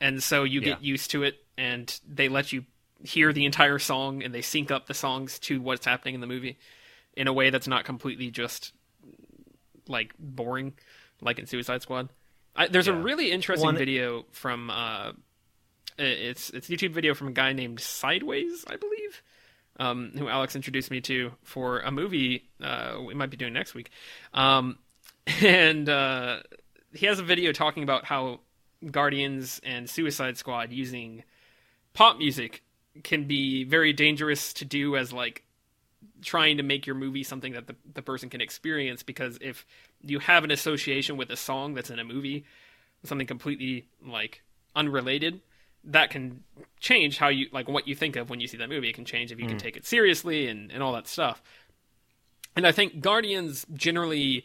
and 0.00 0.22
so 0.22 0.44
you 0.44 0.60
get 0.60 0.80
Yeah. 0.82 0.86
used 0.92 1.10
to 1.12 1.22
it, 1.22 1.36
and 1.56 1.98
they 2.08 2.28
let 2.28 2.52
you 2.52 2.64
hear 3.04 3.32
the 3.32 3.44
entire 3.46 3.78
song, 3.78 4.22
and 4.22 4.34
they 4.34 4.42
sync 4.42 4.70
up 4.70 4.86
the 4.86 4.94
songs 4.94 5.38
to 5.40 5.60
what's 5.60 5.86
happening 5.86 6.14
in 6.14 6.20
the 6.20 6.26
movie 6.26 6.58
in 7.16 7.26
a 7.28 7.32
way 7.32 7.50
that's 7.50 7.68
not 7.68 7.84
completely 7.84 8.30
just 8.30 8.72
like 9.88 10.14
boring, 10.18 10.74
like 11.20 11.38
in 11.38 11.46
Suicide 11.46 11.82
Squad. 11.82 12.08
I, 12.56 12.66
there's 12.68 12.88
a 12.88 12.92
really 12.94 13.30
interesting 13.30 13.66
One- 13.66 13.76
video 13.76 14.24
from 14.32 14.70
uh, 14.70 15.12
it's 15.98 16.50
it's 16.50 16.68
a 16.68 16.72
YouTube 16.72 16.92
video 16.92 17.14
from 17.14 17.28
a 17.28 17.32
guy 17.32 17.52
named 17.52 17.80
Sideways, 17.80 18.64
I 18.68 18.76
believe 18.76 19.22
um, 19.80 20.12
who 20.16 20.28
Alex 20.28 20.54
introduced 20.54 20.90
me 20.90 21.00
to 21.00 21.32
for 21.42 21.80
a 21.80 21.90
movie 21.90 22.48
uh, 22.62 22.98
we 23.04 23.14
might 23.14 23.30
be 23.30 23.36
doing 23.36 23.52
next 23.52 23.74
week, 23.74 23.90
um, 24.34 24.78
and 25.42 25.88
uh, 25.88 26.40
he 26.92 27.06
has 27.06 27.18
a 27.18 27.24
video 27.24 27.50
talking 27.52 27.82
about 27.82 28.04
how 28.04 28.40
Guardians 28.88 29.60
and 29.64 29.88
Suicide 29.88 30.36
Squad 30.36 30.72
using 30.72 31.24
pop 31.94 32.18
music 32.18 32.62
can 33.02 33.24
be 33.24 33.64
very 33.64 33.92
dangerous 33.92 34.52
to 34.54 34.64
do 34.64 34.96
as 34.96 35.12
like 35.12 35.44
trying 36.22 36.58
to 36.58 36.62
make 36.62 36.86
your 36.86 36.96
movie 36.96 37.22
something 37.22 37.52
that 37.54 37.66
the, 37.66 37.76
the 37.94 38.02
person 38.02 38.28
can 38.28 38.40
experience 38.40 39.02
because 39.02 39.38
if 39.40 39.66
you 40.02 40.18
have 40.18 40.44
an 40.44 40.50
association 40.50 41.16
with 41.16 41.30
a 41.30 41.36
song 41.36 41.74
that's 41.74 41.90
in 41.90 41.98
a 41.98 42.04
movie 42.04 42.44
something 43.04 43.26
completely 43.26 43.86
like 44.06 44.42
unrelated 44.74 45.40
that 45.84 46.10
can 46.10 46.44
change 46.78 47.18
how 47.18 47.28
you 47.28 47.46
like 47.52 47.68
what 47.68 47.88
you 47.88 47.94
think 47.94 48.16
of 48.16 48.28
when 48.30 48.40
you 48.40 48.46
see 48.46 48.56
that 48.58 48.68
movie. 48.68 48.88
It 48.88 48.94
can 48.94 49.04
change 49.04 49.32
if 49.32 49.40
you 49.40 49.46
can 49.46 49.58
take 49.58 49.76
it 49.76 49.86
seriously 49.86 50.46
and, 50.48 50.70
and 50.70 50.82
all 50.82 50.92
that 50.92 51.06
stuff. 51.08 51.42
And 52.56 52.66
i 52.66 52.72
think 52.72 53.00
guardians 53.00 53.64
generally 53.72 54.44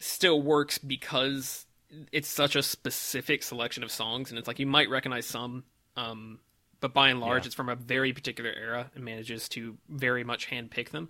still 0.00 0.40
works 0.42 0.76
because 0.78 1.66
it's 2.12 2.28
such 2.28 2.54
a 2.56 2.62
specific 2.62 3.42
selection 3.42 3.82
of 3.82 3.90
songs 3.90 4.30
and 4.30 4.38
it's 4.38 4.46
like 4.46 4.58
you 4.58 4.66
might 4.66 4.90
recognize 4.90 5.24
some 5.26 5.64
um, 5.96 6.38
but 6.80 6.92
by 6.92 7.08
and 7.08 7.20
large 7.20 7.44
Yeah. 7.44 7.46
it's 7.46 7.54
from 7.54 7.68
a 7.68 7.74
very 7.74 8.12
particular 8.12 8.50
era 8.50 8.90
and 8.94 9.04
manages 9.04 9.48
to 9.50 9.78
very 9.88 10.22
much 10.22 10.48
handpick 10.50 10.90
them. 10.90 11.08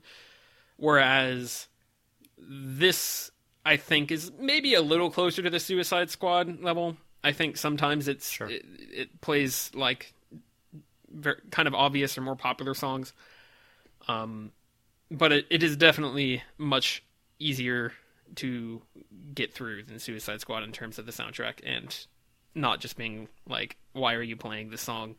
Whereas 0.77 1.67
this 2.39 3.31
i 3.67 3.77
think 3.77 4.11
is 4.13 4.31
maybe 4.39 4.75
a 4.75 4.81
little 4.83 5.11
closer 5.11 5.43
to 5.43 5.51
the 5.51 5.59
suicide 5.61 6.11
squad 6.11 6.61
level 6.63 6.97
i 7.25 7.33
think 7.33 7.57
sometimes 7.57 8.09
it's 8.09 8.31
Sure. 8.31 8.49
it, 8.49 8.65
it 8.79 9.21
plays 9.21 9.71
like 9.75 10.13
ver 11.11 11.41
kind 11.51 11.67
of 11.69 11.75
obvious 11.75 12.17
or 12.19 12.21
more 12.23 12.37
popular 12.37 12.75
songs 12.75 13.13
um 14.09 14.53
but 15.11 15.33
it, 15.33 15.47
it 15.51 15.63
is 15.63 15.77
definitely 15.77 16.43
much 16.59 17.03
easier 17.39 17.93
to 18.35 18.83
get 19.35 19.55
through 19.55 19.83
than 19.85 19.99
Suicide 19.99 20.43
Squad 20.43 20.63
in 20.65 20.71
terms 20.73 20.99
of 20.99 21.07
the 21.07 21.13
soundtrack 21.13 21.61
and 21.65 21.97
not 22.55 22.81
just 22.81 22.99
being 22.99 23.27
like, 23.49 23.77
why 23.95 24.13
are 24.13 24.23
you 24.23 24.37
playing 24.37 24.69
this 24.69 24.83
song? 24.83 25.15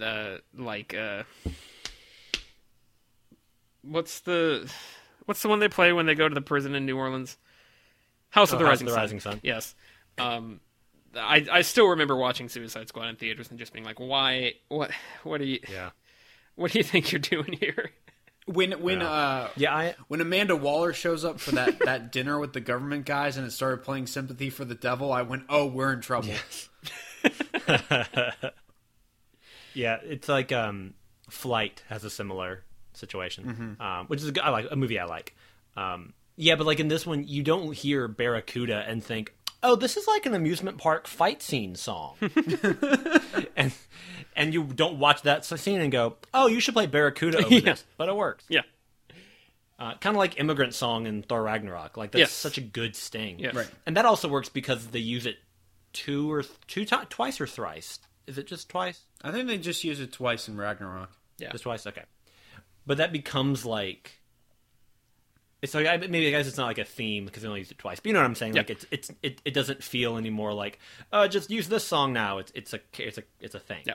Uh, 0.00 0.36
like, 0.56 0.94
uh, 0.94 1.24
what's 3.82 4.20
the 4.20 4.70
what's 5.26 5.42
the 5.42 5.48
one 5.48 5.58
they 5.58 5.68
play 5.68 5.92
when 5.92 6.06
they 6.06 6.14
go 6.14 6.28
to 6.28 6.34
the 6.34 6.40
prison 6.40 6.74
in 6.74 6.86
New 6.86 6.96
Orleans? 6.96 7.36
House 8.30 8.50
of 8.52 8.56
Oh, 8.56 8.58
the, 8.60 8.64
House 8.64 8.72
Rising, 8.82 8.86
of 8.86 8.90
the 8.90 8.94
Sun. 8.94 9.02
Rising 9.02 9.20
Sun. 9.20 9.40
Yes. 9.42 9.74
Um, 10.18 10.60
I 11.16 11.46
I 11.50 11.62
still 11.62 11.88
remember 11.88 12.16
watching 12.16 12.48
Suicide 12.48 12.88
Squad 12.88 13.08
in 13.08 13.16
theaters 13.16 13.50
and 13.50 13.58
just 13.58 13.72
being 13.72 13.84
like, 13.84 14.00
why? 14.00 14.54
What? 14.68 14.90
What 15.22 15.40
are 15.40 15.44
you? 15.44 15.60
Yeah. 15.70 15.90
What 16.56 16.72
do 16.72 16.78
you 16.78 16.84
think 16.84 17.12
you're 17.12 17.20
doing 17.20 17.56
here? 17.60 17.90
When 18.46 18.72
when 18.82 19.00
uh 19.00 19.48
Yeah, 19.56 19.74
I 19.74 19.94
when 20.08 20.20
Amanda 20.20 20.54
Waller 20.54 20.92
shows 20.92 21.24
up 21.24 21.40
for 21.40 21.52
that 21.52 21.78
that 21.80 22.12
dinner 22.12 22.38
with 22.38 22.52
the 22.52 22.60
government 22.60 23.06
guys 23.06 23.36
and 23.36 23.46
it 23.46 23.52
started 23.52 23.82
playing 23.82 24.06
"Sympathy 24.06 24.50
for 24.50 24.64
the 24.64 24.74
Devil," 24.74 25.12
I 25.12 25.22
went, 25.22 25.44
"Oh, 25.48 25.66
we're 25.66 25.92
in 25.92 26.00
trouble." 26.00 26.34
yeah, 29.74 29.98
it's 30.02 30.28
like 30.28 30.52
um, 30.52 30.94
Flight 31.30 31.82
has 31.88 32.04
a 32.04 32.10
similar 32.10 32.64
situation, 32.92 33.76
um, 33.80 34.06
which 34.06 34.20
is 34.22 34.28
a 34.28 34.44
I 34.44 34.50
like 34.50 34.66
a 34.70 34.76
movie 34.76 34.98
I 34.98 35.06
like. 35.06 35.34
Um, 35.76 36.12
yeah, 36.36 36.56
but 36.56 36.66
like 36.66 36.80
in 36.80 36.88
this 36.88 37.06
one, 37.06 37.24
you 37.26 37.42
don't 37.42 37.72
hear 37.72 38.08
Barracuda 38.08 38.84
and 38.86 39.02
think, 39.02 39.34
"Oh, 39.64 39.74
this 39.74 39.96
is 39.96 40.06
like 40.06 40.26
an 40.26 40.34
amusement 40.34 40.78
park 40.78 41.08
fight 41.08 41.42
scene 41.42 41.74
song," 41.74 42.14
and 43.56 43.72
and 44.36 44.54
you 44.54 44.62
don't 44.64 44.98
watch 44.98 45.22
that 45.22 45.44
scene 45.44 45.80
and 45.80 45.90
go, 45.90 46.16
"Oh, 46.32 46.46
you 46.46 46.60
should 46.60 46.74
play 46.74 46.86
Barracuda 46.86 47.38
over 47.38 47.48
Yeah. 47.54 47.60
this," 47.60 47.84
but 47.96 48.08
it 48.08 48.14
works. 48.14 48.44
Yeah. 48.48 48.62
Uh, 49.76 49.94
kind 49.96 50.14
of 50.14 50.18
like 50.18 50.38
Immigrant 50.38 50.72
Song 50.72 51.06
in 51.06 51.22
Thor 51.22 51.42
Ragnarok. 51.42 51.96
Like 51.96 52.12
that's 52.12 52.20
Yes. 52.20 52.32
such 52.32 52.58
a 52.58 52.60
good 52.60 52.94
sting. 52.94 53.40
Yes. 53.40 53.54
Right. 53.54 53.68
And 53.86 53.96
that 53.96 54.04
also 54.04 54.28
works 54.28 54.48
because 54.48 54.86
they 54.86 55.00
use 55.00 55.26
it 55.26 55.36
two 55.92 56.30
or 56.32 56.42
th- 56.42 56.54
two 56.68 56.84
times, 56.84 57.08
twice 57.10 57.40
or 57.40 57.46
thrice. 57.48 57.98
Is 58.28 58.38
it 58.38 58.46
just 58.46 58.68
twice? 58.68 59.00
I 59.22 59.32
think 59.32 59.48
they 59.48 59.58
just 59.58 59.82
use 59.82 59.98
it 60.00 60.12
twice 60.12 60.48
in 60.48 60.56
Ragnarok. 60.56 61.10
Yeah. 61.38 61.50
Just 61.50 61.64
twice. 61.64 61.86
Okay. 61.88 62.04
But 62.86 62.98
that 62.98 63.12
becomes 63.12 63.66
like 63.66 64.20
it's 65.64 65.74
like 65.74 65.86
I, 65.86 65.96
maybe 65.96 66.28
I 66.28 66.30
guess 66.30 66.46
it's 66.46 66.56
not 66.56 66.66
like 66.66 66.78
a 66.78 66.84
theme 66.84 67.24
because 67.24 67.42
they 67.42 67.48
only 67.48 67.60
used 67.60 67.72
it 67.72 67.78
twice. 67.78 67.98
But 67.98 68.06
you 68.06 68.12
know 68.12 68.20
what 68.20 68.26
I'm 68.26 68.34
saying? 68.36 68.54
Yeah. 68.54 68.60
Like 68.60 68.70
it's 68.70 68.86
it's 68.92 69.10
it, 69.22 69.42
it 69.44 69.54
doesn't 69.54 69.82
feel 69.82 70.16
anymore 70.16 70.52
like 70.54 70.78
oh 71.12 71.26
just 71.26 71.50
use 71.50 71.68
this 71.68 71.84
song 71.84 72.12
now. 72.12 72.38
It's 72.38 72.52
it's 72.54 72.72
a 72.72 72.80
it's 72.98 73.18
a 73.18 73.22
it's 73.40 73.54
a 73.56 73.60
thing. 73.60 73.82
Yeah. 73.86 73.94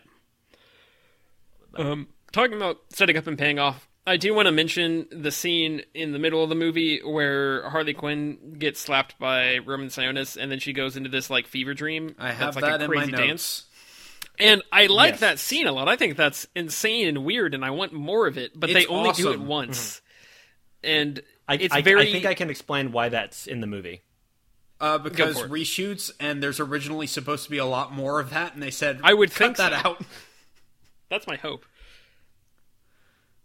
Um, 1.76 2.08
talking 2.32 2.58
about 2.58 2.78
setting 2.90 3.18
up 3.18 3.28
and 3.28 3.38
paying 3.38 3.60
off, 3.60 3.88
I 4.08 4.18
do 4.18 4.34
want 4.34 4.48
to 4.48 4.52
mention 4.52 5.08
the 5.12 5.32
scene 5.32 5.84
in 5.94 6.12
the 6.14 6.20
middle 6.20 6.42
of 6.44 6.50
the 6.50 6.56
movie 6.56 7.00
where 7.04 7.70
Harley 7.70 7.94
Quinn 7.94 8.56
gets 8.58 8.80
slapped 8.80 9.20
by 9.20 9.60
Roman 9.60 9.90
Sionis, 9.90 10.36
and 10.36 10.52
then 10.52 10.60
she 10.60 10.74
goes 10.74 10.98
into 10.98 11.10
this 11.10 11.30
like 11.30 11.46
fever 11.48 11.74
dream. 11.74 12.16
I 12.18 12.32
have 12.32 12.56
that's 12.56 12.56
like 12.56 12.66
that 12.66 12.82
a 12.82 12.86
in 12.86 12.90
my 12.92 12.98
crazy 12.98 13.12
notes. 13.12 13.24
dance. 13.28 13.66
And 14.40 14.64
I 14.72 14.86
like 14.88 15.12
Yes. 15.16 15.20
that 15.20 15.40
scene 15.40 15.68
a 15.68 15.72
lot. 15.74 15.90
I 15.90 15.96
think 15.98 16.16
that's 16.16 16.48
insane 16.56 17.08
and 17.10 17.26
weird, 17.26 17.54
and 17.54 17.64
I 17.64 17.72
want 17.72 17.92
more 17.94 18.26
of 18.26 18.38
it. 18.38 18.58
But 18.58 18.68
they 18.74 18.82
It's 18.82 18.90
only 18.90 19.12
do 19.12 19.28
it 19.32 19.36
awesome. 19.36 19.48
once, 19.48 20.02
and 20.84 21.22
I, 21.50 21.56
it's 21.56 21.74
I, 21.74 21.82
very. 21.82 22.08
I 22.08 22.12
think 22.12 22.26
I 22.26 22.36
can 22.36 22.52
explain 22.52 22.91
why 22.91 23.10
that's 23.10 23.47
in 23.47 23.60
the 23.60 23.68
movie. 23.68 24.04
Uh, 24.80 25.00
because 25.00 25.41
reshoots 25.41 26.10
and 26.20 26.41
there's 26.41 26.60
originally 26.60 27.08
supposed 27.08 27.43
to 27.43 27.50
be 27.50 27.58
a 27.58 27.66
lot 27.66 27.91
more 27.91 28.20
of 28.20 28.30
that, 28.30 28.54
and 28.54 28.62
they 28.62 28.72
said 28.72 29.02
I 29.04 29.14
would 29.14 29.32
cut 29.32 29.38
think 29.38 29.58
that 29.58 29.82
so. 29.82 29.89
out. 29.89 30.02
That's 31.10 31.28
my 31.28 31.36
hope. 31.36 31.66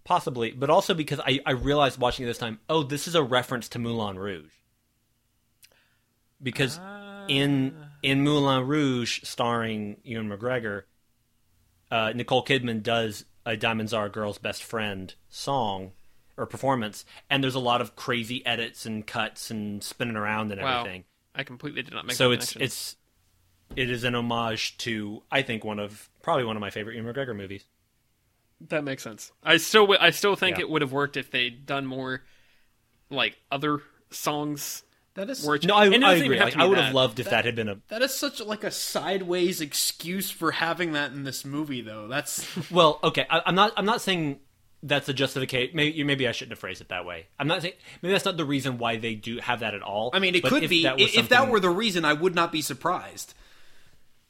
Possibly, 0.04 0.52
but 0.52 0.68
also 0.68 0.92
because 0.92 1.18
I, 1.18 1.40
I 1.46 1.52
realized 1.52 1.98
watching 1.98 2.24
it 2.24 2.28
this 2.28 2.36
time, 2.36 2.60
oh, 2.68 2.82
this 2.82 3.08
is 3.08 3.14
a 3.14 3.22
reference 3.22 3.70
to 3.70 3.78
Moulin 3.78 4.18
Rouge. 4.18 4.52
Because 6.42 6.78
in 7.26 7.74
in 8.02 8.22
Moulin 8.22 8.66
Rouge, 8.66 9.22
starring 9.24 9.96
Ewan 10.04 10.28
McGregor, 10.28 10.82
uh, 11.90 12.12
Nicole 12.14 12.44
Kidman 12.44 12.82
does 12.82 13.24
a 13.46 13.56
Diamonds 13.56 13.94
Are 13.94 14.06
a 14.06 14.10
Girl's 14.10 14.36
Best 14.36 14.62
Friend 14.62 15.12
song 15.30 15.92
or 16.36 16.46
performance, 16.46 17.04
and 17.30 17.42
there's 17.42 17.54
a 17.54 17.60
lot 17.60 17.80
of 17.80 17.94
crazy 17.96 18.44
edits 18.46 18.86
and 18.86 19.06
cuts 19.06 19.50
and 19.50 19.82
spinning 19.82 20.16
around 20.16 20.50
and 20.52 20.60
Wow. 20.60 20.80
everything. 20.80 21.04
I 21.34 21.42
completely 21.44 21.82
did 21.82 21.92
not 21.94 22.06
make 22.06 22.16
So 22.16 22.30
that 22.30 22.34
it's 22.36 22.52
connection. 22.52 22.62
it's 22.62 22.96
it 23.76 23.90
is 23.90 24.04
an 24.04 24.14
homage 24.14 24.76
to 24.78 25.22
I 25.30 25.42
think 25.42 25.64
one 25.64 25.78
of 25.78 26.08
probably 26.22 26.44
one 26.44 26.56
of 26.56 26.60
my 26.60 26.70
favorite 26.70 26.96
Ewan 26.96 27.12
McGregor 27.14 27.34
movies. 27.36 27.64
That 28.68 28.84
makes 28.84 29.02
sense. 29.02 29.32
I 29.42 29.56
still, 29.58 29.94
I 30.00 30.10
still 30.10 30.36
think 30.36 30.56
Yeah. 30.56 30.62
it 30.62 30.70
would 30.70 30.80
have 30.82 30.92
worked 30.92 31.16
if 31.16 31.30
they'd 31.30 31.66
done 31.66 31.86
more, 31.86 32.22
like 33.10 33.36
other 33.50 33.80
songs. 34.10 34.84
That 35.14 35.28
is 35.30 35.44
Where 35.46 35.58
No, 35.62 35.74
I, 35.74 35.84
I 35.86 36.14
agree. 36.14 36.40
Like, 36.40 36.56
I 36.56 36.64
would 36.66 36.78
have 36.78 36.94
loved 36.94 37.20
if 37.20 37.30
that 37.30 37.44
had 37.44 37.54
been 37.56 37.68
a 37.68 37.76
that 37.88 38.02
is 38.02 38.12
such 38.14 38.40
like 38.40 38.64
a 38.64 38.70
sideways 38.70 39.60
excuse 39.60 40.30
for 40.30 40.50
having 40.52 40.92
that 40.92 41.12
in 41.12 41.22
this 41.24 41.44
movie, 41.44 41.82
though. 41.82 42.08
That's 42.08 42.44
Well, 42.70 42.98
okay, 43.04 43.26
I, 43.30 43.42
I'm 43.46 43.54
not. 43.54 43.72
I'm 43.76 43.84
not 43.86 44.00
saying 44.00 44.40
that's 44.86 45.08
a 45.08 45.14
justification. 45.14 45.74
Maybe, 45.74 46.04
maybe 46.04 46.28
I 46.28 46.32
shouldn't 46.32 46.52
have 46.52 46.58
phrased 46.58 46.80
it 46.82 46.90
that 46.90 47.04
way. 47.06 47.26
I'm 47.38 47.48
not 47.48 47.62
saying 47.62 47.74
maybe 48.02 48.12
that's 48.12 48.24
not 48.26 48.36
the 48.36 48.44
reason 48.44 48.76
why 48.78 48.96
they 48.98 49.14
do 49.14 49.38
have 49.38 49.60
that 49.60 49.74
at 49.74 49.82
all. 49.82 50.10
I 50.12 50.18
mean, 50.18 50.34
it 50.34 50.44
could 50.44 50.62
if 50.62 50.70
be. 50.70 50.82
That 50.84 51.00
if 51.00 51.30
that 51.30 51.48
were 51.48 51.58
the 51.58 51.70
reason, 51.70 52.04
I 52.04 52.12
would 52.12 52.34
not 52.34 52.52
be 52.52 52.60
surprised. 52.62 53.34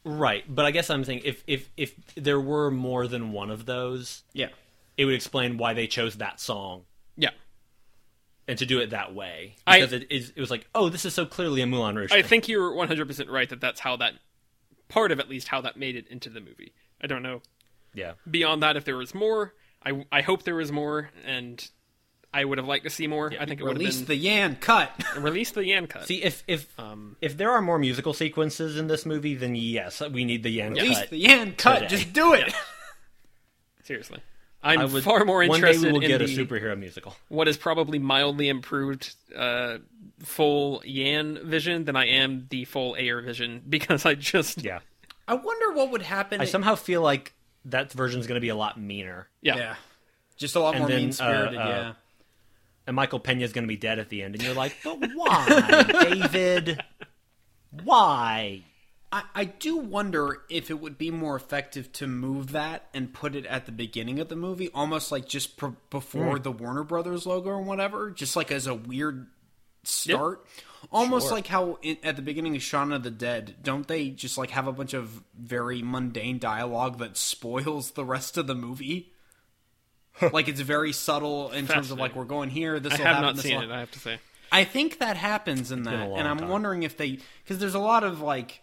right, 0.04 0.44
but 0.48 0.64
I 0.64 0.70
guess 0.70 0.90
I'm 0.90 1.04
saying 1.04 1.22
if 1.24 1.42
if 1.46 1.68
if 1.76 1.94
there 2.14 2.40
were 2.40 2.70
more 2.70 3.06
than 3.08 3.32
one 3.32 3.50
of 3.50 3.66
those, 3.66 4.22
Yeah. 4.32 4.48
it 4.96 5.04
would 5.06 5.14
explain 5.14 5.56
why 5.58 5.74
they 5.74 5.86
chose 5.86 6.16
that 6.18 6.38
song 6.40 6.84
Yeah, 7.16 7.30
and 8.46 8.58
to 8.58 8.66
do 8.66 8.80
it 8.80 8.90
that 8.90 9.14
way 9.14 9.56
I- 9.66 9.80
because 9.80 9.92
it 9.92 10.06
is. 10.10 10.32
It 10.36 10.40
was 10.40 10.50
like, 10.50 10.66
oh, 10.74 10.88
this 10.88 11.04
is 11.04 11.14
so 11.14 11.24
clearly 11.26 11.62
a 11.62 11.66
Moulin 11.66 11.96
Rouge. 11.96 12.12
I 12.12 12.20
thing. 12.22 12.28
think 12.28 12.48
you're 12.48 12.72
100 12.74 13.06
percent 13.08 13.30
right 13.30 13.48
that 13.48 13.60
that's 13.60 13.80
how 13.80 13.96
that 13.96 14.14
part 14.88 15.10
of 15.10 15.18
at 15.18 15.28
least 15.28 15.48
how 15.48 15.60
that 15.62 15.76
made 15.76 15.96
it 15.96 16.06
into 16.08 16.28
the 16.30 16.40
movie. 16.40 16.74
I 17.02 17.06
don't 17.06 17.22
know 17.22 17.40
yeah. 17.94 18.12
beyond 18.30 18.62
that 18.62 18.76
if 18.76 18.84
there 18.84 18.96
was 18.96 19.14
more. 19.14 19.54
I 19.84 20.04
I 20.10 20.22
hope 20.22 20.42
there 20.44 20.54
was 20.54 20.70
more, 20.72 21.10
and 21.26 21.66
I 22.32 22.44
would 22.44 22.58
have 22.58 22.66
liked 22.66 22.84
to 22.84 22.90
see 22.90 23.06
more. 23.06 23.32
I 23.38 23.44
think 23.46 23.60
it 23.60 23.64
would 23.64 23.78
Release 23.78 23.98
have 24.00 24.08
the 24.08 24.16
Yan 24.16 24.56
cut. 24.56 24.90
release 25.18 25.50
the 25.52 25.64
Yan 25.66 25.86
cut. 25.86 26.06
See, 26.06 26.22
if 26.22 26.42
if 26.48 26.66
Um, 26.78 27.16
if 27.20 27.36
there 27.36 27.50
are 27.52 27.60
more 27.62 27.78
musical 27.78 28.12
sequences 28.14 28.76
in 28.78 28.86
this 28.88 29.04
movie, 29.06 29.34
then 29.34 29.54
yes, 29.54 30.00
we 30.10 30.24
need 30.24 30.42
the 30.42 30.50
Yan 30.50 30.72
Release 30.74 30.98
cut. 30.98 31.10
the 31.10 31.18
Yan 31.18 31.52
cut. 31.52 31.74
today. 31.80 31.88
Just 31.88 32.12
do 32.12 32.32
it. 32.34 32.52
seriously, 33.84 34.20
I'm 34.62 34.80
I 34.80 34.84
would, 34.86 35.04
far 35.04 35.24
more 35.24 35.42
interested. 35.42 35.50
one 35.62 35.70
interested 35.70 35.82
day 35.82 35.86
we 35.88 35.92
will 35.92 36.02
in 36.02 36.08
get 36.08 36.22
a 36.22 36.24
superhero 36.24 36.78
musical. 36.78 37.14
what 37.28 37.48
is 37.48 37.56
probably 37.56 37.98
mildly 37.98 38.48
improved 38.48 39.14
uh, 39.36 39.78
full 40.20 40.82
Yan 40.84 41.38
vision 41.44 41.84
than 41.84 41.96
I 41.96 42.06
am 42.06 42.46
the 42.50 42.64
full 42.64 42.96
Ayer 42.98 43.20
vision 43.20 43.62
because 43.68 44.06
I 44.06 44.14
just 44.14 44.64
Yeah. 44.64 44.80
I 45.26 45.34
wonder 45.34 45.72
what 45.72 45.90
would 45.90 46.02
happen. 46.02 46.40
I 46.40 46.44
somehow 46.44 46.74
feel 46.74 47.00
like 47.00 47.32
that 47.66 47.92
version 47.92 48.20
is 48.20 48.26
going 48.26 48.36
to 48.36 48.40
be 48.40 48.48
a 48.50 48.56
lot 48.56 48.80
meaner, 48.80 49.28
yeah. 49.42 49.56
yeah. 49.56 49.74
Just 50.36 50.56
a 50.56 50.60
lot 50.60 50.74
And 50.74 50.80
more 50.80 50.88
mean 50.88 51.12
spirited. 51.12 51.58
uh, 51.58 51.62
uh, 51.62 51.68
yeah. 51.68 51.92
and 52.86 52.96
Michael 52.96 53.20
Pena 53.20 53.44
is 53.44 53.52
going 53.52 53.64
to 53.64 53.68
be 53.68 53.76
dead 53.76 53.98
at 53.98 54.08
the 54.08 54.22
end, 54.22 54.34
and 54.34 54.42
you're 54.42 54.54
like, 54.54 54.76
but 54.82 54.98
why, 55.14 55.84
David? 56.02 56.82
Why? 57.82 58.62
I, 59.12 59.22
I 59.34 59.44
do 59.44 59.76
wonder 59.76 60.42
if 60.50 60.70
it 60.70 60.80
would 60.80 60.98
be 60.98 61.10
more 61.10 61.36
effective 61.36 61.92
to 61.94 62.06
move 62.06 62.52
that 62.52 62.86
and 62.92 63.12
put 63.12 63.36
it 63.36 63.46
at 63.46 63.66
the 63.66 63.72
beginning 63.72 64.18
of 64.18 64.28
the 64.28 64.36
movie, 64.36 64.70
almost 64.74 65.12
like 65.12 65.28
just 65.28 65.56
pr- 65.56 65.68
before 65.90 66.38
the 66.38 66.50
Warner 66.50 66.82
Brothers 66.84 67.26
logo 67.26 67.50
or 67.50 67.62
whatever, 67.62 68.10
just 68.10 68.34
like 68.34 68.50
as 68.50 68.66
a 68.66 68.74
weird 68.74 69.28
start. 69.84 70.44
Almost 70.92 71.26
Sure. 71.26 71.34
like 71.36 71.46
how 71.46 71.78
in, 71.82 71.96
at 72.02 72.16
the 72.16 72.22
beginning 72.22 72.54
of 72.56 72.62
Shaun 72.62 72.92
of 72.92 73.02
the 73.02 73.10
Dead, 73.10 73.56
don't 73.62 73.86
they 73.88 74.10
just 74.10 74.36
like 74.38 74.50
have 74.50 74.66
a 74.66 74.72
bunch 74.72 74.94
of 74.94 75.22
very 75.38 75.82
mundane 75.82 76.38
dialogue 76.38 76.98
that 76.98 77.16
spoils 77.16 77.92
the 77.92 78.04
rest 78.04 78.36
of 78.36 78.46
the 78.46 78.54
movie? 78.54 79.10
like 80.32 80.46
it's 80.48 80.60
very 80.60 80.92
subtle 80.92 81.50
in 81.50 81.66
terms 81.66 81.90
of 81.90 81.98
like 81.98 82.14
we're 82.14 82.24
going 82.24 82.48
here. 82.50 82.78
This 82.78 82.92
I 82.92 82.96
will 82.98 83.04
have 83.04 83.14
happen. 83.16 83.22
not 83.26 83.34
this 83.36 83.44
seen 83.44 83.56
will 83.58 83.70
it. 83.70 83.74
I 83.74 83.80
have 83.80 83.90
to 83.92 83.98
say. 83.98 84.18
I 84.52 84.62
think 84.64 84.98
that 85.00 85.16
happens 85.16 85.72
in 85.72 85.82
been 85.82 85.92
that, 85.92 86.08
and 86.10 86.28
I'm 86.28 86.38
time. 86.38 86.48
wondering 86.48 86.82
if 86.84 86.96
they 86.96 87.18
because 87.42 87.58
there's 87.58 87.74
a 87.74 87.80
lot 87.80 88.04
of 88.04 88.20
like 88.20 88.60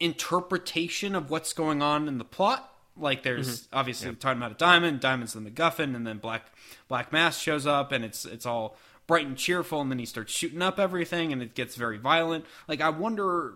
interpretation 0.00 1.14
of 1.14 1.30
what's 1.30 1.52
going 1.52 1.82
on 1.82 2.08
in 2.08 2.18
the 2.18 2.24
plot. 2.24 2.70
Like 2.96 3.22
there's 3.22 3.62
Mm-hmm. 3.62 3.76
obviously 3.76 4.14
talking 4.14 4.38
about 4.38 4.52
a 4.52 4.56
diamond, 4.56 5.00
diamond's 5.00 5.32
the 5.32 5.40
MacGuffin, 5.40 5.94
and 5.96 6.06
then 6.06 6.18
Black 6.18 6.46
Black 6.88 7.12
Mask 7.12 7.40
shows 7.40 7.66
up, 7.66 7.92
and 7.92 8.04
it's 8.04 8.24
it's 8.24 8.46
all 8.46 8.76
bright 9.06 9.26
and 9.26 9.36
cheerful, 9.36 9.80
and 9.80 9.90
then 9.90 9.98
he 9.98 10.06
starts 10.06 10.32
shooting 10.32 10.62
up 10.62 10.78
everything, 10.78 11.32
and 11.32 11.42
it 11.42 11.54
gets 11.54 11.76
very 11.76 11.98
violent. 11.98 12.44
Like 12.68 12.80
I 12.80 12.88
wonder, 12.90 13.54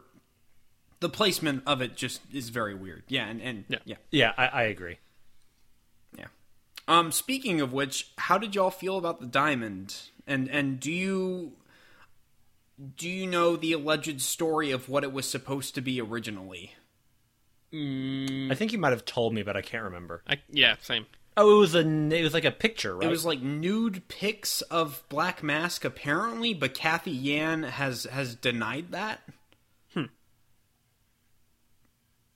the 1.01 1.09
placement 1.09 1.63
of 1.67 1.81
it 1.81 1.97
just 1.97 2.21
is 2.33 2.49
very 2.49 2.75
weird. 2.75 3.05
Yeah, 3.09 3.27
and, 3.27 3.41
and 3.41 3.65
Yeah. 3.69 3.79
yeah. 3.85 3.97
Yeah, 4.11 4.33
I, 4.37 4.47
I 4.47 4.63
agree. 4.65 4.99
Yeah. 6.17 6.27
Um. 6.87 7.13
Speaking 7.13 7.61
of 7.61 7.73
which, 7.73 8.11
how 8.19 8.39
did 8.39 8.55
y'all 8.55 8.71
feel 8.71 8.99
about 8.99 9.21
the 9.21 9.27
diamond? 9.27 9.97
And 10.27 10.49
and 10.49 10.79
do 10.81 10.93
you 10.93 11.53
do 12.97 13.09
you 13.09 13.27
know 13.27 13.57
the 13.57 13.73
alleged 13.73 14.21
story 14.21 14.71
of 14.71 14.89
what 14.89 15.03
it 15.05 15.13
was 15.13 15.29
supposed 15.29 15.75
to 15.75 15.81
be 15.81 16.01
originally? 16.01 16.75
I 17.73 18.55
think 18.55 18.73
you 18.73 18.79
might 18.79 18.91
have 18.93 19.05
told 19.05 19.35
me, 19.35 19.43
but 19.43 19.55
I 19.57 19.61
can't 19.61 19.85
remember. 19.85 20.23
I, 20.27 20.39
yeah, 20.51 20.77
same. 20.81 21.05
Oh, 21.41 21.57
it 21.57 21.61
was 21.61 21.75
a 21.77 21.81
it 21.87 22.23
was 22.25 22.35
like 22.35 22.45
a 22.45 22.51
picture, 22.51 22.97
right? 22.97 23.07
It 23.07 23.11
was 23.11 23.25
like 23.25 23.41
nude 23.41 24.09
pics 24.09 24.61
of 24.63 25.05
Black 25.09 25.41
Mask, 25.41 25.85
apparently, 25.85 26.53
but 26.53 26.75
Cathy 26.75 27.13
Yan 27.13 27.63
has 27.63 28.05
has 28.11 28.35
denied 28.35 28.91
that. 28.91 29.21
Hmm. 29.95 30.07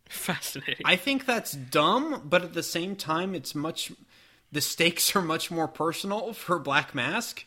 Fascinating. 0.09 0.85
I 0.85 0.95
think 0.95 1.27
that's 1.27 1.51
dumb, 1.53 2.23
but 2.25 2.43
at 2.45 2.53
the 2.55 2.63
same 2.63 2.95
time, 2.95 3.35
it's 3.35 3.57
much. 3.57 3.91
The 4.53 4.61
stakes 4.61 5.17
are 5.17 5.23
much 5.23 5.51
more 5.51 5.67
personal 5.67 6.33
for 6.33 6.61
Black 6.61 6.95
Mask. 6.95 7.45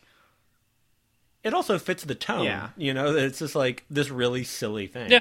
it 1.41 1.53
also 1.53 1.79
fits 1.79 2.03
the 2.03 2.15
tone. 2.15 2.43
Yeah. 2.43 2.69
you 2.75 2.93
know, 2.93 3.15
it's 3.15 3.39
just 3.39 3.55
like 3.55 3.85
this 3.89 4.09
really 4.09 4.43
silly 4.43 4.87
thing. 4.87 5.09
yeah. 5.09 5.19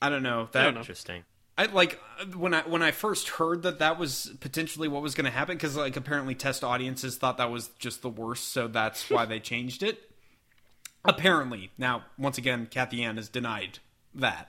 I 0.00 0.08
don't 0.08 0.24
know. 0.24 0.48
That 0.50 0.62
I 0.62 0.64
don't 0.64 0.74
know. 0.74 0.80
interesting. 0.80 1.22
I 1.58 1.66
like 1.66 2.00
when 2.34 2.54
I 2.54 2.62
when 2.62 2.82
I 2.82 2.92
first 2.92 3.28
heard 3.28 3.62
that 3.62 3.78
that 3.80 3.98
was 3.98 4.32
potentially 4.40 4.88
what 4.88 5.02
was 5.02 5.14
going 5.14 5.26
to 5.26 5.30
happen 5.30 5.56
because 5.56 5.76
like 5.76 5.96
apparently 5.96 6.34
test 6.34 6.64
audiences 6.64 7.16
thought 7.16 7.36
that 7.38 7.50
was 7.50 7.68
just 7.78 8.02
the 8.02 8.08
worst, 8.08 8.52
so 8.52 8.68
that's 8.68 9.10
why 9.10 9.26
they 9.26 9.40
changed 9.40 9.82
it. 9.82 10.10
Apparently, 11.04 11.70
now 11.76 12.04
once 12.16 12.38
again, 12.38 12.66
Cathy 12.70 12.98
Yan 12.98 13.16
has 13.16 13.28
denied 13.28 13.80
that. 14.14 14.48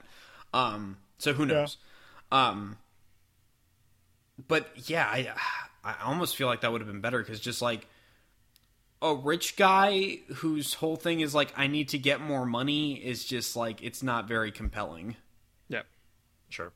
Um, 0.52 0.98
so 1.18 1.32
who 1.32 1.44
knows? 1.44 1.76
Um, 2.32 2.78
but 4.48 4.68
yeah, 4.88 5.06
I 5.06 5.32
I 5.84 5.96
almost 6.04 6.36
feel 6.36 6.46
like 6.46 6.62
that 6.62 6.72
would 6.72 6.80
have 6.80 6.88
been 6.88 7.00
better 7.00 7.18
because 7.18 7.38
just 7.40 7.60
like 7.60 7.86
a 9.02 9.14
rich 9.14 9.56
guy 9.56 10.20
whose 10.36 10.74
whole 10.74 10.96
thing 10.96 11.20
is 11.20 11.34
like 11.34 11.52
I 11.56 11.66
need 11.66 11.90
to 11.90 11.98
get 11.98 12.20
more 12.22 12.46
money 12.46 12.94
is 12.94 13.24
just 13.24 13.54
like 13.56 13.82
it's 13.82 14.02
not 14.02 14.26
very 14.26 14.50
compelling. 14.50 15.16
Yeah. 15.68 15.82
Sure. 16.48 16.72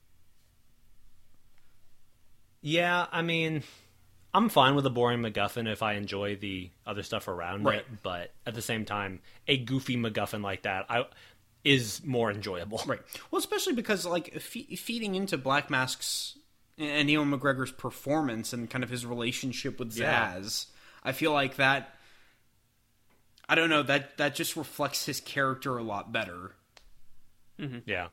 Yeah, 2.60 3.06
I 3.12 3.22
mean, 3.22 3.62
I'm 4.34 4.48
fine 4.48 4.74
with 4.74 4.84
a 4.86 4.90
boring 4.90 5.20
MacGuffin 5.20 5.70
if 5.70 5.82
I 5.82 5.94
enjoy 5.94 6.36
the 6.36 6.70
other 6.86 7.02
stuff 7.02 7.28
around 7.28 7.64
Right. 7.64 7.78
it, 7.78 7.86
but 8.02 8.32
at 8.46 8.54
the 8.54 8.62
same 8.62 8.84
time, 8.84 9.20
a 9.46 9.56
goofy 9.56 9.96
MacGuffin 9.96 10.42
like 10.42 10.62
that 10.62 10.86
I 10.88 11.06
is 11.64 12.02
more 12.04 12.30
enjoyable. 12.30 12.80
Right. 12.86 13.00
Well, 13.30 13.38
especially 13.38 13.74
because 13.74 14.06
like 14.06 14.32
fe- 14.40 14.76
feeding 14.76 15.14
into 15.14 15.36
Black 15.36 15.70
Mask's 15.70 16.36
and 16.78 17.10
Ewan 17.10 17.30
McGregor's 17.30 17.72
performance 17.72 18.52
and 18.52 18.70
kind 18.70 18.84
of 18.84 18.90
his 18.90 19.04
relationship 19.04 19.78
with 19.78 19.96
Yeah. 19.96 20.36
Zsasz, 20.36 20.66
I 21.02 21.12
feel 21.12 21.32
like 21.32 21.56
that. 21.56 21.94
I 23.48 23.54
don't 23.54 23.70
know 23.70 23.82
that 23.82 24.18
that 24.18 24.34
just 24.34 24.56
reflects 24.56 25.06
his 25.06 25.20
character 25.20 25.76
a 25.78 25.82
lot 25.82 26.12
better. 26.12 26.52
Mm-hmm. 27.58 27.78
Yeah. 27.86 28.08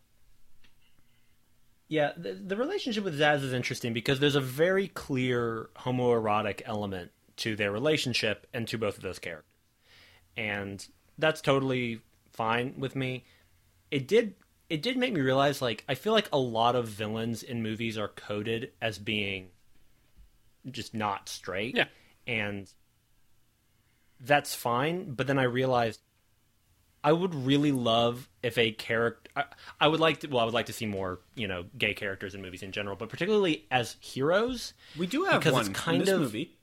Yeah, 1.88 2.13
the, 2.17 2.33
the 2.33 2.55
relationship 2.55 3.03
with 3.03 3.19
Zsasz 3.19 3.43
is 3.43 3.53
interesting 3.53 3.93
because 3.93 4.19
there's 4.19 4.36
a 4.36 4.41
very 4.41 4.88
clear 4.88 5.69
homoerotic 5.77 6.61
element 6.65 7.11
to 7.38 7.55
their 7.55 7.71
relationship 7.71 8.47
and 8.53 8.67
to 8.67 8.77
both 8.77 8.97
of 8.97 9.03
those 9.03 9.19
characters. 9.19 9.51
And 10.36 10.86
that's 11.17 11.41
totally 11.41 12.01
fine 12.33 12.75
with 12.77 12.95
me. 12.95 13.25
It 13.91 14.07
did 14.07 14.36
it 14.67 14.81
did 14.81 14.97
make 14.97 15.13
me 15.13 15.21
realize 15.21 15.61
like 15.61 15.83
I 15.88 15.95
feel 15.95 16.13
like 16.13 16.29
a 16.33 16.39
lot 16.39 16.75
of 16.75 16.88
villains 16.88 17.43
in 17.43 17.61
movies 17.61 17.97
are 17.97 18.07
coded 18.07 18.71
as 18.81 18.97
being 18.97 19.49
just 20.69 20.93
not 20.93 21.29
straight. 21.29 21.75
Yeah. 21.75 21.86
And 22.25 22.71
that's 24.19 24.55
fine, 24.55 25.13
but 25.13 25.27
then 25.27 25.38
I 25.38 25.43
realized 25.43 25.99
I 27.05 27.13
would 27.13 27.33
really 27.35 27.71
love 27.71 28.27
if 28.41 28.57
a 28.57 28.71
character. 28.71 29.29
I, 29.35 29.43
I 29.79 29.87
would 29.87 29.99
like 29.99 30.21
to. 30.21 30.27
Well, 30.27 30.39
I 30.39 30.45
would 30.45 30.53
like 30.55 30.65
to 30.65 30.73
see 30.73 30.87
more, 30.87 31.19
you 31.35 31.47
know, 31.47 31.65
gay 31.77 31.93
characters 31.93 32.33
in 32.33 32.41
movies 32.41 32.63
in 32.63 32.71
general, 32.71 32.95
but 32.95 33.09
particularly 33.09 33.65
as 33.69 33.95
heroes. 33.99 34.73
We 34.97 35.05
do 35.05 35.23
have 35.25 35.39
Because 35.39 35.53
one 35.53 35.61
it's 35.69 35.79
kind 35.79 35.97
in 35.97 36.05
this 36.05 36.13
of- 36.15 36.19
movie. 36.21 36.57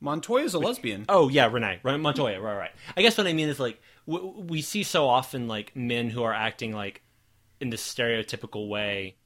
Montoya's 0.00 0.54
a 0.54 0.58
lesbian. 0.58 1.06
Oh 1.08 1.28
yeah, 1.28 1.46
Renee, 1.50 1.80
Montoya. 1.84 2.40
Right, 2.40 2.56
right. 2.56 2.70
I 2.96 3.02
guess 3.02 3.16
what 3.16 3.26
I 3.26 3.32
mean 3.32 3.48
is 3.48 3.58
like 3.58 3.80
w- 4.06 4.34
we 4.38 4.60
see 4.60 4.82
so 4.82 5.08
often 5.08 5.48
like 5.48 5.74
men 5.74 6.10
who 6.10 6.22
are 6.22 6.34
acting 6.34 6.72
like 6.72 7.02
in 7.60 7.70
this 7.70 7.82
stereotypical 7.82 8.68
way, 8.68 9.16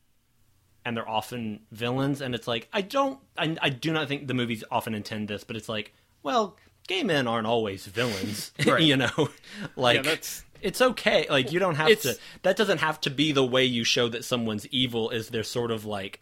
and 0.84 0.96
they're 0.96 1.08
often 1.08 1.60
villains. 1.72 2.20
And 2.20 2.34
it's 2.34 2.46
like 2.46 2.68
I 2.72 2.82
don't, 2.82 3.18
I, 3.36 3.56
I 3.60 3.70
do 3.70 3.92
not 3.92 4.06
think 4.08 4.28
the 4.28 4.34
movies 4.34 4.62
often 4.70 4.94
intend 4.94 5.26
this, 5.28 5.42
but 5.42 5.56
it's 5.56 5.68
like, 5.68 5.94
well, 6.22 6.56
gay 6.88 7.04
men 7.04 7.28
aren't 7.28 7.46
always 7.46 7.86
villains, 7.86 8.50
Right. 8.66 8.82
you 8.82 8.96
know. 8.96 9.28
Like 9.76 9.96
Yeah, 9.96 10.02
that's- 10.02 10.44
it's 10.60 10.82
okay. 10.82 11.26
Like 11.30 11.52
you 11.52 11.60
don't 11.60 11.76
have 11.76 11.88
It's- 11.88 12.16
to. 12.16 12.20
That 12.42 12.56
doesn't 12.56 12.78
have 12.78 13.00
to 13.02 13.10
be 13.10 13.30
the 13.30 13.44
way 13.44 13.64
you 13.64 13.84
show 13.84 14.08
that 14.08 14.24
someone's 14.24 14.66
evil. 14.68 15.10
Is 15.10 15.28
they're 15.28 15.44
sort 15.44 15.70
of 15.70 15.84
like 15.84 16.20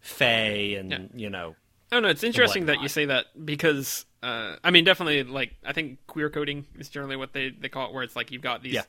fey 0.00 0.74
and 0.74 0.90
Yeah. 0.90 0.98
you 1.14 1.30
know. 1.30 1.54
Oh 1.92 2.00
no, 2.00 2.08
it's 2.08 2.24
interesting 2.24 2.66
that 2.66 2.80
you 2.82 2.88
say 2.88 3.04
that 3.04 3.26
because 3.44 4.04
uh, 4.22 4.56
I 4.64 4.70
mean, 4.72 4.84
definitely 4.84 5.22
like 5.24 5.52
I 5.64 5.72
think 5.72 5.98
queer 6.06 6.28
coding 6.30 6.66
is 6.78 6.88
generally 6.88 7.16
what 7.16 7.32
they 7.34 7.50
they 7.50 7.68
call 7.68 7.86
it, 7.88 7.92
where 7.94 8.02
it's 8.02 8.16
like 8.16 8.32
you've 8.32 8.42
got 8.42 8.62
these 8.62 8.72
Yeah. 8.74 8.82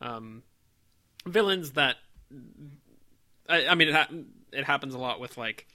um, 0.00 0.42
villains 1.26 1.72
that 1.72 1.96
I, 3.48 3.66
I 3.66 3.74
mean 3.74 3.88
it, 3.88 3.94
ha- 3.94 4.08
it 4.52 4.64
happens 4.64 4.94
a 4.94 4.98
lot 4.98 5.20
with 5.20 5.36
like 5.36 5.66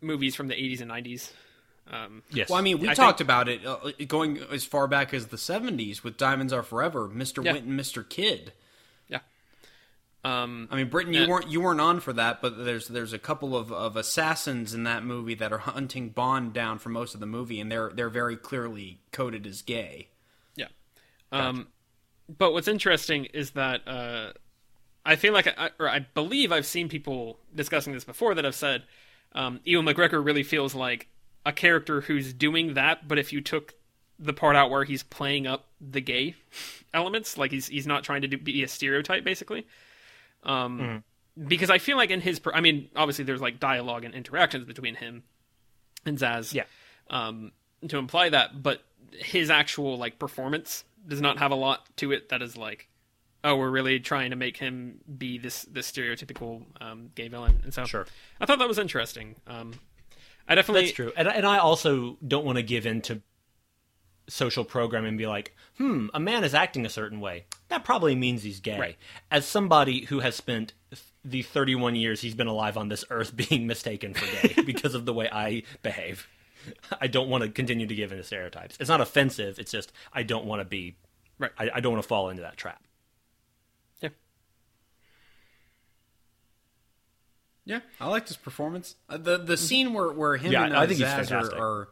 movies 0.00 0.34
from 0.34 0.48
the 0.48 0.54
80s 0.54 0.80
and 0.80 0.90
90s. 0.90 1.30
Um, 1.90 2.22
Yes. 2.30 2.48
Well, 2.50 2.58
I 2.58 2.62
mean, 2.62 2.78
we 2.80 2.88
I 2.88 2.94
talked 2.94 3.20
about 3.20 3.48
it 3.48 3.64
uh, 3.64 3.92
going 4.08 4.38
as 4.50 4.64
far 4.64 4.88
back 4.88 5.14
as 5.14 5.26
the 5.28 5.36
'70s 5.36 6.02
with 6.02 6.16
"Diamonds 6.16 6.52
Are 6.52 6.62
Forever," 6.62 7.08
Mr. 7.08 7.44
Yeah. 7.44 7.52
Winton, 7.52 7.76
Mr. 7.76 8.06
Kid. 8.08 8.52
yeah. 9.08 9.20
Um, 10.24 10.66
I 10.72 10.76
mean, 10.76 10.88
Britton, 10.88 11.14
you 11.14 11.20
Yeah. 11.22 11.28
weren't 11.28 11.48
you 11.48 11.60
weren't 11.60 11.80
on 11.80 12.00
for 12.00 12.12
that, 12.14 12.42
but 12.42 12.64
there's 12.64 12.88
there's 12.88 13.12
a 13.12 13.18
couple 13.18 13.56
of, 13.56 13.70
of 13.72 13.96
assassins 13.96 14.74
in 14.74 14.82
that 14.84 15.04
movie 15.04 15.34
that 15.36 15.52
are 15.52 15.58
hunting 15.58 16.08
Bond 16.08 16.52
down 16.52 16.78
for 16.80 16.88
most 16.88 17.14
of 17.14 17.20
the 17.20 17.26
movie, 17.26 17.60
and 17.60 17.70
they're 17.70 17.90
they're 17.94 18.08
very 18.10 18.36
clearly 18.36 18.98
coded 19.12 19.46
as 19.46 19.62
gay. 19.62 20.08
Yeah. 20.56 20.66
Um, 21.30 21.68
but 22.36 22.52
what's 22.52 22.66
interesting 22.66 23.26
is 23.26 23.52
that 23.52 23.86
uh, 23.86 24.32
I 25.04 25.14
feel 25.14 25.32
like, 25.32 25.46
I, 25.46 25.70
or 25.78 25.88
I 25.88 26.00
believe 26.00 26.50
I've 26.50 26.66
seen 26.66 26.88
people 26.88 27.38
discussing 27.54 27.92
this 27.92 28.02
before 28.02 28.34
that 28.34 28.44
have 28.44 28.56
said 28.56 28.82
um, 29.32 29.60
Ewan 29.62 29.86
McGregor 29.86 30.24
really 30.24 30.42
feels 30.42 30.74
like 30.74 31.06
a 31.46 31.52
character 31.52 32.02
who's 32.02 32.34
doing 32.34 32.74
that, 32.74 33.08
but 33.08 33.18
if 33.18 33.32
you 33.32 33.40
took 33.40 33.72
the 34.18 34.32
part 34.34 34.56
out 34.56 34.70
where 34.70 34.84
he's 34.84 35.02
playing 35.02 35.46
up 35.46 35.66
the 35.80 36.00
gay 36.02 36.34
elements, 36.92 37.38
like 37.38 37.50
he's 37.52 37.66
he's 37.68 37.86
not 37.86 38.04
trying 38.04 38.20
to 38.22 38.28
do, 38.28 38.36
be 38.36 38.62
a 38.62 38.68
stereotype, 38.68 39.24
basically. 39.24 39.66
Um, 40.42 41.02
Because 41.38 41.68
I 41.70 41.78
feel 41.78 41.96
like 41.98 42.10
in 42.10 42.20
his, 42.22 42.38
per- 42.38 42.52
I 42.54 42.60
mean, 42.62 42.88
obviously 42.96 43.24
there's 43.24 43.42
like 43.42 43.60
dialogue 43.60 44.04
and 44.04 44.14
interactions 44.14 44.64
between 44.64 44.94
him 44.94 45.22
and 46.06 46.16
Zsasz 46.18 46.54
Yeah. 46.54 46.64
um, 47.10 47.52
to 47.88 47.98
imply 47.98 48.30
that, 48.30 48.62
but 48.62 48.82
his 49.12 49.50
actual 49.50 49.98
like 49.98 50.18
performance 50.18 50.84
does 51.06 51.20
not 51.20 51.38
have 51.38 51.50
a 51.52 51.54
lot 51.54 51.86
to 51.96 52.12
it 52.12 52.30
that 52.30 52.40
is 52.42 52.56
like, 52.56 52.88
oh, 53.44 53.54
we're 53.56 53.70
really 53.70 54.00
trying 54.00 54.30
to 54.30 54.36
make 54.36 54.56
him 54.56 54.98
be 55.18 55.36
this 55.38 55.62
this 55.64 55.90
stereotypical 55.92 56.64
um, 56.80 57.10
gay 57.14 57.28
villain, 57.28 57.60
and 57.64 57.74
so 57.74 57.84
Sure. 57.84 58.06
I 58.40 58.46
thought 58.46 58.58
that 58.58 58.68
was 58.68 58.78
interesting. 58.78 59.36
Um, 59.46 59.74
I 60.48 60.54
definitely 60.54 60.82
That's 60.82 60.94
true, 60.94 61.12
and 61.16 61.28
and 61.28 61.46
I 61.46 61.58
also 61.58 62.18
don't 62.26 62.44
want 62.44 62.56
to 62.56 62.62
give 62.62 62.86
in 62.86 63.02
to 63.02 63.20
social 64.28 64.64
program 64.64 65.04
and 65.04 65.16
be 65.18 65.26
like, 65.26 65.54
hmm, 65.78 66.08
a 66.14 66.20
man 66.20 66.44
is 66.44 66.54
acting 66.54 66.84
a 66.84 66.90
certain 66.90 67.20
way. 67.20 67.44
That 67.68 67.84
probably 67.84 68.14
means 68.14 68.42
he's 68.42 68.60
gay. 68.60 68.78
Right. 68.78 68.96
As 69.30 69.46
somebody 69.46 70.04
who 70.06 70.20
has 70.20 70.34
spent 70.34 70.72
the 71.24 71.42
31 71.42 71.96
years 71.96 72.20
he's 72.20 72.34
been 72.34 72.46
alive 72.46 72.76
on 72.76 72.88
this 72.88 73.04
earth 73.10 73.36
being 73.48 73.66
mistaken 73.66 74.14
for 74.14 74.26
gay 74.48 74.62
because 74.66 74.94
of 74.94 75.06
the 75.06 75.12
way 75.12 75.28
I 75.30 75.62
behave, 75.82 76.28
I 77.00 77.06
don't 77.06 77.28
want 77.28 77.44
to 77.44 77.50
continue 77.50 77.86
to 77.86 77.94
give 77.94 78.12
into 78.12 78.24
stereotypes. 78.24 78.76
It's 78.80 78.88
not 78.88 79.00
offensive. 79.00 79.58
It's 79.58 79.72
just 79.72 79.92
I 80.12 80.22
don't 80.22 80.46
want 80.46 80.60
to 80.60 80.64
be. 80.64 80.96
Right. 81.38 81.52
I, 81.58 81.70
I 81.74 81.80
don't 81.80 81.92
want 81.92 82.02
to 82.02 82.08
fall 82.08 82.30
into 82.30 82.42
that 82.42 82.56
trap. 82.56 82.82
Yeah. 84.00 84.08
Yeah, 87.68 87.80
I 88.00 88.08
liked 88.08 88.28
his 88.28 88.36
performance. 88.36 88.94
Uh, 89.08 89.16
the 89.18 89.38
the 89.38 89.56
scene 89.56 89.92
where 89.92 90.12
where 90.12 90.36
him 90.36 90.52
Yeah, 90.52 90.64
and 90.66 90.74
uh, 90.76 90.80
I 90.80 90.86
think 90.86 91.00
he's 91.00 91.08
Zsasz 91.08 91.18
are, 91.18 91.24
fantastic. 91.24 91.58
are 91.58 91.88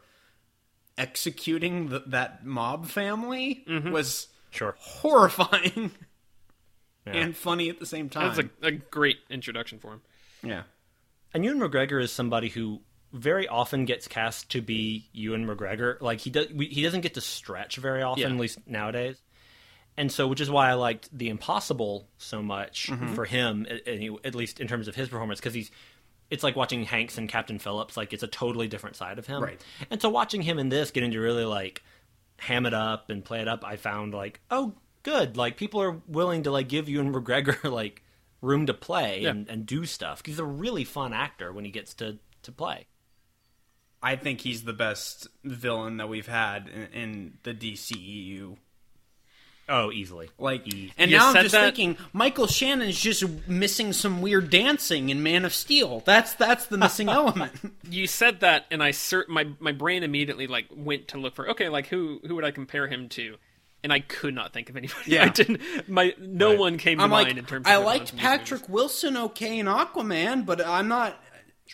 executing 0.96 1.88
the, 1.88 2.02
that 2.06 2.44
mob 2.46 2.86
family 2.86 3.64
was 3.90 4.28
Sure. 4.50 4.76
horrifying 4.78 5.90
Yeah. 7.06 7.12
and 7.14 7.36
funny 7.36 7.68
at 7.68 7.80
the 7.80 7.86
same 7.86 8.08
time. 8.08 8.34
That's 8.36 8.48
a, 8.62 8.66
a 8.68 8.70
great 8.70 9.18
introduction 9.28 9.78
for 9.78 9.92
him. 9.94 10.02
yeah, 10.42 10.62
And 11.34 11.44
Ewan 11.44 11.58
McGregor 11.58 12.00
is 12.00 12.10
somebody 12.12 12.48
who 12.48 12.80
very 13.12 13.46
often 13.48 13.84
gets 13.84 14.06
cast 14.08 14.50
to 14.52 14.62
be 14.62 15.08
Ewan 15.12 15.44
McGregor. 15.46 16.00
Like 16.00 16.20
he 16.20 16.30
does, 16.30 16.46
we, 16.54 16.66
he 16.66 16.82
doesn't 16.82 17.00
get 17.02 17.14
to 17.14 17.20
stretch 17.20 17.76
very 17.76 18.02
often, 18.02 18.22
Yeah. 18.22 18.28
at 18.30 18.36
least 18.40 18.58
nowadays. 18.66 19.20
And 19.96 20.10
so, 20.10 20.26
which 20.26 20.40
is 20.40 20.50
why 20.50 20.70
I 20.70 20.74
liked 20.74 21.16
The 21.16 21.28
Impossible 21.28 22.08
so 22.18 22.42
much 22.42 22.88
mm-hmm. 22.90 23.14
for 23.14 23.24
him, 23.24 23.66
at, 23.70 23.86
at 24.24 24.34
least 24.34 24.60
in 24.60 24.66
terms 24.66 24.88
of 24.88 24.94
his 24.94 25.08
performance, 25.08 25.40
because 25.40 25.54
he's. 25.54 25.70
It's 26.30 26.42
like 26.42 26.56
watching 26.56 26.84
Hanks 26.84 27.18
and 27.18 27.28
Captain 27.28 27.58
Phillips. 27.58 27.96
Like 27.96 28.12
it's 28.12 28.22
a 28.22 28.26
totally 28.26 28.66
different 28.66 28.96
side 28.96 29.18
of 29.18 29.26
him. 29.26 29.42
Right. 29.42 29.60
And 29.90 30.00
so 30.00 30.08
watching 30.08 30.42
him 30.42 30.58
in 30.58 30.68
this, 30.70 30.90
getting 30.90 31.12
to 31.12 31.20
really 31.20 31.44
like 31.44 31.82
ham 32.38 32.66
it 32.66 32.74
up 32.74 33.10
and 33.10 33.24
play 33.24 33.40
it 33.40 33.46
up, 33.46 33.62
I 33.64 33.76
found 33.76 34.14
like, 34.14 34.40
oh, 34.50 34.72
good. 35.02 35.36
Like 35.36 35.56
people 35.56 35.80
are 35.82 36.00
willing 36.08 36.44
to 36.44 36.50
like 36.50 36.68
give 36.68 36.88
Ewan 36.88 37.12
McGregor 37.12 37.70
like 37.70 38.02
room 38.40 38.66
to 38.66 38.74
play 38.74 39.20
Yeah. 39.20 39.30
and, 39.30 39.48
and 39.48 39.66
do 39.66 39.84
stuff. 39.86 40.22
he's 40.24 40.38
a 40.38 40.44
really 40.44 40.84
fun 40.84 41.12
actor 41.12 41.52
when 41.52 41.64
he 41.64 41.70
gets 41.70 41.94
to 41.94 42.18
to 42.42 42.52
play. 42.52 42.86
I 44.02 44.16
think 44.16 44.40
he's 44.42 44.64
the 44.64 44.74
best 44.74 45.28
villain 45.44 45.96
that 45.96 46.08
we've 46.08 46.26
had 46.26 46.68
in, 46.68 47.00
in 47.00 47.38
the 47.42 47.54
DCEU. 47.54 48.56
Oh, 49.68 49.90
easily. 49.90 50.28
Like, 50.38 50.66
Easy. 50.66 50.92
and 50.98 51.10
You 51.10 51.16
now 51.16 51.28
I'm 51.28 51.32
said 51.32 51.42
just 51.42 51.52
that- 51.52 51.64
thinking 51.74 51.96
Michael 52.12 52.46
Shannon's 52.46 53.00
just 53.00 53.24
missing 53.48 53.92
some 53.94 54.20
weird 54.20 54.50
dancing 54.50 55.08
in 55.08 55.22
Man 55.22 55.44
of 55.46 55.54
Steel. 55.54 56.02
That's 56.04 56.34
that's 56.34 56.66
the 56.66 56.76
missing 56.76 57.08
element. 57.20 57.52
You 57.88 58.06
said 58.06 58.40
that, 58.40 58.66
and 58.70 58.82
I 58.82 58.90
cert- 58.92 59.28
my 59.28 59.46
my 59.60 59.72
brain 59.72 60.02
immediately 60.02 60.46
like 60.46 60.66
went 60.74 61.08
to 61.08 61.18
look 61.18 61.34
for 61.34 61.48
okay, 61.50 61.68
like 61.70 61.86
who 61.86 62.20
who 62.26 62.34
would 62.34 62.44
I 62.44 62.50
compare 62.50 62.88
him 62.88 63.08
to? 63.10 63.36
And 63.82 63.92
I 63.92 64.00
could 64.00 64.34
not 64.34 64.52
think 64.54 64.70
of 64.70 64.76
anybody. 64.76 65.00
Yeah. 65.06 65.24
I 65.24 65.28
didn't. 65.28 65.60
My 65.88 66.14
no 66.18 66.50
Right. 66.50 66.58
one 66.58 66.78
came 66.78 66.98
to 66.98 67.04
I'm 67.04 67.10
mind 67.10 67.28
like, 67.28 67.36
in 67.38 67.44
terms. 67.44 67.66
I 67.66 67.74
of 67.76 67.84
liked 67.84 68.12
these 68.12 68.20
Patrick 68.20 68.60
movies. 68.62 68.68
Wilson 68.74 69.16
okay 69.16 69.58
in 69.58 69.66
Aquaman, 69.66 70.44
but 70.46 70.66
I'm 70.66 70.88
not. 70.88 71.18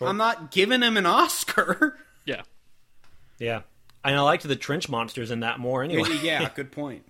I'm 0.00 0.16
not 0.16 0.50
giving 0.52 0.82
him 0.82 0.96
an 0.96 1.06
Oscar. 1.06 1.98
Yeah, 2.26 2.42
Yeah. 3.38 3.62
And 4.04 4.14
I 4.14 4.20
liked 4.20 4.46
the 4.46 4.54
trench 4.54 4.88
monsters 4.88 5.30
in 5.30 5.40
that 5.40 5.58
more 5.58 5.82
anyway. 5.82 6.18
yeah, 6.22 6.48
good 6.54 6.70
point. 6.70 7.04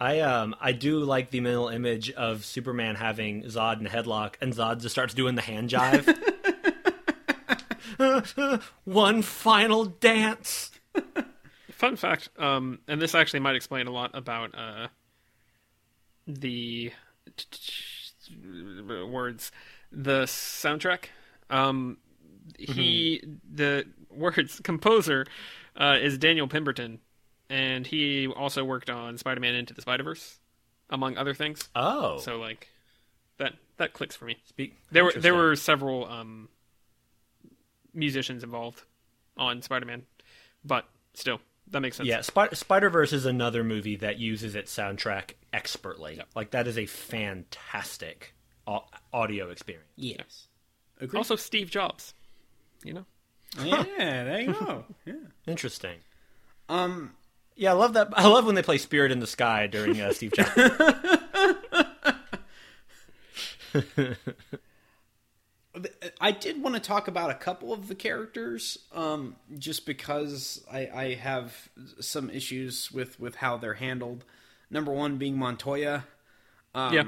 I 0.00 0.20
um 0.20 0.56
I 0.60 0.72
do 0.72 1.00
like 1.00 1.30
the 1.30 1.40
mental 1.40 1.68
image 1.68 2.10
of 2.12 2.44
Superman 2.44 2.94
having 2.94 3.42
Zod 3.44 3.80
in 3.80 3.86
a 3.86 3.90
headlock 3.90 4.36
and 4.40 4.54
Zod 4.54 4.80
just 4.80 4.94
starts 4.94 5.12
doing 5.12 5.34
the 5.34 5.42
hand 5.42 5.68
jive. 5.68 6.16
One 8.84 9.20
final 9.22 9.84
dance. 9.84 10.70
Fun 11.70 11.96
fact, 11.96 12.30
um, 12.38 12.78
and 12.88 13.00
this 13.00 13.14
actually 13.14 13.40
might 13.40 13.56
explain 13.56 13.86
a 13.86 13.90
lot 13.90 14.10
about 14.14 14.54
uh, 14.54 14.88
the 16.26 16.92
words, 19.08 19.52
the 19.90 20.22
soundtrack. 20.24 21.04
Um, 21.48 21.98
he, 22.58 23.22
the 23.50 23.86
words 24.10 24.60
composer, 24.62 25.24
uh, 25.76 25.96
is 26.00 26.18
Daniel 26.18 26.48
Pemberton, 26.48 27.00
and 27.50 27.86
he 27.86 28.26
also 28.28 28.64
worked 28.64 28.88
on 28.88 29.18
Spider-Man 29.18 29.54
Into 29.54 29.74
the 29.74 29.82
Spider-Verse, 29.82 30.38
among 30.88 31.18
other 31.18 31.34
things. 31.34 31.68
Oh. 31.74 32.18
So 32.20 32.38
like, 32.38 32.68
that 33.38 33.54
that 33.76 33.92
clicks 33.92 34.16
for 34.16 34.24
me. 34.24 34.36
Speak, 34.46 34.76
There 34.90 35.04
were 35.04 35.12
there 35.14 35.34
were 35.34 35.56
several 35.56 36.06
um, 36.08 36.48
musicians 37.92 38.42
involved 38.42 38.82
on 39.36 39.62
Spider-Man, 39.62 40.02
but 40.64 40.86
still, 41.14 41.40
that 41.70 41.80
makes 41.80 41.96
sense. 41.96 42.08
Yeah, 42.08 42.20
Sp- 42.24 42.52
Spider 42.54 42.90
Verse 42.90 43.12
is 43.12 43.26
another 43.26 43.64
movie 43.64 43.96
that 43.96 44.18
uses 44.18 44.54
its 44.54 44.74
soundtrack 44.74 45.32
expertly. 45.52 46.16
Yep. 46.16 46.28
Like 46.34 46.50
that 46.52 46.66
is 46.66 46.78
a 46.78 46.86
fantastic 46.86 48.34
au- 48.66 48.84
audio 49.12 49.50
experience. 49.50 49.88
Yes. 49.96 50.46
Also, 51.14 51.36
Steve 51.36 51.70
Jobs. 51.70 52.12
You 52.84 52.94
know, 52.94 53.06
Yeah, 53.62 53.84
there 54.24 54.40
you 54.42 54.52
go. 54.52 54.84
Yeah. 55.06 55.14
Interesting. 55.46 55.98
Um. 56.68 57.12
Yeah, 57.56 57.70
I 57.70 57.74
love 57.74 57.92
that. 57.94 58.08
I 58.14 58.26
love 58.26 58.46
when 58.46 58.54
they 58.54 58.62
play 58.62 58.78
Spirit 58.78 59.12
in 59.12 59.20
the 59.20 59.26
Sky 59.26 59.66
during 59.66 60.00
uh, 60.00 60.12
Steve 60.12 60.32
Jobs. 60.32 60.50
I 66.20 66.32
did 66.32 66.62
want 66.62 66.74
to 66.74 66.80
talk 66.80 67.08
about 67.08 67.30
a 67.30 67.34
couple 67.34 67.72
of 67.72 67.88
the 67.88 67.94
characters, 67.94 68.78
um, 68.92 69.36
just 69.58 69.86
because 69.86 70.64
I, 70.70 70.88
I 70.92 71.14
have 71.14 71.68
some 72.00 72.28
issues 72.28 72.90
with, 72.90 73.20
with 73.20 73.36
how 73.36 73.56
they're 73.56 73.74
handled. 73.74 74.24
Number 74.70 74.92
one 74.92 75.16
being 75.16 75.38
Montoya. 75.38 76.04
Um, 76.74 76.94
Yeah. 76.94 77.04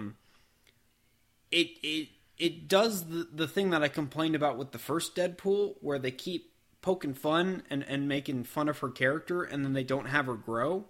It 1.50 1.68
it 1.82 2.08
it 2.38 2.66
does 2.66 3.08
the, 3.08 3.28
the 3.30 3.46
thing 3.46 3.70
that 3.70 3.82
I 3.82 3.88
complained 3.88 4.34
about 4.34 4.56
with 4.56 4.72
the 4.72 4.78
first 4.78 5.14
Deadpool, 5.14 5.74
where 5.80 5.98
they 5.98 6.10
keep 6.10 6.51
poking 6.82 7.14
fun 7.14 7.62
and, 7.70 7.84
and 7.88 8.06
making 8.06 8.44
fun 8.44 8.68
of 8.68 8.78
her 8.80 8.90
character, 8.90 9.42
and 9.42 9.64
then 9.64 9.72
they 9.72 9.84
don't 9.84 10.06
have 10.06 10.26
her 10.26 10.34
grow. 10.34 10.84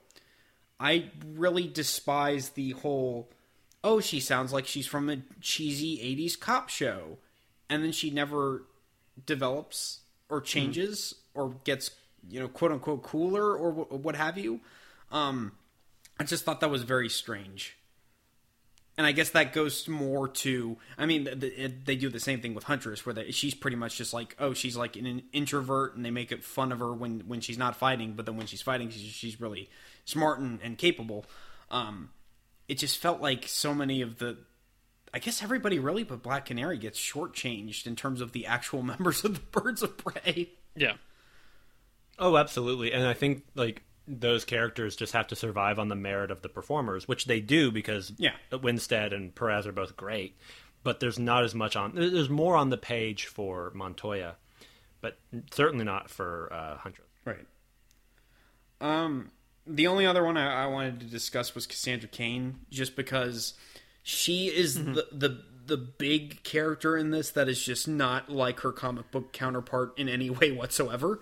I 0.81 1.11
really 1.25 1.69
despise 1.69 2.51
the 2.51 2.73
whole 2.73 3.31
oh, 3.85 4.01
she 4.01 4.21
sounds 4.21 4.53
like 4.53 4.67
she's 4.67 4.87
from 4.87 5.09
a 5.11 5.19
cheesy 5.41 5.99
80s 5.99 6.39
cop 6.39 6.69
show. 6.69 7.19
And 7.69 7.83
then 7.83 7.93
she 7.93 8.11
never 8.11 8.65
develops 9.27 10.01
or 10.29 10.41
changes 10.41 11.15
or 11.35 11.57
gets, 11.65 11.91
you 12.29 12.41
know, 12.41 12.49
quote 12.49 12.73
unquote 12.73 13.03
cooler 13.03 13.57
or 13.57 13.73
wh- 13.73 14.05
what 14.05 14.17
have 14.17 14.39
you. 14.39 14.61
Um, 15.11 15.53
I 16.19 16.25
just 16.25 16.45
thought 16.45 16.61
that 16.61 16.71
was 16.71 16.83
very 16.83 17.09
strange. 17.09 17.77
And 18.99 19.07
I 19.07 19.13
guess 19.13 19.31
that 19.31 19.55
goes 19.55 19.89
more 19.89 20.29
to, 20.29 20.77
I 20.99 21.07
mean, 21.07 21.25
th- 21.25 21.41
th- 21.41 21.53
it- 21.59 21.87
they 21.87 21.97
do 21.97 22.11
the 22.11 22.21
same 22.21 22.43
thing 22.43 22.53
with 22.55 22.65
Huntress, 22.65 23.07
where 23.07 23.15
they, 23.15 23.31
she's 23.31 23.55
pretty 23.55 23.77
much 23.77 23.97
just 23.97 24.13
like, 24.13 24.37
oh, 24.39 24.53
she's 24.53 24.77
like 24.77 24.97
an 24.97 25.23
introvert, 25.33 25.97
and 25.97 26.05
they 26.05 26.11
make 26.11 26.31
it 26.31 26.45
fun 26.45 26.73
of 26.73 26.79
her 26.81 26.93
when, 26.93 27.21
when 27.27 27.41
she's 27.41 27.57
not 27.57 27.75
fighting, 27.77 28.13
but 28.13 28.27
then 28.27 28.37
when 28.37 28.47
she's 28.47 28.61
fighting, 28.61 28.91
she's, 28.91 29.01
she's 29.01 29.41
really 29.41 29.71
smart 30.05 30.41
and, 30.41 30.61
and 30.63 30.77
capable. 30.77 31.25
Um, 31.71 32.11
it 32.69 32.77
just 32.77 32.99
felt 32.99 33.23
like 33.23 33.47
so 33.49 33.75
many 33.75 34.03
of 34.03 34.19
the 34.19 34.37
I 35.15 35.19
guess 35.19 35.43
everybody 35.43 35.79
really 35.79 36.05
but 36.05 36.23
Black 36.23 36.47
Canary 36.47 36.79
gets 36.79 36.99
shortchanged 36.99 37.87
in 37.87 37.97
terms 37.97 38.21
of 38.23 38.33
the 38.33 38.47
actual 38.47 38.83
members 38.93 39.25
of 39.25 39.35
the 39.35 39.41
Birds 39.61 39.83
of 39.83 39.97
Prey. 39.99 40.51
yeah, 40.77 40.95
Oh, 42.19 42.37
absolutely. 42.37 42.93
And 42.93 43.07
I 43.07 43.15
think 43.15 43.45
like 43.55 43.83
those 44.07 44.45
characters 44.45 44.97
just 44.97 45.13
have 45.13 45.29
to 45.29 45.37
survive 45.37 45.79
on 45.79 45.89
the 45.89 45.95
merit 45.95 46.31
of 46.31 46.43
the 46.43 46.49
performers, 46.49 47.07
which 47.07 47.27
they 47.27 47.41
do 47.41 47.71
because 47.71 48.13
Yeah. 48.19 48.33
Winstead 48.51 49.13
and 49.13 49.35
Perez 49.35 49.67
are 49.67 49.73
both 49.73 49.97
great. 49.97 50.37
But 50.85 50.99
there's 50.99 51.19
not 51.19 51.45
as 51.45 51.55
much 51.55 51.77
on. 51.77 51.95
There's 51.95 52.29
more 52.29 52.57
on 52.57 52.71
the 52.71 52.77
page 52.77 53.27
for 53.27 53.71
Montoya, 53.75 54.35
but 55.01 55.17
certainly 55.53 55.85
not 55.85 56.11
for 56.11 56.53
uh, 56.53 56.77
Huntress. 56.79 57.07
Right. 57.25 57.47
Um, 58.81 59.31
the 59.65 59.87
only 59.87 60.07
other 60.07 60.25
one 60.25 60.37
I, 60.37 60.65
I 60.65 60.67
wanted 60.67 60.99
to 61.01 61.07
discuss 61.07 61.55
was 61.55 61.69
Cassandra 61.69 62.09
Cain, 62.09 62.61
just 62.69 62.97
because 62.97 63.55
she 64.03 64.49
is 64.49 64.75
the, 64.75 65.07
the 65.13 65.45
the 65.65 65.77
big 65.77 66.43
character 66.43 66.97
in 66.97 67.11
this 67.11 67.31
that 67.31 67.49
is 67.49 67.63
just 67.65 67.87
not 67.87 68.29
like 68.29 68.59
her 68.61 68.73
comic 68.73 69.13
book 69.13 69.33
counterpart 69.33 69.97
in 69.97 70.09
any 70.09 70.29
way 70.41 70.51
whatsoever. 70.51 71.21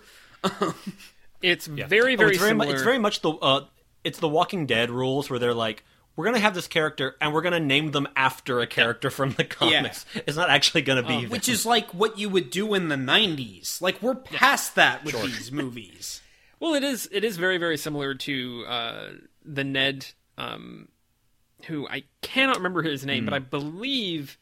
It's 1.43 1.69
Yeah. 1.69 1.87
very 1.87 2.15
Oh, 2.15 2.17
very 2.19 2.31
it's 2.31 2.39
very 2.39 2.51
similar. 2.51 2.67
Much, 2.67 2.75
it's 2.75 2.83
very 2.85 2.99
much 2.99 3.21
the 3.23 3.31
uh, 3.31 3.65
it's 4.05 4.19
the 4.19 4.29
Walking 4.29 4.67
Dead 4.67 4.91
rules 4.91 5.29
where 5.31 5.39
they're 5.39 5.55
like, 5.55 5.85
we're 6.17 6.25
gonna 6.25 6.39
have 6.41 6.55
this 6.55 6.67
character 6.67 7.17
and 7.21 7.33
we're 7.33 7.43
gonna 7.43 7.61
name 7.61 7.91
them 7.93 8.07
after 8.17 8.61
a 8.61 8.67
character 8.67 9.11
from 9.11 9.33
the 9.33 9.45
comics. 9.45 10.05
It's 10.15 10.37
not 10.37 10.51
actually 10.51 10.83
gonna 10.83 11.03
be 11.03 11.23
them. 11.23 11.31
Which 11.31 11.49
is 11.49 11.65
like 11.67 11.93
what 11.95 12.19
you 12.19 12.29
would 12.29 12.51
do 12.51 12.75
in 12.75 12.89
the 12.89 12.97
'90s. 12.97 13.81
Like 13.81 14.03
we're 14.03 14.15
past 14.15 14.75
that 14.77 15.05
with 15.05 15.21
these 15.23 15.51
movies. 15.53 16.21
Well, 16.61 16.75
it 16.75 16.85
is. 16.85 17.09
It 17.11 17.25
is 17.25 17.39
very, 17.39 17.57
very 17.57 17.79
similar 17.79 18.13
to 18.15 18.65
uh, 18.69 19.09
the 19.47 19.65
Ned, 19.65 20.05
um, 20.37 20.89
who 21.65 21.89
I 21.89 22.03
cannot 22.21 22.57
remember 22.59 22.83
his 22.83 23.03
name, 23.07 23.25
but 23.25 23.33
I 23.33 23.39
believe 23.39 24.37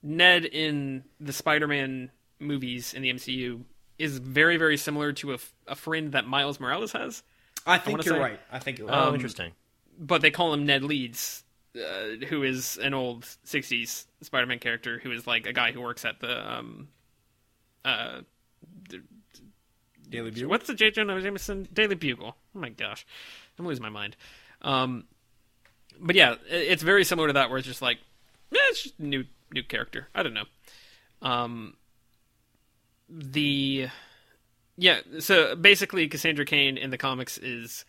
Ned 0.00 0.44
in 0.44 1.02
the 1.18 1.32
Spider-Man 1.32 2.12
movies 2.38 2.94
in 2.94 3.02
the 3.02 3.12
MCU 3.12 3.62
is 3.98 4.18
very, 4.18 4.56
very 4.56 4.76
similar 4.76 5.12
to 5.14 5.30
a, 5.32 5.34
f- 5.34 5.52
a 5.68 5.74
friend 5.74 6.12
that 6.12 6.26
Miles 6.26 6.58
Morales 6.60 6.92
has. 6.92 7.22
I 7.66 7.78
think 7.78 7.98
wanna 7.98 8.04
you're 8.04 8.14
say. 8.14 8.20
right. 8.20 8.40
I 8.52 8.58
think 8.58 8.78
you're 8.78 8.88
right. 8.88 8.96
Oh, 9.04 9.08
Um, 9.08 9.14
interesting. 9.14 9.52
but 9.98 10.20
they 10.22 10.30
call 10.30 10.52
him 10.52 10.66
Ned 10.66 10.82
Leeds, 10.82 11.44
uh, 11.76 12.24
who 12.28 12.42
is 12.42 12.76
an 12.78 12.92
old 12.94 13.22
'60s 13.46 14.06
Spider-Man 14.20 14.58
character 14.58 14.98
who 15.02 15.10
is 15.12 15.26
like 15.26 15.46
a 15.46 15.52
guy 15.52 15.72
who 15.72 15.80
works 15.80 16.04
at 16.04 16.20
the 16.20 16.52
um, 16.52 16.88
uh, 17.84 18.20
Daily 20.08 20.30
Bugle. 20.30 20.50
what's 20.50 20.66
the 20.66 20.74
J. 20.74 20.90
Jonah 20.90 21.20
Jameson 21.20 21.66
Daily 21.72 21.94
Bugle? 21.94 22.36
Oh 22.54 22.58
my 22.58 22.68
gosh, 22.68 23.06
I'm 23.58 23.66
losing 23.66 23.82
my 23.82 23.88
mind. 23.88 24.16
Um, 24.62 25.04
but 25.98 26.14
yeah, 26.14 26.32
i- 26.50 26.54
it's 26.54 26.82
very 26.82 27.04
similar 27.04 27.28
to 27.28 27.32
that, 27.34 27.48
where 27.50 27.58
it's 27.58 27.66
just 27.66 27.82
like, 27.82 27.98
eh, 28.52 28.56
it's 28.70 28.82
just 28.84 28.98
a 28.98 29.04
new 29.04 29.24
new 29.52 29.62
character. 29.62 30.08
I 30.14 30.22
don't 30.22 30.34
know. 30.34 30.44
Um, 31.22 31.76
the 33.08 33.88
yeah, 34.76 35.00
so 35.20 35.54
basically, 35.54 36.08
Cassandra 36.08 36.44
Cain 36.44 36.76
in 36.76 36.90
the 36.90 36.98
comics 36.98 37.38
is 37.38 37.84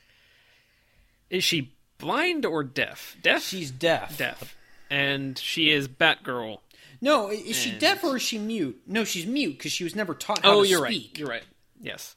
is 1.29 1.43
she 1.43 1.73
blind 1.97 2.45
or 2.45 2.63
deaf? 2.63 3.17
Deaf. 3.21 3.41
She's 3.43 3.71
deaf. 3.71 4.17
deaf, 4.17 4.55
and 4.89 5.37
she 5.37 5.69
is 5.71 5.87
Batgirl. 5.87 6.59
No, 7.01 7.29
i- 7.29 7.33
is 7.33 7.55
she 7.55 7.71
deaf 7.71 8.03
or 8.03 8.15
is 8.17 8.21
she 8.21 8.37
mute? 8.39 8.81
No, 8.87 9.03
she's 9.03 9.25
mute 9.25 9.57
because 9.57 9.71
she 9.71 9.83
was 9.83 9.95
never 9.95 10.13
taught 10.13 10.43
how 10.43 10.53
Oh, 10.59 10.63
to 10.63 10.69
you're 10.69 10.85
speak. 10.87 11.09
right. 11.11 11.19
You're 11.19 11.27
right. 11.27 11.43
Yes. 11.81 12.15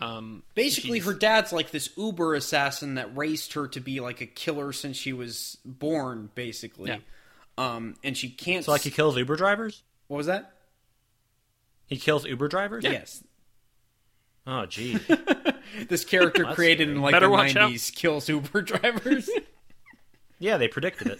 Um, 0.00 0.42
Basically, 0.54 0.98
she's- 0.98 1.06
her 1.06 1.14
dad's 1.14 1.52
like 1.52 1.70
this 1.70 1.88
Uber 1.96 2.34
assassin 2.34 2.96
that 2.96 3.16
raised 3.16 3.54
her 3.54 3.66
to 3.68 3.80
be 3.80 4.00
like 4.00 4.20
a 4.20 4.26
killer 4.26 4.72
since 4.72 4.96
she 4.96 5.12
was 5.14 5.56
born, 5.64 6.30
basically. 6.34 6.90
Yeah. 6.90 6.98
Um, 7.56 7.96
and 8.04 8.16
she 8.16 8.28
can't. 8.28 8.64
So 8.64 8.72
like 8.72 8.82
he 8.82 8.90
kills 8.90 9.16
Uber 9.16 9.36
drivers? 9.36 9.82
what 10.08 10.18
was 10.18 10.26
that? 10.26 10.55
He 11.86 11.96
kills 11.96 12.26
Uber 12.26 12.48
drivers? 12.48 12.84
Yes. 12.84 13.22
Oh, 14.46 14.66
gee. 14.66 14.98
This 15.88 16.04
character 16.04 16.44
That's 16.44 16.54
created 16.54 16.88
in 16.88 17.00
like 17.00 17.12
Better 17.12 17.28
the 17.28 17.34
'90s 17.34 17.94
kills 17.94 18.28
Uber 18.28 18.62
drivers. 18.62 19.28
yeah, 20.38 20.56
they 20.56 20.68
predicted 20.68 21.18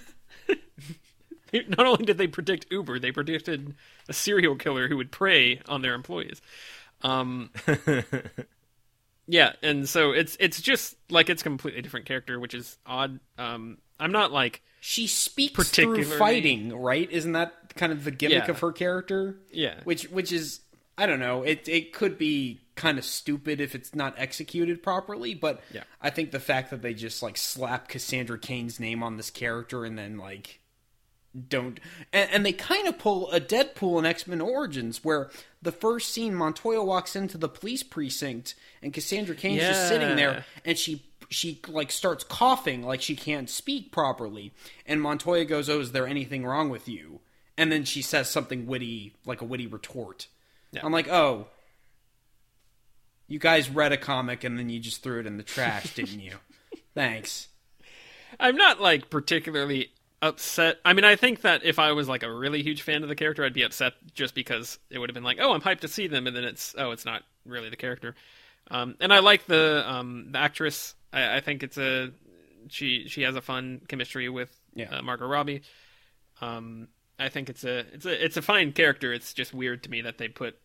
it. 0.49 1.69
not 1.77 1.87
only 1.87 2.05
did 2.05 2.17
they 2.19 2.27
predict 2.27 2.67
Uber, 2.71 2.99
they 2.99 3.13
predicted 3.13 3.75
a 4.09 4.13
serial 4.13 4.57
killer 4.57 4.89
who 4.89 4.97
would 4.97 5.11
prey 5.11 5.61
on 5.69 5.83
their 5.83 5.95
employees. 5.95 6.41
Um, 7.03 7.51
yeah, 9.27 9.53
and 9.63 9.89
so 9.89 10.13
it's 10.13 10.37
it's 10.41 10.61
just 10.61 10.97
like 11.11 11.29
it's 11.29 11.43
a 11.43 11.45
completely 11.45 11.83
different 11.83 12.07
character, 12.07 12.41
which 12.41 12.55
is 12.55 12.79
odd. 12.87 13.21
Um, 13.37 13.79
I'm 13.99 14.13
not 14.13 14.33
like 14.33 14.63
she 14.89 15.09
speaks 15.09 15.55
through 15.55 15.65
Particularly- 15.65 16.05
fighting, 16.19 16.73
right? 16.77 17.11
Isn't 17.11 17.33
that 17.33 17.75
kind 17.75 17.91
of 17.93 18.05
the 18.05 18.13
gimmick 18.13 18.45
Yeah. 18.45 18.51
of 18.51 18.61
her 18.61 18.71
character? 18.71 19.37
yeah, 19.51 19.81
Which, 19.83 20.05
which 20.11 20.31
is, 20.31 20.61
I 20.97 21.07
don't 21.07 21.19
know. 21.19 21.43
It 21.43 21.69
it 21.69 21.93
could 21.93 22.17
be 22.17 22.61
kind 22.77 22.97
of 22.97 23.05
stupid 23.05 23.61
if 23.61 23.75
it's 23.75 23.95
not 23.97 24.15
executed 24.17 24.83
properly, 24.85 25.35
but 25.35 25.61
Yeah. 25.73 25.83
I 26.01 26.11
think 26.11 26.31
the 26.31 26.39
fact 26.39 26.71
that 26.71 26.83
they 26.83 26.95
just 26.95 27.21
like 27.23 27.37
slap 27.37 27.89
Cassandra 27.89 28.39
Cain's 28.39 28.79
name 28.79 29.03
on 29.03 29.17
this 29.17 29.29
character 29.31 29.85
and 29.85 29.99
then 29.99 30.19
like 30.19 30.61
don't 31.49 31.81
and, 32.15 32.31
and 32.31 32.47
they 32.47 32.53
kind 32.53 32.87
of 32.89 32.97
pull 32.99 33.31
a 33.33 33.41
Deadpool 33.41 33.99
in 33.99 34.07
X 34.07 34.27
Men 34.27 34.41
Origins 34.41 35.05
where 35.05 35.31
the 35.61 35.73
first 35.73 36.11
scene 36.13 36.35
Montoya 36.35 36.83
walks 36.83 37.15
into 37.15 37.37
the 37.37 37.49
police 37.49 37.83
precinct 37.83 38.55
and 38.83 38.93
Cassandra 38.95 39.35
Cain's 39.35 39.61
just 39.63 39.89
sitting 39.89 40.17
there 40.17 40.45
and 40.65 40.79
she 40.79 41.05
she 41.29 41.61
like 41.69 41.91
starts 41.91 42.25
coughing 42.25 42.83
like 42.83 43.03
she 43.03 43.17
can't 43.17 43.51
speak 43.51 43.93
properly 43.93 44.53
and 44.87 45.01
Montoya 45.01 45.45
goes 45.45 45.69
oh 45.69 45.81
is 45.81 45.93
there 45.93 46.07
anything 46.07 46.45
wrong 46.45 46.69
with 46.69 46.89
you 46.89 47.21
and 47.57 47.71
then 47.71 47.85
she 47.85 48.03
says 48.03 48.29
something 48.29 48.67
witty 48.67 49.15
like 49.25 49.41
a 49.41 49.45
witty 49.45 49.67
retort 49.67 50.29
Yeah. 50.73 50.81
I'm 50.85 50.93
like 50.93 51.09
oh 51.09 51.49
you 53.29 53.39
guys 53.39 53.69
read 53.71 53.93
a 53.93 53.97
comic 53.97 54.45
and 54.45 54.59
then 54.59 54.69
you 54.69 54.79
just 54.79 55.03
threw 55.03 55.21
it 55.21 55.27
in 55.27 55.37
the 55.37 55.43
trash 55.43 55.95
didn't 55.95 56.21
you 56.21 56.35
thanks 56.95 57.49
I'm 58.39 58.57
not 58.57 58.81
like 58.81 59.11
particularly 59.11 59.91
upset. 60.23 60.79
I 60.85 60.93
mean, 60.93 61.05
I 61.05 61.17
think 61.17 61.43
that 61.43 61.65
if 61.65 61.79
I 61.79 61.93
was 61.93 62.09
like 62.09 62.23
a 62.23 62.33
really 62.33 62.63
huge 62.63 62.83
fan 62.83 63.03
of 63.03 63.09
the 63.09 63.15
character, 63.15 63.45
I'd 63.45 63.55
be 63.55 63.63
upset 63.63 63.95
just 64.15 64.35
because 64.35 64.79
it 64.91 64.99
would 64.99 65.09
have 65.09 65.15
been 65.15 65.25
like, 65.25 65.39
oh, 65.41 65.53
I'm 65.53 65.61
hyped 65.61 65.81
to 65.81 65.89
see 65.89 66.07
them, 66.07 66.27
and 66.27 66.37
then 66.37 66.45
it's 66.45 66.75
oh, 66.77 66.91
it's 66.91 67.05
not 67.05 67.23
really 67.45 67.71
the 67.71 67.77
character. 67.77 68.15
Um, 68.71 68.97
and 69.01 69.13
I 69.13 69.21
like 69.21 69.47
the 69.47 69.85
um, 69.87 70.29
the 70.33 70.39
actress. 70.39 70.95
I, 71.13 71.37
I 71.37 71.41
think 71.41 71.63
it's 71.63 71.79
a 71.79 72.11
she 72.69 73.09
she 73.09 73.23
has 73.23 73.37
a 73.37 73.41
fun 73.43 73.81
chemistry 73.89 74.29
with 74.29 74.51
Yeah. 74.75 74.97
uh, 74.97 75.03
Margot 75.03 75.27
Robbie. 75.27 75.63
Um, 76.41 76.89
I 77.19 77.29
think 77.29 77.49
it's 77.49 77.65
a 77.65 77.79
it's 77.95 78.05
a 78.07 78.25
it's 78.25 78.37
a 78.37 78.43
fine 78.43 78.73
character. 78.73 79.13
It's 79.13 79.33
just 79.33 79.55
weird 79.55 79.83
to 79.85 79.91
me 79.91 80.03
that 80.03 80.19
they 80.19 80.29
put 80.29 80.59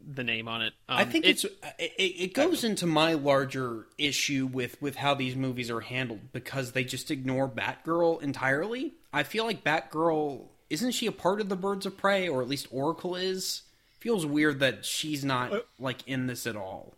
the 0.00 0.24
name 0.24 0.48
on 0.48 0.62
it. 0.62 0.72
Um, 0.88 0.98
I 0.98 1.04
think 1.04 1.24
it- 1.24 1.28
it's 1.30 1.44
it, 1.44 1.92
it 1.98 2.34
goes 2.34 2.64
into 2.64 2.86
my 2.86 3.14
larger 3.14 3.86
issue 3.98 4.46
with 4.46 4.80
with 4.80 4.96
how 4.96 5.14
these 5.14 5.36
movies 5.36 5.70
are 5.70 5.80
handled 5.80 6.32
because 6.32 6.72
they 6.72 6.84
just 6.84 7.10
ignore 7.10 7.48
Batgirl 7.48 8.22
entirely. 8.22 8.94
I 9.12 9.22
feel 9.22 9.44
like 9.44 9.64
Batgirl 9.64 10.46
isn't 10.70 10.92
she 10.92 11.06
a 11.06 11.12
part 11.12 11.40
of 11.40 11.48
the 11.48 11.56
Birds 11.56 11.86
of 11.86 11.96
Prey 11.96 12.28
or 12.28 12.42
at 12.42 12.48
least 12.48 12.68
Oracle 12.70 13.14
is. 13.16 13.62
Feels 14.00 14.24
weird 14.24 14.60
that 14.60 14.84
she's 14.84 15.24
not 15.24 15.52
like 15.80 16.06
in 16.06 16.28
this 16.28 16.46
at 16.46 16.54
all. 16.54 16.94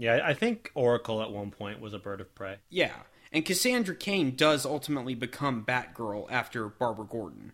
Yeah, 0.00 0.20
I 0.24 0.32
think 0.32 0.70
Oracle 0.74 1.20
at 1.20 1.30
one 1.30 1.50
point 1.50 1.78
was 1.78 1.92
a 1.92 1.98
bird 1.98 2.22
of 2.22 2.34
prey. 2.34 2.56
Yeah, 2.70 2.94
and 3.32 3.44
Cassandra 3.44 3.94
Cain 3.94 4.34
does 4.34 4.64
ultimately 4.64 5.14
become 5.14 5.64
Batgirl 5.64 6.26
after 6.30 6.68
Barbara 6.68 7.04
Gordon. 7.04 7.52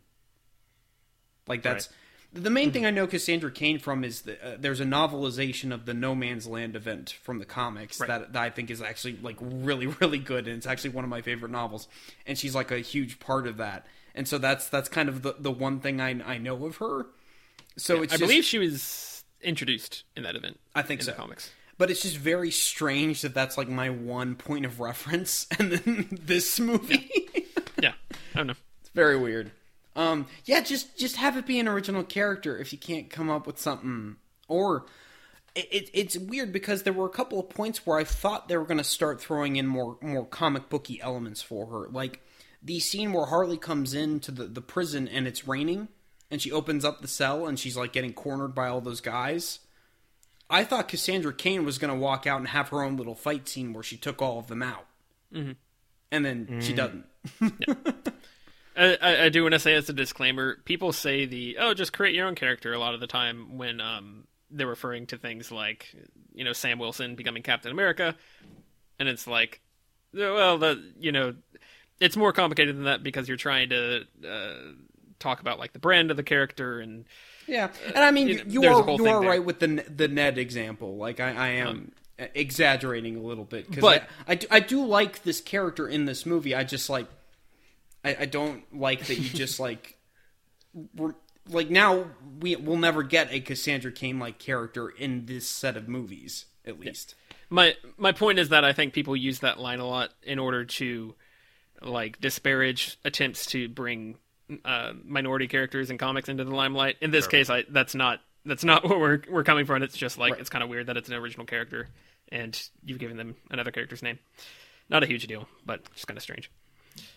Like 1.48 1.62
that's 1.62 1.88
the 2.32 2.50
main 2.50 2.70
thing 2.70 2.86
I 2.86 2.90
know 2.90 3.06
Cassandra 3.08 3.50
Cain 3.50 3.78
from 3.80 4.04
is 4.04 4.22
that 4.22 4.40
uh, 4.42 4.56
there's 4.58 4.80
a 4.80 4.84
novelization 4.84 5.72
of 5.72 5.86
the 5.86 5.94
No 5.94 6.14
Man's 6.14 6.46
Land 6.46 6.76
event 6.76 7.16
from 7.22 7.38
the 7.40 7.44
comics 7.44 7.98
Right. 7.98 8.08
that, 8.08 8.32
that 8.32 8.42
I 8.42 8.50
think 8.50 8.70
is 8.70 8.80
actually 8.80 9.18
like 9.22 9.36
really 9.40 9.86
really 10.00 10.18
good 10.18 10.46
and 10.46 10.56
it's 10.56 10.66
actually 10.66 10.90
one 10.90 11.04
of 11.04 11.10
my 11.10 11.22
favorite 11.22 11.50
novels 11.50 11.88
and 12.26 12.38
she's 12.38 12.54
like 12.54 12.70
a 12.70 12.78
huge 12.78 13.18
part 13.18 13.46
of 13.46 13.56
that 13.56 13.86
and 14.14 14.26
so 14.28 14.38
that's 14.38 14.68
that's 14.68 14.88
kind 14.88 15.08
of 15.08 15.22
the 15.22 15.34
the 15.38 15.50
one 15.50 15.80
thing 15.80 16.00
I 16.00 16.10
I 16.24 16.38
know 16.38 16.64
of 16.64 16.76
her. 16.76 17.06
So 17.76 18.02
it's 18.02 18.12
I 18.12 18.16
just, 18.16 18.28
believe 18.28 18.44
she 18.44 18.58
was 18.58 19.24
introduced 19.42 20.04
in 20.16 20.22
that 20.22 20.36
event. 20.36 20.58
I 20.74 20.82
think 20.82 21.00
in 21.00 21.06
so. 21.06 21.12
the 21.12 21.18
comics. 21.18 21.50
But 21.78 21.90
it's 21.90 22.02
just 22.02 22.16
very 22.16 22.50
strange 22.50 23.22
that 23.22 23.34
that's 23.34 23.58
like 23.58 23.68
my 23.68 23.90
one 23.90 24.34
point 24.34 24.64
of 24.64 24.80
reference, 24.80 25.46
and 25.58 25.72
then 25.72 26.08
this 26.10 26.58
movie. 26.58 27.10
Yeah, 27.80 27.92
I 28.34 28.38
don't 28.38 28.46
know. 28.48 28.54
it's 28.80 28.90
very 28.94 29.18
weird. 29.18 29.50
Um, 29.94 30.26
yeah, 30.44 30.60
just 30.60 30.98
just 30.98 31.16
have 31.16 31.36
it 31.36 31.46
be 31.46 31.58
an 31.58 31.68
original 31.68 32.02
character 32.04 32.56
if 32.58 32.72
you 32.72 32.78
can't 32.78 33.10
come 33.10 33.30
up 33.30 33.46
with 33.46 33.58
something. 33.58 34.16
Or 34.48 34.86
it, 35.54 35.68
it, 35.72 35.90
it's 35.94 36.18
weird 36.18 36.52
because 36.52 36.82
there 36.82 36.92
were 36.92 37.06
a 37.06 37.10
couple 37.10 37.40
of 37.40 37.48
points 37.48 37.86
where 37.86 37.98
I 37.98 38.04
thought 38.04 38.48
they 38.48 38.56
were 38.56 38.64
going 38.66 38.78
to 38.78 38.84
start 38.84 39.20
throwing 39.20 39.56
in 39.56 39.66
more 39.66 39.96
more 40.02 40.26
comic 40.26 40.68
booky 40.68 41.00
elements 41.00 41.40
for 41.42 41.66
her, 41.66 41.88
like 41.90 42.20
the 42.62 42.78
scene 42.80 43.12
where 43.12 43.26
Harley 43.26 43.56
comes 43.56 43.94
into 43.94 44.30
the 44.30 44.44
the 44.44 44.60
prison 44.60 45.08
and 45.08 45.26
it's 45.26 45.48
raining, 45.48 45.88
and 46.30 46.42
she 46.42 46.52
opens 46.52 46.84
up 46.84 47.00
the 47.00 47.08
cell 47.08 47.46
and 47.46 47.58
she's 47.58 47.76
like 47.76 47.92
getting 47.92 48.12
cornered 48.12 48.54
by 48.54 48.68
all 48.68 48.80
those 48.82 49.00
guys. 49.00 49.60
I 50.48 50.64
thought 50.64 50.88
Cassandra 50.88 51.32
Cain 51.32 51.64
was 51.64 51.78
going 51.78 51.92
to 51.92 51.98
walk 51.98 52.26
out 52.26 52.38
and 52.38 52.48
have 52.48 52.68
her 52.68 52.82
own 52.82 52.96
little 52.96 53.14
fight 53.14 53.48
scene 53.48 53.72
where 53.72 53.82
she 53.82 53.96
took 53.96 54.22
all 54.22 54.38
of 54.38 54.46
them 54.46 54.62
out, 54.62 54.86
mm-hmm. 55.32 55.52
and 56.10 56.24
then 56.24 56.60
she 56.60 56.72
doesn't. 56.72 57.04
I, 58.76 58.96
I, 59.00 59.24
I 59.24 59.28
do 59.28 59.42
want 59.42 59.54
to 59.54 59.58
say 59.58 59.74
as 59.74 59.88
a 59.88 59.92
disclaimer, 59.92 60.58
people 60.64 60.92
say 60.92 61.24
the 61.24 61.56
oh, 61.58 61.74
just 61.74 61.92
create 61.92 62.14
your 62.14 62.26
own 62.26 62.34
character 62.34 62.72
a 62.72 62.78
lot 62.78 62.94
of 62.94 63.00
the 63.00 63.06
time 63.06 63.58
when 63.58 63.80
um 63.80 64.24
they're 64.50 64.66
referring 64.66 65.06
to 65.06 65.18
things 65.18 65.50
like 65.50 65.94
you 66.32 66.44
know 66.44 66.52
Sam 66.52 66.78
Wilson 66.78 67.16
becoming 67.16 67.42
Captain 67.42 67.72
America, 67.72 68.14
and 68.98 69.08
it's 69.08 69.26
like, 69.26 69.60
well, 70.14 70.58
the 70.58 70.92
you 71.00 71.10
know, 71.10 71.34
it's 72.00 72.16
more 72.16 72.32
complicated 72.32 72.76
than 72.76 72.84
that 72.84 73.02
because 73.02 73.26
you're 73.26 73.36
trying 73.36 73.70
to 73.70 74.04
uh, 74.28 74.54
talk 75.18 75.40
about 75.40 75.58
like 75.58 75.72
the 75.72 75.78
brand 75.78 76.10
of 76.10 76.16
the 76.16 76.22
character 76.22 76.78
and 76.80 77.06
Yeah, 77.46 77.70
and 77.86 77.98
I 77.98 78.10
mean, 78.10 78.28
you 78.28 78.42
you, 78.46 78.60
are 78.64 78.90
you 78.90 79.06
are 79.06 79.20
there. 79.20 79.30
right 79.30 79.44
with 79.44 79.60
the 79.60 79.84
the 79.94 80.08
Ned 80.08 80.38
example. 80.38 80.96
Like 80.96 81.20
I, 81.20 81.32
I 81.34 81.48
am 81.48 81.92
exaggerating 82.34 83.16
a 83.16 83.20
little 83.20 83.44
bit, 83.44 83.66
'cause 83.70 83.80
But- 83.80 84.08
I, 84.26 84.32
I 84.32 84.34
do, 84.36 84.46
I 84.50 84.60
do 84.60 84.84
like 84.86 85.22
this 85.22 85.40
character 85.40 85.86
in 85.88 86.04
this 86.06 86.24
movie. 86.26 86.54
I 86.54 86.64
just 86.64 86.88
like 86.90 87.06
I, 88.04 88.16
I 88.20 88.24
don't 88.26 88.62
like 88.76 89.06
that 89.06 89.18
you 89.18 89.28
just 89.28 89.60
like 89.66 89.98
we're, 90.94 91.14
like 91.48 91.70
now 91.70 92.06
we 92.40 92.56
will 92.56 92.76
never 92.76 93.02
get 93.02 93.32
a 93.32 93.40
Cassandra 93.40 93.92
Cain 93.92 94.18
like 94.18 94.38
character 94.38 94.88
in 94.88 95.26
this 95.26 95.48
set 95.48 95.76
of 95.76 95.88
movies 95.88 96.46
at 96.64 96.80
least. 96.80 97.14
my 97.48 97.74
my 97.96 98.10
point 98.12 98.38
is 98.40 98.48
that 98.48 98.64
I 98.64 98.72
think 98.72 98.92
people 98.92 99.14
use 99.16 99.38
that 99.40 99.60
line 99.60 99.78
a 99.78 99.86
lot 99.86 100.10
in 100.22 100.38
order 100.38 100.64
to 100.64 101.14
like 101.82 102.20
disparage 102.20 102.98
attempts 103.04 103.46
to 103.46 103.68
bring 103.68 104.16
uh, 104.64 104.92
minority 105.04 105.46
characters 105.48 105.90
in 105.90 105.98
comics 105.98 106.28
into 106.28 106.44
the 106.44 106.54
limelight. 106.54 106.96
In 107.00 107.10
this 107.10 107.26
case, 107.26 107.50
I 107.50 107.64
that's 107.68 107.94
not 107.94 108.20
that's 108.44 108.64
not 108.64 108.84
what 108.88 108.98
we're 109.00 109.22
we're 109.28 109.44
coming 109.44 109.66
from. 109.66 109.82
It's 109.82 109.96
just 109.96 110.18
like 110.18 110.32
Right. 110.32 110.40
it's 110.40 110.50
kind 110.50 110.62
of 110.62 110.68
weird 110.70 110.86
that 110.86 110.96
it's 110.96 111.08
an 111.08 111.14
original 111.14 111.46
character 111.46 111.88
and 112.30 112.60
you've 112.84 112.98
given 112.98 113.16
them 113.16 113.36
another 113.50 113.70
character's 113.70 114.02
name. 114.02 114.18
Not 114.88 115.02
a 115.02 115.06
huge 115.06 115.26
deal, 115.26 115.48
but 115.64 115.90
just 115.94 116.06
kind 116.06 116.16
of 116.16 116.22
strange. 116.22 116.50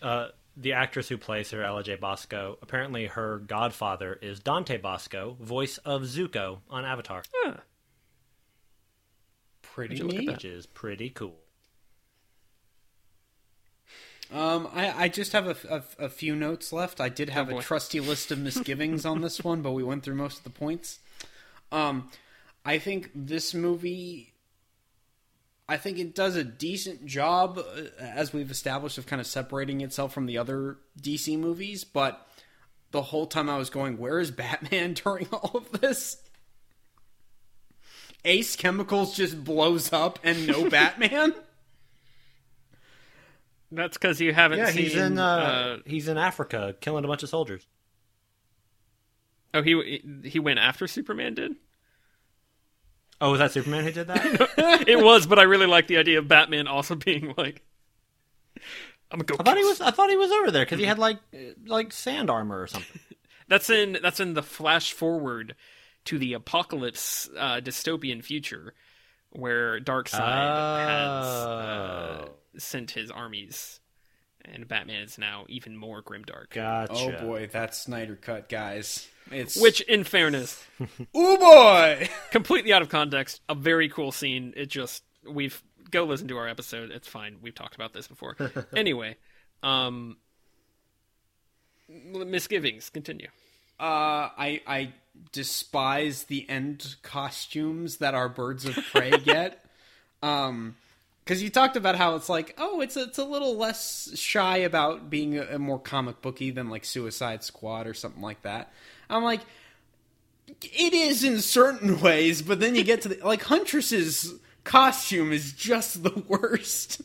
Uh, 0.02 0.28
the 0.56 0.72
actress 0.72 1.08
who 1.08 1.16
plays 1.16 1.50
her, 1.52 1.62
Ella 1.62 1.82
Jay 1.84 1.94
Basco, 1.96 2.58
apparently 2.62 3.06
her 3.06 3.38
godfather 3.38 4.18
is 4.20 4.40
Dante 4.40 4.76
Basco, 4.76 5.36
voice 5.40 5.78
of 5.78 6.02
Zuko 6.02 6.58
on 6.68 6.84
Avatar. 6.84 7.22
pretty 9.62 9.96
look 9.96 10.14
at 10.14 10.20
neat. 10.20 10.28
which 10.30 10.44
is 10.44 10.66
pretty 10.66 11.10
cool. 11.10 11.36
Um, 14.32 14.68
I, 14.72 15.04
I 15.04 15.08
just 15.08 15.32
have 15.32 15.46
a, 15.48 15.82
a, 15.98 16.04
a 16.04 16.08
few 16.08 16.36
notes 16.36 16.72
left. 16.72 17.00
I 17.00 17.08
did 17.08 17.30
have 17.30 17.52
Oh, 17.52 17.58
a 17.58 17.62
trusty 17.62 17.98
list 17.98 18.30
of 18.30 18.38
misgivings 18.38 19.04
on 19.04 19.22
this 19.22 19.42
one, 19.42 19.60
but 19.60 19.72
we 19.72 19.82
went 19.82 20.04
through 20.04 20.14
most 20.14 20.38
of 20.38 20.44
the 20.44 20.50
points. 20.50 21.00
Um, 21.72 22.10
I 22.64 22.78
think 22.78 23.10
this 23.14 23.54
movie, 23.54 24.34
I 25.68 25.76
think 25.78 25.98
it 25.98 26.14
does 26.14 26.36
a 26.36 26.44
decent 26.44 27.06
job, 27.06 27.58
uh, 27.58 27.82
as 28.00 28.32
we've 28.32 28.50
established, 28.50 28.98
of 28.98 29.06
kind 29.06 29.18
of 29.20 29.26
separating 29.26 29.80
itself 29.80 30.12
from 30.12 30.26
the 30.26 30.38
other 30.38 30.78
DC 31.00 31.36
movies. 31.38 31.82
But 31.82 32.24
the 32.92 33.02
whole 33.02 33.26
time 33.26 33.48
I 33.50 33.56
was 33.58 33.70
going, 33.70 33.98
"Where 33.98 34.20
is 34.20 34.30
Batman 34.30 34.94
during 35.04 35.26
all 35.32 35.52
of 35.56 35.80
this?" 35.80 36.18
Ace 38.24 38.54
Chemicals 38.54 39.16
just 39.16 39.42
blows 39.44 39.92
up 39.92 40.18
and 40.22 40.46
no 40.46 40.68
Batman. 40.70 41.34
That's 43.72 43.96
because 43.96 44.20
you 44.20 44.32
haven't 44.34 44.58
Yeah, 44.58 44.70
seen. 44.70 44.82
he's 44.82 44.96
in 44.96 45.18
uh, 45.18 45.24
uh, 45.24 45.76
he's 45.86 46.08
in 46.08 46.18
Africa 46.18 46.74
killing 46.80 47.04
a 47.04 47.08
bunch 47.08 47.22
of 47.22 47.28
soldiers. 47.28 47.66
oh, 49.54 49.62
he 49.62 50.02
he 50.24 50.38
went 50.38 50.58
after 50.58 50.86
Superman 50.86 51.34
did. 51.34 51.56
Oh, 53.20 53.30
was 53.32 53.38
that 53.40 53.52
Superman 53.52 53.84
who 53.84 53.92
did 53.92 54.06
that? 54.08 54.84
it 54.88 54.98
was, 55.02 55.26
but 55.26 55.38
I 55.38 55.42
really 55.42 55.66
like 55.66 55.86
the 55.86 55.98
idea 55.98 56.18
of 56.18 56.26
Batman 56.28 56.66
also 56.66 56.94
being 56.96 57.34
like, 57.36 57.62
"I'm 59.10 59.18
gonna 59.20 59.24
go." 59.24 59.36
I 59.38 59.42
thought 59.44 59.56
he 59.58 59.64
was. 59.64 59.80
I 59.80 59.90
thought 59.90 60.10
he 60.10 60.16
was 60.16 60.30
over 60.32 60.50
there 60.50 60.64
because 60.64 60.78
he 60.80 60.86
had 60.86 60.98
like 60.98 61.18
like 61.66 61.92
sand 61.92 62.30
armor 62.30 62.60
or 62.60 62.66
something. 62.66 63.00
That's 63.48 63.68
in 63.68 63.98
that's 64.00 64.20
in 64.20 64.34
the 64.34 64.44
flash 64.44 64.92
forward 64.92 65.56
to 66.04 66.18
the 66.20 66.34
apocalypse 66.34 67.28
uh, 67.36 67.56
dystopian 67.60 68.22
future 68.22 68.74
where 69.30 69.80
Darkseid 69.80 70.20
has 70.20 71.24
uh, 71.26 72.26
Oh. 72.28 72.34
Sent 72.56 72.92
his 72.92 73.10
armies, 73.10 73.80
and 74.44 74.66
Batman 74.66 75.02
is 75.02 75.18
now 75.18 75.44
even 75.48 75.76
more 75.76 76.02
grimdark. 76.02 76.50
Gotcha. 76.50 77.22
Oh 77.22 77.26
boy, 77.26 77.48
that's 77.50 77.78
Snyder 77.78 78.16
cut, 78.16 78.48
guys. 78.48 79.08
It's 79.30 79.60
Which, 79.60 79.80
in 79.82 80.04
fairness, 80.04 80.64
oh 81.14 81.36
boy. 81.36 82.08
completely 82.30 82.72
out 82.72 82.82
of 82.82 82.88
context, 82.88 83.40
a 83.48 83.54
very 83.54 83.88
cool 83.88 84.12
scene. 84.12 84.52
It 84.56 84.66
just 84.66 85.02
we've 85.28 85.62
go 85.90 86.04
listen 86.04 86.28
to 86.28 86.36
our 86.36 86.48
episode. 86.48 86.90
It's 86.90 87.08
fine. 87.08 87.36
We've 87.42 87.54
talked 87.54 87.74
about 87.74 87.92
this 87.92 88.08
before. 88.08 88.36
anyway, 88.76 89.16
um, 89.62 90.16
misgivings. 91.88 92.90
Continue. 92.90 93.28
Uh, 93.78 94.28
I 94.36 94.60
I 94.66 94.92
despise 95.32 96.24
the 96.24 96.48
end 96.48 96.96
costumes 97.02 97.98
that 97.98 98.14
our 98.14 98.28
birds 98.28 98.64
of 98.64 98.76
prey 98.92 99.10
get. 99.10 99.64
Um, 100.22 100.76
because 101.30 101.44
you 101.44 101.48
talked 101.48 101.76
about 101.76 101.94
how 101.94 102.16
it's 102.16 102.28
like, 102.28 102.56
oh, 102.58 102.80
it's 102.80 102.96
it's 102.96 103.18
a 103.18 103.24
little 103.24 103.56
less 103.56 104.10
shy 104.18 104.56
about 104.56 105.10
being 105.10 105.38
a, 105.38 105.42
a 105.42 105.58
more 105.60 105.78
comic 105.78 106.20
booky 106.20 106.50
than 106.50 106.68
like 106.68 106.84
Suicide 106.84 107.44
Squad 107.44 107.86
or 107.86 107.94
something 107.94 108.20
like 108.20 108.42
that. 108.42 108.72
I'm 109.08 109.22
like, 109.22 109.42
it 110.48 110.92
is 110.92 111.22
in 111.22 111.38
certain 111.38 112.00
ways, 112.02 112.42
but 112.42 112.58
then 112.58 112.74
you 112.74 112.82
get 112.82 113.02
to 113.02 113.10
the 113.10 113.24
like 113.24 113.42
Huntress's 113.44 114.34
costume 114.64 115.32
is 115.32 115.52
just 115.52 116.02
the 116.02 116.10
worst. 116.28 117.00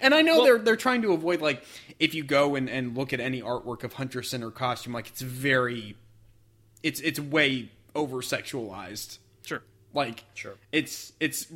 And 0.00 0.14
I 0.14 0.22
know 0.22 0.44
they're 0.44 0.58
they're 0.60 0.76
trying 0.76 1.02
to 1.02 1.12
avoid 1.12 1.42
like 1.42 1.62
if 1.98 2.14
you 2.14 2.24
go 2.24 2.54
and, 2.54 2.70
and 2.70 2.96
look 2.96 3.12
at 3.12 3.20
any 3.20 3.42
artwork 3.42 3.84
of 3.84 3.92
Huntress 3.92 4.32
in 4.32 4.40
her 4.40 4.50
costume, 4.50 4.94
like 4.94 5.08
it's 5.08 5.20
very 5.20 5.94
it's 6.82 7.00
it's 7.00 7.20
way 7.20 7.70
over 7.94 8.22
sexualized. 8.22 9.18
Sure. 9.44 9.60
Like 9.92 10.24
Sure. 10.32 10.54
it's 10.72 11.12
it's 11.20 11.48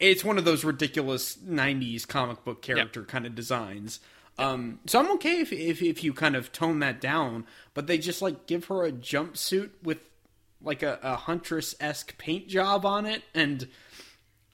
it's 0.00 0.24
one 0.24 0.38
of 0.38 0.44
those 0.44 0.64
ridiculous 0.64 1.36
'90s 1.36 2.06
comic 2.06 2.44
book 2.44 2.62
character 2.62 3.04
kind 3.04 3.26
of 3.26 3.34
designs. 3.34 4.00
Um, 4.38 4.80
so 4.86 4.98
I'm 4.98 5.10
okay 5.12 5.40
if, 5.40 5.52
if 5.52 5.82
if 5.82 6.02
you 6.02 6.12
kind 6.12 6.36
of 6.36 6.52
tone 6.52 6.78
that 6.80 7.00
down, 7.00 7.46
but 7.74 7.86
they 7.86 7.98
just 7.98 8.22
like 8.22 8.46
give 8.46 8.66
her 8.66 8.84
a 8.84 8.92
jumpsuit 8.92 9.70
with 9.82 9.98
like 10.62 10.82
a, 10.82 10.98
a 11.02 11.16
huntress 11.16 11.74
esque 11.80 12.16
paint 12.18 12.48
job 12.48 12.86
on 12.86 13.04
it, 13.06 13.22
and 13.34 13.68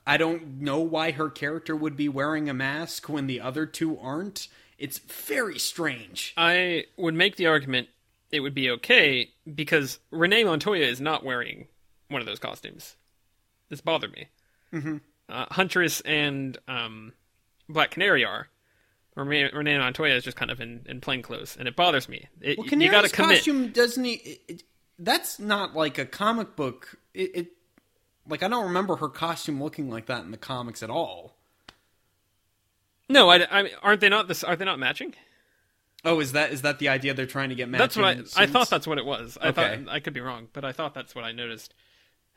I 0.07 0.17
don't 0.17 0.61
know 0.61 0.81
why 0.81 1.13
her 1.13 1.29
character 1.29 1.77
would 1.77 1.97
be 1.97 2.09
wearing 2.09 2.49
a 2.49 2.55
mask 2.55 3.09
when 3.09 3.27
the 3.27 3.41
other 3.41 3.67
two 3.67 3.99
aren't. 3.99 4.49
It's 4.79 4.99
very 4.99 5.59
strange. 5.59 6.35
I 6.37 6.85
would 6.97 7.15
make 7.15 7.37
the 7.37 7.47
argument 7.47 7.89
it 8.31 8.41
would 8.41 8.55
be 8.55 8.71
okay 8.71 9.31
because 9.53 9.99
Renee 10.11 10.45
Montoya 10.45 10.87
is 10.87 11.01
not 11.01 11.25
wearing 11.25 11.67
one 12.09 12.21
of 12.21 12.27
those 12.27 12.39
costumes. 12.39 12.97
This 13.69 13.81
bothered 13.81 14.13
me. 14.13 14.29
Mm-hmm. 14.73 14.97
Uh, 15.29 15.47
Huntress 15.51 16.01
and 16.03 16.57
um, 16.69 17.13
Black 17.69 17.91
Canary 17.91 18.25
are. 18.25 18.49
Renee, 19.15 19.51
Renee 19.53 19.77
Montoya 19.79 20.15
is 20.15 20.23
just 20.25 20.37
kind 20.37 20.51
of 20.51 20.61
in, 20.61 20.87
in 20.89 21.01
plain 21.01 21.23
clothes, 21.23 21.57
and 21.59 21.67
it 21.67 21.75
bothers 21.75 22.09
me. 22.09 22.29
It, 22.41 22.57
Well, 22.57 22.67
you 22.69 22.91
got 22.91 23.03
to 23.05 23.09
commit. 23.11 23.39
costume 23.39 23.73
doesn't 23.73 24.05
he? 24.05 24.13
It, 24.15 24.41
it- 24.49 24.63
that's 25.01 25.39
not 25.39 25.75
like 25.77 25.97
a 25.99 26.05
comic 26.05 26.57
book. 26.57 26.99
It, 27.15 27.31
it 27.35 27.47
like 28.29 28.43
I 28.43 28.49
don't 28.49 28.65
remember 28.65 28.97
her 28.97 29.09
costume 29.09 29.63
looking 29.63 29.89
like 29.91 30.07
that 30.07 30.25
in 30.25 30.31
the 30.33 30.37
comics 30.37 30.83
at 30.83 30.91
all. 30.91 31.37
No, 33.09 33.29
I, 33.31 33.47
I, 33.61 33.71
aren't 33.83 34.01
they 34.01 34.09
not 34.09 34.29
this? 34.29 34.43
Are 34.45 34.57
they 34.57 34.65
not 34.65 34.79
matching? 34.79 35.15
Oh, 36.05 36.21
is 36.21 36.33
that 36.33 36.53
is 36.53 36.63
that 36.63 36.79
the 36.79 36.89
idea 36.89 37.15
they're 37.15 37.27
trying 37.27 37.49
to 37.51 37.55
get 37.55 37.69
matching? 37.69 37.79
That's 37.81 37.97
what 37.97 38.39
I. 38.39 38.43
I 38.43 38.47
thought 38.47 38.71
that's 38.71 38.87
what 38.87 38.99
it 38.99 39.05
was. 39.07 39.39
I 39.41 39.49
Okay. 39.49 39.77
thought 39.85 39.93
I 39.93 40.01
could 40.01 40.13
be 40.15 40.21
wrong, 40.21 40.49
but 40.53 40.65
I 40.65 40.73
thought 40.73 40.95
that's 40.95 41.15
what 41.15 41.25
I 41.25 41.33
noticed. 41.33 41.75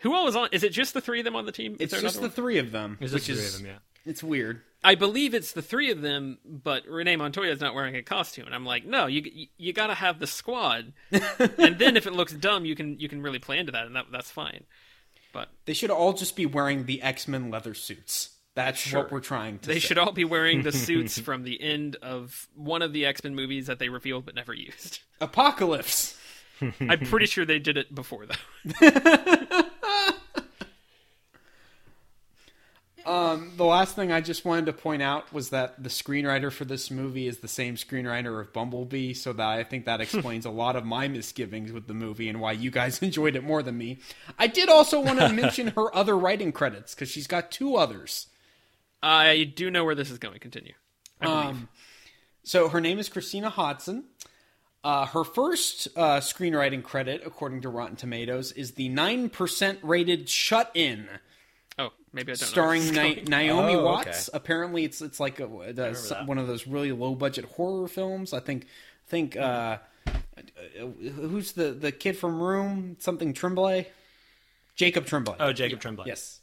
Who 0.01 0.13
all 0.13 0.27
is 0.27 0.35
on? 0.35 0.49
Is 0.51 0.63
it 0.63 0.71
just 0.71 0.93
the 0.93 1.01
three 1.01 1.19
of 1.19 1.25
them 1.25 1.35
on 1.35 1.45
the 1.45 1.51
team? 1.51 1.73
Is 1.73 1.81
it's 1.81 1.91
there 1.93 2.01
just 2.01 2.15
the 2.15 2.21
one? 2.23 2.29
three 2.31 2.57
of 2.57 2.71
them, 2.71 2.97
Is 3.01 3.13
which 3.13 3.27
this 3.27 3.37
is 3.37 3.55
three 3.55 3.67
of 3.67 3.75
them? 3.75 3.81
Yeah. 4.05 4.09
It's 4.11 4.23
weird. 4.23 4.61
I 4.83 4.95
believe 4.95 5.35
it's 5.35 5.51
the 5.51 5.61
three 5.61 5.91
of 5.91 6.01
them, 6.01 6.39
but 6.43 6.87
Renee 6.87 7.15
Montoya 7.17 7.51
is 7.51 7.61
not 7.61 7.75
wearing 7.75 7.95
a 7.95 8.01
costume, 8.01 8.47
and 8.47 8.55
I'm 8.55 8.65
like, 8.65 8.83
no, 8.83 9.05
you 9.05 9.21
you, 9.31 9.47
you 9.57 9.73
got 9.73 9.87
to 9.87 9.93
have 9.93 10.17
the 10.19 10.25
squad, 10.25 10.93
and 11.11 11.77
then 11.77 11.95
if 11.97 12.07
it 12.07 12.13
looks 12.13 12.33
dumb, 12.33 12.65
you 12.65 12.75
can 12.75 12.99
you 12.99 13.07
can 13.07 13.21
really 13.21 13.37
play 13.37 13.59
into 13.59 13.71
that, 13.73 13.85
and 13.85 13.95
that 13.95 14.05
that's 14.11 14.31
fine. 14.31 14.63
But 15.33 15.49
They 15.65 15.73
should 15.73 15.91
all 15.91 16.13
just 16.13 16.35
be 16.35 16.45
wearing 16.47 16.85
the 16.87 17.01
X 17.03 17.27
Men 17.27 17.51
leather 17.51 17.73
suits. 17.75 18.29
That's 18.55 18.79
Sure. 18.79 19.03
what 19.03 19.11
we're 19.11 19.19
trying 19.21 19.59
to. 19.59 19.67
they 19.69 19.75
say. 19.75 19.79
should 19.79 19.97
all 19.99 20.11
be 20.11 20.25
wearing 20.25 20.63
the 20.63 20.71
suits 20.73 21.17
from 21.19 21.43
the 21.43 21.61
end 21.61 21.95
of 22.01 22.49
one 22.55 22.81
of 22.81 22.91
the 22.91 23.05
X 23.05 23.23
Men 23.23 23.35
movies 23.35 23.67
that 23.67 23.77
they 23.79 23.87
revealed 23.89 24.25
but 24.25 24.33
never 24.35 24.53
used. 24.53 24.99
Apocalypse. 25.21 26.17
I'm 26.79 26.99
pretty 27.05 27.27
sure 27.27 27.45
they 27.45 27.59
did 27.59 27.77
it 27.77 27.93
before 27.95 28.25
though. 28.25 28.81
Um, 33.11 33.51
the 33.57 33.65
last 33.65 33.93
thing 33.93 34.13
I 34.13 34.21
just 34.21 34.45
wanted 34.45 34.67
to 34.67 34.73
point 34.73 35.01
out 35.01 35.33
was 35.33 35.49
that 35.49 35.83
the 35.83 35.89
screenwriter 35.89 36.49
for 36.49 36.63
this 36.63 36.89
movie 36.89 37.27
is 37.27 37.39
the 37.39 37.47
same 37.49 37.75
screenwriter 37.75 38.39
of 38.39 38.53
Bumblebee, 38.53 39.15
so 39.15 39.33
that 39.33 39.45
I 39.45 39.65
think 39.65 39.83
that 39.83 39.99
explains 40.01 40.45
a 40.45 40.49
lot 40.49 40.77
of 40.77 40.85
my 40.85 41.09
misgivings 41.09 41.73
with 41.73 41.87
the 41.87 41.93
movie 41.93 42.29
and 42.29 42.39
why 42.39 42.53
you 42.53 42.71
guys 42.71 42.99
enjoyed 43.01 43.35
it 43.35 43.43
more 43.43 43.61
than 43.63 43.77
me. 43.77 43.99
I 44.39 44.47
did 44.47 44.69
also 44.69 45.01
want 45.01 45.19
to 45.19 45.27
mention 45.33 45.67
her 45.75 45.93
other 45.93 46.17
writing 46.17 46.53
credits 46.53 46.95
because 46.95 47.09
she's 47.09 47.27
got 47.27 47.51
two 47.51 47.75
others. 47.75 48.27
I 49.03 49.43
do 49.43 49.69
know 49.69 49.83
where 49.83 49.95
this 49.95 50.09
is 50.09 50.17
going. 50.17 50.39
Continue. 50.39 50.73
Um, 51.19 51.67
so 52.43 52.69
her 52.69 52.79
name 52.79 52.97
is 52.97 53.09
Christina 53.09 53.49
Hodson. 53.49 54.05
Uh, 54.85 55.05
her 55.07 55.25
first 55.25 55.89
uh, 55.97 56.21
screenwriting 56.21 56.81
credit, 56.81 57.23
according 57.25 57.61
to 57.63 57.69
Rotten 57.69 57.97
Tomatoes, 57.97 58.53
is 58.53 58.71
the 58.71 58.87
nine 58.87 59.27
percent 59.27 59.79
rated 59.81 60.29
"Shut 60.29 60.71
In," 60.73 61.09
maybe 62.13 62.31
I 62.31 62.35
don't. 62.35 62.47
starring 62.47 62.93
where 62.93 63.15
Ni- 63.15 63.23
Naomi 63.27 63.75
Oh, 63.75 63.85
Watts. 63.85 64.29
okay. 64.29 64.37
Apparently, 64.37 64.83
it's 64.83 65.01
it's 65.01 65.19
like 65.19 65.39
a, 65.39 65.47
the, 65.47 65.73
that. 66.09 66.27
one 66.27 66.37
of 66.37 66.47
those 66.47 66.67
really 66.67 66.91
low 66.91 67.15
budget 67.15 67.45
horror 67.45 67.87
films. 67.87 68.33
I 68.33 68.39
think 68.39 68.67
think 69.07 69.35
uh, 69.37 69.77
uh, 70.07 70.11
who's 71.15 71.53
the 71.53 71.71
the 71.71 71.91
kid 71.91 72.17
from 72.17 72.41
Room? 72.41 72.97
Something 72.99 73.33
Tremblay, 73.33 73.87
Jacob 74.75 75.05
Tremblay. 75.05 75.35
Oh, 75.39 75.53
Jacob 75.53 75.79
Tremblay. 75.79 76.05
yes. 76.07 76.39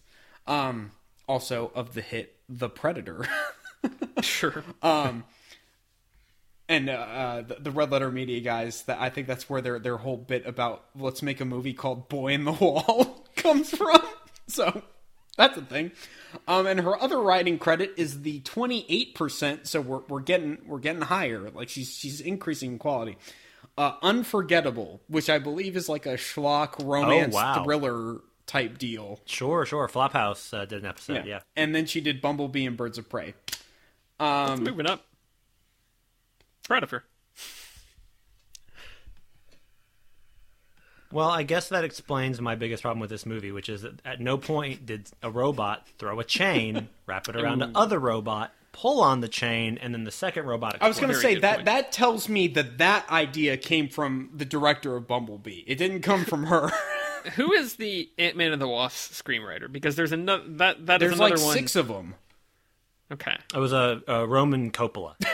Um, 0.47 0.93
also 1.27 1.70
of 1.74 1.95
the 1.95 2.01
hit 2.03 2.36
The 2.49 2.69
Predator. 2.69 3.27
Sure. 4.23 4.65
and 4.82 5.23
uh, 6.90 6.93
uh, 6.93 7.43
the, 7.43 7.57
the 7.61 7.70
Red 7.70 7.90
Letter 7.93 8.11
Media 8.11 8.40
guys. 8.40 8.82
That 8.82 9.01
I 9.01 9.11
think 9.11 9.27
that's 9.27 9.49
where 9.49 9.61
their 9.61 9.78
their 9.78 9.97
whole 9.97 10.16
bit 10.16 10.47
about 10.47 10.85
let's 10.97 11.23
make 11.23 11.40
a 11.40 11.45
movie 11.45 11.73
called 11.73 12.09
Boy 12.09 12.32
in 12.32 12.45
the 12.45 12.53
Wall 12.53 13.24
comes 13.36 13.70
from. 13.70 14.01
So 14.49 14.82
that's 15.39 15.56
a 15.56 15.62
thing. 15.62 15.93
Um, 16.47 16.66
and 16.66 16.81
her 16.81 17.01
other 17.01 17.19
writing 17.19 17.59
credit 17.59 17.94
is 17.97 18.20
the 18.20 18.40
twenty 18.40 18.85
eight 18.90 19.15
percent. 19.15 19.66
So 19.66 19.81
we're 19.81 20.01
we're 20.09 20.20
getting 20.20 20.59
we're 20.66 20.81
getting 20.81 21.01
higher. 21.01 21.48
Like 21.48 21.70
she's 21.70 21.97
she's 21.97 22.20
increasing 22.20 22.73
in 22.73 22.78
quality. 22.78 23.16
Uh, 23.78 23.93
Unforgettable, 24.02 25.01
which 25.06 25.31
I 25.31 25.39
believe 25.39 25.77
is 25.77 25.89
like 25.89 26.05
a 26.05 26.15
schlock 26.15 26.85
romance 26.85 27.35
wow. 27.35 27.62
thriller 27.62 28.20
type 28.47 28.77
deal. 28.77 29.20
Sure, 29.24 29.65
sure. 29.65 29.89
Flophouse 29.89 30.52
uh, 30.52 30.65
did 30.65 30.82
an 30.82 30.86
episode. 30.86 31.24
Yeah. 31.24 31.40
And 31.55 31.74
then 31.74 31.86
she 31.86 32.01
did 32.01 32.20
Bumblebee 32.20 32.66
and 32.66 32.77
Birds 32.77 32.98
of 32.98 33.09
Prey. 33.09 33.35
Um, 34.19 34.65
Moving 34.65 34.86
up. 34.86 35.05
Proud 36.65 36.82
of 36.82 36.90
her. 36.90 37.05
Well, 41.10 41.28
I 41.30 41.43
guess 41.43 41.68
that 41.70 41.85
explains 41.85 42.40
my 42.40 42.55
biggest 42.55 42.82
problem 42.82 43.01
with 43.01 43.10
this 43.10 43.24
movie, 43.24 43.51
which 43.51 43.68
is 43.68 43.82
that 43.82 44.01
at 44.05 44.20
no 44.20 44.36
point 44.36 44.85
did 44.85 45.09
a 45.22 45.30
robot 45.30 45.86
throw 45.98 46.20
a 46.20 46.24
chain, 46.24 46.89
wrap 47.06 47.28
it 47.28 47.36
around 47.36 47.60
the 47.60 47.70
other 47.74 47.98
robot, 47.98 48.52
pull 48.72 49.01
on 49.01 49.20
the 49.20 49.28
chain, 49.28 49.78
and 49.80 49.94
then 49.94 50.05
the 50.05 50.10
second 50.10 50.44
robot. 50.44 50.76
I 50.80 50.89
was 50.89 51.01
going 51.01 51.12
to 51.12 51.18
say 51.18 51.36
that 51.36 51.56
point. 51.56 51.66
that 51.66 51.93
tells 51.93 52.28
me 52.28 52.48
that 52.48 52.78
that 52.78 53.09
idea 53.10 53.56
came 53.56 53.89
from 53.89 54.30
the 54.35 54.44
director 54.44 54.97
of 54.97 55.06
Bumblebee. 55.06 55.64
It 55.66 55.76
didn't 55.76 56.02
come 56.02 56.24
from 56.24 56.44
her. 56.44 56.70
Who 57.36 57.52
is 57.52 57.76
the 57.76 58.09
Ant 58.18 58.36
Man 58.36 58.52
and 58.52 58.60
the 58.62 58.68
Wasp 58.68 59.12
screenwriter? 59.12 59.70
Because 59.70 59.97
there's 59.97 60.12
another 60.12 60.44
that 60.47 60.86
that 60.86 61.02
is 61.02 61.09
There's 61.09 61.18
another 61.18 61.36
like 61.36 61.44
one. 61.44 61.56
six 61.56 61.74
of 61.74 61.89
them. 61.89 62.14
Okay, 63.10 63.35
It 63.55 63.59
was 63.59 63.72
a, 63.72 64.02
a 64.06 64.26
Roman 64.26 64.70
Coppola. 64.70 65.14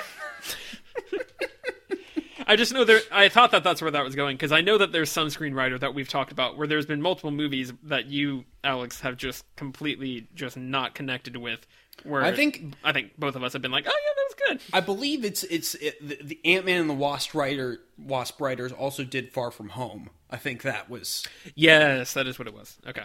I 2.47 2.57
just 2.57 2.73
know 2.73 2.85
there. 2.85 3.01
I 3.11 3.29
thought 3.29 3.51
that 3.53 3.65
that's 3.65 3.81
where 3.83 3.91
that 3.91 4.05
was 4.05 4.15
going 4.15 4.37
because 4.37 4.53
I 4.53 4.61
know 4.61 4.79
that 4.79 4.93
there's 4.93 5.11
some 5.11 5.29
screenwriter 5.29 5.79
that 5.81 5.95
we've 5.95 6.09
talked 6.09 6.33
about 6.33 6.57
where 6.57 6.67
there's 6.67 6.87
been 6.87 7.01
multiple 7.03 7.31
movies 7.31 7.73
that 7.85 8.07
you, 8.07 8.45
Alex, 8.63 9.01
have 9.01 9.17
just 9.17 9.45
completely 9.57 10.29
just 10.35 10.57
not 10.57 10.95
connected 10.95 11.37
with. 11.37 11.67
Where 12.03 12.23
I 12.23 12.33
think- 12.35 12.75
I 12.83 12.93
think 12.93 13.19
both 13.19 13.37
of 13.37 13.43
us 13.45 13.53
have 13.53 13.63
been 13.63 13.71
like, 13.71 13.87
oh 13.87 13.93
yeah, 13.93 14.13
that 14.17 14.25
was 14.57 14.61
good. 14.69 14.75
I 14.77 14.81
believe 14.81 15.25
it's 15.25 15.45
it's 15.45 15.75
it, 15.77 16.07
the, 16.07 16.19
the 16.23 16.41
Ant 16.45 16.67
Man 16.67 16.81
and 16.83 16.91
the 16.91 16.95
Wasp 16.95 17.35
writer 17.35 17.79
Wasp 17.99 18.41
writers 18.41 18.73
also 18.73 19.05
did 19.05 19.33
Far 19.33 19.51
From 19.51 19.71
Home. 19.71 20.11
I 20.29 20.37
think 20.37 20.63
that 20.63 20.91
was. 20.91 21.25
Yes, 21.55 22.15
that 22.15 22.27
is 22.27 22.39
what 22.39 22.49
it 22.49 22.55
was. 22.55 22.77
Okay. 22.87 23.05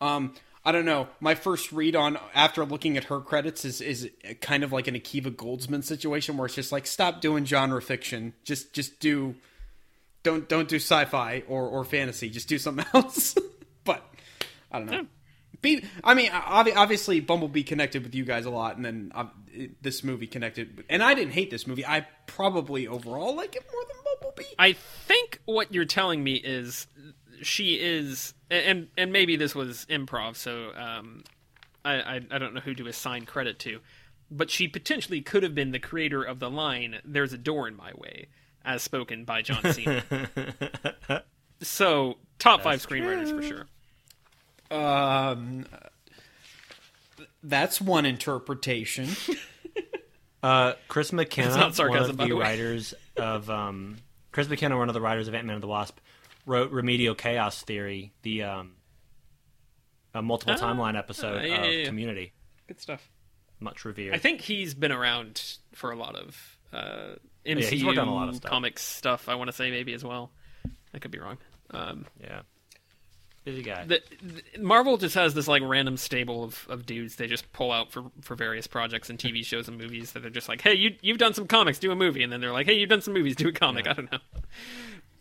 Um, 0.00 0.34
I 0.64 0.72
don't 0.72 0.84
know. 0.84 1.08
My 1.20 1.34
first 1.34 1.72
read 1.72 1.96
on 1.96 2.18
after 2.34 2.64
looking 2.64 2.96
at 2.96 3.04
her 3.04 3.20
credits 3.20 3.64
is 3.64 3.80
is 3.80 4.10
kind 4.40 4.62
of 4.62 4.72
like 4.72 4.88
an 4.88 4.94
Akiva 4.94 5.34
Goldsman 5.34 5.82
situation 5.82 6.36
where 6.36 6.46
it's 6.46 6.54
just 6.54 6.70
like 6.70 6.86
stop 6.86 7.20
doing 7.20 7.44
genre 7.46 7.80
fiction. 7.80 8.34
Just 8.44 8.74
just 8.74 9.00
do 9.00 9.36
don't 10.22 10.48
don't 10.48 10.68
do 10.68 10.76
sci-fi 10.76 11.44
or 11.48 11.66
or 11.66 11.84
fantasy. 11.84 12.28
Just 12.28 12.48
do 12.48 12.58
something 12.58 12.84
else. 12.94 13.36
but 13.84 14.04
I 14.70 14.78
don't 14.78 14.90
know. 14.90 15.06
Be, 15.62 15.84
I 16.02 16.14
mean, 16.14 16.30
obviously, 16.32 17.20
Bumblebee 17.20 17.64
connected 17.64 18.02
with 18.02 18.14
you 18.14 18.24
guys 18.24 18.46
a 18.46 18.50
lot, 18.50 18.76
and 18.76 18.84
then 18.84 19.12
uh, 19.14 19.26
this 19.82 20.02
movie 20.02 20.26
connected. 20.26 20.84
And 20.88 21.02
I 21.02 21.12
didn't 21.12 21.32
hate 21.32 21.50
this 21.50 21.66
movie. 21.66 21.84
I 21.84 22.06
probably 22.26 22.86
overall 22.86 23.34
like 23.36 23.56
it 23.56 23.66
more 23.70 23.82
than 23.86 23.96
Bumblebee. 24.04 24.54
I 24.58 24.72
think 24.72 25.40
what 25.44 25.74
you're 25.74 25.84
telling 25.84 26.24
me 26.24 26.36
is 26.36 26.86
she 27.42 27.74
is, 27.74 28.34
and 28.50 28.88
and 28.96 29.12
maybe 29.12 29.36
this 29.36 29.54
was 29.54 29.86
improv, 29.90 30.36
so 30.36 30.72
um, 30.76 31.24
I, 31.84 31.94
I 31.94 32.20
I 32.30 32.38
don't 32.38 32.54
know 32.54 32.60
who 32.60 32.74
to 32.74 32.86
assign 32.86 33.26
credit 33.26 33.58
to, 33.60 33.80
but 34.30 34.50
she 34.50 34.68
potentially 34.68 35.20
could 35.20 35.42
have 35.42 35.54
been 35.54 35.72
the 35.72 35.78
creator 35.78 36.22
of 36.22 36.38
the 36.38 36.50
line 36.50 37.00
"There's 37.04 37.32
a 37.32 37.38
door 37.38 37.68
in 37.68 37.76
my 37.76 37.92
way," 37.96 38.26
as 38.64 38.82
spoken 38.82 39.24
by 39.24 39.42
John 39.42 39.62
Cena. 39.72 40.02
so 41.62 42.16
top 42.38 42.62
five 42.62 42.84
screenwriters 42.86 43.34
for 43.34 43.42
sure. 43.42 43.66
Um, 44.70 45.66
that's 47.42 47.80
one 47.80 48.06
interpretation. 48.06 49.08
Uh, 50.42 50.72
Chris 50.88 51.12
McKenna, 51.12 51.54
not 51.54 51.74
sarcasm, 51.74 52.00
one 52.00 52.10
of 52.10 52.16
by 52.16 52.24
the, 52.24 52.30
the 52.30 52.36
way. 52.36 52.42
writers 52.42 52.94
of 53.18 53.50
um, 53.50 53.98
Chris 54.32 54.48
McKenna, 54.48 54.78
one 54.78 54.88
of 54.88 54.94
the 54.94 55.00
writers 55.02 55.28
of 55.28 55.34
Ant 55.34 55.46
Man 55.46 55.56
and 55.56 55.62
the 55.62 55.66
Wasp, 55.68 55.98
wrote 56.46 56.70
Remedial 56.70 57.14
Chaos 57.14 57.62
Theory, 57.62 58.12
the 58.22 58.42
um, 58.44 58.72
a 60.14 60.22
multiple 60.22 60.54
timeline 60.54 60.96
episode 60.98 61.38
Ah, 61.42 61.44
yeah, 61.44 61.54
of 61.56 61.64
yeah, 61.64 61.70
yeah. 61.80 61.84
Community, 61.86 62.32
Good 62.66 62.80
stuff. 62.80 63.08
much 63.60 63.84
revered. 63.84 64.14
I 64.14 64.18
think 64.18 64.40
he's 64.40 64.74
been 64.74 64.92
around 64.92 65.42
for 65.74 65.90
a 65.92 65.96
lot 65.96 66.16
of 66.16 66.58
uh, 66.72 67.14
MCU 67.46 67.62
he's 67.64 67.84
worked 67.84 67.98
on 67.98 68.08
a 68.08 68.14
lot 68.14 68.28
of 68.28 68.36
stuff. 68.36 68.50
comics 68.50 68.82
stuff. 68.82 69.28
I 69.28 69.34
want 69.36 69.48
to 69.48 69.52
say 69.52 69.70
maybe 69.70 69.92
as 69.92 70.04
well. 70.04 70.30
I 70.94 70.98
could 70.98 71.10
be 71.10 71.18
wrong. 71.18 71.38
Um, 71.70 72.06
yeah, 72.20 72.40
busy 73.44 73.62
guy. 73.62 73.84
the, 73.84 74.00
the- 74.22 74.60
Marvel 74.60 74.96
just 74.96 75.14
has 75.14 75.34
this 75.34 75.46
like 75.46 75.62
random 75.64 75.96
stable 75.96 76.42
of, 76.42 76.66
of 76.68 76.84
dudes 76.86 77.14
they 77.16 77.28
just 77.28 77.52
pull 77.52 77.70
out 77.70 77.92
for, 77.92 78.04
for 78.22 78.34
various 78.34 78.66
projects 78.66 79.08
and 79.08 79.18
TV 79.18 79.44
shows 79.44 79.68
and 79.68 79.78
movies 79.78 80.12
that 80.12 80.20
they're 80.20 80.30
just 80.30 80.48
like, 80.48 80.60
hey, 80.62 80.74
you 80.74 80.96
you've 81.00 81.18
done 81.18 81.32
some 81.34 81.46
comics, 81.46 81.78
do 81.78 81.92
a 81.92 81.96
movie, 81.96 82.24
and 82.24 82.32
then 82.32 82.40
they're 82.40 82.52
like, 82.52 82.66
hey, 82.66 82.74
you've 82.74 82.88
done 82.90 83.00
some 83.02 83.14
movies, 83.14 83.36
do 83.36 83.46
a 83.48 83.52
comic. 83.52 83.86
I 83.86 83.92
don't 83.92 84.10
know. 84.10 84.18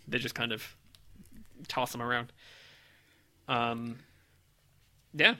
They 0.08 0.18
just 0.18 0.34
kind 0.34 0.52
of 0.52 0.76
toss 1.68 1.92
them 1.92 2.02
around. 2.02 2.32
Um, 3.48 4.00
yeah, 5.14 5.36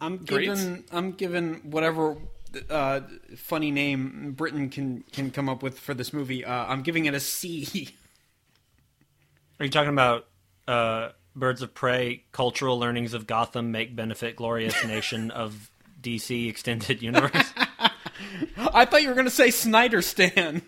I'm 0.00 0.18
Great. 0.18 0.46
giving 0.48 0.84
I'm 0.90 1.12
giving 1.12 1.70
whatever 1.70 2.16
uh, 2.70 3.00
funny 3.36 3.70
name 3.70 4.32
Britton 4.36 4.70
can 4.70 5.04
can 5.12 5.30
come 5.30 5.48
up 5.48 5.62
with 5.62 5.78
for 5.78 5.94
this 5.94 6.12
movie. 6.12 6.44
Uh, 6.44 6.66
I'm 6.66 6.82
giving 6.82 7.06
it 7.06 7.14
a 7.14 7.20
C. 7.20 7.94
Are 9.58 9.64
you 9.64 9.70
talking 9.70 9.90
about 9.90 10.26
uh, 10.68 11.10
Birds 11.34 11.62
of 11.62 11.74
Prey? 11.74 12.24
Cultural 12.32 12.78
learnings 12.78 13.14
of 13.14 13.26
Gotham 13.26 13.72
make 13.72 13.96
benefit 13.96 14.36
glorious 14.36 14.84
nation 14.84 15.30
of 15.32 15.70
DC 16.02 16.48
extended 16.48 17.02
universe. 17.02 17.52
I 18.56 18.84
thought 18.84 19.02
you 19.02 19.08
were 19.08 19.14
going 19.14 19.26
to 19.26 19.30
say 19.30 19.50
Snyder 19.50 20.02
Stan. 20.02 20.62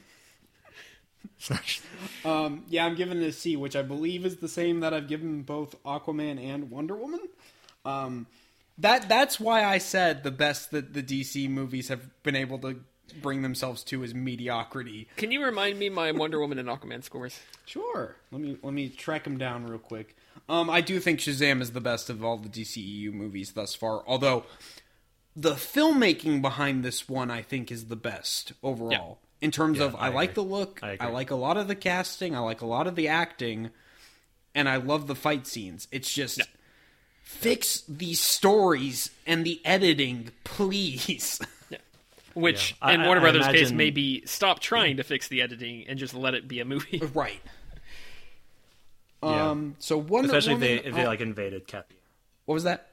Um, 2.25 2.65
yeah, 2.69 2.85
I'm 2.85 2.95
giving 2.95 3.23
it 3.23 3.27
a 3.27 3.33
C, 3.33 3.57
which 3.57 3.77
I 3.77 3.83
believe 3.83 4.27
is 4.27 4.37
the 4.37 4.49
same 4.49 4.81
that 4.81 4.93
I've 4.93 5.09
given 5.09 5.43
both 5.43 5.81
Aquaman 5.85 6.43
and 6.43 6.71
Wonder 6.71 6.97
Woman. 6.97 7.21
Um, 7.85 8.27
that 8.79 9.09
that's 9.09 9.41
why 9.41 9.65
I 9.65 9.79
said 9.79 10.23
the 10.25 10.31
best 10.31 10.71
that 10.73 10.95
the 10.95 11.03
DC 11.03 11.49
movies 11.49 11.89
have 11.89 12.23
been 12.23 12.37
able 12.37 12.59
to 12.61 12.81
bring 13.23 13.43
themselves 13.43 13.83
to 13.85 14.03
is 14.03 14.15
mediocrity. 14.15 15.09
can 15.17 15.33
you 15.33 15.43
remind 15.43 15.79
me 15.79 15.89
my 15.89 16.13
Wonder 16.13 16.39
Woman 16.41 16.59
and 16.59 16.69
Aquaman 16.69 17.03
scores? 17.03 17.41
Sure. 17.67 18.17
Let 18.31 18.41
me 18.41 18.59
let 18.63 18.75
me 18.75 18.89
track 18.89 19.25
them 19.25 19.39
down 19.39 19.67
real 19.67 19.79
quick. 19.79 20.17
Um, 20.49 20.71
I 20.71 20.81
do 20.81 21.01
think 21.01 21.21
Shazam 21.21 21.61
is 21.61 21.73
the 21.73 21.81
best 21.81 22.11
of 22.11 22.25
all 22.25 22.37
the 22.37 22.49
DCEU 22.49 23.13
movies 23.13 23.53
thus 23.53 23.75
far. 23.75 24.03
Although 24.07 24.45
the 25.35 25.53
filmmaking 25.55 26.43
behind 26.43 26.85
this 26.85 27.09
one, 27.09 27.31
I 27.31 27.43
think, 27.43 27.71
is 27.71 27.87
the 27.87 27.97
best 27.97 28.53
overall. 28.63 29.19
In 29.41 29.51
terms 29.53 29.79
of, 29.79 29.95
I, 29.95 30.07
I 30.07 30.09
like 30.09 30.35
the 30.35 30.43
look, 30.43 30.81
I 30.83 30.97
I, 30.99 31.11
like 31.11 31.31
a 31.31 31.37
lot 31.37 31.57
of 31.57 31.69
the 31.69 31.77
casting, 31.77 32.35
I 32.35 32.41
like 32.41 32.61
a 32.61 32.67
lot 32.67 32.87
of 32.89 32.97
the 32.97 33.07
acting, 33.09 33.71
and 34.55 34.69
I 34.69 34.77
love 34.77 35.07
the 35.07 35.15
fight 35.15 35.47
scenes. 35.47 35.87
It's 35.93 36.13
just 36.13 36.43
fix 37.23 37.83
these 37.89 38.21
stories 38.21 39.11
and 39.27 39.45
the 39.45 39.61
editing, 39.65 40.31
please. 40.45 41.41
Which, 42.35 42.75
Yeah. 42.83 42.91
in 42.93 43.01
I- 43.03 43.07
Warner 43.07 43.21
I 43.21 43.31
Brothers' 43.31 43.47
case, 43.49 43.71
maybe 43.73 44.23
stop 44.27 44.59
trying 44.61 44.97
to 44.97 45.05
fix 45.05 45.29
the 45.29 45.41
editing 45.43 45.87
and 45.89 45.99
just 45.99 46.15
let 46.15 46.35
it 46.35 46.49
be 46.49 46.59
a 46.61 46.65
movie. 46.65 47.01
right. 47.15 47.41
Yeah. 49.23 49.51
Um. 49.51 49.77
So 49.79 49.99
Wonder 49.99 50.29
especially 50.29 50.55
if 50.55 50.61
they 50.61 50.75
if 50.89 50.95
they 50.95 51.05
oh, 51.05 51.09
like 51.09 51.21
invaded 51.21 51.67
Cathy. 51.67 51.97
what 52.45 52.55
was 52.55 52.65
that? 52.65 52.87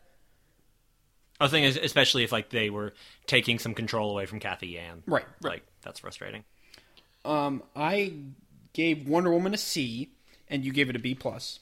I 1.39 1.43
was 1.43 1.51
thinking, 1.51 1.83
especially 1.83 2.23
if 2.23 2.31
like 2.31 2.49
they 2.49 2.69
were 2.69 2.93
taking 3.27 3.59
some 3.59 3.73
control 3.73 4.09
away 4.11 4.25
from 4.25 4.39
Cathy 4.39 4.67
Yan. 4.69 5.03
Right. 5.05 5.25
Like 5.41 5.63
that's 5.85 5.99
frustrating. 5.99 6.43
Um, 7.23 7.63
I 7.75 8.13
gave 8.73 9.07
Wonder 9.07 9.31
Woman 9.31 9.53
a 9.53 9.57
C, 9.57 10.09
and 10.49 10.65
you 10.65 10.73
gave 10.73 10.89
it 10.89 10.95
a 10.95 10.99
B 10.99 11.15
plus. 11.15 11.59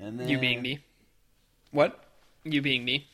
And 0.00 0.18
then 0.18 0.28
You 0.28 0.38
being 0.38 0.60
me. 0.60 0.80
What 1.70 2.02
You 2.42 2.60
being 2.60 2.84
me. 2.84 3.06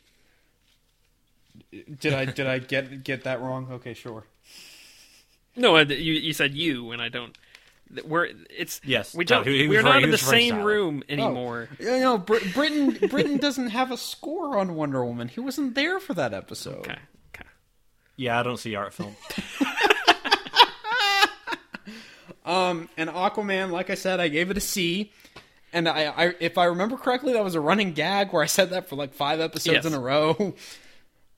did 1.99 2.13
I 2.13 2.25
did 2.25 2.47
I 2.47 2.59
get 2.59 3.03
get 3.03 3.23
that 3.25 3.39
wrong? 3.41 3.67
Okay, 3.71 3.93
sure. 3.93 4.23
No, 5.55 5.77
you 5.77 6.13
you 6.13 6.33
said 6.33 6.53
you, 6.53 6.91
and 6.91 7.01
I 7.01 7.09
don't. 7.09 7.37
We're 8.05 8.29
it's 8.49 8.79
Yes. 8.85 9.13
We 9.13 9.25
don't. 9.25 9.45
No, 9.45 9.51
he, 9.51 9.63
he 9.63 9.67
we're 9.67 9.81
not 9.81 10.01
in 10.01 10.11
the 10.11 10.17
same 10.17 10.53
style. 10.55 10.63
room 10.65 11.03
anymore. 11.09 11.67
Oh, 11.81 11.99
no, 11.99 12.17
Br- 12.17 12.37
Britton 12.53 13.09
Britton 13.09 13.37
doesn't 13.37 13.71
have 13.71 13.91
a 13.91 13.97
score 13.97 14.57
on 14.57 14.75
Wonder 14.75 15.03
Woman. 15.05 15.27
He 15.27 15.41
wasn't 15.41 15.75
there 15.75 15.99
for 15.99 16.13
that 16.13 16.33
episode. 16.33 16.77
Okay. 16.79 16.97
Okay. 18.15 18.23
Yeah, 18.25 18.39
I 18.39 18.43
don't 18.43 18.57
see 18.57 18.75
art 18.75 18.93
film. 18.93 19.15
Um, 22.43 22.89
and 22.97 23.07
Aquaman, 23.09 23.69
like 23.69 23.91
I 23.91 23.95
said, 23.95 24.19
I 24.19 24.27
gave 24.27 24.49
it 24.49 24.57
a 24.57 24.61
C. 24.61 25.11
And 25.71 25.87
I, 25.87 26.05
I, 26.07 26.33
if 26.39 26.57
I 26.57 26.65
remember 26.65 26.97
correctly, 26.97 27.33
that 27.33 27.43
was 27.43 27.53
a 27.53 27.61
running 27.61 27.93
gag 27.93 28.33
where 28.33 28.41
I 28.41 28.47
said 28.47 28.71
that 28.71 28.89
for 28.89 28.95
like 28.95 29.13
five 29.13 29.39
episodes 29.39 29.75
Yes. 29.75 29.85
in 29.85 29.93
a 29.93 29.99
row. 29.99 30.55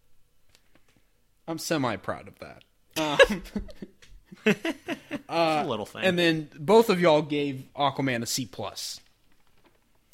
I'm 1.47 1.57
semi 1.57 1.97
proud 1.97 2.29
of 2.29 2.39
that. 2.39 2.63
Um, 2.97 3.43
It's 4.45 5.29
a 5.29 5.65
little 5.65 5.85
thing. 5.85 6.03
and 6.03 6.17
then 6.17 6.49
both 6.57 6.89
of 6.89 6.99
y'all 7.01 7.21
gave 7.21 7.63
Aquaman 7.75 8.23
a 8.23 8.25
C 8.25 8.45
plus. 8.45 8.99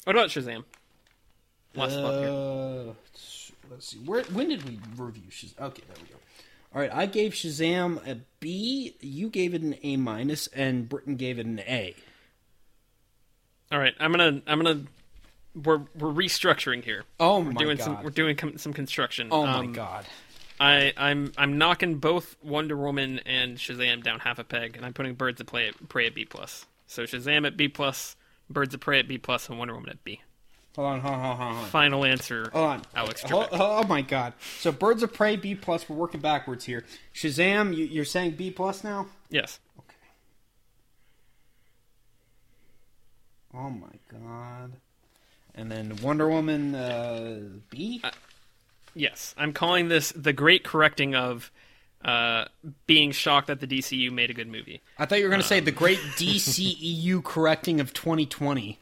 What 0.06 0.16
about 0.16 0.30
Shazam? 0.30 0.64
Last. 1.76 1.94
Uh, 1.96 2.94
let's 3.72 3.88
see. 3.88 3.98
Where 4.00 4.24
when 4.26 4.50
did 4.50 4.64
we 4.68 4.80
review 4.98 5.30
Shazam? 5.32 5.60
Okay, 5.62 5.84
there 5.88 5.98
we 6.04 6.10
go. 6.10 6.19
All 6.74 6.82
right, 6.82 6.94
I 6.94 7.06
gave 7.08 7.34
Shazam 7.34 8.06
a 8.08 8.20
B. 8.40 8.96
You 9.02 9.30
gave 9.30 9.54
it 9.54 9.62
an 9.64 9.76
A 9.82 9.98
minus, 9.98 10.48
and 10.48 10.88
Britton 10.88 11.16
gave 11.16 11.40
it 11.40 11.46
an 11.46 11.60
A. 11.62 11.96
All 13.72 13.80
right, 13.80 13.94
I'm 14.00 14.12
gonna 14.12 14.42
I'm 14.46 14.62
gonna 14.62 14.84
we're 15.56 15.82
we're 15.98 16.14
restructuring 16.14 16.84
here. 16.84 17.04
Oh 17.20 17.40
we're 17.40 17.52
my 17.52 17.54
doing 17.54 17.78
god! 17.78 17.84
some 17.84 18.04
we're 18.04 18.10
doing 18.12 18.36
com- 18.36 18.58
some 18.58 18.74
construction. 18.74 19.30
oh 19.32 19.46
Um, 19.46 19.68
my 19.68 19.74
god! 19.74 20.06
I 20.60 20.94
I'm 20.98 21.32
I'm 21.38 21.58
knocking 21.58 21.96
both 21.96 22.36
Wonder 22.44 22.78
Woman 22.78 23.20
and 23.26 23.58
Shazam 23.58 24.04
down 24.04 24.20
half 24.20 24.38
a 24.40 24.44
peg, 24.44 24.76
and 24.78 24.86
I'm 24.86 24.94
putting 24.94 25.16
Birds 25.16 25.42
of 25.42 25.48
Prey 25.48 25.70
at, 25.70 25.90
Prey 25.90 26.06
at 26.08 26.14
B 26.16 26.26
plus. 26.26 26.66
So 26.86 27.04
Shazam 27.04 27.46
at 27.48 27.58
B 27.58 27.68
plus, 27.68 28.16
Birds 28.50 28.74
of 28.74 28.80
Prey 28.80 29.00
at 29.00 29.08
B 29.08 29.18
plus, 29.18 29.50
and 29.50 29.58
Wonder 29.58 29.74
Woman 29.74 29.90
at 29.90 30.04
B. 30.04 30.22
Hold 30.80 30.94
on, 30.94 31.02
hold 31.02 31.14
on, 31.16 31.20
hold 31.20 31.32
on, 31.42 31.54
hold 31.56 31.64
on. 31.66 31.70
Final 31.72 32.06
answer. 32.06 32.50
Hold 32.54 32.66
on. 32.66 32.82
Alex 32.96 33.22
Oh, 33.26 33.28
Trebek. 33.28 33.48
oh 33.52 33.84
my 33.84 34.02
god. 34.02 34.32
So 34.60 34.72
Birds 34.72 35.04
of 35.04 35.14
Prey 35.14 35.36
B 35.36 35.54
plus. 35.54 35.90
We're 35.90 35.98
working 35.98 36.22
backwards 36.22 36.64
here. 36.64 36.86
Shazam, 37.14 37.76
you, 37.76 37.84
you're 37.84 38.06
saying 38.06 38.36
B 38.38 38.50
plus 38.50 38.82
now? 38.82 39.08
Yes. 39.30 39.60
Okay. 39.78 39.98
Oh 43.54 43.70
my 43.70 43.90
god. 44.10 44.72
And 45.54 45.70
then 45.70 45.98
Wonder 46.02 46.30
Woman 46.30 46.74
uh, 46.74 47.42
B. 47.70 48.02
Yes. 48.96 49.36
I'm 49.38 49.52
calling 49.52 49.90
this 49.90 50.14
the 50.16 50.32
great 50.32 50.64
correcting 50.64 51.14
of 51.14 51.52
uh, 52.06 52.46
being 52.88 53.12
shocked 53.12 53.48
that 53.48 53.60
the 53.60 53.68
DCU 53.68 54.14
made 54.14 54.30
a 54.30 54.34
good 54.34 54.48
movie. 54.48 54.80
I 54.98 55.06
thought 55.06 55.18
you 55.18 55.26
were 55.26 55.30
going 55.30 55.42
to 55.42 55.48
say 55.48 55.60
the 55.60 55.72
great 55.74 56.00
DCEU 56.16 57.22
correcting 57.22 57.82
of 57.82 57.94
2020. 57.94 58.80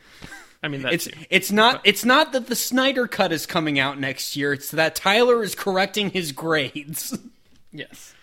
I 0.67 0.69
mean, 0.69 0.81
that's 0.81 1.07
It's 1.07 1.17
it's 1.29 1.51
not 1.51 1.79
it's 1.85 2.03
not 2.03 2.33
that 2.33 2.47
the 2.47 2.55
Snyder 2.55 3.07
cut 3.07 3.31
is 3.31 3.45
coming 3.45 3.79
out 3.79 3.97
next 3.97 4.35
year. 4.35 4.51
It's 4.51 4.69
that 4.71 4.95
Tyler 4.95 5.41
is 5.41 5.55
correcting 5.55 6.09
his 6.09 6.33
grades. 6.33 7.17
yes. 7.71 8.13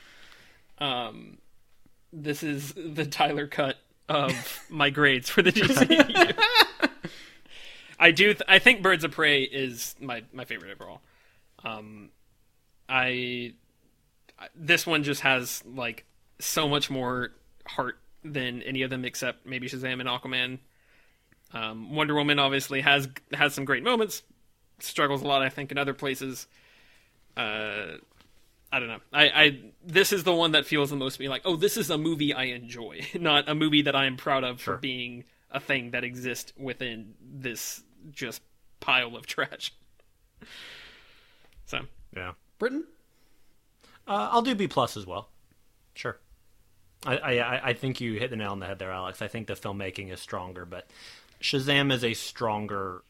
Um, 0.77 1.39
this 2.12 2.43
is 2.43 2.75
the 2.77 3.07
Tyler 3.07 3.47
cut 3.47 3.79
of 4.11 4.61
my 4.69 4.91
grades 4.91 5.31
for 5.31 5.41
the 5.41 5.53
DCU. 5.53 6.37
I 7.99 8.11
do. 8.11 8.35
Th- 8.35 8.43
I 8.47 8.59
think 8.59 8.83
Birds 8.83 9.05
of 9.05 9.12
Prey 9.12 9.45
is 9.45 9.95
my 9.99 10.23
my 10.35 10.45
favorite 10.45 10.71
overall. 10.71 11.01
Um, 11.65 12.11
I 12.91 13.55
this 14.55 14.87
one 14.87 15.03
just 15.03 15.23
has 15.23 15.65
like 15.65 16.05
so 16.41 16.69
much 16.69 16.91
more 16.91 17.31
heart 17.66 17.97
than 18.23 18.61
any 18.65 18.83
of 18.83 18.91
them 18.91 19.07
except 19.07 19.47
maybe 19.47 19.66
Shazam 19.66 20.01
and 20.01 20.11
Aquaman. 20.11 20.59
Um, 21.55 21.95
Wonder 21.95 22.15
Woman 22.15 22.39
obviously 22.39 22.81
has 22.83 23.09
has 23.33 23.55
some 23.55 23.65
great 23.65 23.83
moments, 23.85 24.23
struggles 24.81 25.23
a 25.23 25.27
lot 25.27 25.41
I 25.43 25.49
think 25.49 25.71
in 25.73 25.79
other 25.79 25.95
places. 25.95 26.47
Uh, 27.37 27.97
I 28.73 28.81
don't 28.81 28.89
know. 28.89 29.01
I, 29.13 29.25
I 29.29 29.59
this 29.87 30.13
is 30.13 30.25
the 30.25 30.35
one 30.35 30.53
that 30.53 30.67
feels 30.67 30.91
the 30.91 30.97
most 30.97 31.17
to 31.17 31.23
me 31.23 31.29
like, 31.29 31.43
oh, 31.45 31.55
this 31.57 31.77
is 31.77 31.91
a 31.91 31.99
movie 31.99 32.35
I 32.35 32.45
enjoy, 32.45 33.01
not 33.15 33.49
a 33.49 33.55
movie 33.55 33.83
that 33.83 33.95
I 33.95 34.07
am 34.07 34.17
proud 34.17 34.43
of 34.43 34.61
for 34.61 34.77
being 34.79 35.25
a 35.51 35.61
thing 35.61 35.93
that 35.93 36.03
exists 36.03 36.53
within 36.59 37.15
this 37.23 37.83
just 38.11 38.43
pile 38.81 39.15
of 39.17 39.27
trash. 39.27 39.73
So 41.67 41.81
Yeah. 42.17 42.33
Britton? 42.59 42.85
Uh, 44.07 44.29
I'll 44.33 44.43
do 44.43 44.55
B 44.55 44.67
plus 44.69 44.97
as 44.97 45.07
well. 45.07 45.29
Sure. 45.95 46.19
I, 47.07 47.17
I 47.39 47.69
I 47.69 47.73
think 47.75 48.01
you 48.01 48.15
hit 48.19 48.31
the 48.31 48.37
nail 48.37 48.51
on 48.51 48.61
the 48.61 48.67
head 48.67 48.79
there, 48.79 48.91
Alex. 48.91 49.23
I 49.23 49.29
think 49.29 49.47
the 49.47 49.55
filmmaking 49.55 50.11
is 50.13 50.21
stronger, 50.21 50.65
but 50.65 50.89
Shazam 51.45 51.93
is 51.93 52.03
a 52.03 52.15
stronger 52.15 53.03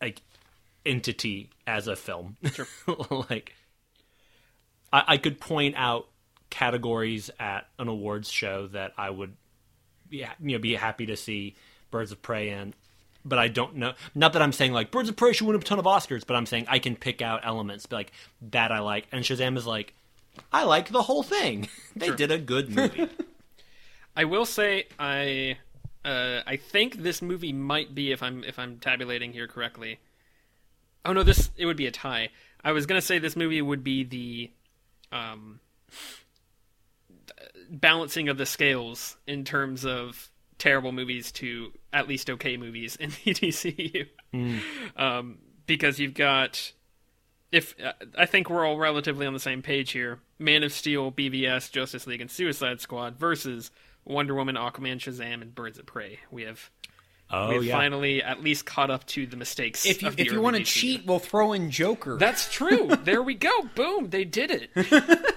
like 0.00 0.20
entity 0.84 1.48
as 1.66 1.88
a 1.88 1.96
film. 1.96 2.36
Sure. 2.52 2.66
like 3.30 3.54
I, 4.92 5.04
I 5.08 5.16
could 5.16 5.40
point 5.40 5.74
out 5.78 6.06
categories 6.50 7.30
at 7.40 7.66
an 7.78 7.88
awards 7.88 8.30
show 8.30 8.66
that 8.68 8.92
I 8.98 9.08
would 9.08 9.34
be, 10.10 10.18
you 10.18 10.26
know 10.52 10.58
be 10.58 10.74
happy 10.74 11.06
to 11.06 11.16
see 11.16 11.56
Birds 11.90 12.12
of 12.12 12.20
Prey 12.20 12.50
in. 12.50 12.74
But 13.24 13.38
I 13.38 13.48
don't 13.48 13.76
know. 13.76 13.94
Not 14.14 14.34
that 14.34 14.42
I'm 14.42 14.52
saying 14.52 14.74
like 14.74 14.90
Birds 14.90 15.08
of 15.08 15.16
Prey 15.16 15.32
should 15.32 15.46
win 15.46 15.56
a 15.56 15.60
ton 15.60 15.78
of 15.78 15.86
Oscars, 15.86 16.26
but 16.26 16.36
I'm 16.36 16.44
saying 16.44 16.66
I 16.68 16.78
can 16.78 16.94
pick 16.94 17.22
out 17.22 17.40
elements 17.42 17.88
like 17.90 18.12
that 18.50 18.70
I 18.70 18.80
like, 18.80 19.06
and 19.12 19.24
Shazam 19.24 19.56
is 19.56 19.66
like, 19.66 19.94
I 20.52 20.64
like 20.64 20.90
the 20.90 21.00
whole 21.00 21.22
thing. 21.22 21.70
they 21.96 22.10
did 22.10 22.30
a 22.30 22.36
good 22.36 22.68
movie. 22.68 23.08
I 24.16 24.26
will 24.26 24.44
say 24.44 24.88
I 24.98 25.56
uh, 26.04 26.40
I 26.46 26.56
think 26.56 26.96
this 26.96 27.22
movie 27.22 27.52
might 27.52 27.94
be 27.94 28.12
if 28.12 28.22
I'm 28.22 28.44
if 28.44 28.58
I'm 28.58 28.78
tabulating 28.78 29.32
here 29.32 29.46
correctly. 29.46 29.98
Oh 31.04 31.12
no, 31.12 31.22
this 31.22 31.50
it 31.56 31.66
would 31.66 31.76
be 31.76 31.86
a 31.86 31.90
tie. 31.90 32.30
I 32.62 32.72
was 32.72 32.86
gonna 32.86 33.00
say 33.00 33.18
this 33.18 33.36
movie 33.36 33.62
would 33.62 33.84
be 33.84 34.04
the 34.04 34.50
um, 35.12 35.60
balancing 37.70 38.28
of 38.28 38.38
the 38.38 38.46
scales 38.46 39.16
in 39.26 39.44
terms 39.44 39.84
of 39.84 40.30
terrible 40.58 40.92
movies 40.92 41.32
to 41.32 41.72
at 41.92 42.08
least 42.08 42.30
okay 42.30 42.56
movies 42.56 42.96
in 42.96 43.10
the 43.24 43.34
DCU. 43.34 44.06
Um, 44.96 45.38
because 45.66 45.98
you've 45.98 46.14
got 46.14 46.72
if 47.52 47.74
uh, 47.80 47.92
I 48.18 48.26
think 48.26 48.50
we're 48.50 48.66
all 48.66 48.78
relatively 48.78 49.26
on 49.26 49.32
the 49.32 49.40
same 49.40 49.62
page 49.62 49.92
here. 49.92 50.20
Man 50.38 50.62
of 50.62 50.72
Steel, 50.72 51.12
BVS, 51.12 51.70
Justice 51.70 52.06
League, 52.06 52.20
and 52.20 52.30
Suicide 52.30 52.80
Squad 52.80 53.16
versus 53.16 53.70
Wonder 54.04 54.34
Woman, 54.34 54.56
Aquaman, 54.56 54.96
Shazam, 54.98 55.42
and 55.42 55.54
Birds 55.54 55.78
of 55.78 55.86
Prey. 55.86 56.18
We 56.30 56.42
have 56.42 56.70
Oh 57.30 57.48
we've 57.50 57.64
yeah. 57.64 57.76
finally 57.76 58.22
at 58.22 58.42
least 58.42 58.66
caught 58.66 58.90
up 58.90 59.06
to 59.06 59.26
the 59.26 59.36
mistakes. 59.36 59.86
If 59.86 60.02
you 60.02 60.08
of 60.08 60.16
the 60.16 60.22
if 60.22 60.32
you 60.32 60.40
want 60.42 60.56
to 60.56 60.62
DCU. 60.62 60.66
cheat, 60.66 61.06
we'll 61.06 61.18
throw 61.18 61.52
in 61.54 61.70
Joker. 61.70 62.16
that's 62.18 62.52
true. 62.52 62.88
there 63.04 63.22
we 63.22 63.34
go. 63.34 63.50
Boom, 63.74 64.10
they 64.10 64.24
did 64.24 64.50
it. 64.50 64.70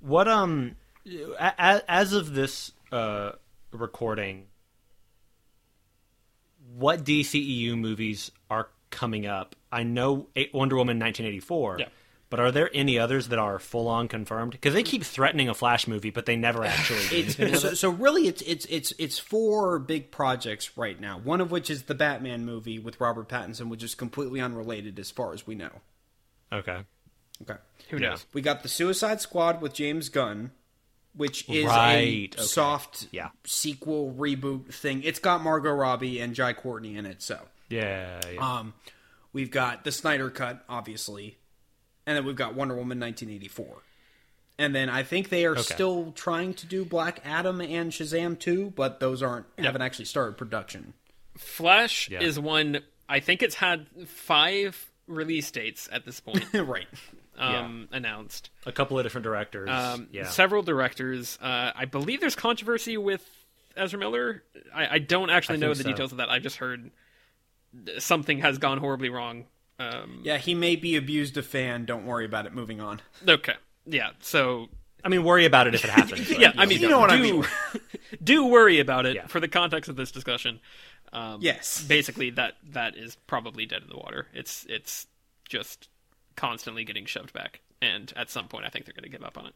What 0.00 0.28
um, 0.28 0.76
a- 1.06 1.54
a- 1.58 1.82
as 1.90 2.12
of 2.12 2.34
this 2.34 2.72
uh 2.92 3.32
recording, 3.72 4.48
what 6.76 7.04
DCEU 7.04 7.76
movies 7.78 8.30
are 8.50 8.68
coming 8.90 9.26
up? 9.26 9.56
I 9.72 9.82
know 9.82 10.28
Wonder 10.52 10.76
Woman 10.76 10.98
1984. 10.98 11.76
Yeah. 11.80 11.86
But 12.34 12.40
are 12.40 12.50
there 12.50 12.68
any 12.74 12.98
others 12.98 13.28
that 13.28 13.38
are 13.38 13.60
full 13.60 13.86
on 13.86 14.08
confirmed? 14.08 14.50
Because 14.50 14.74
they 14.74 14.82
keep 14.82 15.04
threatening 15.04 15.48
a 15.48 15.54
Flash 15.54 15.86
movie, 15.86 16.10
but 16.10 16.26
they 16.26 16.34
never 16.34 16.64
actually. 16.64 17.04
It's, 17.16 17.60
so, 17.62 17.74
so 17.74 17.90
really, 17.90 18.26
it's 18.26 18.42
it's 18.42 18.64
it's 18.66 18.92
it's 18.98 19.20
four 19.20 19.78
big 19.78 20.10
projects 20.10 20.76
right 20.76 21.00
now. 21.00 21.16
One 21.16 21.40
of 21.40 21.52
which 21.52 21.70
is 21.70 21.84
the 21.84 21.94
Batman 21.94 22.44
movie 22.44 22.80
with 22.80 23.00
Robert 23.00 23.28
Pattinson, 23.28 23.68
which 23.68 23.84
is 23.84 23.94
completely 23.94 24.40
unrelated 24.40 24.98
as 24.98 25.12
far 25.12 25.32
as 25.32 25.46
we 25.46 25.54
know. 25.54 25.70
okay. 26.52 26.80
Okay, 27.42 27.60
Who 27.90 28.00
knows? 28.00 28.26
we 28.32 28.42
got 28.42 28.64
the 28.64 28.68
Suicide 28.68 29.20
Squad 29.20 29.60
with 29.62 29.72
James 29.72 30.08
Gunn, 30.08 30.50
which 31.14 31.48
is 31.48 31.66
Right, 31.66 32.34
a 32.34 32.38
okay. 32.38 32.42
soft 32.42 33.06
Yeah. 33.12 33.28
sequel 33.44 34.12
reboot 34.12 34.74
thing. 34.74 35.04
It's 35.04 35.20
got 35.20 35.40
Margot 35.40 35.70
Robbie 35.72 36.18
and 36.18 36.34
Jai 36.34 36.52
Courtney 36.52 36.96
in 36.96 37.06
it, 37.06 37.22
so 37.22 37.38
Yeah. 37.68 38.20
yeah. 38.32 38.40
Um, 38.58 38.74
we've 39.32 39.52
got 39.52 39.84
the 39.84 39.92
Snyder 39.92 40.30
Cut, 40.30 40.64
obviously, 40.68 41.38
and 42.06 42.16
then 42.16 42.24
we've 42.24 42.36
got 42.36 42.54
Wonder 42.54 42.74
Woman 42.74 42.98
1984. 43.00 43.66
And 44.56 44.74
then 44.74 44.88
I 44.88 45.02
think 45.02 45.30
they 45.30 45.46
are 45.46 45.56
still 45.56 46.12
trying 46.12 46.54
to 46.54 46.66
do 46.66 46.84
Black 46.84 47.20
Adam 47.24 47.60
and 47.60 47.90
Shazam 47.90 48.38
too, 48.38 48.72
but 48.76 49.00
those 49.00 49.20
aren't 49.22 49.46
haven't 49.58 49.82
actually 49.82 50.04
started 50.04 50.36
production. 50.36 50.94
Flash 51.36 52.08
Yeah. 52.08 52.20
is 52.22 52.38
one. 52.38 52.78
I 53.08 53.18
think 53.20 53.42
it's 53.42 53.56
had 53.56 53.86
five 54.06 54.90
release 55.08 55.50
dates 55.50 55.88
at 55.90 56.04
this 56.06 56.20
point 56.20 56.44
right. 56.54 56.86
um, 57.36 57.88
announced. 57.90 58.50
a 58.64 58.70
couple 58.72 58.96
of 58.98 59.04
different 59.04 59.24
directors. 59.24 59.68
Um, 59.68 60.06
yeah. 60.12 60.28
Several 60.28 60.62
directors. 60.62 61.36
Uh, 61.42 61.72
I 61.74 61.84
believe 61.86 62.20
there's 62.20 62.36
controversy 62.36 62.96
with 62.96 63.28
Ezra 63.76 63.98
Miller. 63.98 64.44
I, 64.72 64.86
I 64.94 64.98
don't 65.00 65.30
actually 65.30 65.56
I 65.56 65.60
know 65.62 65.74
the 65.74 65.82
so. 65.82 65.88
details 65.90 66.12
of 66.12 66.18
that. 66.18 66.30
I 66.30 66.38
just 66.38 66.58
heard 66.58 66.92
something 67.98 68.38
has 68.38 68.58
gone 68.58 68.78
horribly 68.78 69.08
wrong. 69.08 69.46
Um, 69.78 70.20
Yeah, 70.22 70.38
he 70.38 70.54
may 70.54 70.76
be 70.76 70.96
abused 70.96 71.36
a 71.36 71.42
fan. 71.42 71.84
Don't 71.84 72.06
worry 72.06 72.24
about 72.24 72.46
it. 72.46 72.52
Moving 72.54 72.80
on. 72.80 73.00
okay. 73.28 73.54
Yeah. 73.86 74.10
So 74.20 74.68
I 75.04 75.08
mean, 75.08 75.22
worry 75.24 75.44
about 75.44 75.66
it 75.66 75.74
if 75.74 75.84
it 75.84 75.90
happens. 75.90 76.30
yeah, 76.38 76.52
you 76.54 76.60
I 76.60 76.66
mean, 76.66 76.80
You 76.80 76.88
know 76.88 76.98
what 77.00 77.10
I 77.10 77.18
mean. 77.20 77.44
do 78.22 78.46
worry 78.46 78.80
about 78.80 79.04
it 79.06 79.16
Yeah. 79.16 79.26
for 79.26 79.40
the 79.40 79.48
context 79.48 79.90
of 79.90 79.96
this 79.96 80.10
discussion. 80.10 80.60
Um, 81.12 81.40
Yes. 81.42 81.82
basically 81.82 82.30
that 82.30 82.54
that 82.70 82.96
is 82.96 83.16
probably 83.26 83.66
dead 83.66 83.82
in 83.82 83.88
the 83.88 83.96
water. 83.96 84.28
It's 84.32 84.64
it's 84.68 85.06
just 85.48 85.88
constantly 86.36 86.84
getting 86.84 87.04
shoved 87.04 87.32
back, 87.32 87.60
and 87.82 88.12
at 88.16 88.30
some 88.30 88.48
point, 88.48 88.64
I 88.64 88.68
think 88.70 88.86
they're 88.86 88.94
going 88.94 89.04
to 89.04 89.10
give 89.10 89.22
up 89.22 89.36
on 89.38 89.46
it. 89.46 89.54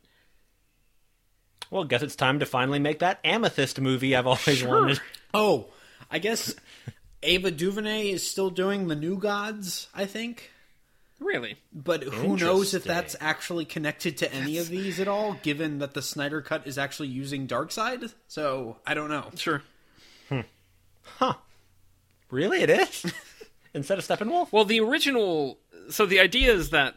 Well, 1.71 1.85
guess 1.85 2.03
it's 2.03 2.17
time 2.17 2.39
to 2.41 2.47
finally 2.47 2.79
make 2.79 3.01
that 3.01 3.19
Amethyst 3.25 3.81
movie 3.81 4.15
I've 4.17 4.27
always 4.27 4.59
Sure. 4.59 4.69
wanted. 4.69 5.01
Oh, 5.35 5.69
I 6.11 6.19
guess 6.19 6.55
Ava 7.23 7.51
DuVernay 7.51 8.11
is 8.11 8.29
still 8.29 8.51
doing 8.51 8.89
the 8.89 8.97
New 8.97 9.19
Gods. 9.19 9.89
I 9.95 10.07
think. 10.07 10.51
Really? 11.21 11.57
But 11.73 12.05
who 12.05 12.37
knows 12.37 12.75
if 12.75 12.85
that's 12.85 13.17
actually 13.21 13.65
connected 13.65 14.19
to 14.19 14.33
any 14.33 14.59
of 14.59 14.69
these 14.69 15.01
at 15.01 15.09
all, 15.09 15.35
given 15.43 15.81
that 15.81 15.95
the 15.95 16.03
Snyder 16.03 16.41
Cut 16.41 16.67
is 16.67 16.79
actually 16.79 17.09
using 17.09 17.49
Darkseid? 17.49 18.15
So, 18.29 18.77
I 18.87 18.95
don't 18.95 19.09
know. 19.09 19.29
Sure. 19.35 19.63
Hmm. 20.29 20.41
Huh. 21.03 21.35
Really, 22.31 22.61
it 22.61 22.71
is 22.71 23.13
instead 23.75 23.99
of 23.99 24.07
Steppenwolf. 24.07 24.53
Well, 24.53 24.65
the 24.65 24.81
original. 24.81 25.59
So 25.91 26.07
the 26.07 26.21
idea 26.21 26.53
is 26.53 26.71
that 26.71 26.95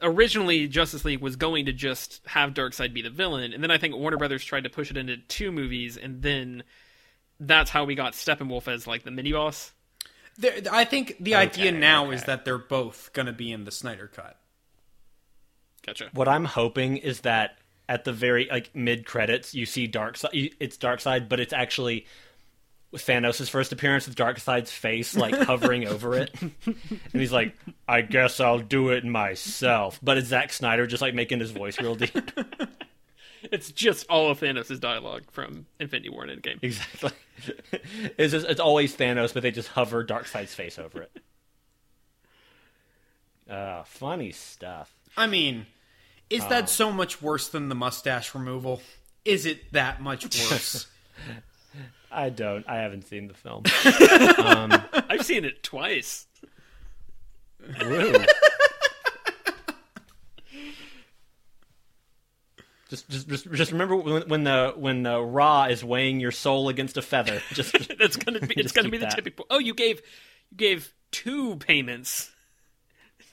originally 0.00 0.66
Justice 0.66 1.04
League 1.04 1.20
was 1.20 1.36
going 1.36 1.66
to 1.66 1.72
just 1.72 2.20
have 2.26 2.54
Darkseid 2.54 2.92
be 2.92 3.02
the 3.02 3.10
villain, 3.10 3.52
and 3.52 3.62
then 3.62 3.70
I 3.70 3.78
think 3.78 3.94
Warner 3.94 4.16
Brothers 4.16 4.44
tried 4.44 4.64
to 4.64 4.70
push 4.70 4.90
it 4.90 4.96
into 4.96 5.18
two 5.18 5.52
movies, 5.52 5.96
and 5.96 6.22
then 6.22 6.64
that's 7.46 7.70
how 7.70 7.84
we 7.84 7.94
got 7.94 8.12
Steppenwolf 8.12 8.68
as 8.68 8.86
like 8.86 9.04
the 9.04 9.10
mini 9.10 9.32
boss. 9.32 9.72
There, 10.38 10.54
I 10.70 10.84
think 10.84 11.16
the 11.20 11.34
idea 11.34 11.72
now 11.72 12.06
okay. 12.06 12.16
is 12.16 12.24
that 12.24 12.44
they're 12.44 12.56
both 12.56 13.10
going 13.12 13.26
to 13.26 13.32
be 13.32 13.52
in 13.52 13.64
the 13.64 13.70
Snyder 13.70 14.06
Cut. 14.06 14.38
Gotcha. 15.86 16.08
What 16.12 16.28
I'm 16.28 16.44
hoping 16.44 16.96
is 16.96 17.22
that 17.22 17.58
at 17.88 18.04
the 18.04 18.12
very 18.12 18.48
like 18.50 18.74
mid 18.74 19.04
credits, 19.04 19.54
you 19.54 19.66
see 19.66 19.88
Darkseid. 19.88 20.54
It's 20.58 20.78
Darkseid, 20.78 21.28
but 21.28 21.40
it's 21.40 21.52
actually 21.52 22.06
with 22.92 23.04
Thanos' 23.04 23.50
first 23.50 23.72
appearance 23.72 24.06
with 24.06 24.16
Darkseid's 24.16 24.70
face 24.70 25.16
like 25.16 25.34
hovering 25.46 25.86
over 25.86 26.14
it, 26.14 26.34
and 26.40 26.76
he's 27.12 27.32
like, 27.32 27.54
"I 27.88 28.02
guess 28.02 28.38
I'll 28.40 28.60
do 28.60 28.90
it 28.90 29.04
myself." 29.04 29.98
But 30.02 30.18
it's 30.18 30.28
Zack 30.28 30.52
Snyder 30.52 30.86
just 30.86 31.02
like 31.02 31.14
making 31.14 31.40
his 31.40 31.50
voice 31.50 31.80
real 31.80 31.96
deep. 31.96 32.30
It's 33.50 33.72
just 33.72 34.06
all 34.08 34.30
of 34.30 34.40
Thanos' 34.40 34.78
dialogue 34.78 35.24
from 35.30 35.66
Infinity 35.80 36.10
War 36.10 36.24
and 36.24 36.42
Endgame. 36.42 36.58
exactly. 36.62 37.10
It's 38.18 38.32
just, 38.32 38.46
it's 38.46 38.60
always 38.60 38.94
Thanos, 38.96 39.34
but 39.34 39.42
they 39.42 39.50
just 39.50 39.68
hover 39.68 40.04
Darkseid's 40.04 40.54
face 40.54 40.78
over 40.78 41.02
it. 41.02 41.22
Uh, 43.50 43.82
funny 43.86 44.30
stuff. 44.32 44.94
I 45.16 45.26
mean, 45.26 45.66
is 46.30 46.46
that 46.46 46.68
so 46.68 46.92
much 46.92 47.20
worse 47.20 47.48
than 47.48 47.68
the 47.68 47.74
mustache 47.74 48.34
removal? 48.34 48.80
Is 49.24 49.44
it 49.46 49.72
that 49.72 50.00
much 50.00 50.24
worse? 50.24 50.86
I 52.10 52.28
don't. 52.28 52.68
I 52.68 52.76
haven't 52.76 53.06
seen 53.08 53.28
the 53.28 53.34
film. 53.34 53.62
I've 53.66 55.24
seen 55.24 55.44
it 55.44 55.62
twice. 55.62 56.26
Woo. 57.80 58.24
Just, 62.92 63.08
just, 63.08 63.26
just, 63.26 63.50
just 63.52 63.72
remember 63.72 63.96
when, 63.96 64.28
when 64.28 64.44
the 64.44 64.74
when 64.76 65.02
the 65.02 65.18
Ra 65.18 65.64
is 65.64 65.82
weighing 65.82 66.20
your 66.20 66.30
soul 66.30 66.68
against 66.68 66.98
a 66.98 67.02
feather. 67.02 67.40
Just 67.54 67.72
That's 67.98 68.18
gonna 68.18 68.40
be. 68.40 68.52
It's 68.54 68.72
gonna 68.72 68.90
be 68.90 68.98
the 68.98 69.06
that. 69.06 69.14
tipping 69.14 69.32
point. 69.32 69.46
Oh, 69.48 69.58
you 69.58 69.72
gave 69.72 70.02
you 70.50 70.58
gave 70.58 70.92
two 71.10 71.56
payments 71.56 72.30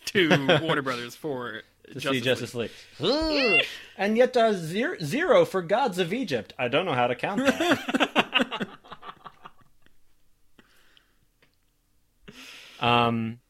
to 0.05 0.29
Warner 0.61 0.81
Brothers 0.81 1.17
for 1.17 1.63
to 1.87 1.93
Justice 1.93 2.11
see 2.11 2.21
Justice 2.21 2.55
League, 2.55 2.71
Ugh. 3.01 3.61
and 3.97 4.15
yet 4.15 4.37
uh, 4.37 4.53
zero, 4.53 4.95
zero 5.03 5.43
for 5.43 5.61
Gods 5.61 5.99
of 5.99 6.13
Egypt. 6.13 6.53
I 6.57 6.69
don't 6.69 6.85
know 6.85 6.93
how 6.93 7.07
to 7.07 7.15
count 7.15 7.45
that. 7.45 8.67
um, 12.79 13.41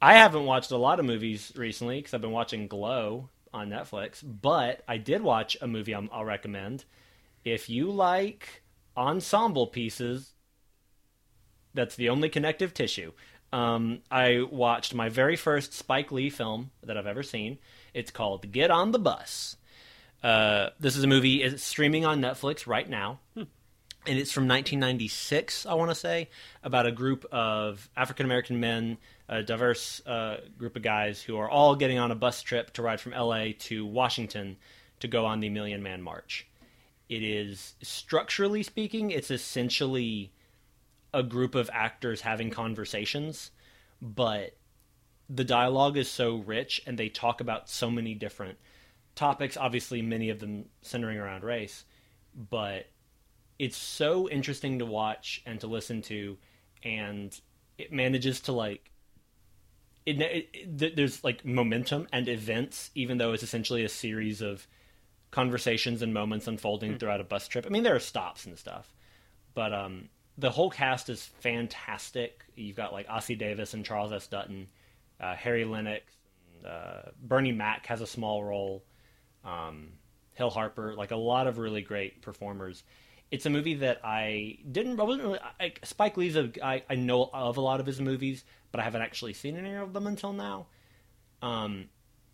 I 0.00 0.14
haven't 0.14 0.46
watched 0.46 0.70
a 0.70 0.78
lot 0.78 0.98
of 1.00 1.04
movies 1.04 1.52
recently 1.54 1.98
because 1.98 2.14
I've 2.14 2.22
been 2.22 2.30
watching 2.30 2.66
Glow 2.66 3.28
on 3.52 3.70
Netflix, 3.70 4.22
but 4.24 4.82
I 4.86 4.96
did 4.96 5.22
watch 5.22 5.56
a 5.60 5.66
movie 5.66 5.92
I'm, 5.92 6.08
I'll 6.12 6.24
recommend. 6.24 6.84
If 7.44 7.68
you 7.68 7.90
like 7.90 8.62
ensemble 8.96 9.66
pieces, 9.66 10.32
that's 11.74 11.96
the 11.96 12.08
only 12.08 12.28
connective 12.28 12.74
tissue. 12.74 13.12
Um, 13.52 14.00
I 14.10 14.46
watched 14.50 14.94
my 14.94 15.08
very 15.08 15.36
first 15.36 15.72
Spike 15.72 16.12
Lee 16.12 16.30
film 16.30 16.70
that 16.82 16.96
I've 16.96 17.06
ever 17.06 17.22
seen. 17.22 17.58
It's 17.94 18.10
called 18.10 18.52
Get 18.52 18.70
on 18.70 18.92
the 18.92 18.98
Bus. 18.98 19.56
Uh, 20.22 20.70
this 20.78 20.96
is 20.96 21.04
a 21.04 21.08
movie. 21.08 21.42
It's 21.42 21.64
streaming 21.64 22.04
on 22.04 22.20
Netflix 22.20 22.66
right 22.66 22.88
now, 22.88 23.20
and 23.34 23.48
it's 24.06 24.30
from 24.30 24.46
1996. 24.46 25.66
I 25.66 25.74
want 25.74 25.90
to 25.90 25.94
say 25.94 26.28
about 26.62 26.86
a 26.86 26.92
group 26.92 27.24
of 27.32 27.88
African 27.96 28.26
American 28.26 28.60
men, 28.60 28.98
a 29.30 29.42
diverse 29.42 30.04
uh, 30.06 30.38
group 30.58 30.76
of 30.76 30.82
guys 30.82 31.22
who 31.22 31.38
are 31.38 31.48
all 31.48 31.76
getting 31.76 31.98
on 31.98 32.10
a 32.10 32.16
bus 32.16 32.42
trip 32.42 32.72
to 32.72 32.82
ride 32.82 33.00
from 33.00 33.14
L.A. 33.14 33.52
to 33.52 33.86
Washington 33.86 34.56
to 34.98 35.08
go 35.08 35.24
on 35.24 35.40
the 35.40 35.48
Million 35.48 35.82
Man 35.82 36.02
March. 36.02 36.46
It 37.08 37.22
is 37.22 37.74
structurally 37.80 38.62
speaking, 38.62 39.10
it's 39.10 39.30
essentially 39.30 40.32
a 41.14 41.22
group 41.22 41.54
of 41.54 41.70
actors 41.72 42.20
having 42.20 42.50
conversations, 42.50 43.52
but 44.02 44.56
the 45.28 45.44
dialogue 45.44 45.96
is 45.96 46.10
so 46.10 46.36
rich 46.36 46.82
and 46.86 46.98
they 46.98 47.08
talk 47.08 47.40
about 47.40 47.68
so 47.70 47.90
many 47.90 48.14
different 48.14 48.58
topics, 49.14 49.56
obviously, 49.56 50.02
many 50.02 50.30
of 50.30 50.40
them 50.40 50.66
centering 50.82 51.18
around 51.18 51.44
race, 51.44 51.84
but 52.34 52.86
it's 53.60 53.76
so 53.76 54.28
interesting 54.28 54.78
to 54.80 54.86
watch 54.86 55.42
and 55.46 55.60
to 55.60 55.66
listen 55.66 56.02
to, 56.02 56.36
and 56.82 57.40
it 57.78 57.92
manages 57.92 58.40
to 58.40 58.52
like. 58.52 58.89
It, 60.10 60.20
it, 60.20 60.48
it, 60.82 60.96
there's 60.96 61.22
like 61.22 61.44
momentum 61.44 62.08
and 62.12 62.28
events, 62.28 62.90
even 62.94 63.18
though 63.18 63.32
it's 63.32 63.42
essentially 63.42 63.84
a 63.84 63.88
series 63.88 64.40
of 64.40 64.66
conversations 65.30 66.02
and 66.02 66.12
moments 66.12 66.48
unfolding 66.48 66.98
throughout 66.98 67.20
a 67.20 67.24
bus 67.24 67.46
trip. 67.46 67.64
I 67.66 67.68
mean, 67.68 67.82
there 67.82 67.94
are 67.94 68.00
stops 68.00 68.46
and 68.46 68.58
stuff, 68.58 68.92
but 69.54 69.72
um, 69.72 70.08
the 70.36 70.50
whole 70.50 70.70
cast 70.70 71.08
is 71.08 71.24
fantastic. 71.40 72.44
You've 72.56 72.76
got 72.76 72.92
like 72.92 73.06
Ossie 73.06 73.38
Davis 73.38 73.74
and 73.74 73.84
Charles 73.84 74.12
S. 74.12 74.26
Dutton, 74.26 74.66
uh, 75.20 75.34
Harry 75.36 75.64
Lennix, 75.64 76.02
and, 76.56 76.66
uh, 76.66 77.10
Bernie 77.22 77.52
Mac 77.52 77.86
has 77.86 78.00
a 78.00 78.06
small 78.06 78.42
role, 78.42 78.82
um, 79.44 79.92
Hill 80.34 80.50
Harper, 80.50 80.94
like 80.94 81.10
a 81.10 81.16
lot 81.16 81.46
of 81.46 81.58
really 81.58 81.82
great 81.82 82.22
performers. 82.22 82.82
It's 83.30 83.46
a 83.46 83.50
movie 83.50 83.74
that 83.74 84.00
I 84.04 84.58
didn't. 84.70 84.98
I 84.98 85.04
wasn't 85.04 85.24
really. 85.24 85.38
I, 85.60 85.72
Spike 85.84 86.16
Lee's 86.16 86.36
a. 86.36 86.50
I, 86.62 86.82
I 86.90 86.96
know 86.96 87.30
of 87.32 87.56
a 87.56 87.60
lot 87.60 87.78
of 87.80 87.86
his 87.86 88.00
movies, 88.00 88.44
but 88.72 88.80
I 88.80 88.84
haven't 88.84 89.02
actually 89.02 89.34
seen 89.34 89.56
any 89.56 89.74
of 89.74 89.92
them 89.92 90.06
until 90.06 90.32
now. 90.32 90.66
Um, 91.42 91.88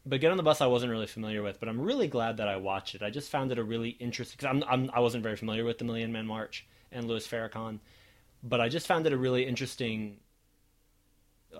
but 0.06 0.20
Get 0.20 0.30
on 0.30 0.36
the 0.36 0.42
Bus 0.42 0.60
I 0.60 0.66
wasn't 0.66 0.92
really 0.92 1.06
familiar 1.06 1.42
with, 1.42 1.58
but 1.58 1.68
I'm 1.68 1.80
really 1.80 2.06
glad 2.06 2.36
that 2.36 2.48
I 2.48 2.56
watched 2.56 2.94
it. 2.94 3.02
I 3.02 3.10
just 3.10 3.30
found 3.30 3.50
it 3.52 3.58
a 3.58 3.64
really 3.64 3.90
interesting 3.90 4.36
because 4.38 4.50
I'm, 4.50 4.64
I'm 4.68 4.90
I 4.94 5.00
wasn't 5.00 5.22
very 5.22 5.36
familiar 5.36 5.64
with 5.64 5.78
the 5.78 5.84
Million 5.84 6.12
Man 6.12 6.26
March 6.26 6.66
and 6.92 7.06
Louis 7.06 7.26
Farrakhan, 7.26 7.80
but 8.42 8.60
I 8.60 8.68
just 8.68 8.86
found 8.86 9.06
it 9.06 9.12
a 9.12 9.16
really 9.16 9.44
interesting, 9.44 10.18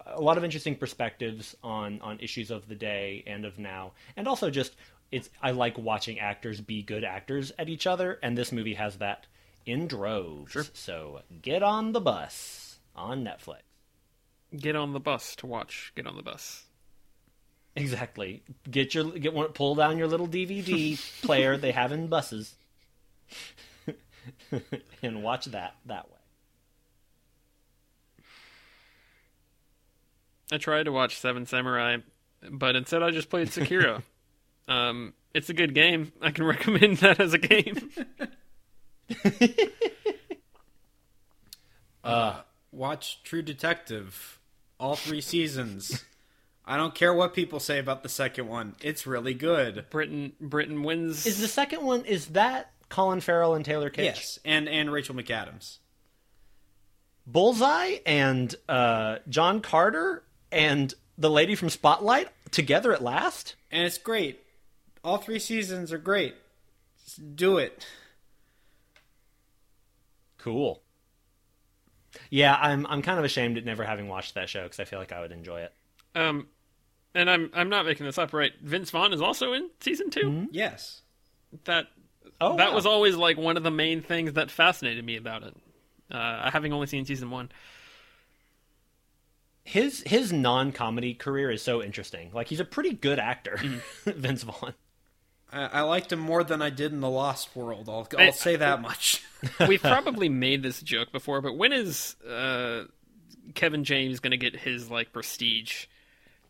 a 0.06 0.20
lot 0.20 0.38
of 0.38 0.44
interesting 0.44 0.76
perspectives 0.76 1.56
on 1.62 2.00
on 2.00 2.20
issues 2.20 2.50
of 2.50 2.68
the 2.68 2.76
day 2.76 3.24
and 3.26 3.44
of 3.44 3.58
now, 3.58 3.92
and 4.16 4.28
also 4.28 4.48
just 4.48 4.76
it's 5.10 5.30
I 5.42 5.52
like 5.52 5.78
watching 5.78 6.18
actors 6.18 6.60
be 6.60 6.82
good 6.82 7.04
actors 7.04 7.52
at 7.58 7.68
each 7.68 7.86
other, 7.86 8.18
and 8.22 8.36
this 8.36 8.52
movie 8.52 8.74
has 8.74 8.98
that 8.98 9.26
in 9.64 9.86
droves. 9.86 10.70
So 10.74 11.20
get 11.42 11.62
on 11.62 11.92
the 11.92 12.00
bus 12.00 12.78
on 12.94 13.24
Netflix. 13.24 13.60
Get 14.56 14.76
on 14.76 14.92
the 14.92 15.00
bus 15.00 15.36
to 15.36 15.46
watch. 15.46 15.92
Get 15.96 16.06
on 16.06 16.16
the 16.16 16.22
bus. 16.22 16.64
Exactly. 17.74 18.42
Get 18.70 18.94
your 18.94 19.10
get 19.10 19.34
one. 19.34 19.48
Pull 19.48 19.74
down 19.74 19.98
your 19.98 20.08
little 20.08 20.28
DVD 20.28 20.98
player 21.22 21.56
they 21.56 21.72
have 21.72 21.92
in 21.92 22.06
buses, 22.06 22.54
and 25.02 25.22
watch 25.22 25.46
that 25.46 25.76
that 25.84 26.06
way. 26.06 26.12
I 30.52 30.58
tried 30.58 30.84
to 30.84 30.92
watch 30.92 31.18
Seven 31.18 31.44
Samurai, 31.44 31.98
but 32.50 32.76
instead 32.76 33.02
I 33.02 33.10
just 33.10 33.28
played 33.30 33.48
Sekiro. 33.48 34.02
um, 34.68 35.12
it's 35.34 35.50
a 35.50 35.54
good 35.54 35.74
game. 35.74 36.12
I 36.20 36.30
can 36.30 36.44
recommend 36.44 36.98
that 36.98 37.20
as 37.20 37.34
a 37.34 37.38
game. 37.38 37.90
Watch 42.76 43.22
True 43.22 43.42
Detective, 43.42 44.38
all 44.78 44.96
three 44.96 45.22
seasons. 45.22 46.04
I 46.64 46.76
don't 46.76 46.94
care 46.94 47.14
what 47.14 47.32
people 47.32 47.58
say 47.58 47.78
about 47.78 48.02
the 48.02 48.08
second 48.08 48.48
one. 48.48 48.74
It's 48.82 49.06
really 49.06 49.34
good. 49.34 49.86
Britton 49.88 50.32
Britton 50.40 50.82
wins. 50.82 51.26
Is 51.26 51.40
the 51.40 51.48
second 51.48 51.84
one 51.84 52.04
is 52.04 52.26
that 52.28 52.72
Colin 52.88 53.20
Farrell 53.20 53.54
and 53.54 53.64
Taylor 53.64 53.88
Kitsch? 53.88 54.04
Yes, 54.04 54.38
and 54.44 54.68
and 54.68 54.92
Rachel 54.92 55.14
McAdams. 55.14 55.78
Bullseye 57.26 57.98
and 58.04 58.54
uh, 58.68 59.18
John 59.28 59.60
Carter 59.60 60.22
and 60.52 60.92
the 61.18 61.30
lady 61.30 61.54
from 61.54 61.70
Spotlight 61.70 62.28
together 62.50 62.92
at 62.92 63.02
last. 63.02 63.56
And 63.70 63.84
it's 63.84 63.98
great. 63.98 64.42
All 65.06 65.18
three 65.18 65.38
seasons 65.38 65.92
are 65.92 65.98
great. 65.98 66.34
Just 67.04 67.36
do 67.36 67.58
it. 67.58 67.86
Cool. 70.38 70.82
Yeah, 72.30 72.56
I'm 72.60 72.86
I'm 72.88 73.02
kind 73.02 73.18
of 73.18 73.24
ashamed 73.24 73.56
at 73.56 73.64
never 73.64 73.84
having 73.84 74.08
watched 74.08 74.34
that 74.34 74.48
show 74.48 74.64
because 74.64 74.80
I 74.80 74.84
feel 74.84 74.98
like 74.98 75.12
I 75.12 75.20
would 75.20 75.32
enjoy 75.32 75.60
it. 75.60 75.72
um, 76.14 76.48
and 77.14 77.30
I'm 77.30 77.50
I'm 77.54 77.68
not 77.68 77.86
making 77.86 78.04
this 78.06 78.18
up, 78.18 78.32
right? 78.32 78.52
Vince 78.62 78.90
Vaughn 78.90 79.12
is 79.12 79.20
also 79.22 79.52
in 79.52 79.70
season 79.80 80.10
2 80.10 80.48
Yes. 80.50 81.02
That 81.64 81.86
Oh, 82.40 82.56
that 82.56 82.70
wow. 82.70 82.74
was 82.74 82.84
always 82.84 83.14
like 83.16 83.36
one 83.38 83.56
of 83.56 83.62
the 83.62 83.70
main 83.70 84.02
things 84.02 84.32
that 84.34 84.50
fascinated 84.50 85.04
me 85.04 85.16
about 85.16 85.42
it. 85.44 85.56
Uh, 86.10 86.50
having 86.50 86.72
only 86.72 86.86
seen 86.86 87.04
season 87.06 87.30
one. 87.30 87.50
his 89.64 90.02
his 90.06 90.32
non 90.32 90.72
comedy 90.72 91.14
career 91.14 91.50
is 91.50 91.62
so 91.62 91.82
interesting. 91.82 92.30
Like 92.32 92.48
he's 92.48 92.60
a 92.60 92.64
pretty 92.64 92.92
good 92.92 93.18
actor, 93.18 93.56
Vince 94.04 94.42
Vaughn. 94.42 94.74
I, 95.56 95.78
I 95.78 95.80
liked 95.82 96.12
him 96.12 96.18
more 96.18 96.44
than 96.44 96.60
I 96.62 96.70
did 96.70 96.92
in 96.92 97.00
the 97.00 97.08
Lost 97.10 97.54
World. 97.56 97.88
I'll, 97.88 98.06
I- 98.18 98.26
I'll 98.26 98.32
say 98.32 98.56
that 98.56 98.80
much. 98.82 99.22
We've 99.68 99.80
probably 99.82 100.28
made 100.28 100.62
this 100.62 100.82
joke 100.82 101.12
before, 101.12 101.40
but 101.40 101.56
when 101.56 101.72
is 101.72 102.14
uh, 102.28 102.84
Kevin 103.54 103.84
James 103.84 104.20
going 104.20 104.32
to 104.32 104.36
get 104.36 104.56
his 104.56 104.90
like 104.90 105.12
prestige 105.12 105.86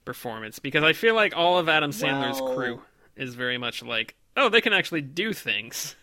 performance? 0.05 0.59
Because 0.59 0.83
I 0.83 0.93
feel 0.93 1.15
like 1.15 1.37
all 1.37 1.59
of 1.59 1.69
Adam 1.69 1.91
Sandler's 1.93 2.41
Well- 2.41 2.55
crew 2.55 2.83
is 3.17 3.35
very 3.35 3.59
much 3.59 3.83
like, 3.83 4.15
oh, 4.37 4.49
they 4.49 4.61
can 4.61 4.73
actually 4.73 5.01
do 5.03 5.33
things. 5.33 5.95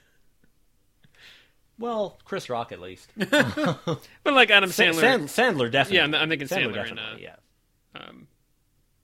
Well, 1.79 2.19
Chris 2.23 2.49
Rock 2.49 2.71
at 2.71 2.79
least. 2.79 3.11
But 3.17 4.33
like 4.33 4.51
Adam 4.51 4.69
Sandler, 4.69 5.01
Sandler, 5.01 5.23
Sandler 5.67 5.71
definitely. 5.71 5.97
Yeah, 5.97 6.01
I'm- 6.03 6.15
I'm 6.15 6.29
thinking 6.29 6.47
Sandler, 6.47 6.85
Sandler 6.85 6.91
in, 6.91 6.99
uh, 6.99 7.15
yeah. 7.19 7.35
um, 7.95 8.27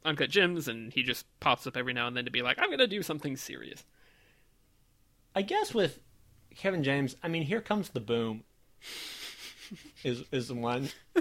Uncut 0.05 0.29
Gems, 0.29 0.67
and 0.67 0.91
he 0.93 1.03
just 1.03 1.25
pops 1.39 1.67
up 1.67 1.75
every 1.77 1.93
now 1.93 2.07
and 2.07 2.15
then 2.15 2.25
to 2.25 2.31
be 2.31 2.41
like, 2.41 2.57
I'm 2.59 2.67
going 2.69 2.79
to 2.79 2.87
do 2.87 3.03
something 3.03 3.35
serious. 3.37 3.83
I 5.35 5.41
guess 5.41 5.73
with 5.73 5.99
Kevin 6.55 6.83
James, 6.83 7.15
I 7.21 7.27
mean, 7.27 7.43
here 7.43 7.61
comes 7.61 7.89
the 7.89 7.99
boom. 7.99 8.43
is 10.03 10.23
is 10.31 10.51
one. 10.51 10.89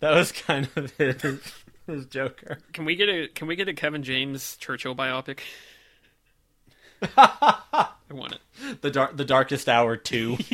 that 0.00 0.10
was 0.14 0.30
kind 0.32 0.68
of 0.76 0.92
his 0.92 1.40
his 1.86 2.06
Joker. 2.06 2.58
Can 2.72 2.84
we 2.84 2.94
get 2.96 3.08
a 3.08 3.28
Can 3.28 3.46
we 3.48 3.56
get 3.56 3.68
a 3.68 3.74
Kevin 3.74 4.02
James 4.02 4.56
Churchill 4.58 4.94
biopic? 4.94 5.40
I 7.16 7.88
want 8.10 8.34
it. 8.34 8.82
The 8.82 8.90
dark 8.90 9.16
the 9.16 9.24
darkest 9.24 9.68
hour 9.68 9.96
two. 9.96 10.36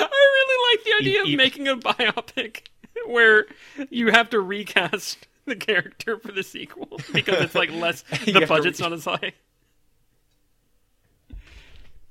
I 0.00 0.04
really 0.10 0.76
like 0.76 0.84
the 0.84 0.92
idea 1.00 1.22
E- 1.24 1.30
e- 1.30 1.32
of 1.32 1.36
making 1.36 1.68
a 1.68 1.76
biopic 1.76 2.62
where 3.06 3.46
you 3.90 4.10
have 4.10 4.30
to 4.30 4.40
recast 4.40 5.26
the 5.44 5.56
character 5.56 6.18
for 6.18 6.32
the 6.32 6.42
sequel 6.42 7.00
because 7.12 7.40
it's 7.40 7.54
like 7.54 7.70
less. 7.72 8.04
The 8.24 8.46
budget's 8.46 8.80
re- 8.80 8.84
not 8.84 8.92
as 8.92 9.04
high. 9.04 9.32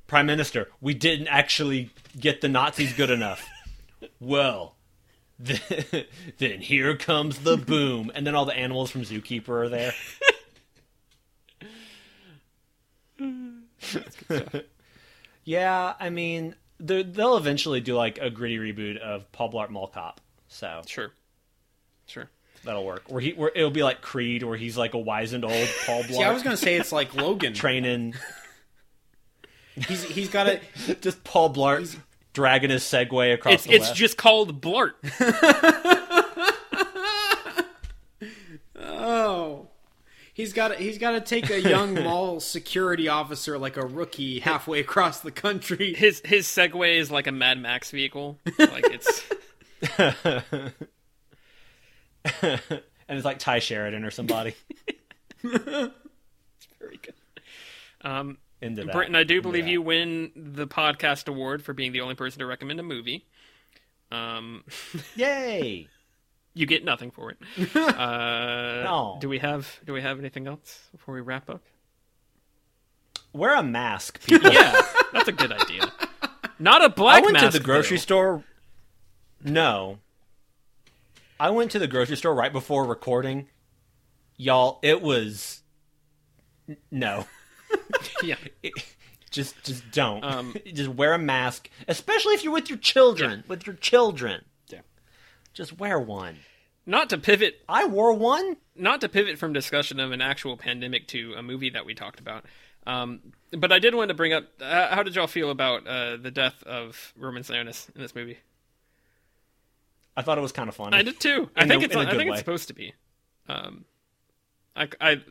Prime 0.08 0.26
Minister, 0.26 0.70
we 0.80 0.94
didn't 0.94 1.28
actually 1.28 1.92
get 2.18 2.42
the 2.42 2.48
Nazis 2.48 2.94
good 2.94 3.10
enough. 3.10 3.46
Well, 4.22 4.76
then, 5.38 5.60
then 6.38 6.62
here 6.62 6.96
comes 6.96 7.40
the 7.40 7.58
boom, 7.58 8.12
and 8.16 8.26
then 8.26 8.34
all 8.34 8.46
the 8.46 8.56
animals 8.56 8.90
from 8.90 9.02
Zookeeper 9.02 9.50
are 9.50 9.70
there. 9.70 9.94
yeah, 15.44 15.94
I 16.00 16.10
mean, 16.10 16.56
they'll 16.80 17.38
eventually 17.38 17.82
do 17.82 17.96
like 17.96 18.18
a 18.20 18.30
gritty 18.30 18.58
reboot 18.58 18.98
of 18.98 19.32
Paul 19.32 19.52
Blart 19.52 19.70
Mall 19.70 19.88
Cop, 19.88 20.22
so 20.58 20.82
Sure, 20.88 21.12
sure. 22.08 22.30
that'll 22.64 22.86
work. 22.86 23.04
Where 23.12 23.22
he, 23.22 23.32
where 23.32 23.52
it'll 23.56 23.70
be 23.72 23.84
like 23.84 24.02
Creed, 24.02 24.44
where 24.44 24.58
he's 24.58 24.78
like 24.78 24.94
a 24.94 24.98
wizened 25.00 25.46
old 25.46 25.68
Paul 25.86 26.04
Blart 26.04 26.08
See, 26.18 26.24
I 26.24 26.32
was 26.32 26.44
gonna 26.44 26.58
say 26.58 26.76
it's 26.76 26.92
like 26.92 27.14
Logan. 27.14 27.54
training, 27.54 28.16
He's 29.88 30.04
he's 30.04 30.30
got 30.30 30.48
a 30.48 30.60
just 31.02 31.24
Paul 31.24 31.54
Blart 31.54 31.96
dragging 32.34 32.72
his 32.72 32.84
Segway 32.84 33.34
across 33.34 33.54
It's 33.54 33.64
the 33.66 33.74
it's 33.74 33.86
West. 33.90 33.96
just 33.96 34.18
called 34.18 34.62
Blart. 34.62 34.94
oh. 38.76 39.68
He's 40.34 40.54
got 40.54 40.68
to, 40.70 40.76
he's 40.76 41.00
got 41.00 41.12
to 41.12 41.22
take 41.22 41.50
a 41.50 41.60
young 41.60 41.96
mall 42.04 42.40
security 42.40 43.08
officer 43.08 43.58
like 43.58 43.76
a 43.76 43.86
rookie 43.86 44.40
halfway 44.40 44.80
across 44.80 45.20
the 45.20 45.32
country. 45.32 45.96
His 45.96 46.22
his 46.24 46.46
Segway 46.48 46.98
is 46.98 47.10
like 47.10 47.26
a 47.26 47.32
Mad 47.32 47.60
Max 47.60 47.90
vehicle. 47.90 48.38
Like 48.60 48.86
it's 48.86 49.24
and 50.00 50.74
it's 53.10 53.26
like 53.26 53.40
Tye 53.40 53.60
Sheridan 53.60 54.04
or 54.04 54.12
somebody 54.12 54.56
it's 55.44 55.94
very 56.80 57.00
good. 57.02 57.14
Um, 58.02 58.38
into 58.62 58.84
that. 58.86 58.92
Britton, 58.94 59.16
I 59.16 59.24
do 59.24 59.42
believe 59.42 59.68
you 59.68 59.82
win 59.82 60.32
the 60.36 60.68
podcast 60.68 61.28
award 61.28 61.62
for 61.64 61.74
being 61.74 61.92
the 61.92 62.02
only 62.02 62.16
person 62.16 62.40
to 62.40 62.46
recommend 62.46 62.80
a 62.80 62.84
movie. 62.84 63.26
Um, 64.12 64.64
Yay! 65.16 65.88
you 66.54 66.66
get 66.66 66.84
nothing 66.84 67.12
for 67.12 67.32
it. 67.32 67.38
Uh, 67.76 68.82
No. 68.84 69.18
Do 69.22 69.30
we 69.30 69.38
have 69.40 69.80
Do 69.86 69.94
we 69.94 70.02
have 70.02 70.18
anything 70.20 70.48
else 70.48 70.88
before 70.92 71.14
we 71.16 71.22
wrap 71.22 71.50
up? 71.50 71.62
Wear 73.34 73.54
a 73.56 73.62
mask, 73.64 74.26
people. 74.26 74.52
Yeah, 74.52 74.82
that's 75.14 75.28
a 75.28 75.32
good 75.34 75.52
idea. 75.52 75.92
Not 76.58 76.84
a 76.84 76.90
black 76.90 77.20
I 77.20 77.22
went 77.22 77.34
mask. 77.34 77.52
to 77.52 77.60
the 77.60 77.64
grocery 77.64 77.98
though. 77.98 78.02
store. 78.02 78.44
No. 79.48 80.00
I 81.40 81.50
went 81.52 81.72
to 81.72 81.80
the 81.80 81.88
grocery 81.88 82.18
store 82.18 82.34
right 82.34 82.52
before 82.52 82.86
recording. 82.86 83.48
Y'all, 84.38 84.80
it 84.82 85.02
was 85.02 85.62
n- 86.68 86.78
no. 86.92 87.26
Yeah, 88.24 88.36
just 89.30 89.62
just 89.64 89.92
don't. 89.92 90.24
Um, 90.24 90.56
just 90.74 90.90
wear 90.90 91.14
a 91.14 91.20
mask, 91.20 91.70
especially 91.88 92.34
if 92.34 92.44
you're 92.44 92.54
with 92.54 92.70
your 92.70 92.80
children. 92.80 93.44
With 93.48 93.68
your 93.68 93.76
children. 93.76 94.44
Yeah. 94.70 94.80
Just 95.54 95.78
wear 95.78 96.00
one. 96.00 96.38
not 96.86 97.10
to 97.12 97.18
pivot 97.18 97.60
I 97.70 97.86
wore 97.86 98.14
one. 98.14 98.58
not 98.76 99.02
to 99.02 99.10
pivot 99.10 99.38
from 99.38 99.54
discussion 99.54 100.00
of 100.00 100.12
an 100.12 100.22
actual 100.22 100.58
pandemic 100.58 101.08
to 101.10 101.34
a 101.38 101.44
movie 101.44 101.70
that 101.72 101.86
we 101.86 101.94
talked 101.94 102.20
about. 102.20 102.46
Um, 102.88 103.20
but 103.52 103.72
I 103.72 103.80
did 103.80 103.94
want 103.94 104.08
to 104.10 104.16
bring 104.16 104.34
up 104.34 104.46
uh, 104.62 104.96
how 104.96 105.04
did 105.04 105.16
y'all 105.16 105.28
feel 105.28 105.52
about 105.52 105.86
uh, 105.86 106.18
the 106.18 106.32
death 106.32 106.64
of 106.64 107.14
Roman 107.18 107.44
Sionis 107.44 107.94
in 107.96 108.02
this 108.02 108.16
movie? 108.16 108.38
I 110.18 110.24
thought 110.24 110.38
it 110.38 110.42
was 110.42 110.52
kind 110.52 110.68
of 110.68 110.76
funny. 110.76 110.98
I 110.98 111.04
did 111.04 111.20
too. 111.20 111.50
I 111.56 111.68
think 111.68 111.84
a- 111.84 111.86
it's 111.86 111.94
in 111.94 112.00
a 112.02 112.04
I 112.04 112.06
good 112.10 112.18
think 112.18 112.30
way. 112.32 112.34
it's 112.34 112.40
supposed 112.40 112.68
to 112.70 112.74
be. 112.74 112.94
Um, 113.48 113.86
I, 114.76 114.90
I 115.00 115.22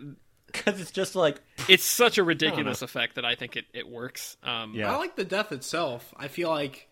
because 0.46 0.80
it's 0.80 0.90
just 0.92 1.14
like 1.16 1.40
it's 1.68 1.84
such 1.84 2.16
a 2.18 2.24
ridiculous 2.24 2.80
effect 2.82 3.16
that 3.16 3.24
I 3.24 3.34
think 3.34 3.56
it, 3.56 3.66
it 3.74 3.88
works. 3.88 4.36
Um, 4.42 4.74
Yeah. 4.74 4.92
I 4.92 4.96
like 4.96 5.16
the 5.16 5.24
death 5.24 5.52
itself. 5.52 6.14
I 6.16 6.28
feel 6.28 6.48
like 6.48 6.88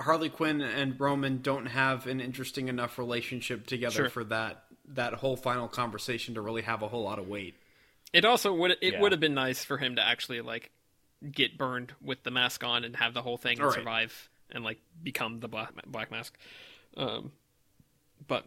Harley 0.00 0.28
Quinn 0.28 0.60
and 0.60 0.98
Roman 1.00 1.42
don't 1.42 1.66
have 1.66 2.06
an 2.06 2.20
interesting 2.20 2.68
enough 2.68 2.98
relationship 2.98 3.66
together 3.66 3.94
Sure. 3.94 4.08
for 4.10 4.24
that 4.24 4.64
that 4.88 5.14
whole 5.14 5.36
final 5.36 5.68
conversation 5.68 6.34
to 6.34 6.40
really 6.42 6.62
have 6.62 6.82
a 6.82 6.88
whole 6.88 7.02
lot 7.02 7.18
of 7.18 7.26
weight. 7.28 7.54
It 8.12 8.24
also 8.26 8.52
would 8.52 8.72
it 8.82 8.94
Yeah. 8.94 9.00
would 9.00 9.12
have 9.12 9.20
been 9.20 9.34
nice 9.34 9.64
for 9.64 9.78
him 9.78 9.96
to 9.96 10.06
actually 10.06 10.42
like 10.42 10.70
get 11.30 11.56
burned 11.56 11.94
with 12.02 12.22
the 12.24 12.30
mask 12.30 12.62
on 12.64 12.84
and 12.84 12.94
have 12.96 13.14
the 13.14 13.22
whole 13.22 13.38
thing 13.38 13.58
and 13.58 13.66
Right. 13.66 13.74
survive 13.74 14.28
and 14.50 14.62
like 14.64 14.78
become 15.02 15.40
the 15.40 15.48
black 15.48 15.70
black 15.86 16.10
mask. 16.10 16.36
Um, 16.96 17.32
but 18.26 18.44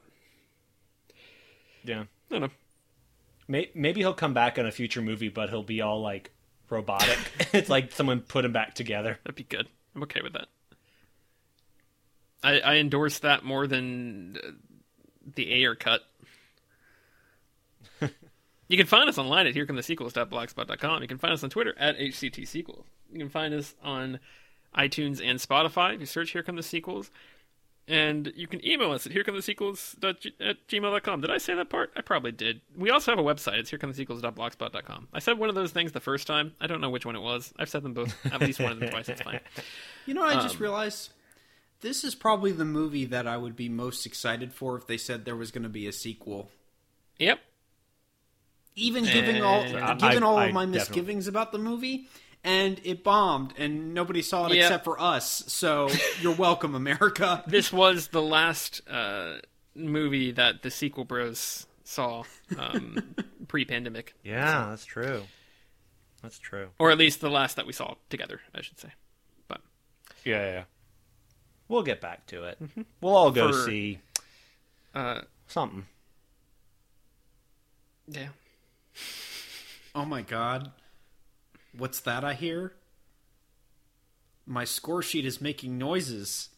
yeah. 1.84 2.04
I 2.30 2.40
don't 2.40 2.42
know. 2.42 2.50
Maybe 3.48 4.02
he'll 4.02 4.14
come 4.14 4.34
back 4.34 4.58
in 4.58 4.66
a 4.66 4.72
future 4.72 5.02
movie, 5.02 5.30
but 5.30 5.50
he'll 5.50 5.64
be 5.64 5.82
all 5.82 6.02
like 6.02 6.32
robotic. 6.70 7.20
it's 7.54 7.70
like 7.70 7.92
someone 7.92 8.22
put 8.22 8.44
him 8.44 8.54
back 8.54 8.74
together. 8.74 9.20
That'd 9.24 9.36
be 9.36 9.44
good. 9.44 9.68
I'm 9.96 10.04
okay 10.04 10.22
with 10.24 10.34
that. 10.34 10.48
I, 12.44 12.60
I 12.60 12.76
endorse 12.76 13.20
that 13.20 13.44
more 13.44 13.68
than 13.68 14.38
the 15.36 15.52
Ayer 15.54 15.76
cut. 15.76 16.02
you 18.68 18.78
can 18.78 18.88
find 18.88 19.10
us 19.10 19.18
online 19.18 19.48
at 19.48 19.56
herecomethesequels.blogspot.com. 19.56 21.02
You 21.02 21.08
can 21.08 21.18
find 21.18 21.34
us 21.34 21.44
on 21.44 21.50
Twitter 21.50 21.76
at 21.78 21.98
HCTSequels. 21.98 22.84
You 23.12 23.20
can 23.20 23.30
find 23.30 23.54
us 23.54 23.76
on 23.84 24.20
iTunes 24.76 25.22
and 25.24 25.40
Spotify 25.40 25.94
if 25.94 26.00
you 26.00 26.06
search 26.06 26.32
Here 26.32 26.44
Come 26.44 26.56
the 26.56 26.64
Sequels. 26.64 27.12
And 27.88 28.34
you 28.36 28.48
can 28.48 28.66
email 28.66 28.92
us 28.94 29.06
at 29.06 29.12
herecomethesequels 29.12 30.04
at 30.04 30.68
gmail.com. 30.68 31.22
Did 31.22 31.30
I 31.30 31.38
say 31.38 31.54
that 31.54 31.70
part? 31.70 31.92
I 31.96 32.02
probably 32.02 32.32
did. 32.32 32.62
We 32.76 32.90
also 32.90 33.12
have 33.12 33.20
a 33.20 33.24
website. 33.24 33.60
It's 33.60 33.70
herecomethesequels.blogspot.com. 33.70 35.10
I 35.14 35.20
said 35.20 35.38
one 35.38 35.50
of 35.50 35.56
those 35.56 35.72
things 35.72 35.92
the 35.92 36.00
first 36.00 36.26
time. 36.26 36.54
I 36.60 36.66
don't 36.66 36.82
know 36.82 36.90
which 36.90 37.06
one 37.06 37.16
it 37.16 37.22
was. 37.22 37.54
I've 37.60 37.70
said 37.70 37.84
them 37.84 37.94
both, 37.94 38.16
at 38.26 38.42
least 38.42 38.60
one 38.60 38.72
of 38.72 38.80
them 38.80 38.90
twice. 38.90 39.08
It's 39.10 39.22
fine. 39.22 39.40
You 40.08 40.16
know 40.16 40.22
what 40.22 40.32
I 40.36 40.40
Um, 40.40 40.42
just 40.42 40.60
realized? 40.60 41.12
This 41.82 42.04
is 42.04 42.16
probably 42.16 42.52
the 42.52 42.66
movie 42.66 43.06
that 43.06 43.28
I 43.28 43.38
would 43.38 43.56
be 43.56 43.70
most 43.70 44.08
excited 44.08 44.52
for 44.52 44.76
if 44.78 44.88
they 44.88 44.98
said 44.98 45.26
there 45.26 45.36
was 45.36 45.52
going 45.52 45.62
to 45.64 45.70
be 45.70 45.86
a 45.86 45.92
sequel. 45.92 46.50
Yep. 47.20 47.40
Even 48.78 49.04
giving 49.06 49.42
all 49.44 49.62
I- 49.62 49.94
given 49.96 50.24
I- 50.24 50.26
all 50.26 50.38
I 50.38 50.48
of 50.48 50.54
my 50.54 50.66
definitely- 50.66 50.80
misgivings 50.80 51.28
about 51.28 51.52
the 51.52 51.60
movie, 51.60 52.08
and 52.46 52.80
it 52.86 53.04
bombed, 53.04 53.54
and 53.58 53.94
nobody 53.94 54.22
saw 54.22 54.46
it 54.48 54.56
Yeah. 54.56 54.64
except 54.64 54.86
for 54.86 55.02
us. 55.02 55.44
So 55.48 55.90
you're 56.22 56.36
welcome, 56.36 56.76
America. 56.76 57.44
This 57.48 57.74
was 57.74 58.08
the 58.10 58.22
last 58.22 58.82
uh, 58.88 59.40
movie 59.76 60.32
that 60.32 60.62
the 60.62 60.72
sequel 60.72 61.04
bros 61.04 61.66
saw 61.84 62.24
um, 62.58 63.16
pre-pandemic, 63.48 64.14
Yeah, 64.24 64.68
that's 64.70 64.86
true. 64.86 65.24
That's 66.22 66.40
true. 66.40 66.70
or 66.80 66.90
at 66.92 66.98
least 66.98 67.20
the 67.22 67.30
last 67.30 67.56
that 67.58 67.68
we 67.68 67.74
saw 67.74 67.96
together, 68.10 68.40
I 68.54 68.62
should 68.62 68.80
say. 68.80 68.90
But 69.48 69.62
Yeah, 70.24 70.46
yeah. 70.46 70.64
We'll 71.68 71.84
get 71.84 72.00
back 72.02 72.26
to 72.28 72.44
it. 72.46 72.58
We'll 73.02 73.16
all 73.16 73.32
go 73.32 73.52
For- 73.52 73.66
see 73.70 74.00
uh, 74.94 75.22
something. 75.48 75.86
yeah, 78.08 78.30
Oh 79.94 80.06
my 80.06 80.22
god. 80.22 80.72
What's 81.78 82.00
that 82.02 82.24
I 82.24 82.34
hear? 82.34 82.74
My 84.46 84.64
score 84.64 85.02
sheet 85.02 85.26
is 85.26 85.42
making 85.42 85.78
noises. 85.78 86.50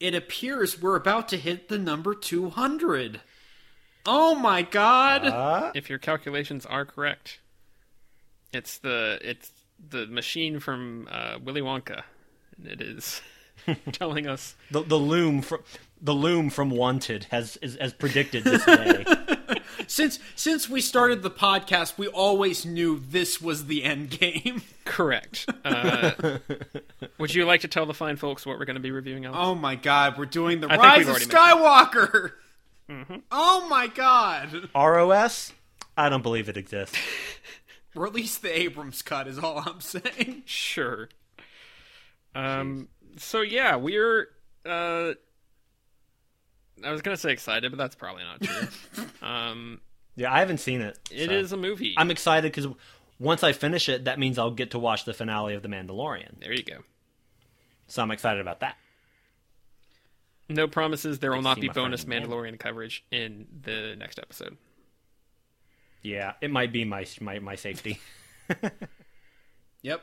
It 0.00 0.14
appears 0.14 0.80
we're 0.80 0.96
about 0.96 1.28
to 1.28 1.36
hit 1.36 1.68
the 1.68 1.78
number 1.78 2.14
200. 2.14 3.20
Oh 4.06 4.34
my 4.34 4.62
god. 4.62 5.26
Uh, 5.26 5.72
if 5.74 5.88
your 5.88 5.98
calculations 5.98 6.66
are 6.66 6.84
correct, 6.84 7.40
it's 8.52 8.78
the 8.78 9.18
it's 9.22 9.50
the 9.88 10.06
machine 10.06 10.60
from 10.60 11.08
uh, 11.10 11.38
Willy 11.42 11.62
Wonka, 11.62 12.02
and 12.56 12.66
it 12.66 12.80
is 12.80 13.22
telling 13.92 14.26
us 14.26 14.54
the 14.70 14.82
the 14.82 14.98
loom 14.98 15.40
from 15.42 15.60
the 16.00 16.14
loom 16.14 16.50
from 16.50 16.70
Wanted 16.70 17.26
has 17.30 17.56
is, 17.62 17.76
has 17.80 17.92
predicted 17.92 18.44
this 18.44 18.64
day. 18.64 19.04
since 19.86 20.18
since 20.34 20.68
we 20.68 20.80
started 20.80 21.22
the 21.22 21.30
podcast, 21.30 21.98
we 21.98 22.08
always 22.08 22.64
knew 22.64 22.98
this 22.98 23.40
was 23.40 23.66
the 23.66 23.84
end 23.84 24.10
game. 24.10 24.62
correct. 24.84 25.48
Uh, 25.64 26.38
would 27.18 27.34
you 27.34 27.44
like 27.44 27.62
to 27.62 27.68
tell 27.68 27.86
the 27.86 27.94
fine 27.94 28.16
folks 28.16 28.44
what 28.44 28.58
we're 28.58 28.64
going 28.64 28.76
to 28.76 28.80
be 28.80 28.90
reviewing? 28.90 29.24
Alex? 29.24 29.38
Oh 29.42 29.54
my 29.54 29.74
god, 29.74 30.18
we're 30.18 30.26
doing 30.26 30.60
the 30.60 30.66
I 30.66 30.76
think 30.76 30.82
Rise 30.82 31.02
of 31.02 31.08
already 31.08 31.26
mentioned 31.26 31.40
Skywalker. 31.40 32.32
Oh 33.30 33.66
my 33.68 33.86
god. 33.86 34.68
ROS? 34.74 35.52
I 35.96 36.08
don't 36.08 36.22
believe 36.22 36.48
it 36.48 36.56
exists. 36.56 36.98
Release 37.94 38.38
the 38.38 38.58
Abrams 38.58 39.02
cut 39.02 39.28
is 39.28 39.38
all 39.38 39.62
I'm 39.64 39.80
saying. 39.80 40.42
Sure. 40.46 41.08
Um. 42.34 42.88
So 43.16 43.40
yeah, 43.40 43.76
we're. 43.76 44.28
Uh, 44.66 45.14
I 46.82 46.90
was 46.90 47.02
gonna 47.02 47.16
say 47.16 47.32
excited, 47.32 47.70
but 47.70 47.78
that's 47.78 47.94
probably 47.94 48.22
not 48.24 48.40
true. 48.42 49.06
um, 49.22 49.80
Yeah, 50.16 50.32
I 50.32 50.40
haven't 50.40 50.58
seen 50.58 50.80
it. 50.80 50.98
it 51.10 51.26
so. 51.28 51.32
is 51.32 51.52
a 51.52 51.56
movie. 51.56 51.94
I'm 51.96 52.10
excited 52.10 52.52
because 52.52 52.72
once 53.18 53.42
I 53.44 53.52
finish 53.52 53.88
it, 53.88 54.04
that 54.06 54.18
means 54.18 54.38
I'll 54.38 54.50
get 54.50 54.72
to 54.72 54.78
watch 54.78 55.04
the 55.04 55.14
finale 55.14 55.54
of 55.54 55.62
The 55.62 55.68
Mandalorian. 55.68 56.40
there 56.40 56.52
you 56.52 56.62
go. 56.64 56.78
So 57.86 58.02
I'm 58.02 58.10
excited 58.10 58.40
about 58.40 58.60
that. 58.60 58.76
No 60.48 60.66
promises. 60.68 61.20
There 61.20 61.30
will 61.32 61.42
not 61.42 61.60
be 61.60 61.68
bonus 61.68 62.02
again. 62.04 62.22
Mandalorian 62.24 62.58
coverage 62.58 63.04
in 63.10 63.46
the 63.62 63.94
next 63.96 64.18
episode. 64.18 64.56
Yeah, 66.02 66.32
it 66.42 66.50
might 66.50 66.72
be 66.72 66.84
my 66.84 67.06
my, 67.20 67.38
my 67.38 67.54
safety. 67.54 68.00
Yep. 69.82 70.02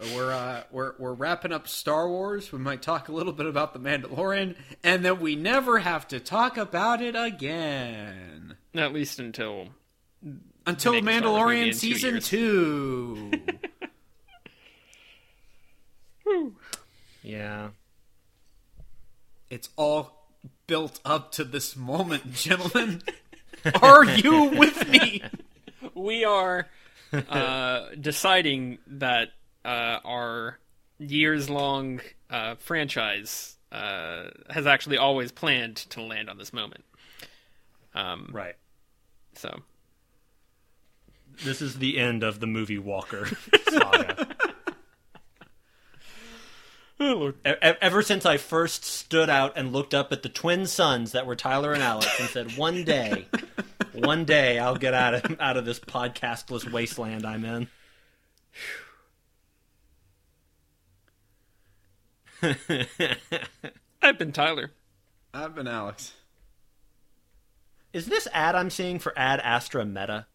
We're 0.00 0.32
uh, 0.32 0.64
we're 0.72 0.94
we're 0.98 1.14
wrapping 1.14 1.52
up 1.52 1.68
Star 1.68 2.08
Wars. 2.08 2.50
We 2.52 2.58
might 2.58 2.82
talk 2.82 3.08
a 3.08 3.12
little 3.12 3.32
bit 3.32 3.46
about 3.46 3.72
the 3.72 3.78
Mandalorian, 3.78 4.56
and 4.82 5.04
then 5.04 5.20
we 5.20 5.36
never 5.36 5.78
have 5.78 6.08
to 6.08 6.18
talk 6.20 6.56
about 6.56 7.00
it 7.00 7.14
again 7.14 8.56
At 8.74 8.92
least 8.92 9.20
until 9.20 9.68
until 10.66 10.92
Make 11.00 11.04
a 11.04 11.18
Star 11.18 11.30
Wars 11.30 11.46
movie 11.46 11.60
in 11.60 11.68
Mandalorian 11.68 11.74
season 11.74 12.10
years. 12.14 12.28
two. 12.28 13.30
yeah. 17.22 17.68
it's 19.48 19.68
all 19.76 20.28
built 20.66 21.00
up 21.04 21.32
to 21.32 21.44
this 21.44 21.76
moment, 21.76 22.32
gentlemen. 22.32 23.02
Are 23.82 24.04
you 24.04 24.44
with 24.46 24.88
me? 24.88 25.22
we 25.94 26.24
are 26.24 26.66
uh, 27.12 27.86
deciding 27.98 28.78
that 28.86 29.28
uh, 29.64 29.98
our 30.04 30.58
years-long 30.98 32.00
uh, 32.30 32.54
franchise 32.56 33.56
uh, 33.72 34.24
has 34.50 34.66
actually 34.66 34.96
always 34.98 35.32
planned 35.32 35.76
to 35.76 36.00
land 36.00 36.28
on 36.30 36.38
this 36.38 36.52
moment. 36.52 36.84
Um, 37.94 38.28
Right. 38.32 38.54
so 39.34 39.62
This 41.44 41.60
is 41.62 41.78
the 41.78 41.98
end 41.98 42.22
of 42.22 42.40
the 42.40 42.46
movie 42.46 42.78
Walker 42.78 43.28
saga. 43.68 44.28
E- 47.00 47.32
Ever 47.44 48.02
since 48.02 48.24
I 48.24 48.36
first 48.36 48.84
stood 48.84 49.28
out 49.28 49.54
and 49.56 49.72
looked 49.72 49.94
up 49.94 50.12
at 50.12 50.22
the 50.22 50.28
twin 50.28 50.66
suns 50.66 51.12
that 51.12 51.26
were 51.26 51.34
Tyler 51.36 51.72
and 51.72 51.82
Alex 51.82 52.08
and 52.20 52.28
said, 52.28 52.56
"One 52.56 52.84
day, 52.84 53.26
one 53.92 54.24
day, 54.24 54.58
I'll 54.60 54.76
get 54.76 54.94
out 54.94 55.14
of 55.14 55.40
out 55.40 55.56
of 55.56 55.64
this 55.64 55.80
podcastless 55.80 56.70
wasteland 56.70 57.26
I'm 57.26 57.44
in." 57.44 57.68
I've 64.02 64.18
been 64.18 64.32
Tyler. 64.32 64.70
I've 65.32 65.54
been 65.54 65.66
Alex. 65.66 66.12
Is 67.92 68.06
this 68.06 68.26
ad 68.32 68.54
I'm 68.54 68.70
seeing 68.70 68.98
for 68.98 69.12
Ad 69.16 69.40
Astra 69.40 69.84
Meta? 69.84 70.26